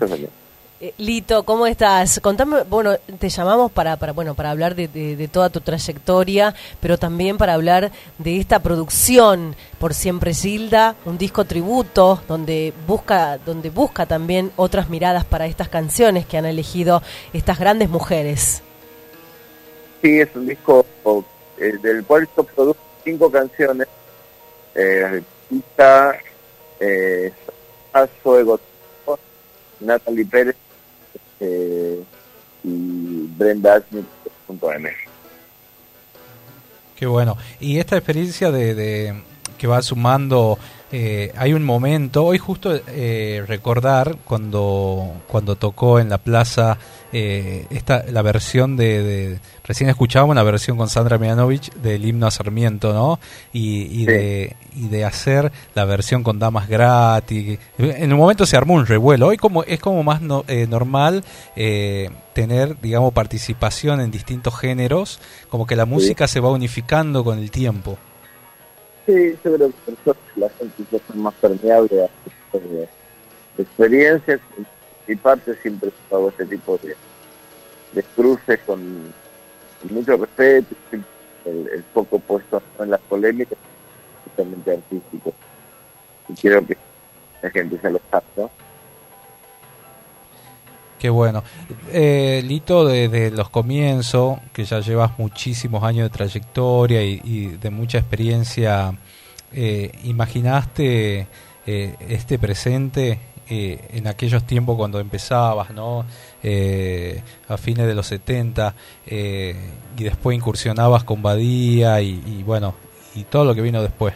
Eh, 0.84 0.96
Lito, 0.98 1.44
¿cómo 1.44 1.68
estás? 1.68 2.20
Contame, 2.22 2.64
bueno, 2.64 2.96
te 3.20 3.30
llamamos 3.30 3.72
para, 3.72 3.98
para 3.98 4.14
bueno, 4.14 4.34
para 4.34 4.50
hablar 4.50 4.74
de, 4.74 4.88
de- 4.88 5.28
toda 5.28 5.52
tu 5.52 5.62
trayectoria, 5.62 6.56
pero 6.80 6.98
también 6.98 7.38
para 7.38 7.54
hablar 7.54 7.92
de 8.18 8.40
esta 8.40 8.58
producción 8.64 9.56
por 9.80 9.94
siempre 9.94 10.34
Gilda, 10.34 10.96
un 11.06 11.20
disco 11.20 11.46
tributo 11.46 12.24
donde 12.28 12.74
busca, 12.88 13.38
donde 13.38 13.70
busca 13.70 14.08
también 14.08 14.52
otras 14.56 14.90
miradas 14.90 15.24
para 15.24 15.46
estas 15.46 15.70
canciones 15.70 16.26
que 16.26 16.40
han 16.40 16.48
elegido 16.48 17.04
estas 17.32 17.60
grandes 17.60 17.88
mujeres. 17.88 18.64
Sí, 20.02 20.20
es 20.20 20.30
un 20.34 20.48
disco 20.48 20.84
eh, 21.60 21.78
del 21.80 22.04
cual 22.06 22.28
yo 22.36 22.44
produjo 22.44 22.80
cinco 23.04 23.30
canciones, 23.30 23.88
eh, 24.74 25.22
Pista, 25.48 26.18
eh, 26.80 27.32
Natalie 29.80 30.26
Pérez 30.26 30.56
eh, 31.42 32.02
y 32.64 33.28
Brenda 33.38 33.84
Smith 33.90 34.06
junto 34.48 34.70
a 34.70 34.76
M. 34.76 34.90
Qué 36.96 37.06
bueno. 37.08 37.36
Y 37.60 37.80
esta 37.80 37.98
experiencia 37.98 38.52
de, 38.52 38.76
de- 38.76 39.24
que 39.58 39.68
va 39.68 39.82
sumando, 39.82 40.58
eh, 40.92 41.32
hay 41.38 41.54
un 41.54 41.64
momento, 41.64 42.26
hoy 42.26 42.38
justo 42.38 42.78
eh, 42.88 43.44
recordar 43.48 44.18
cuando, 44.26 45.14
cuando 45.28 45.56
tocó 45.56 46.00
en 46.00 46.10
la 46.10 46.18
plaza 46.18 46.78
eh, 47.14 47.66
esta, 47.70 48.04
la 48.12 48.22
versión 48.22 48.76
de, 48.78 49.04
de- 49.04 49.40
recién 49.64 49.90
escuchábamos 49.90 50.36
la 50.36 50.44
versión 50.44 50.78
con 50.78 50.90
Sandra 50.90 51.18
Mianovich 51.18 51.72
del 51.76 52.06
himno 52.06 52.28
a 52.28 52.32
Sarmiento, 52.32 52.94
¿no? 52.94 53.20
Y, 53.54 53.84
y 54.02 54.06
de, 54.06 54.56
y 54.76 54.88
de 54.88 55.06
hacer 55.06 55.52
la 55.76 55.86
versión 55.86 56.24
con 56.24 56.40
damas 56.40 56.68
gratis. 56.68 57.58
En 57.78 58.12
un 58.14 58.20
momento 58.20 58.46
se 58.46 58.58
armó 58.58 58.74
un 58.76 58.86
revuelo. 58.86 59.28
Hoy 59.28 59.38
como 59.38 59.64
es 59.64 59.80
como 59.80 60.04
más 60.04 60.22
no- 60.22 60.44
eh, 60.48 60.68
normal 60.70 61.24
eh, 61.56 62.10
tener, 62.34 62.80
digamos, 62.82 63.14
participación 63.14 64.00
en 64.02 64.12
distintos 64.12 64.58
géneros, 64.58 65.20
como 65.50 65.66
que 65.68 65.76
la 65.76 65.86
música 65.86 66.28
se 66.28 66.40
va 66.40 66.50
unificando 66.50 67.24
con 67.24 67.40
el 67.40 67.52
tiempo. 67.52 67.98
Sí, 69.06 69.38
yo 69.44 69.56
creo 69.56 69.70
que 69.70 69.92
por 70.04 70.16
la 70.36 70.50
gente 70.50 70.84
es 70.92 71.16
más 71.16 71.34
permeable 71.36 72.04
a 72.04 72.06
este 72.06 72.68
de, 72.68 72.88
de 73.58 73.64
experiencias 73.64 74.40
y 75.08 75.16
parte 75.16 75.56
siempre 75.62 75.92
hago 76.12 76.30
este 76.30 76.46
tipo 76.46 76.78
de, 76.78 76.96
cruces 78.16 78.60
con, 78.66 79.14
mucho 79.90 80.16
respeto, 80.18 80.76
el, 81.46 81.68
el 81.70 81.84
foco 81.94 82.20
puesto 82.20 82.62
en 82.80 82.92
las 82.92 83.00
polémicas, 83.02 83.58
totalmente 84.26 84.72
artístico. 84.72 85.34
Y 86.30 86.34
quiero 86.36 86.66
que 86.66 86.78
la 87.42 87.50
gente 87.50 87.80
se 87.82 87.90
lo 87.90 88.00
sabe, 88.12 88.26
¿no? 88.38 88.52
Qué 91.02 91.10
bueno. 91.10 91.44
Eh, 91.92 92.44
Lito, 92.46 92.86
desde 92.86 93.32
los 93.32 93.50
comienzos, 93.50 94.38
que 94.54 94.66
ya 94.66 94.82
llevas 94.82 95.18
muchísimos 95.18 95.84
años 95.84 96.12
de 96.12 96.16
trayectoria 96.16 97.02
y, 97.04 97.58
de 97.60 97.72
mucha 97.72 97.98
experiencia, 97.98 98.96
eh, 99.52 99.92
¿imaginaste 100.04 101.26
eh, 101.66 101.96
este 102.08 102.38
presente 102.38 103.18
eh, 103.50 103.80
en 103.94 104.06
aquellos 104.06 104.44
tiempos 104.44 104.78
cuando 104.78 105.00
empezabas, 105.00 105.72
¿no? 105.72 106.06
Eh, 106.44 107.20
a 107.48 107.58
fines 107.58 107.88
de 107.88 107.96
los 107.96 108.06
70, 108.06 108.76
eh, 109.08 109.56
y 109.98 110.04
después 110.04 110.38
incursionabas 110.38 111.04
con 111.04 111.24
Badía 111.24 112.00
y, 112.00 112.44
bueno, 112.46 112.76
y 113.16 113.24
todo 113.24 113.44
lo 113.44 113.56
que 113.56 113.62
vino 113.62 113.82
después? 113.82 114.14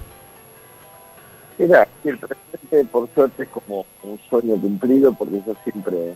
Mira, 1.57 1.88
sí, 2.03 2.10
el 2.10 2.20
presente 2.20 2.86
por 2.91 3.10
suerte 3.16 3.41
es 3.41 3.49
como 3.49 3.88
un 4.03 4.20
sueño 4.30 4.56
cumplido 4.62 5.12
porque 5.14 5.41
yo 5.48 5.56
siempre 5.64 6.14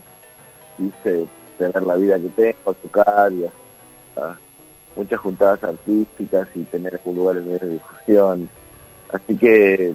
quise 0.80 1.26
tener 1.58 1.82
la 1.82 1.96
vida 1.96 2.18
que 2.18 2.28
tengo, 2.30 2.74
tocar 2.74 3.32
y 3.32 3.44
muchas 4.96 5.20
juntadas 5.20 5.62
artísticas 5.62 6.48
y 6.54 6.62
tener 6.64 7.00
un 7.04 7.16
lugar 7.16 7.42
de 7.42 7.68
difusión. 7.68 8.48
Así 9.12 9.36
que 9.36 9.92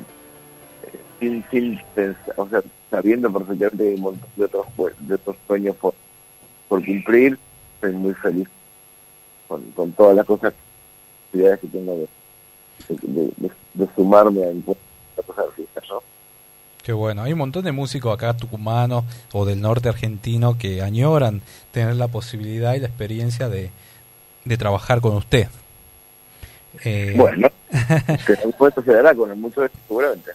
sin, 1.20 1.44
sin 1.50 1.80
pensar, 1.96 2.34
o 2.38 2.48
sea, 2.48 2.62
sabiendo 2.92 3.32
perfectamente 3.32 3.78
que 3.78 3.90
hay 3.90 3.96
un 3.96 4.02
montón 4.02 4.30
de 4.36 4.46
otros, 4.46 4.68
de 5.00 5.16
otros 5.16 5.36
sueños 5.48 5.76
por, 5.78 5.94
cumplir, 6.68 7.40
estoy 7.76 7.94
muy 7.94 8.14
feliz 8.16 8.48
con, 9.48 9.62
con 9.72 9.92
todas 9.94 10.16
las 10.16 10.26
cosas, 10.26 10.54
que 11.32 11.68
tengo 11.72 12.08
de 12.88 13.90
sumarme 13.96 14.44
a 14.44 14.52
encuentros 14.52 15.38
artistas, 15.38 15.84
¿no? 15.90 16.15
Qué 16.86 16.94
bueno. 16.94 17.24
Hay 17.24 17.34
un 17.34 17.40
montón 17.40 17.66
de 17.66 17.72
músicos 17.72 18.14
acá 18.14 18.38
tucumanos 18.38 19.06
o 19.34 19.44
del 19.44 19.60
norte 19.60 19.90
argentino 19.90 20.56
que 20.56 20.84
añoran 20.84 21.42
tener 21.72 21.96
la 21.96 22.08
posibilidad 22.08 22.76
y 22.76 22.80
la 22.80 22.86
experiencia 22.86 23.50
de, 23.50 23.72
de 24.44 24.58
trabajar 24.58 25.02
con 25.02 25.16
usted. 25.16 25.48
Eh... 26.84 27.16
Bueno, 27.18 27.50
se 28.86 28.94
dará 28.94 29.16
con 29.16 29.32
el 29.32 29.36
mucho 29.36 29.68
seguramente. 29.88 30.34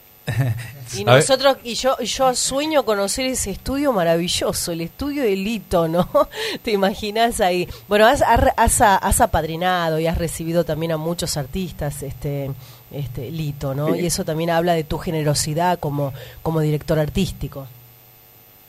Y 0.96 1.04
nosotros, 1.04 1.58
y 1.62 1.74
yo, 1.74 1.96
yo 2.00 2.34
sueño 2.34 2.84
conocer 2.84 3.26
ese 3.26 3.52
estudio 3.52 3.92
maravilloso, 3.92 4.72
el 4.72 4.80
estudio 4.80 5.22
de 5.22 5.36
Lito, 5.36 5.86
¿no? 5.86 6.08
Te 6.64 6.72
imaginas 6.72 7.40
ahí. 7.40 7.68
Bueno, 7.86 8.06
has, 8.06 8.22
has, 8.22 8.80
has 8.80 9.20
apadrinado 9.20 10.00
y 10.00 10.08
has 10.08 10.18
recibido 10.18 10.64
también 10.64 10.90
a 10.90 10.96
muchos 10.96 11.36
artistas, 11.36 12.02
este, 12.02 12.50
este 12.92 13.30
Lito, 13.30 13.74
¿no? 13.74 13.94
Y 13.94 14.06
eso 14.06 14.24
también 14.24 14.50
habla 14.50 14.74
de 14.74 14.84
tu 14.84 14.98
generosidad 14.98 15.78
como, 15.78 16.12
como 16.42 16.60
director 16.60 16.98
artístico. 16.98 17.66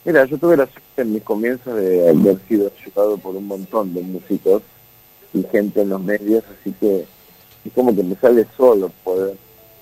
Mira, 0.03 0.25
yo 0.25 0.37
tuve 0.37 0.57
la 0.57 0.65
suerte 0.65 1.01
en 1.01 1.13
mis 1.13 1.23
comienzos 1.23 1.75
de 1.75 2.09
haber 2.09 2.37
sido 2.47 2.71
ayudado 2.79 3.17
por 3.17 3.35
un 3.35 3.47
montón 3.47 3.93
de 3.93 4.01
músicos 4.01 4.63
y 5.33 5.43
gente 5.43 5.81
en 5.81 5.89
los 5.89 6.01
medios, 6.01 6.43
así 6.59 6.73
que 6.79 7.05
es 7.65 7.73
como 7.73 7.95
que 7.95 8.03
me 8.03 8.15
sale 8.15 8.45
solo 8.57 8.91
poder, 9.03 9.35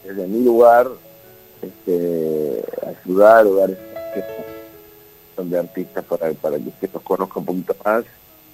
desde 0.03 0.27
mi 0.27 0.43
lugar, 0.43 0.87
este, 1.61 2.63
ayudar 2.85 3.45
o 3.45 3.55
dar 3.55 3.77
son 5.35 5.49
de 5.49 5.59
artistas 5.59 6.03
para, 6.03 6.31
para 6.33 6.57
que 6.57 6.67
usted 6.67 6.89
los 6.93 7.03
conozca 7.03 7.39
un 7.39 7.45
poquito 7.45 7.75
más 7.85 8.03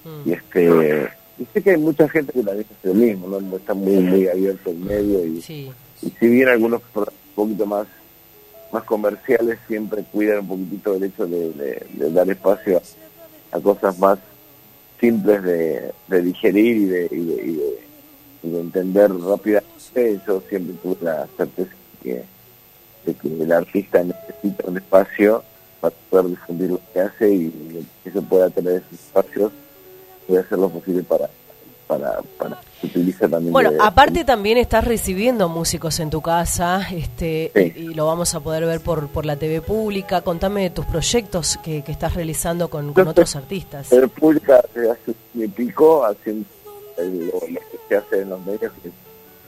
mm. 0.04 0.28
y 0.28 0.32
este 0.32 1.08
y 1.38 1.44
sé 1.52 1.62
que 1.62 1.70
hay 1.70 1.76
mucha 1.76 2.08
gente 2.08 2.32
que 2.32 2.42
también 2.42 2.66
hace 2.78 2.88
lo 2.88 2.94
mismo 2.94 3.28
no, 3.28 3.56
está 3.56 3.74
muy 3.74 3.96
muy 3.96 4.28
abierto 4.28 4.70
el 4.70 4.78
medio 4.78 5.26
y, 5.26 5.38
y 5.38 6.10
si 6.18 6.26
bien 6.26 6.48
algunos 6.48 6.82
un 6.94 7.06
poquito 7.34 7.66
más 7.66 7.86
más 8.72 8.84
comerciales 8.84 9.58
siempre 9.66 10.04
cuidan 10.12 10.40
un 10.40 10.48
poquitito 10.48 10.94
el 10.94 11.04
hecho 11.04 11.26
de, 11.26 11.86
dar 12.10 12.28
espacio 12.28 12.82
a, 13.52 13.60
cosas 13.60 13.98
más 13.98 14.18
simples 15.00 15.42
de, 15.42 16.22
digerir 16.22 16.76
y 16.76 16.84
de, 16.86 17.08
y 17.12 17.24
de, 17.56 18.58
entender 18.58 19.10
rápidamente 19.12 20.20
yo 20.26 20.42
siempre 20.48 20.74
tuve 20.82 20.96
la 21.02 21.26
certeza 21.36 21.72
que 22.02 22.22
que 23.14 23.28
el 23.28 23.52
artista 23.52 24.02
necesita 24.02 24.64
un 24.66 24.76
espacio 24.78 25.44
para 25.80 25.94
poder 26.10 26.26
difundir 26.26 26.70
lo 26.70 26.80
que 26.92 27.00
hace 27.00 27.32
y 27.32 27.86
que 28.02 28.10
se 28.10 28.22
pueda 28.22 28.50
tener 28.50 28.82
esos 28.82 28.92
espacios 28.92 29.52
puede 30.26 30.40
hacer 30.40 30.58
lo 30.58 30.68
posible 30.68 31.02
para 31.02 31.28
para, 31.86 32.20
para 32.36 32.60
que 32.80 32.88
utilice 32.88 33.28
también 33.28 33.52
bueno 33.52 33.70
aparte 33.80 34.24
también 34.24 34.58
estás 34.58 34.84
recibiendo 34.84 35.48
músicos 35.48 36.00
en 36.00 36.10
tu 36.10 36.20
casa 36.20 36.80
este 36.92 37.52
y, 37.76 37.94
lo 37.94 38.06
vamos 38.06 38.34
a 38.34 38.40
poder 38.40 38.66
ver 38.66 38.80
por 38.80 39.08
por 39.08 39.24
la 39.24 39.36
TV 39.36 39.60
pública. 39.60 40.20
Contame 40.22 40.62
de 40.62 40.70
tus 40.70 40.84
proyectos 40.84 41.58
que, 41.62 41.82
que 41.82 41.92
estás 41.92 42.14
realizando 42.14 42.68
con, 42.68 42.92
con 42.92 43.08
otros 43.08 43.36
artistas. 43.36 43.88
TV 43.88 44.08
pública 44.08 44.56
hace 44.58 45.14
un 45.34 45.50
pico 45.52 46.04
haciendo 46.04 46.44
lo, 46.98 47.40
que 47.40 47.78
se 47.88 47.96
hace 47.96 48.20
en 48.22 48.30
los 48.30 48.44
medios 48.44 48.72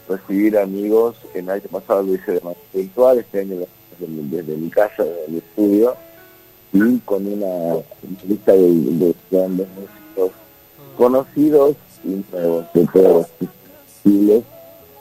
recibir 0.08 0.58
amigos, 0.58 1.16
que 1.32 1.40
el 1.40 1.50
año 1.50 1.62
pasado 1.70 2.02
lo 2.02 2.14
hice 2.14 2.32
de 2.32 2.40
manera 2.40 2.60
virtual, 2.72 3.18
este 3.18 3.40
año 3.40 3.56
desde, 3.98 4.56
mi 4.56 4.70
casa, 4.70 5.04
del 5.04 5.38
estudio, 5.38 5.96
y 6.72 6.98
con 7.00 7.26
una 7.26 7.82
lista 8.26 8.52
de, 8.52 9.14
grandes 9.30 9.68
músicos 9.68 9.97
conocidos 10.98 11.76
y 12.04 12.22
nuevos 12.30 12.64
de 12.74 12.86
todos 12.88 13.26
los 13.40 13.50
estilos, 13.86 14.42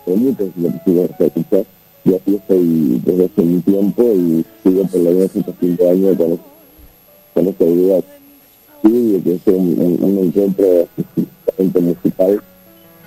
muchos 0.05 0.49
lo 0.55 0.69
que 1.17 1.25
escuchar. 1.25 1.65
Y 2.05 2.15
aquí 2.15 2.35
estoy 2.35 3.01
desde 3.03 3.25
hace 3.25 3.41
un 3.41 3.61
tiempo 3.63 4.03
y 4.03 4.45
sigo 4.63 4.83
por 4.87 5.01
lo 5.01 5.11
menos 5.11 5.35
estos 5.35 5.55
cinco 5.59 5.89
años 5.89 6.15
con, 6.15 6.39
con 7.33 7.47
esta 7.47 7.65
idea 7.65 7.99
sí, 8.81 9.11
de 9.11 9.23
que 9.23 9.33
es 9.33 9.41
un, 9.47 9.97
un, 10.01 10.17
encuentro 10.19 10.87
musical 11.81 12.41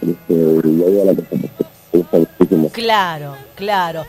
este, 0.03 0.69
y 0.69 0.83
ahí 0.83 1.01
a 1.01 1.05
la 1.05 1.15
cosa 1.15 1.51
Claro, 2.73 3.35
claro. 3.55 4.05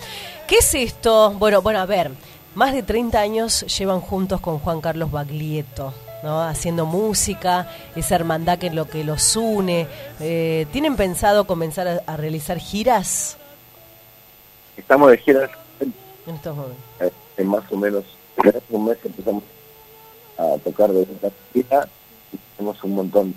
¿Qué 0.48 0.58
es 0.58 0.74
esto? 0.76 1.32
Bueno, 1.32 1.62
bueno, 1.62 1.80
a 1.80 1.86
ver, 1.86 2.12
más 2.56 2.74
de 2.74 2.84
30 2.84 3.20
años 3.20 3.78
llevan 3.78 4.02
juntos 4.02 4.42
con 4.42 4.60
Juan 4.60 4.82
Carlos 4.82 5.12
Baglietto, 5.12 5.94
¿no? 6.24 6.42
Haciendo 6.42 6.86
música, 6.86 7.70
esa 7.96 8.16
hermandad 8.16 8.60
que 8.60 8.68
es 8.68 8.74
lo 8.74 8.88
que 8.88 9.04
los 9.04 9.36
une. 9.36 9.88
Eh, 10.20 10.66
¿Tienen 10.72 10.96
pensado 10.96 11.46
comenzar 11.46 12.04
a, 12.06 12.18
realizar 12.18 12.58
giras? 12.60 13.38
Estamos 14.78 15.12
de 15.12 15.18
giras 15.18 15.50
en 15.80 15.94
estos 16.36 16.56
momentos. 16.56 16.86
Eh, 17.00 17.12
en 17.38 17.48
más 17.48 17.64
o 17.72 17.78
menos, 17.78 18.04
en 18.44 18.54
un 18.70 18.86
mes 18.86 18.98
empezamos 19.04 19.44
a 20.38 20.58
tocar 20.64 20.92
de 20.92 21.04
esta 21.04 21.30
gira 21.54 21.88
y 22.32 22.38
tenemos 22.58 22.84
un 22.84 22.96
montón 22.96 23.36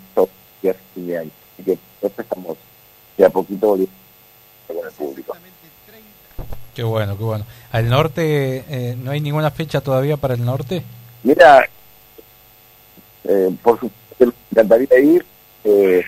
de 0.62 0.74
fin 0.94 1.06
de 1.06 1.19
año. 1.19 1.31
Así 1.55 1.62
que 1.62 1.78
estamos 2.02 2.56
de 3.16 3.24
a 3.24 3.31
poquito 3.31 3.69
volviendo 3.69 3.94
con 4.66 4.77
el 4.78 4.93
público. 4.93 5.36
Qué 6.74 6.82
bueno, 6.82 7.16
qué 7.16 7.23
bueno. 7.23 7.44
¿Al 7.70 7.89
norte 7.89 8.65
eh, 8.69 8.97
no 8.97 9.12
hay 9.12 9.20
ninguna 9.20 9.51
fecha 9.51 9.81
todavía 9.81 10.16
para 10.16 10.35
el 10.35 10.44
norte? 10.44 10.82
Mira, 11.23 11.69
eh, 13.24 13.51
por 13.62 13.80
supuesto, 13.80 14.26
me 14.26 14.32
encantaría 14.62 14.98
ir. 15.01 15.24
Eh, 15.64 16.05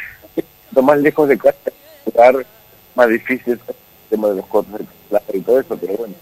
lo 0.72 0.82
más 0.82 0.98
lejos 0.98 1.28
de 1.28 1.38
casa, 1.38 1.56
lugar 2.04 2.46
más 2.94 3.08
difícil 3.08 3.54
el 3.54 3.60
tema 4.10 4.28
de 4.28 4.36
los 4.36 4.46
cortes 4.46 4.86
y 5.32 5.40
todo 5.40 5.60
eso, 5.60 5.76
pero 5.76 5.94
bueno, 5.96 6.14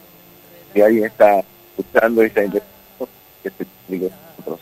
si 0.72 0.80
alguien 0.80 1.04
está 1.04 1.42
escuchando 1.76 2.22
y 2.22 2.26
está 2.26 2.44
interesado, 2.44 3.08
que 3.42 3.50
se 3.50 3.62
explique 3.62 4.10
nosotros. 4.38 4.60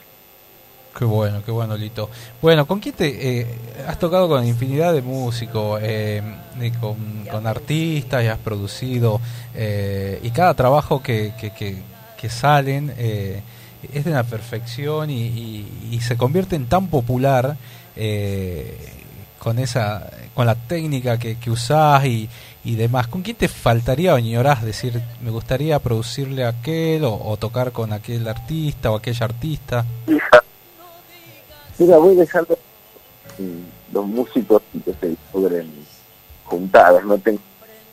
Qué 0.99 1.05
bueno, 1.05 1.43
qué 1.45 1.51
bueno, 1.51 1.77
Lito. 1.77 2.11
Bueno, 2.41 2.67
¿con 2.67 2.81
quién 2.81 2.95
te 2.95 3.41
eh, 3.41 3.47
has 3.87 3.99
tocado 3.99 4.29
con 4.29 4.47
infinidad 4.47 4.93
de 4.93 5.03
músicos, 5.03 5.81
eh, 5.83 6.23
con, 6.81 7.47
artistas 7.47 8.25
y 8.25 8.27
has 8.27 8.39
producido? 8.39 9.21
Eh, 9.55 10.21
y 10.23 10.31
cada 10.31 10.55
trabajo 10.55 11.03
que, 11.03 11.33
que, 11.39 11.51
que, 11.51 12.29
salen 12.29 12.93
es 13.93 14.05
de 14.05 14.11
una 14.11 14.25
perfección 14.25 15.11
y, 15.11 15.99
se 16.01 16.17
convierte 16.17 16.57
en 16.57 16.67
tan 16.67 16.89
popular 16.89 17.57
con 19.39 19.59
esa 19.59 20.11
con 20.35 20.47
la 20.47 20.55
técnica 20.55 21.19
que, 21.19 21.37
que 21.37 21.51
usás 21.51 22.05
y, 22.07 22.29
y 22.65 22.77
demás. 22.77 23.07
¿Con 23.07 23.23
quién 23.23 23.37
te 23.37 23.49
faltaría 23.49 24.15
o 24.15 24.19
ignorás 24.19 24.63
decir, 24.63 25.01
me 25.23 25.31
gustaría 25.31 25.79
producirle 25.79 26.45
a 26.45 26.49
aquel 26.49 27.05
o, 27.05 27.15
o 27.15 27.37
tocar 27.37 27.73
con 27.73 27.93
aquel 27.93 28.27
artista 28.29 28.91
o 28.91 28.97
aquella 28.97 29.27
artista? 29.27 29.85
Mira, 31.79 31.97
voy 31.99 32.17
dejando 32.17 32.59
los 33.93 34.07
músicos 34.07 34.63
que 34.85 34.93
se 34.95 35.17
logren 35.35 35.71
juntados. 36.45 37.05
No 37.05 37.19
tengo 37.19 37.41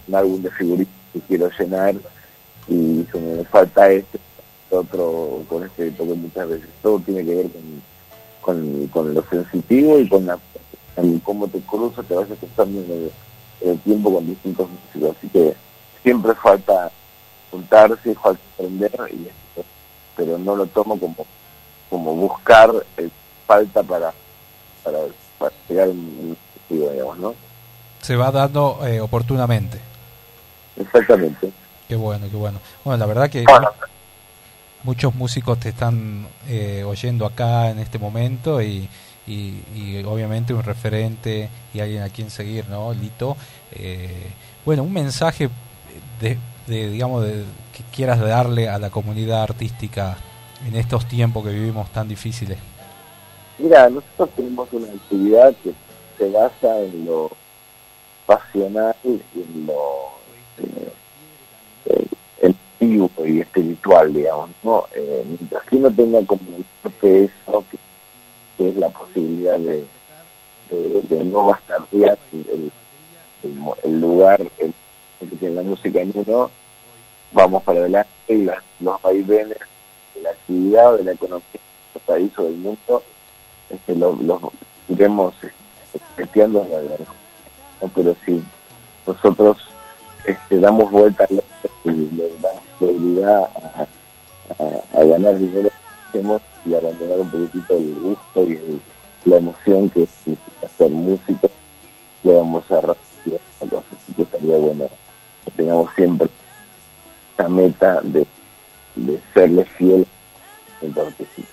un 0.07 0.16
álbum 0.16 0.41
de 0.41 0.52
figuritas 0.52 0.94
que 1.14 1.20
quiero 1.22 1.49
llenar 1.57 1.95
y 2.68 3.03
como 3.06 3.38
me 3.38 3.44
falta 3.45 3.90
este, 3.90 4.20
otro 4.70 5.44
con 5.48 5.64
este 5.64 5.91
toque 5.91 6.14
muchas 6.14 6.48
veces. 6.48 6.70
Todo 6.82 7.00
tiene 7.00 7.26
que 7.26 7.36
ver 7.36 7.48
con, 8.41 8.88
con, 8.88 9.14
lo 9.14 9.24
sensitivo 9.30 10.00
y 10.00 10.08
con 10.08 10.26
la 10.26 10.40
cómo 11.24 11.48
te 11.48 11.60
cruzas, 11.62 12.06
te 12.06 12.14
vas 12.14 12.30
ajustando 12.30 12.82
en 12.82 13.12
el, 13.62 13.80
tiempo 13.80 14.14
con 14.14 14.28
distintos 14.28 14.68
músicos. 14.70 15.16
Así 15.18 15.30
que 15.30 15.54
siempre 16.04 16.34
falta 16.36 16.91
juntarse, 17.52 18.16
falta 18.16 18.41
aprender, 18.56 18.91
y 19.12 19.30
pero 20.16 20.38
no 20.38 20.56
lo 20.56 20.66
tomo 20.68 21.00
como, 21.00 21.26
como 21.90 22.16
buscar 22.16 22.72
el 22.98 23.12
falta 23.48 23.82
para, 23.82 24.14
para, 24.84 25.00
llegar 25.68 25.90
un 25.90 26.38
digamos, 26.70 27.18
¿no? 27.18 27.36
Se 28.02 28.16
va 28.16 28.32
dando 28.32 28.86
eh, 28.86 29.00
oportunamente. 29.00 29.80
Exactamente. 30.78 31.52
Qué 31.88 31.96
bueno, 31.96 32.28
qué 32.30 32.36
bueno. 32.36 32.60
Bueno, 32.84 32.98
la 33.00 33.06
verdad 33.06 33.30
que 33.30 33.44
muchos 34.84 35.16
músicos 35.16 35.60
te 35.60 35.70
están 35.70 36.28
eh, 36.48 36.84
oyendo 36.86 37.26
acá 37.26 37.70
en 37.70 37.80
este 37.80 38.00
momento 38.00 38.62
y, 38.62 38.90
y, 39.28 40.04
obviamente 40.06 40.54
un 40.54 40.64
referente 40.64 41.50
y 41.74 41.80
alguien 41.80 42.04
a 42.04 42.10
quien 42.10 42.30
seguir, 42.30 42.68
¿no? 42.70 42.94
Lito. 42.94 43.38
Eh, 43.72 44.32
bueno, 44.66 44.84
un 44.84 44.94
mensaje 44.94 45.50
de, 46.20 46.38
de 46.68 46.90
digamos, 46.90 47.24
de, 47.24 47.44
que 47.76 47.84
quieras 47.96 48.20
darle 48.20 48.70
a 48.70 48.80
la 48.80 48.90
comunidad 48.90 49.44
artística 49.44 50.18
en 50.68 50.76
estos 50.76 51.08
tiempos 51.08 51.46
que 51.46 51.52
vivimos 51.52 51.90
tan 51.92 52.08
difíciles. 52.08 52.58
Mira, 53.58 53.90
nosotros 53.90 54.30
tenemos 54.36 54.68
una 54.72 54.88
actividad 54.88 55.54
que 55.64 55.74
se 56.18 56.30
basa 56.32 56.80
en 56.80 57.06
lo 57.06 57.30
pasional 58.26 58.96
y 59.04 59.22
en 59.36 59.68
lo 59.68 60.20
eh, 61.86 62.08
y 62.80 63.42
espiritual, 63.42 64.14
digamos, 64.14 64.50
¿no? 64.64 64.86
Eh, 64.96 65.24
mientras 65.28 65.64
que 65.66 65.76
uno 65.76 65.92
tenga 65.92 66.26
como 66.26 66.42
que 67.02 67.26
eso, 67.26 67.64
que, 67.70 68.70
es 68.70 68.76
la 68.76 68.90
posibilidad 68.90 69.58
de, 69.58 69.86
no 71.26 71.48
bastardear 71.48 72.18
el, 72.32 72.72
el, 73.84 74.02
lugar 74.02 74.42
el, 74.58 74.74
que 75.20 75.36
tiene 75.38 75.56
la 75.56 75.64
música 75.64 76.02
en 76.02 76.12
uno, 76.14 76.50
vamos 77.32 77.64
para 77.64 77.80
adelante 77.80 78.10
y 78.28 78.44
las, 78.44 78.64
los 78.80 79.02
vaivenes 79.02 79.58
de 80.16 80.22
la 80.22 80.30
actividad, 80.32 80.98
de 80.98 81.04
la 81.04 81.12
economía 81.14 81.46
del 81.94 82.04
país 82.06 82.32
o 82.38 82.44
del 82.44 82.56
mundo, 82.56 83.04
este, 83.70 83.96
los 83.96 84.20
lo 84.22 84.52
iremos 84.88 85.34
metiendo 86.18 86.64
en 86.64 86.72
la. 86.72 86.96
Pero 87.96 88.16
si 88.26 88.44
nosotros 89.08 89.58
este, 90.26 90.60
damos 90.60 90.92
vuelta 90.92 91.24
a 91.24 91.34
la 91.34 91.44
y 91.86 92.10
prioridad 92.80 93.44
a, 93.44 93.82
a- 94.64 95.00
a 95.00 95.04
ganar 95.04 95.38
dinero 95.38 95.70
que 95.70 96.18
hacemos 96.20 96.42
y 96.66 96.74
abandonar 96.74 97.20
un 97.20 97.30
poquitito 97.30 97.78
el 97.78 97.94
gusto 97.96 98.44
y 98.44 98.52
el- 98.54 98.82
la 99.26 99.38
emoción 99.38 99.90
que 99.90 100.04
es 100.04 100.10
hacer 100.66 100.90
música, 100.90 101.48
le 102.24 102.34
vamos 102.34 102.64
a 102.72 102.76
rastrear. 102.82 103.42
Entonces 103.62 103.98
que 104.16 104.22
estaría 104.24 104.58
bueno 104.58 104.88
que 105.46 105.52
tengamos 105.52 105.90
siempre 105.96 106.30
esa 107.38 107.50
meta 107.50 108.00
de, 108.02 108.26
de 108.96 109.22
serle 109.34 109.66
fiel 109.66 110.08
en 110.82 110.94
que. 110.94 111.46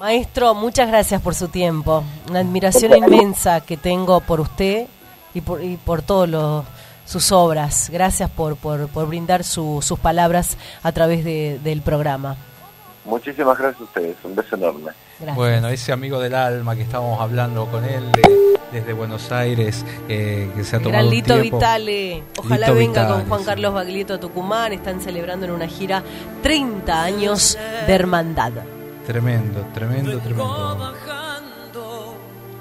Maestro, 0.00 0.54
muchas 0.54 0.88
gracias 0.88 1.20
por 1.22 1.34
su 1.34 1.48
tiempo. 1.48 2.02
Una 2.28 2.40
admiración 2.40 2.96
inmensa 2.96 3.60
que 3.60 3.76
tengo 3.76 4.20
por 4.20 4.40
usted 4.40 4.86
y 5.34 5.40
por, 5.40 5.62
y 5.62 5.76
por 5.76 6.02
todas 6.02 6.28
sus 7.04 7.32
obras. 7.32 7.90
Gracias 7.92 8.30
por, 8.30 8.56
por, 8.56 8.88
por 8.88 9.06
brindar 9.08 9.44
su- 9.44 9.80
sus 9.82 9.98
palabras 9.98 10.56
a 10.82 10.92
través 10.92 11.24
de- 11.24 11.58
del 11.62 11.80
programa. 11.82 12.36
Muchísimas 13.04 13.58
gracias 13.58 13.80
a 13.82 13.84
ustedes, 13.84 14.16
un 14.24 14.34
beso 14.34 14.56
enorme. 14.56 14.92
Gracias. 15.18 15.36
Bueno, 15.36 15.68
ese 15.68 15.92
amigo 15.92 16.18
del 16.20 16.34
alma 16.34 16.74
que 16.74 16.82
estábamos 16.82 17.20
hablando 17.20 17.66
con 17.66 17.84
él 17.84 18.10
de- 18.12 18.44
desde 18.72 18.92
Buenos 18.94 19.30
Aires, 19.30 19.84
eh, 20.08 20.50
que 20.56 20.64
se 20.64 20.76
ha 20.76 20.78
tomado 20.78 20.92
Gran 20.94 21.04
un 21.04 21.10
Lito 21.10 21.34
tiempo. 21.34 21.56
Vitale, 21.58 22.22
ojalá 22.38 22.66
Lito 22.68 22.78
venga 22.78 23.02
Vitale, 23.02 23.14
con 23.20 23.28
Juan 23.28 23.40
sí. 23.40 23.46
Carlos 23.46 23.74
Baglietto 23.74 24.14
a 24.14 24.18
Tucumán, 24.20 24.72
están 24.72 25.00
celebrando 25.00 25.46
en 25.46 25.52
una 25.52 25.68
gira 25.68 26.02
30 26.42 27.04
años 27.04 27.56
de 27.86 27.92
hermandad. 27.94 28.52
Tremendo, 29.06 29.60
tremendo, 29.74 30.18
tremendo. 30.18 30.94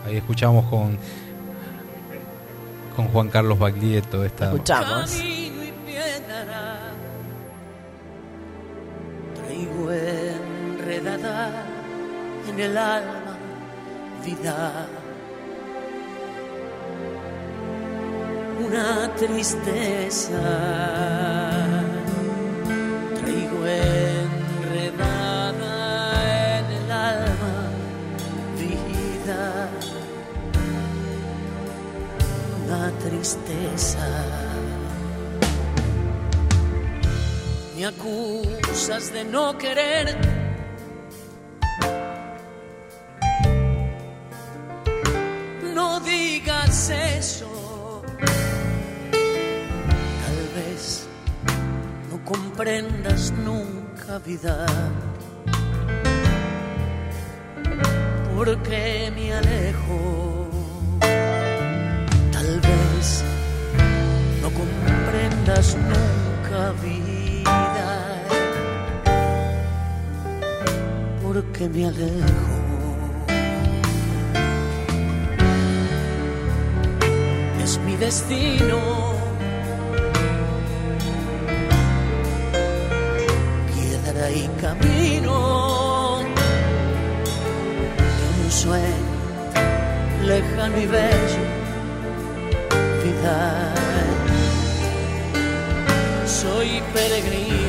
Ahí 0.05 0.17
escuchamos 0.17 0.65
con 0.65 0.97
con 2.95 3.07
Juan 3.07 3.29
Carlos 3.29 3.59
Baglietto 3.59 4.23
esta 4.23 4.45
Escuchamos. 4.45 5.11
Camino 5.11 5.63
y 5.63 5.73
piedra 5.85 6.79
traigo 9.35 9.91
enredada 9.91 11.65
en 12.49 12.59
el 12.59 12.77
alma 12.77 13.37
vida 14.25 14.87
una 18.65 19.13
tristeza 19.15 20.39
una 32.73 32.91
tristeza. 32.99 34.07
Me 37.75 37.85
acusas 37.85 39.13
de 39.13 39.23
no 39.25 39.57
querer. 39.57 40.17
No 45.73 45.99
digas 45.99 46.89
eso. 46.89 48.01
Tal 50.25 50.41
vez 50.55 51.07
no 52.09 52.23
comprendas 52.25 53.31
nunca 53.31 54.19
vida. 54.19 54.65
Porque 58.35 59.11
me 59.15 59.33
alejo 59.33 60.32
no 64.41 64.49
comprendas 64.49 65.75
nunca 65.75 66.73
vida. 66.84 67.91
Porque 71.21 71.67
me 71.67 71.88
alejo. 71.88 72.55
Es 77.63 77.77
mi 77.85 77.95
destino. 77.97 78.80
Piedra 83.73 84.31
y 84.31 84.47
camino. 84.61 86.21
En 88.23 88.45
un 88.45 88.51
sueño 88.51 89.13
lejano 90.25 90.77
y 90.80 90.85
bello. 90.85 91.42
Soy 96.25 96.81
peregrino 96.93 97.62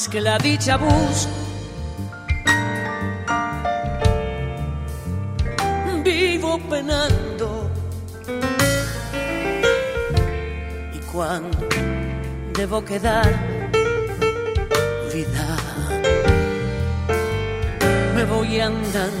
más 0.00 0.08
que 0.08 0.20
la 0.20 0.38
dicha 0.38 0.76
busco. 0.76 1.30
Vivo 6.02 6.58
penando 6.70 7.70
y 10.94 10.98
cuando 11.12 11.58
debo 12.54 12.82
quedar 12.82 13.28
vida 15.12 15.56
me 18.14 18.24
voy 18.24 18.60
andando 18.60 19.19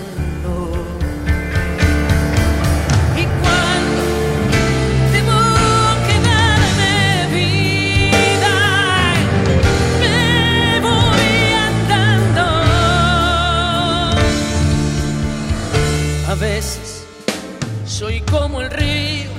como 18.30 18.60
el 18.60 18.70
río. 18.70 19.30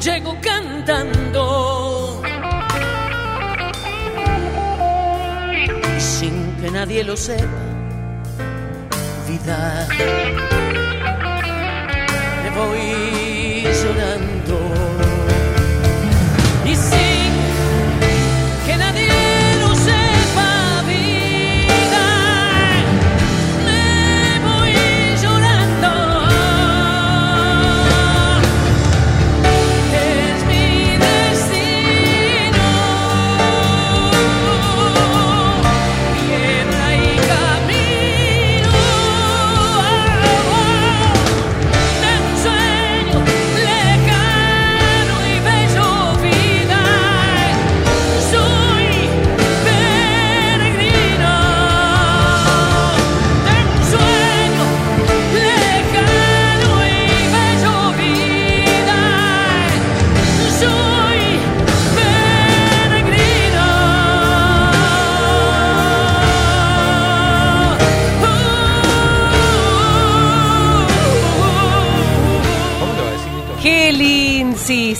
Llego 0.00 0.36
cantando 0.40 2.22
sin 5.98 6.56
que 6.56 6.70
nadie 6.70 7.04
lo 7.04 7.16
sepa, 7.16 7.44
vida, 9.28 9.86
me 12.42 12.50
voy 12.58 13.19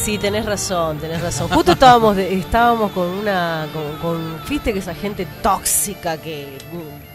Sí, 0.05 0.17
tenés 0.17 0.47
razón, 0.47 0.99
tenés 0.99 1.21
razón. 1.21 1.49
Justo 1.49 1.73
estábamos 1.73 2.17
de- 2.17 2.33
estábamos 2.35 2.91
con 2.93 3.07
una 3.07 3.67
con, 3.73 3.85
con- 4.01 4.49
viste 4.49 4.73
que 4.73 4.79
esa 4.79 4.95
gente 4.95 5.27
tóxica 5.43 6.17
que 6.17 6.57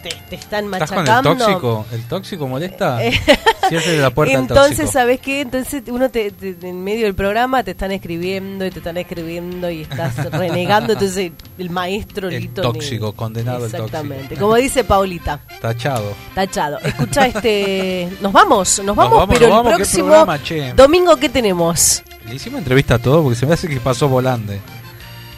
te, 0.04 0.10
te 0.30 0.36
están 0.36 0.66
¿Estás 0.72 0.90
con 0.92 1.00
machacando. 1.00 1.32
el 1.32 1.38
tóxico? 1.40 1.86
¿El 1.92 2.04
tóxico 2.08 2.48
molesta? 2.48 3.04
Eh, 3.04 3.12
Cierre 3.70 3.98
la 3.98 4.12
puerta 4.12 4.36
Entonces. 4.36 4.92
¿sabes 4.92 5.20
qué? 5.20 5.42
Entonces 5.42 5.82
uno 5.88 6.10
te, 6.12 6.30
te- 6.30 6.56
en 6.62 6.84
medio 6.84 7.06
del 7.06 7.16
programa 7.16 7.64
te 7.64 7.72
están 7.72 7.92
escribiendo 7.92 8.64
y 8.66 8.70
te 8.70 8.78
están 8.78 8.98
escribiendo 8.98 9.70
y 9.72 9.82
estás 9.82 10.16
renegando, 10.32 10.94
entonces 10.94 11.32
el 11.58 11.70
maestro 11.72 12.30
El 12.30 12.40
Lito 12.40 12.62
tóxico, 12.62 13.14
condenado 13.14 13.66
el 13.66 13.72
Exactamente. 13.74 14.24
tóxico. 14.26 14.42
Como 14.42 14.56
dice 14.58 14.84
Paulita, 14.84 15.40
Tachado. 15.60 16.14
tachado. 16.36 16.78
Escucha 16.82 17.26
este, 17.26 18.10
nos 18.22 18.32
vamos, 18.32 18.80
nos 18.86 18.96
vamos, 18.96 19.20
vamos, 19.22 19.36
pero 19.36 19.48
nos 19.48 19.58
el 19.58 19.64
vamos, 19.64 19.72
¿qué 19.72 19.76
próximo 19.78 20.06
programa, 20.06 20.44
che? 20.44 20.74
domingo 20.74 21.16
¿qué 21.18 21.30
tenemos? 21.30 22.04
Le 22.28 22.36
hicimos 22.36 22.60
entrevista 22.60 22.96
a 22.96 23.00
todo 23.00 23.22
porque 23.24 23.36
se 23.38 23.46
me 23.46 23.54
hace 23.54 23.68
que 23.68 23.80
pasó 23.80 24.08
volande. 24.10 24.60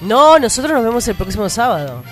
No, 0.01 0.37
nosotros 0.39 0.73
nos 0.73 0.83
vemos 0.83 1.07
el 1.07 1.15
próximo 1.15 1.49
sábado. 1.49 2.03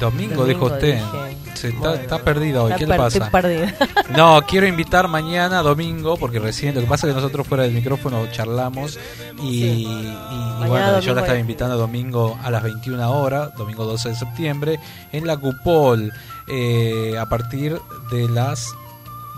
Domingo, 0.00 0.42
Domingo, 0.42 0.44
dijo 0.44 0.66
usted. 0.66 0.94
dije. 0.96 1.36
Se 1.54 1.68
está, 1.70 1.94
está 1.96 2.18
perdido 2.22 2.64
hoy. 2.64 2.72
¿Qué 2.78 2.86
le 2.86 2.96
pasa? 2.96 3.30
perdida. 3.30 3.74
No, 4.16 4.40
quiero 4.46 4.66
invitar 4.68 5.08
mañana, 5.08 5.60
domingo, 5.60 6.16
porque 6.16 6.38
recién 6.38 6.74
lo 6.76 6.80
que 6.82 6.86
pasa 6.86 7.06
es 7.08 7.12
que 7.12 7.20
nosotros 7.20 7.46
fuera 7.48 7.64
del 7.64 7.72
micrófono 7.72 8.26
charlamos 8.30 8.96
y, 9.42 9.64
y- 9.64 9.82
y 9.86 10.68
bueno, 10.68 11.00
yo 11.00 11.14
la 11.14 11.22
estaba 11.22 11.36
es. 11.36 11.40
invitando 11.40 11.76
domingo 11.76 12.38
a 12.44 12.50
las 12.52 12.62
21 12.62 13.10
horas, 13.10 13.52
domingo 13.56 13.84
12 13.86 14.10
de 14.10 14.14
septiembre, 14.14 14.78
en 15.12 15.26
la 15.26 15.36
Cupol, 15.36 16.12
eh, 16.46 17.16
a 17.18 17.26
partir 17.28 17.76
de 18.12 18.28
las 18.28 18.68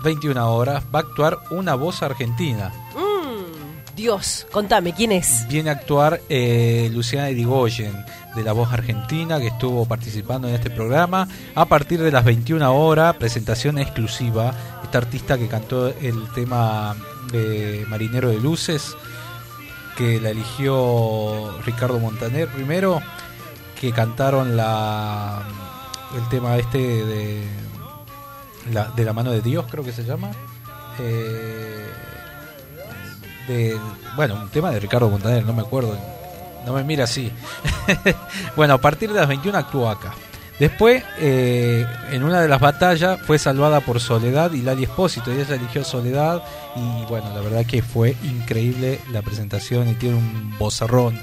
21 0.03 0.47
horas, 0.53 0.83
va 0.93 0.99
a 0.99 1.01
actuar 1.01 1.39
una 1.49 1.73
voz 1.73 2.03
argentina. 2.03 2.71
Mm, 2.95 3.10
Dios, 4.01 4.47
contame, 4.51 4.93
¿quién 4.93 5.11
es? 5.11 5.47
Viene 5.47 5.69
a 5.69 5.73
actuar 5.73 6.21
eh, 6.27 6.89
Luciana 6.91 7.29
Irigoyen, 7.29 7.93
de 8.35 8.43
La 8.43 8.51
Voz 8.51 8.73
Argentina, 8.73 9.39
que 9.39 9.45
estuvo 9.45 9.85
participando 9.85 10.47
en 10.47 10.55
este 10.55 10.71
programa. 10.71 11.27
A 11.53 11.65
partir 11.65 12.01
de 12.01 12.09
las 12.09 12.25
21 12.25 12.73
horas, 12.73 13.15
presentación 13.17 13.77
exclusiva. 13.77 14.55
Esta 14.83 14.97
artista 14.97 15.37
que 15.37 15.47
cantó 15.47 15.89
el 15.89 16.27
tema 16.33 16.95
de 17.31 17.85
Marinero 17.89 18.29
de 18.29 18.39
Luces, 18.39 18.95
que 19.95 20.19
la 20.19 20.31
eligió 20.31 21.59
Ricardo 21.63 21.99
Montaner 21.99 22.47
primero, 22.47 23.03
que 23.79 23.91
cantaron 23.91 24.57
la 24.57 25.43
el 26.17 26.27
tema 26.29 26.57
este 26.57 26.79
de 26.79 27.43
la, 28.73 28.85
de 28.85 29.05
la 29.05 29.13
mano 29.13 29.29
de 29.29 29.41
Dios, 29.41 29.67
creo 29.69 29.83
que 29.83 29.91
se 29.91 30.03
llama. 30.03 30.31
Eh, 30.97 31.85
bueno, 34.15 34.35
un 34.35 34.49
tema 34.49 34.71
de 34.71 34.79
Ricardo 34.79 35.09
Montaner, 35.09 35.45
no 35.45 35.53
me 35.53 35.61
acuerdo. 35.61 35.97
No 36.65 36.73
me 36.73 36.83
mira 36.83 37.05
así. 37.05 37.31
bueno, 38.55 38.75
a 38.75 38.77
partir 38.77 39.11
de 39.11 39.19
las 39.19 39.27
21 39.27 39.57
actuó 39.57 39.89
acá. 39.89 40.13
Después, 40.59 41.03
eh, 41.19 41.87
en 42.11 42.23
una 42.23 42.39
de 42.39 42.47
las 42.47 42.61
batallas, 42.61 43.19
fue 43.21 43.39
salvada 43.39 43.79
por 43.79 43.99
Soledad 43.99 44.51
y 44.53 44.61
Lali 44.61 44.83
Espósito. 44.83 45.31
Ella 45.31 45.55
eligió 45.55 45.83
Soledad. 45.83 46.43
Y 46.75 47.05
bueno, 47.09 47.33
la 47.33 47.41
verdad 47.41 47.65
que 47.65 47.81
fue 47.81 48.15
increíble 48.23 48.99
la 49.11 49.23
presentación 49.23 49.89
y 49.89 49.95
tiene 49.95 50.17
un 50.17 50.55
bozarrón 50.59 51.19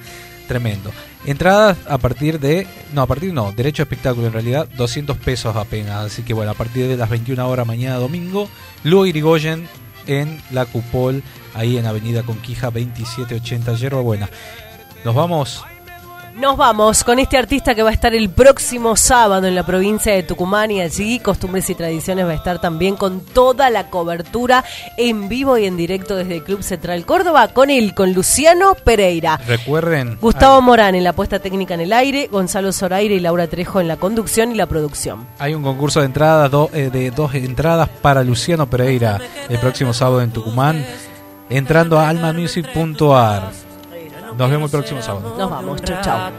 tremendo. 0.49 0.91
Entradas 1.25 1.79
a 1.89 1.99
partir 1.99 2.41
de. 2.41 2.67
No, 2.93 3.03
a 3.03 3.07
partir 3.07 3.33
no, 3.33 3.53
derecho 3.53 3.83
a 3.83 3.85
espectáculo 3.85 4.27
en 4.27 4.33
realidad, 4.33 4.69
200 4.77 5.17
pesos 5.19 5.55
apenas. 5.55 6.07
Así 6.07 6.23
que 6.25 6.35
bueno, 6.35 6.51
a 6.51 6.55
partir 6.55 6.89
de 6.89 6.97
las 6.97 7.09
21 7.09 7.49
horas 7.49 7.65
mañana 7.65 7.97
domingo, 7.97 8.49
Luego 8.83 9.07
Irigoyen 9.07 9.69
en 10.09 10.43
la 10.51 10.67
Cupol, 10.67 11.23
ahí 11.55 11.77
en 11.77 11.87
Avenida 11.87 12.25
Conquija 12.25 12.71
2780, 12.73 13.75
Yerba 13.75 14.01
Buena. 14.01 14.29
Nos 15.05 15.15
vamos. 15.15 15.65
Nos 16.39 16.57
vamos 16.57 17.03
con 17.03 17.19
este 17.19 17.37
artista 17.37 17.75
que 17.75 17.83
va 17.83 17.91
a 17.91 17.93
estar 17.93 18.15
el 18.15 18.31
próximo 18.31 18.95
sábado 18.95 19.49
en 19.49 19.57
la 19.57 19.67
provincia 19.67 20.13
de 20.13 20.23
Tucumán 20.23 20.71
y 20.71 20.81
allí 20.81 21.19
Costumbres 21.19 21.69
y 21.69 21.75
Tradiciones 21.75 22.27
va 22.27 22.31
a 22.31 22.35
estar 22.35 22.61
también 22.61 22.95
con 22.95 23.21
toda 23.23 23.71
la 23.71 23.91
cobertura 23.91 24.65
en 24.97 25.29
vivo 25.29 25.59
y 25.59 25.65
en 25.67 25.77
directo 25.77 26.15
desde 26.15 26.37
el 26.37 26.45
Club 26.45 26.63
Central 26.63 27.05
Córdoba 27.05 27.49
con 27.49 27.71
él, 27.71 27.93
con 27.93 28.13
Luciano 28.13 28.77
Pereira. 28.85 29.41
Recuerden. 29.49 30.17
Gustavo 30.21 30.63
Morán 30.63 30.95
en 30.95 31.03
la 31.03 31.13
puesta 31.13 31.41
técnica 31.41 31.75
en 31.75 31.81
el 31.81 31.93
aire, 31.93 32.29
Gonzalo 32.31 32.71
Zoraire 32.73 33.17
y 33.17 33.21
Laura 33.21 33.49
Trejo 33.49 33.81
en 33.81 33.89
la 33.89 33.97
conducción 33.97 34.53
y 34.53 34.55
la 34.55 34.67
producción. 34.67 35.27
Hay 35.41 35.55
un 35.55 35.65
concurso 35.65 35.99
de 36.01 36.07
entradas, 36.07 36.49
do- 36.53 36.71
eh, 36.73 36.89
de 36.93 37.11
dos 37.11 37.35
entradas 37.35 37.89
para 38.01 38.23
Luciano 38.23 38.71
Pereira 38.71 39.19
el 39.49 39.59
próximo 39.59 39.93
sábado 39.93 40.23
en 40.23 40.31
Tucumán, 40.31 40.87
entrando 41.51 41.99
a 41.99 42.09
almamusic.ar. 42.09 43.51
Nos 44.39 44.49
vemos 44.51 44.73
el 44.73 44.79
próximo 44.79 45.03
sábado. 45.03 45.35
Nos 45.37 45.51
vamos, 45.51 45.83
chau 45.83 46.01
chau. 46.01 46.31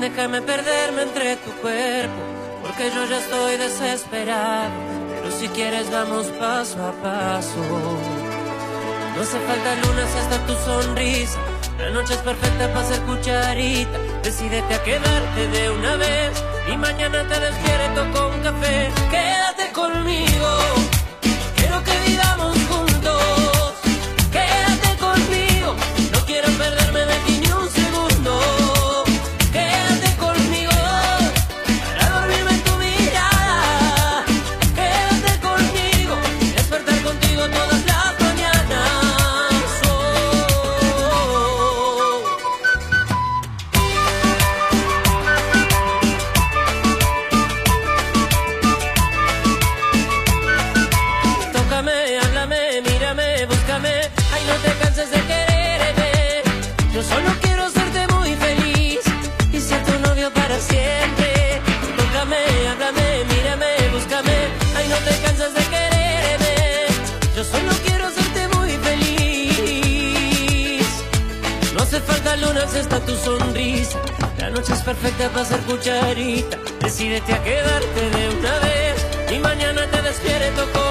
Déjame 0.00 0.42
perderme 0.42 1.02
entre 1.02 1.36
tu 1.36 1.50
cuerpo, 1.62 2.20
porque 2.62 2.90
yo 2.94 3.06
ya 3.06 3.18
estoy 3.18 3.56
desesperado. 3.56 4.70
Pero 5.08 5.30
si 5.30 5.48
quieres 5.48 5.90
vamos 5.90 6.26
paso 6.38 6.76
a 6.86 6.92
paso. 7.02 7.64
No 9.16 9.22
hace 9.22 9.38
falta 9.48 9.74
lunas 9.86 10.14
hasta 10.14 10.46
tu 10.46 10.54
sonrisa. 10.66 11.38
La 11.78 11.88
noche 11.88 12.12
es 12.12 12.20
perfecta 12.20 12.70
para 12.74 12.86
ser 12.86 13.00
cucharita. 13.04 13.98
Decídete 14.22 14.74
a 14.74 14.82
quedarte 14.82 15.48
de 15.48 15.70
una 15.70 15.96
vez 15.96 16.44
y 16.70 16.76
mañana 16.76 17.26
te 17.26 17.40
despierto 17.40 18.00
con 18.12 18.40
café. 18.42 18.90
Quédate 19.10 19.72
conmigo. 19.72 20.48
Quiero 21.56 21.82
que 21.82 21.98
vivamos 22.06 22.27
perfecta 75.00 75.28
para 75.30 75.44
ser 75.44 75.60
cucharita. 75.60 76.58
Decídete 76.80 77.32
a 77.32 77.42
quedarte 77.42 78.10
de 78.10 78.28
una 78.30 78.58
vez 78.58 79.06
y 79.30 79.38
mañana 79.38 79.86
te 79.90 80.02
despierto 80.02 80.66
con 80.72 80.87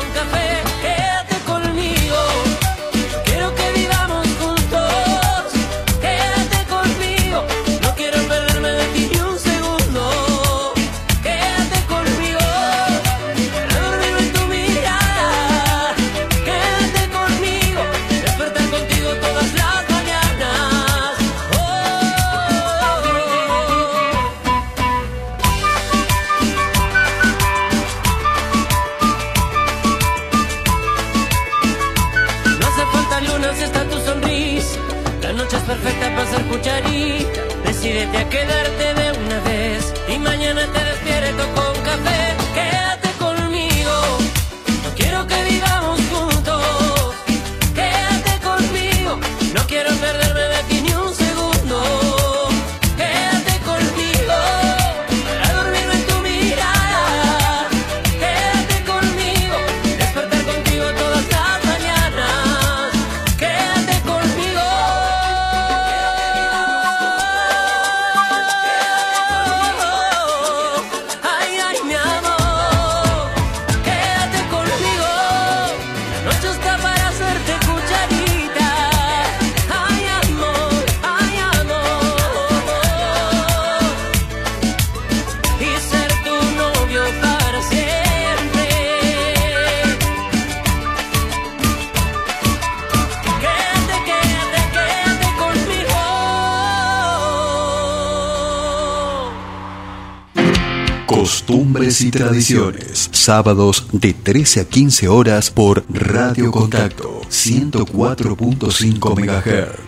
y 102.07 102.11
tradiciones. 102.11 103.09
Sábados 103.11 103.87
de 103.91 104.13
13 104.13 104.61
a 104.61 104.65
15 104.65 105.09
horas 105.09 105.51
por 105.51 105.83
Radio 105.89 106.51
Contacto 106.51 107.21
104.5 107.29 109.15
MHz. 109.15 109.87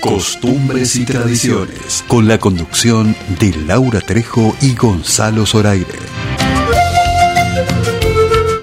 Costumbres 0.00 0.94
y 0.96 1.04
tradiciones. 1.04 2.02
Con 2.06 2.28
la 2.28 2.38
conducción 2.38 3.16
de 3.40 3.52
Laura 3.66 4.00
Trejo 4.00 4.54
y 4.60 4.74
Gonzalo 4.74 5.44
Zoraire. 5.46 5.98